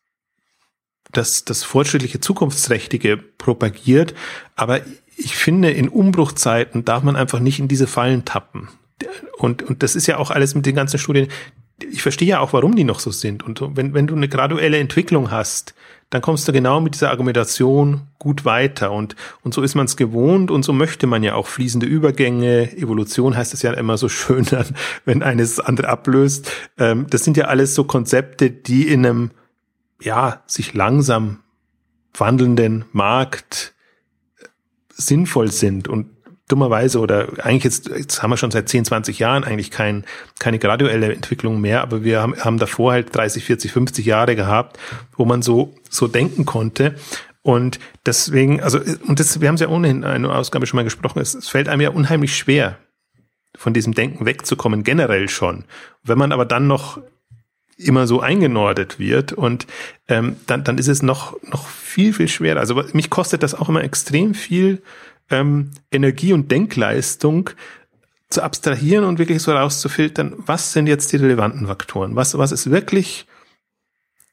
das, 1.11 1.45
das 1.45 1.63
fortschrittliche, 1.63 2.19
zukunftsträchtige 2.19 3.17
propagiert. 3.17 4.13
Aber 4.55 4.81
ich 5.23 5.35
finde, 5.35 5.71
in 5.71 5.89
Umbruchzeiten 5.89 6.85
darf 6.85 7.03
man 7.03 7.15
einfach 7.15 7.39
nicht 7.39 7.59
in 7.59 7.67
diese 7.67 7.87
Fallen 7.87 8.25
tappen. 8.25 8.67
Und, 9.37 9.63
und 9.63 9.83
das 9.83 9.95
ist 9.95 10.07
ja 10.07 10.17
auch 10.17 10.31
alles 10.31 10.55
mit 10.55 10.65
den 10.65 10.75
ganzen 10.75 10.99
Studien. 10.99 11.27
Ich 11.91 12.01
verstehe 12.01 12.27
ja 12.27 12.39
auch, 12.39 12.53
warum 12.53 12.75
die 12.75 12.83
noch 12.83 12.99
so 12.99 13.11
sind. 13.11 13.43
Und 13.43 13.61
wenn, 13.75 13.93
wenn 13.93 14.07
du 14.07 14.15
eine 14.15 14.29
graduelle 14.29 14.77
Entwicklung 14.77 15.31
hast, 15.31 15.73
dann 16.09 16.21
kommst 16.21 16.47
du 16.47 16.53
genau 16.53 16.79
mit 16.79 16.93
dieser 16.93 17.09
Argumentation 17.09 18.01
gut 18.19 18.45
weiter. 18.45 18.91
Und, 18.91 19.15
und 19.41 19.53
so 19.53 19.61
ist 19.61 19.75
man 19.75 19.85
es 19.85 19.97
gewohnt 19.97 20.51
und 20.51 20.63
so 20.63 20.71
möchte 20.71 21.07
man 21.07 21.23
ja 21.23 21.35
auch 21.35 21.47
fließende 21.47 21.87
Übergänge. 21.87 22.71
Evolution 22.77 23.35
heißt 23.35 23.53
es 23.53 23.63
ja 23.63 23.73
immer 23.73 23.97
so 23.97 24.09
schön, 24.09 24.45
wenn 25.05 25.23
eines 25.23 25.55
das 25.55 25.65
andere 25.65 25.89
ablöst. 25.89 26.51
Ähm, 26.77 27.07
das 27.09 27.23
sind 27.23 27.37
ja 27.37 27.45
alles 27.45 27.75
so 27.75 27.85
Konzepte, 27.85 28.51
die 28.51 28.87
in 28.87 29.05
einem, 29.05 29.31
ja, 30.01 30.43
sich 30.45 30.73
langsam 30.73 31.39
wandelnden 32.13 32.85
Markt 32.91 33.73
sinnvoll 34.95 35.51
sind 35.51 35.87
und 35.87 36.07
dummerweise 36.47 36.99
oder 36.99 37.27
eigentlich 37.43 37.63
jetzt, 37.63 37.87
jetzt 37.87 38.21
haben 38.21 38.29
wir 38.29 38.37
schon 38.37 38.51
seit 38.51 38.67
10, 38.69 38.85
20 38.85 39.17
Jahren 39.19 39.43
eigentlich 39.43 39.71
kein, 39.71 40.03
keine 40.39 40.59
graduelle 40.59 41.13
Entwicklung 41.13 41.61
mehr, 41.61 41.81
aber 41.81 42.03
wir 42.03 42.21
haben, 42.21 42.35
haben 42.37 42.59
davor 42.59 42.91
halt 42.91 43.15
30, 43.15 43.43
40, 43.45 43.71
50 43.71 44.05
Jahre 44.05 44.35
gehabt, 44.35 44.77
wo 45.15 45.25
man 45.25 45.41
so, 45.41 45.73
so 45.89 46.07
denken 46.07 46.45
konnte. 46.45 46.95
Und 47.41 47.79
deswegen, 48.05 48.61
also, 48.61 48.79
und 49.07 49.19
das, 49.19 49.41
wir 49.41 49.47
haben 49.47 49.55
es 49.55 49.61
ja 49.61 49.67
ohnehin 49.67 49.97
in 49.97 50.03
einer 50.05 50.35
Ausgabe 50.35 50.65
schon 50.65 50.77
mal 50.77 50.83
gesprochen, 50.83 51.19
es, 51.19 51.33
es 51.33 51.49
fällt 51.49 51.67
einem 51.69 51.81
ja 51.81 51.89
unheimlich 51.89 52.35
schwer, 52.35 52.77
von 53.55 53.73
diesem 53.73 53.93
Denken 53.93 54.25
wegzukommen, 54.25 54.83
generell 54.83 55.29
schon. 55.29 55.65
Wenn 56.03 56.17
man 56.17 56.31
aber 56.31 56.45
dann 56.45 56.67
noch 56.67 56.99
immer 57.77 58.07
so 58.07 58.21
eingenordet 58.21 58.99
wird 58.99 59.33
und 59.33 59.67
ähm, 60.07 60.35
dann, 60.47 60.63
dann 60.63 60.77
ist 60.77 60.87
es 60.87 61.01
noch, 61.01 61.41
noch 61.43 61.67
viel, 61.67 62.13
viel 62.13 62.27
schwerer. 62.27 62.59
Also 62.59 62.81
mich 62.93 63.09
kostet 63.09 63.43
das 63.43 63.55
auch 63.55 63.69
immer 63.69 63.83
extrem 63.83 64.33
viel 64.33 64.81
ähm, 65.29 65.71
Energie 65.91 66.33
und 66.33 66.51
Denkleistung 66.51 67.49
zu 68.29 68.41
abstrahieren 68.41 69.05
und 69.05 69.19
wirklich 69.19 69.41
so 69.41 69.51
rauszufiltern, 69.51 70.33
was 70.37 70.73
sind 70.73 70.87
jetzt 70.87 71.11
die 71.13 71.17
relevanten 71.17 71.67
Faktoren? 71.67 72.15
Was, 72.15 72.37
was 72.37 72.51
ist 72.51 72.69
wirklich 72.69 73.27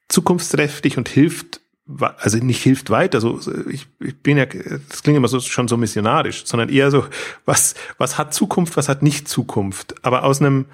zukunftsträchtig 0.08 0.96
und 0.98 1.08
hilft, 1.08 1.60
also 2.18 2.38
nicht 2.38 2.62
hilft 2.62 2.90
weiter, 2.90 3.20
so, 3.20 3.40
ich, 3.68 3.86
ich 4.00 4.16
bin 4.16 4.38
ja, 4.38 4.46
das 4.46 5.02
klingt 5.02 5.16
immer 5.16 5.28
so, 5.28 5.40
schon 5.40 5.68
so 5.68 5.76
missionarisch, 5.76 6.44
sondern 6.46 6.68
eher 6.68 6.90
so, 6.90 7.06
was, 7.44 7.74
was 7.98 8.18
hat 8.18 8.34
Zukunft, 8.34 8.76
was 8.76 8.88
hat 8.88 9.02
nicht 9.02 9.28
Zukunft, 9.28 9.94
aber 10.04 10.24
aus 10.24 10.40
einem, 10.40 10.66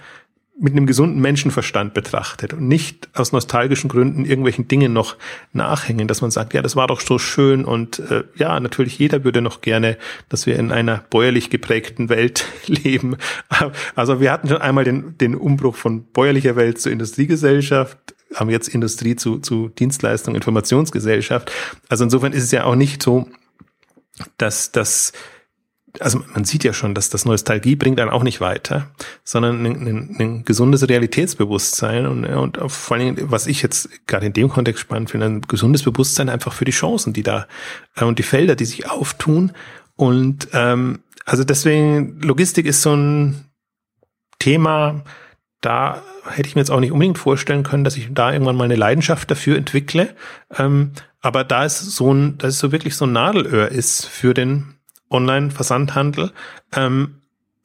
mit 0.58 0.72
einem 0.72 0.86
gesunden 0.86 1.20
Menschenverstand 1.20 1.92
betrachtet 1.92 2.54
und 2.54 2.66
nicht 2.66 3.10
aus 3.12 3.32
nostalgischen 3.32 3.88
Gründen 3.88 4.24
irgendwelchen 4.24 4.68
Dingen 4.68 4.92
noch 4.92 5.16
nachhängen, 5.52 6.08
dass 6.08 6.22
man 6.22 6.30
sagt, 6.30 6.54
ja, 6.54 6.62
das 6.62 6.76
war 6.76 6.86
doch 6.86 7.00
so 7.00 7.18
schön 7.18 7.64
und 7.64 7.98
äh, 7.98 8.24
ja, 8.36 8.58
natürlich 8.58 8.98
jeder 8.98 9.22
würde 9.22 9.42
noch 9.42 9.60
gerne, 9.60 9.98
dass 10.30 10.46
wir 10.46 10.58
in 10.58 10.72
einer 10.72 11.04
bäuerlich 11.10 11.50
geprägten 11.50 12.08
Welt 12.08 12.46
leben. 12.66 13.16
Also 13.94 14.20
wir 14.20 14.32
hatten 14.32 14.48
schon 14.48 14.62
einmal 14.62 14.84
den, 14.84 15.18
den 15.18 15.34
Umbruch 15.34 15.76
von 15.76 16.04
bäuerlicher 16.04 16.56
Welt 16.56 16.80
zur 16.80 16.90
Industriegesellschaft, 16.90 18.14
haben 18.34 18.48
jetzt 18.48 18.68
Industrie 18.68 19.14
zu, 19.14 19.38
zu 19.38 19.68
Dienstleistung, 19.68 20.34
Informationsgesellschaft. 20.34 21.52
Also 21.88 22.04
insofern 22.04 22.32
ist 22.32 22.44
es 22.44 22.50
ja 22.50 22.64
auch 22.64 22.76
nicht 22.76 23.02
so, 23.02 23.28
dass 24.38 24.72
das 24.72 25.12
also 26.00 26.22
man 26.34 26.44
sieht 26.44 26.64
ja 26.64 26.72
schon, 26.72 26.94
dass 26.94 27.10
das 27.10 27.24
Nostalgie 27.24 27.76
bringt 27.76 28.00
einen 28.00 28.10
auch 28.10 28.22
nicht 28.22 28.40
weiter, 28.40 28.88
sondern 29.24 29.64
ein, 29.64 29.86
ein, 29.86 30.16
ein 30.18 30.44
gesundes 30.44 30.88
Realitätsbewusstsein 30.88 32.06
und, 32.06 32.24
und 32.24 32.58
vor 32.70 32.96
allen 32.96 33.16
Dingen, 33.16 33.30
was 33.30 33.46
ich 33.46 33.62
jetzt 33.62 34.06
gerade 34.06 34.26
in 34.26 34.32
dem 34.32 34.48
Kontext 34.48 34.82
spannend 34.82 35.10
finde, 35.10 35.26
ein 35.26 35.40
gesundes 35.42 35.82
Bewusstsein 35.82 36.28
einfach 36.28 36.52
für 36.52 36.64
die 36.64 36.72
Chancen, 36.72 37.12
die 37.12 37.22
da 37.22 37.46
äh, 37.96 38.04
und 38.04 38.18
die 38.18 38.24
Felder, 38.24 38.56
die 38.56 38.64
sich 38.64 38.90
auftun 38.90 39.52
Und 39.96 40.48
ähm, 40.52 41.00
also 41.24 41.44
deswegen, 41.44 42.20
Logistik 42.20 42.66
ist 42.66 42.82
so 42.82 42.94
ein 42.94 43.46
Thema, 44.38 45.02
da 45.60 46.02
hätte 46.28 46.48
ich 46.48 46.54
mir 46.54 46.60
jetzt 46.60 46.70
auch 46.70 46.80
nicht 46.80 46.92
unbedingt 46.92 47.18
vorstellen 47.18 47.62
können, 47.62 47.84
dass 47.84 47.96
ich 47.96 48.08
da 48.12 48.32
irgendwann 48.32 48.56
mal 48.56 48.64
eine 48.64 48.76
Leidenschaft 48.76 49.30
dafür 49.30 49.56
entwickle. 49.56 50.14
Ähm, 50.56 50.92
aber 51.20 51.42
da 51.42 51.64
ist 51.64 51.80
so 51.80 52.12
ein, 52.12 52.38
da 52.38 52.48
ist 52.48 52.58
so 52.58 52.70
wirklich 52.70 52.94
so 52.94 53.06
ein 53.06 53.12
Nadelöhr 53.12 53.70
ist 53.70 54.06
für 54.06 54.34
den 54.34 54.75
Online-Versandhandel, 55.10 56.32
ähm, 56.74 57.22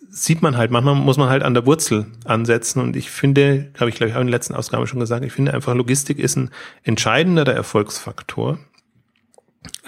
sieht 0.09 0.41
man 0.41 0.57
halt, 0.57 0.71
manchmal 0.71 0.95
muss 0.95 1.17
man 1.17 1.29
halt 1.29 1.41
an 1.41 1.53
der 1.53 1.65
Wurzel 1.65 2.07
ansetzen. 2.25 2.81
Und 2.81 2.95
ich 2.95 3.09
finde, 3.09 3.71
habe 3.79 3.89
ich 3.89 3.95
glaube 3.95 4.09
ich 4.09 4.15
auch 4.15 4.21
in 4.21 4.27
der 4.27 4.35
letzten 4.35 4.55
Ausgabe 4.55 4.85
schon 4.85 4.99
gesagt, 4.99 5.23
ich 5.23 5.31
finde 5.31 5.53
einfach 5.53 5.73
Logistik 5.73 6.19
ist 6.19 6.35
ein 6.35 6.51
entscheidender 6.83 7.47
Erfolgsfaktor 7.47 8.59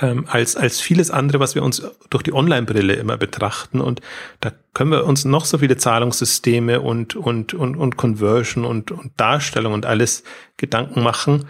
ähm, 0.02 0.26
als, 0.28 0.56
als 0.56 0.80
vieles 0.80 1.12
andere, 1.12 1.40
was 1.40 1.56
wir 1.56 1.64
uns 1.64 1.82
durch 2.10 2.24
die 2.24 2.34
Online-Brille 2.34 2.94
immer 2.94 3.18
betrachten. 3.18 3.82
Und 3.82 4.02
da 4.40 4.52
können 4.74 4.92
wir 4.92 5.06
uns 5.06 5.26
noch 5.26 5.46
so 5.46 5.58
viele 5.58 5.78
Zahlungssysteme 5.78 6.82
und, 6.82 7.16
und, 7.16 7.54
und, 7.54 7.76
und 7.76 7.98
Conversion 7.98 8.66
und, 8.66 8.92
und 8.92 9.12
Darstellung 9.18 9.74
und 9.74 9.86
alles 9.86 10.24
Gedanken 10.58 11.04
machen, 11.04 11.46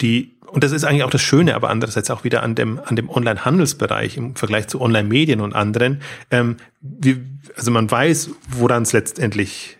die 0.00 0.37
und 0.50 0.64
das 0.64 0.72
ist 0.72 0.84
eigentlich 0.84 1.04
auch 1.04 1.10
das 1.10 1.22
Schöne, 1.22 1.54
aber 1.54 1.70
andererseits 1.70 2.10
auch 2.10 2.24
wieder 2.24 2.42
an 2.42 2.54
dem, 2.54 2.80
an 2.84 2.96
dem 2.96 3.10
Online-Handelsbereich 3.10 4.16
im 4.16 4.34
Vergleich 4.34 4.68
zu 4.68 4.80
Online-Medien 4.80 5.40
und 5.40 5.54
anderen. 5.54 6.00
Ähm, 6.30 6.56
wie, 6.80 7.22
also 7.56 7.70
man 7.70 7.90
weiß, 7.90 8.30
woran 8.50 8.82
es 8.82 8.92
letztendlich 8.92 9.78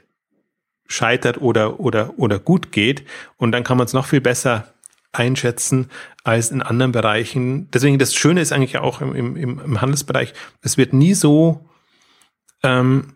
scheitert 0.86 1.40
oder, 1.40 1.80
oder, 1.80 2.18
oder 2.18 2.38
gut 2.38 2.72
geht. 2.72 3.04
Und 3.36 3.52
dann 3.52 3.64
kann 3.64 3.76
man 3.76 3.86
es 3.86 3.92
noch 3.92 4.06
viel 4.06 4.20
besser 4.20 4.72
einschätzen 5.12 5.90
als 6.22 6.50
in 6.50 6.62
anderen 6.62 6.92
Bereichen. 6.92 7.70
Deswegen 7.70 7.98
das 7.98 8.14
Schöne 8.14 8.40
ist 8.40 8.52
eigentlich 8.52 8.78
auch 8.78 9.00
im, 9.00 9.14
im, 9.14 9.36
im 9.36 9.80
Handelsbereich, 9.80 10.34
es 10.62 10.76
wird 10.76 10.92
nie 10.92 11.14
so, 11.14 11.66
ähm, 12.62 13.14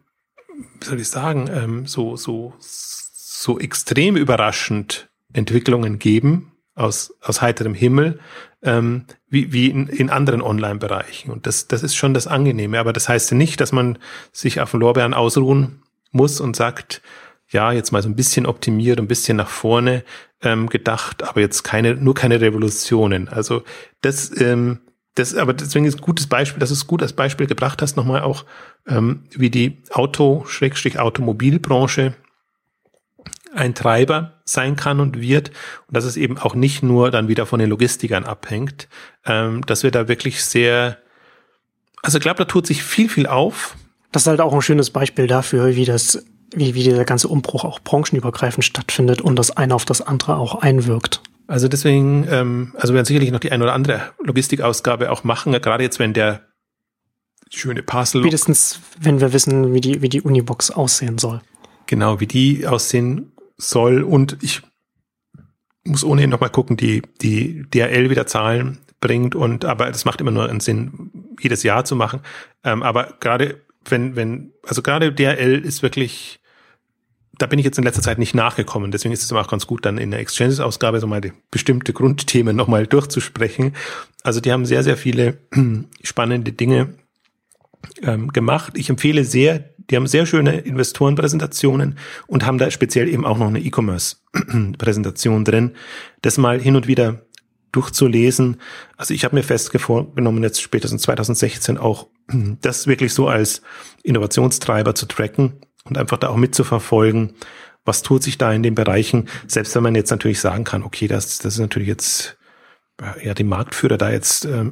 wie 0.80 0.86
soll 0.86 1.00
ich 1.00 1.08
sagen, 1.08 1.50
ähm, 1.52 1.86
so, 1.86 2.16
so, 2.16 2.54
so 2.58 3.58
extrem 3.58 4.16
überraschend 4.16 5.10
Entwicklungen 5.32 5.98
geben 5.98 6.51
aus, 6.74 7.14
aus 7.20 7.42
heiterem 7.42 7.74
Himmel, 7.74 8.18
ähm, 8.62 9.04
wie, 9.28 9.52
wie 9.52 9.68
in, 9.68 9.88
in 9.88 10.10
anderen 10.10 10.42
Online-Bereichen. 10.42 11.30
Und 11.30 11.46
das, 11.46 11.68
das 11.68 11.82
ist 11.82 11.94
schon 11.94 12.14
das 12.14 12.26
Angenehme. 12.26 12.78
Aber 12.78 12.92
das 12.92 13.08
heißt 13.08 13.30
ja 13.30 13.36
nicht, 13.36 13.60
dass 13.60 13.72
man 13.72 13.98
sich 14.32 14.60
auf 14.60 14.70
den 14.70 14.80
Lorbeeren 14.80 15.14
ausruhen 15.14 15.82
muss 16.12 16.40
und 16.40 16.56
sagt, 16.56 17.02
ja, 17.48 17.72
jetzt 17.72 17.92
mal 17.92 18.02
so 18.02 18.08
ein 18.08 18.16
bisschen 18.16 18.46
optimiert, 18.46 18.98
ein 18.98 19.08
bisschen 19.08 19.36
nach 19.36 19.48
vorne 19.48 20.04
ähm, 20.42 20.68
gedacht, 20.68 21.22
aber 21.22 21.40
jetzt 21.40 21.64
keine, 21.64 21.94
nur 21.94 22.14
keine 22.14 22.40
Revolutionen. 22.40 23.28
Also 23.28 23.62
das, 24.00 24.40
ähm, 24.40 24.80
das, 25.14 25.34
aber 25.34 25.52
deswegen 25.52 25.84
ist 25.84 25.98
ein 25.98 26.02
gutes 26.02 26.26
Beispiel, 26.26 26.60
dass 26.60 26.70
du 26.70 26.74
es 26.74 26.86
gut 26.86 27.02
als 27.02 27.12
Beispiel 27.12 27.46
gebracht 27.46 27.82
hast, 27.82 27.96
nochmal 27.96 28.22
auch, 28.22 28.46
ähm, 28.86 29.24
wie 29.30 29.50
die 29.50 29.82
Auto-Automobilbranche 29.90 32.14
ein 33.54 33.74
Treiber 33.74 34.40
sein 34.52 34.76
kann 34.76 35.00
und 35.00 35.20
wird 35.20 35.50
und 35.88 35.96
dass 35.96 36.04
es 36.04 36.16
eben 36.16 36.38
auch 36.38 36.54
nicht 36.54 36.82
nur 36.82 37.10
dann 37.10 37.28
wieder 37.28 37.46
von 37.46 37.58
den 37.58 37.70
Logistikern 37.70 38.24
abhängt, 38.24 38.88
ähm, 39.26 39.62
dass 39.66 39.82
wir 39.82 39.90
da 39.90 40.08
wirklich 40.08 40.44
sehr, 40.44 40.98
also 42.02 42.18
ich 42.18 42.22
glaube, 42.22 42.38
da 42.38 42.44
tut 42.44 42.66
sich 42.66 42.82
viel, 42.82 43.08
viel 43.08 43.26
auf. 43.26 43.76
Das 44.12 44.22
ist 44.22 44.26
halt 44.28 44.40
auch 44.40 44.52
ein 44.52 44.62
schönes 44.62 44.90
Beispiel 44.90 45.26
dafür, 45.26 45.74
wie 45.74 45.84
das 45.84 46.24
wie, 46.54 46.74
wie 46.74 46.82
dieser 46.82 47.04
ganze 47.04 47.28
Umbruch 47.28 47.64
auch 47.64 47.80
branchenübergreifend 47.80 48.64
stattfindet 48.64 49.20
und 49.20 49.36
das 49.36 49.50
eine 49.50 49.74
auf 49.74 49.84
das 49.84 50.02
andere 50.02 50.36
auch 50.36 50.56
einwirkt. 50.56 51.22
Also 51.46 51.68
deswegen, 51.68 52.26
ähm, 52.30 52.72
also 52.76 52.92
wir 52.92 52.96
werden 52.96 53.06
sicherlich 53.06 53.30
noch 53.30 53.40
die 53.40 53.52
eine 53.52 53.64
oder 53.64 53.74
andere 53.74 54.12
Logistikausgabe 54.22 55.10
auch 55.10 55.24
machen, 55.24 55.52
gerade 55.52 55.82
jetzt, 55.82 55.98
wenn 55.98 56.12
der 56.12 56.42
schöne 57.50 57.82
Parcel. 57.82 58.22
Spätestens, 58.22 58.80
wenn 58.98 59.20
wir 59.20 59.32
wissen, 59.32 59.74
wie 59.74 59.80
die, 59.80 60.02
wie 60.02 60.08
die 60.08 60.22
Unibox 60.22 60.70
aussehen 60.70 61.18
soll. 61.18 61.40
Genau, 61.86 62.20
wie 62.20 62.26
die 62.26 62.66
aussehen 62.66 63.31
soll. 63.56 64.02
Und 64.02 64.38
ich 64.42 64.62
muss 65.84 66.04
ohnehin 66.04 66.30
noch 66.30 66.40
mal 66.40 66.48
gucken, 66.48 66.76
die, 66.76 67.02
die 67.20 67.64
DRL 67.70 68.10
wieder 68.10 68.26
Zahlen 68.26 68.78
bringt 69.00 69.34
und, 69.34 69.64
aber 69.64 69.86
das 69.86 70.04
macht 70.04 70.20
immer 70.20 70.30
nur 70.30 70.48
einen 70.48 70.60
Sinn, 70.60 71.10
jedes 71.40 71.64
Jahr 71.64 71.84
zu 71.84 71.96
machen. 71.96 72.20
Ähm, 72.62 72.82
aber 72.82 73.14
gerade 73.18 73.60
wenn, 73.88 74.14
wenn, 74.14 74.52
also 74.64 74.80
gerade 74.80 75.12
DRL 75.12 75.58
ist 75.64 75.82
wirklich 75.82 76.40
da 77.38 77.46
bin 77.46 77.58
ich 77.58 77.64
jetzt 77.64 77.78
in 77.78 77.84
letzter 77.84 78.02
Zeit 78.02 78.18
nicht 78.18 78.34
nachgekommen. 78.34 78.92
Deswegen 78.92 79.12
ist 79.12 79.22
es 79.22 79.32
auch 79.32 79.48
ganz 79.48 79.66
gut, 79.66 79.84
dann 79.84 79.98
in 79.98 80.10
der 80.10 80.20
Exchanges-Ausgabe 80.20 81.00
so 81.00 81.06
mal 81.06 81.20
die 81.20 81.32
bestimmte 81.50 81.92
Grundthemen 81.92 82.54
nochmal 82.54 82.86
durchzusprechen. 82.86 83.74
Also 84.22 84.40
die 84.40 84.52
haben 84.52 84.66
sehr, 84.66 84.84
sehr 84.84 84.96
viele 84.96 85.38
spannende 86.02 86.52
Dinge 86.52 86.94
ähm, 88.02 88.28
gemacht. 88.28 88.74
Ich 88.76 88.90
empfehle 88.90 89.24
sehr, 89.24 89.71
die 89.90 89.96
haben 89.96 90.06
sehr 90.06 90.26
schöne 90.26 90.60
Investorenpräsentationen 90.60 91.98
und 92.26 92.46
haben 92.46 92.58
da 92.58 92.70
speziell 92.70 93.08
eben 93.08 93.24
auch 93.24 93.38
noch 93.38 93.48
eine 93.48 93.60
E-Commerce-Präsentation 93.60 95.44
drin. 95.44 95.72
Das 96.22 96.38
mal 96.38 96.60
hin 96.60 96.76
und 96.76 96.86
wieder 96.86 97.22
durchzulesen. 97.72 98.60
Also 98.96 99.14
ich 99.14 99.24
habe 99.24 99.34
mir 99.34 99.42
fest 99.42 99.72
vorgenommen, 99.78 100.42
jetzt 100.42 100.60
spätestens 100.60 101.02
2016 101.02 101.78
auch 101.78 102.08
das 102.60 102.86
wirklich 102.86 103.14
so 103.14 103.28
als 103.28 103.62
Innovationstreiber 104.02 104.94
zu 104.94 105.06
tracken 105.06 105.60
und 105.84 105.98
einfach 105.98 106.18
da 106.18 106.28
auch 106.28 106.36
mitzuverfolgen, 106.36 107.32
was 107.84 108.02
tut 108.02 108.22
sich 108.22 108.38
da 108.38 108.52
in 108.52 108.62
den 108.62 108.74
Bereichen, 108.74 109.28
selbst 109.48 109.74
wenn 109.74 109.82
man 109.82 109.94
jetzt 109.94 110.10
natürlich 110.10 110.40
sagen 110.40 110.64
kann, 110.64 110.84
okay, 110.84 111.08
das, 111.08 111.38
das 111.38 111.54
ist 111.54 111.60
natürlich 111.60 111.88
jetzt 111.88 112.38
ja 113.22 113.34
die 113.34 113.42
Marktführer 113.42 113.98
da 113.98 114.10
jetzt 114.10 114.44
ähm, 114.44 114.70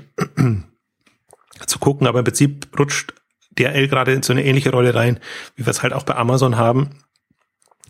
zu 1.66 1.78
gucken, 1.78 2.06
aber 2.06 2.20
im 2.20 2.24
Prinzip 2.24 2.68
rutscht 2.78 3.14
DRL 3.58 3.88
gerade 3.88 4.12
in 4.12 4.22
so 4.22 4.32
eine 4.32 4.44
ähnliche 4.44 4.70
Rolle 4.70 4.94
rein, 4.94 5.18
wie 5.56 5.66
wir 5.66 5.70
es 5.70 5.82
halt 5.82 5.92
auch 5.92 6.04
bei 6.04 6.16
Amazon 6.16 6.56
haben, 6.56 6.90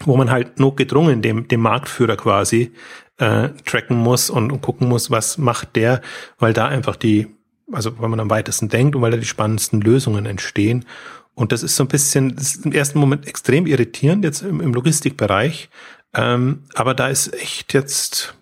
wo 0.05 0.17
man 0.17 0.31
halt 0.31 0.59
nur 0.59 0.77
gedrungen 0.77 1.23
dem, 1.23 1.49
dem 1.49 1.61
Marktführer 1.61 2.17
quasi 2.17 2.73
äh, 3.19 3.51
tracken 3.67 3.99
muss 3.99 4.31
und, 4.31 4.51
und 4.51 4.63
gucken 4.63 4.89
muss, 4.89 5.11
was 5.11 5.39
macht 5.39 5.77
der, 5.77 6.01
weil 6.39 6.53
da 6.53 6.69
einfach 6.69 6.97
die, 6.97 7.29
also 7.71 7.99
weil 8.01 8.09
man 8.09 8.21
am 8.21 8.31
weitesten 8.31 8.69
denkt 8.69 8.97
und 8.97 9.03
weil 9.03 9.11
da 9.11 9.19
die 9.19 9.27
spannendsten 9.27 9.81
Lösungen 9.81 10.27
entstehen. 10.27 10.87
Und 11.35 11.53
das 11.53 11.63
ist 11.63 11.77
so 11.77 11.85
ein 11.85 11.89
bisschen, 11.89 12.35
das 12.35 12.57
ist 12.57 12.67
im 12.67 12.73
ersten 12.73 12.99
Moment 12.99 13.27
extrem 13.27 13.67
irritierend 13.67 14.25
jetzt 14.25 14.43
im, 14.43 14.61
im 14.61 14.75
Logistikbereich. 14.75 15.69
Ähm, 16.15 16.65
aber 16.75 16.95
da 16.95 17.09
ist 17.09 17.35
echt 17.35 17.73
jetzt, 17.73 18.35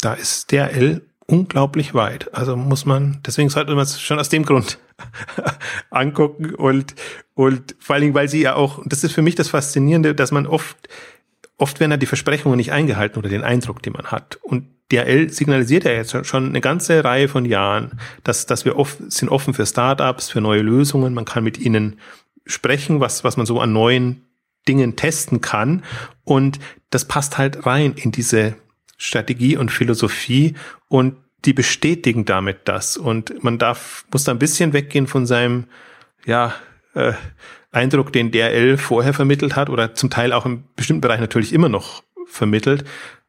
da 0.00 0.14
ist 0.14 0.52
DRL 0.52 1.02
unglaublich 1.28 1.94
weit. 1.94 2.34
Also 2.34 2.56
muss 2.56 2.86
man, 2.86 3.20
deswegen 3.24 3.50
sollte 3.50 3.74
man 3.74 3.84
es 3.84 4.00
schon 4.00 4.18
aus 4.18 4.30
dem 4.30 4.44
Grund 4.44 4.78
angucken 5.90 6.54
und, 6.54 6.94
und 7.34 7.76
vor 7.78 7.94
allen 7.94 8.02
Dingen, 8.02 8.14
weil 8.14 8.28
sie 8.28 8.40
ja 8.40 8.54
auch, 8.54 8.82
das 8.86 9.04
ist 9.04 9.12
für 9.12 9.22
mich 9.22 9.34
das 9.34 9.48
Faszinierende, 9.48 10.14
dass 10.14 10.32
man 10.32 10.46
oft, 10.46 10.88
oft 11.58 11.80
werden 11.80 11.92
ja 11.92 11.96
die 11.98 12.06
Versprechungen 12.06 12.56
nicht 12.56 12.72
eingehalten 12.72 13.18
oder 13.18 13.28
den 13.28 13.44
Eindruck, 13.44 13.82
den 13.82 13.92
man 13.92 14.06
hat. 14.06 14.38
Und 14.42 14.64
DRL 14.90 15.30
signalisiert 15.30 15.84
ja 15.84 15.92
jetzt 15.92 16.26
schon 16.26 16.48
eine 16.48 16.62
ganze 16.62 17.04
Reihe 17.04 17.28
von 17.28 17.44
Jahren, 17.44 18.00
dass, 18.24 18.46
dass 18.46 18.64
wir 18.64 18.76
oft, 18.76 19.12
sind 19.12 19.28
offen 19.28 19.52
für 19.52 19.66
Startups, 19.66 20.30
für 20.30 20.40
neue 20.40 20.62
Lösungen. 20.62 21.12
Man 21.12 21.26
kann 21.26 21.44
mit 21.44 21.58
ihnen 21.58 21.98
sprechen, 22.46 23.00
was, 23.00 23.22
was 23.22 23.36
man 23.36 23.44
so 23.44 23.60
an 23.60 23.74
neuen 23.74 24.22
Dingen 24.66 24.96
testen 24.96 25.42
kann. 25.42 25.82
Und 26.24 26.58
das 26.88 27.04
passt 27.04 27.36
halt 27.36 27.66
rein 27.66 27.92
in 27.96 28.12
diese 28.12 28.56
Strategie 28.98 29.56
und 29.56 29.70
Philosophie 29.70 30.54
und 30.88 31.16
die 31.44 31.52
bestätigen 31.52 32.24
damit 32.24 32.58
das. 32.64 32.96
Und 32.96 33.42
man 33.42 33.58
darf, 33.58 34.04
muss 34.12 34.24
da 34.24 34.32
ein 34.32 34.38
bisschen 34.38 34.72
weggehen 34.72 35.06
von 35.06 35.24
seinem, 35.24 35.64
ja, 36.26 36.54
äh, 36.94 37.12
Eindruck, 37.70 38.12
den 38.12 38.30
DRL 38.30 38.76
vorher 38.76 39.14
vermittelt 39.14 39.54
hat 39.54 39.70
oder 39.70 39.94
zum 39.94 40.10
Teil 40.10 40.32
auch 40.32 40.46
im 40.46 40.64
bestimmten 40.74 41.02
Bereich 41.02 41.20
natürlich 41.20 41.52
immer 41.52 41.68
noch 41.68 42.02
vermittelt, 42.26 42.84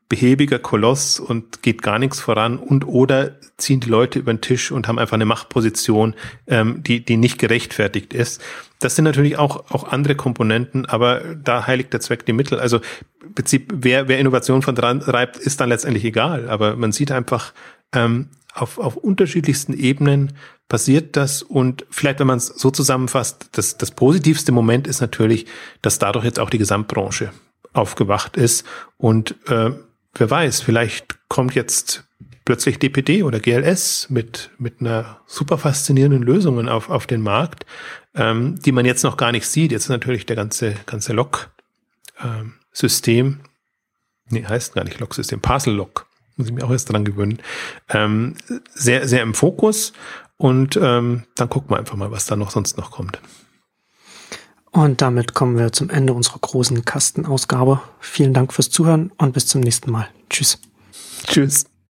behäbiger 0.09 0.57
Koloss 0.57 1.19
und 1.19 1.61
geht 1.61 1.83
gar 1.83 1.99
nichts 1.99 2.19
voran 2.19 2.57
und 2.57 2.85
oder 2.87 3.35
ziehen 3.57 3.79
die 3.79 3.89
Leute 3.89 4.17
über 4.17 4.33
den 4.33 4.41
Tisch 4.41 4.71
und 4.71 4.87
haben 4.87 4.97
einfach 4.97 5.13
eine 5.13 5.25
Machtposition, 5.25 6.15
ähm, 6.47 6.81
die, 6.81 7.05
die 7.05 7.15
nicht 7.15 7.37
gerechtfertigt 7.37 8.13
ist. 8.13 8.41
Das 8.79 8.95
sind 8.95 9.05
natürlich 9.05 9.37
auch, 9.37 9.69
auch 9.69 9.83
andere 9.91 10.15
Komponenten, 10.15 10.87
aber 10.87 11.21
da 11.35 11.67
heiligt 11.67 11.93
der 11.93 11.99
Zweck 11.99 12.25
die 12.25 12.33
Mittel. 12.33 12.59
Also 12.59 12.79
im 13.23 13.35
Prinzip, 13.35 13.71
wer, 13.75 14.07
wer 14.07 14.17
Innovation 14.17 14.63
von 14.63 14.73
dran 14.73 15.01
reibt, 15.01 15.37
ist 15.37 15.61
dann 15.61 15.69
letztendlich 15.69 16.03
egal. 16.05 16.49
Aber 16.49 16.75
man 16.75 16.91
sieht 16.91 17.11
einfach, 17.11 17.53
ähm, 17.93 18.29
auf, 18.53 18.79
auf 18.79 18.97
unterschiedlichsten 18.97 19.73
Ebenen 19.73 20.33
passiert 20.69 21.15
das 21.15 21.43
und 21.43 21.85
vielleicht, 21.89 22.19
wenn 22.19 22.27
man 22.27 22.37
es 22.37 22.47
so 22.47 22.71
zusammenfasst, 22.71 23.49
das, 23.51 23.77
das 23.77 23.91
positivste 23.91 24.51
Moment 24.51 24.87
ist 24.87 25.01
natürlich, 25.01 25.45
dass 25.81 25.99
dadurch 25.99 26.25
jetzt 26.25 26.39
auch 26.39 26.49
die 26.49 26.57
Gesamtbranche 26.57 27.31
aufgewacht 27.73 28.37
ist 28.37 28.65
und 28.97 29.35
äh, 29.47 29.71
wer 30.13 30.29
weiß, 30.29 30.61
vielleicht 30.61 31.17
kommt 31.27 31.55
jetzt 31.55 32.03
plötzlich 32.45 32.79
DPD 32.79 33.23
oder 33.23 33.39
GLS 33.39 34.09
mit, 34.09 34.51
mit 34.57 34.81
einer 34.81 35.21
super 35.27 35.57
faszinierenden 35.57 36.23
Lösungen 36.23 36.67
auf, 36.67 36.89
auf 36.89 37.05
den 37.05 37.21
Markt, 37.21 37.65
ähm, 38.15 38.59
die 38.59 38.71
man 38.71 38.85
jetzt 38.85 39.03
noch 39.03 39.17
gar 39.17 39.31
nicht 39.31 39.45
sieht. 39.45 39.71
Jetzt 39.71 39.83
ist 39.83 39.89
natürlich 39.89 40.25
der 40.25 40.35
ganze, 40.35 40.73
ganze 40.87 41.13
Log-System, 41.13 43.27
ähm, 43.27 43.39
nee, 44.29 44.45
heißt 44.45 44.73
gar 44.73 44.83
nicht 44.83 44.99
Log-System, 44.99 45.41
Parcel-Log, 45.41 46.07
muss 46.37 46.47
ich 46.47 46.53
mir 46.53 46.63
auch 46.63 46.71
erst 46.71 46.91
dran 46.91 47.05
gewöhnen, 47.05 47.37
ähm, 47.89 48.33
sehr, 48.73 49.07
sehr 49.07 49.21
im 49.21 49.35
Fokus. 49.35 49.93
Und 50.37 50.79
ähm, 50.81 51.25
dann 51.35 51.49
gucken 51.49 51.69
wir 51.69 51.77
einfach 51.77 51.97
mal, 51.97 52.11
was 52.11 52.25
da 52.25 52.37
noch 52.37 52.49
sonst 52.49 52.77
noch 52.77 52.91
kommt. 52.91 53.19
Und 54.71 55.01
damit 55.01 55.33
kommen 55.33 55.57
wir 55.57 55.71
zum 55.71 55.89
Ende 55.89 56.13
unserer 56.13 56.39
großen 56.39 56.85
Kastenausgabe. 56.85 57.81
Vielen 57.99 58.33
Dank 58.33 58.53
fürs 58.53 58.69
Zuhören 58.69 59.11
und 59.17 59.33
bis 59.33 59.47
zum 59.47 59.61
nächsten 59.61 59.91
Mal. 59.91 60.07
Tschüss. 60.29 60.59
Tschüss. 61.25 61.68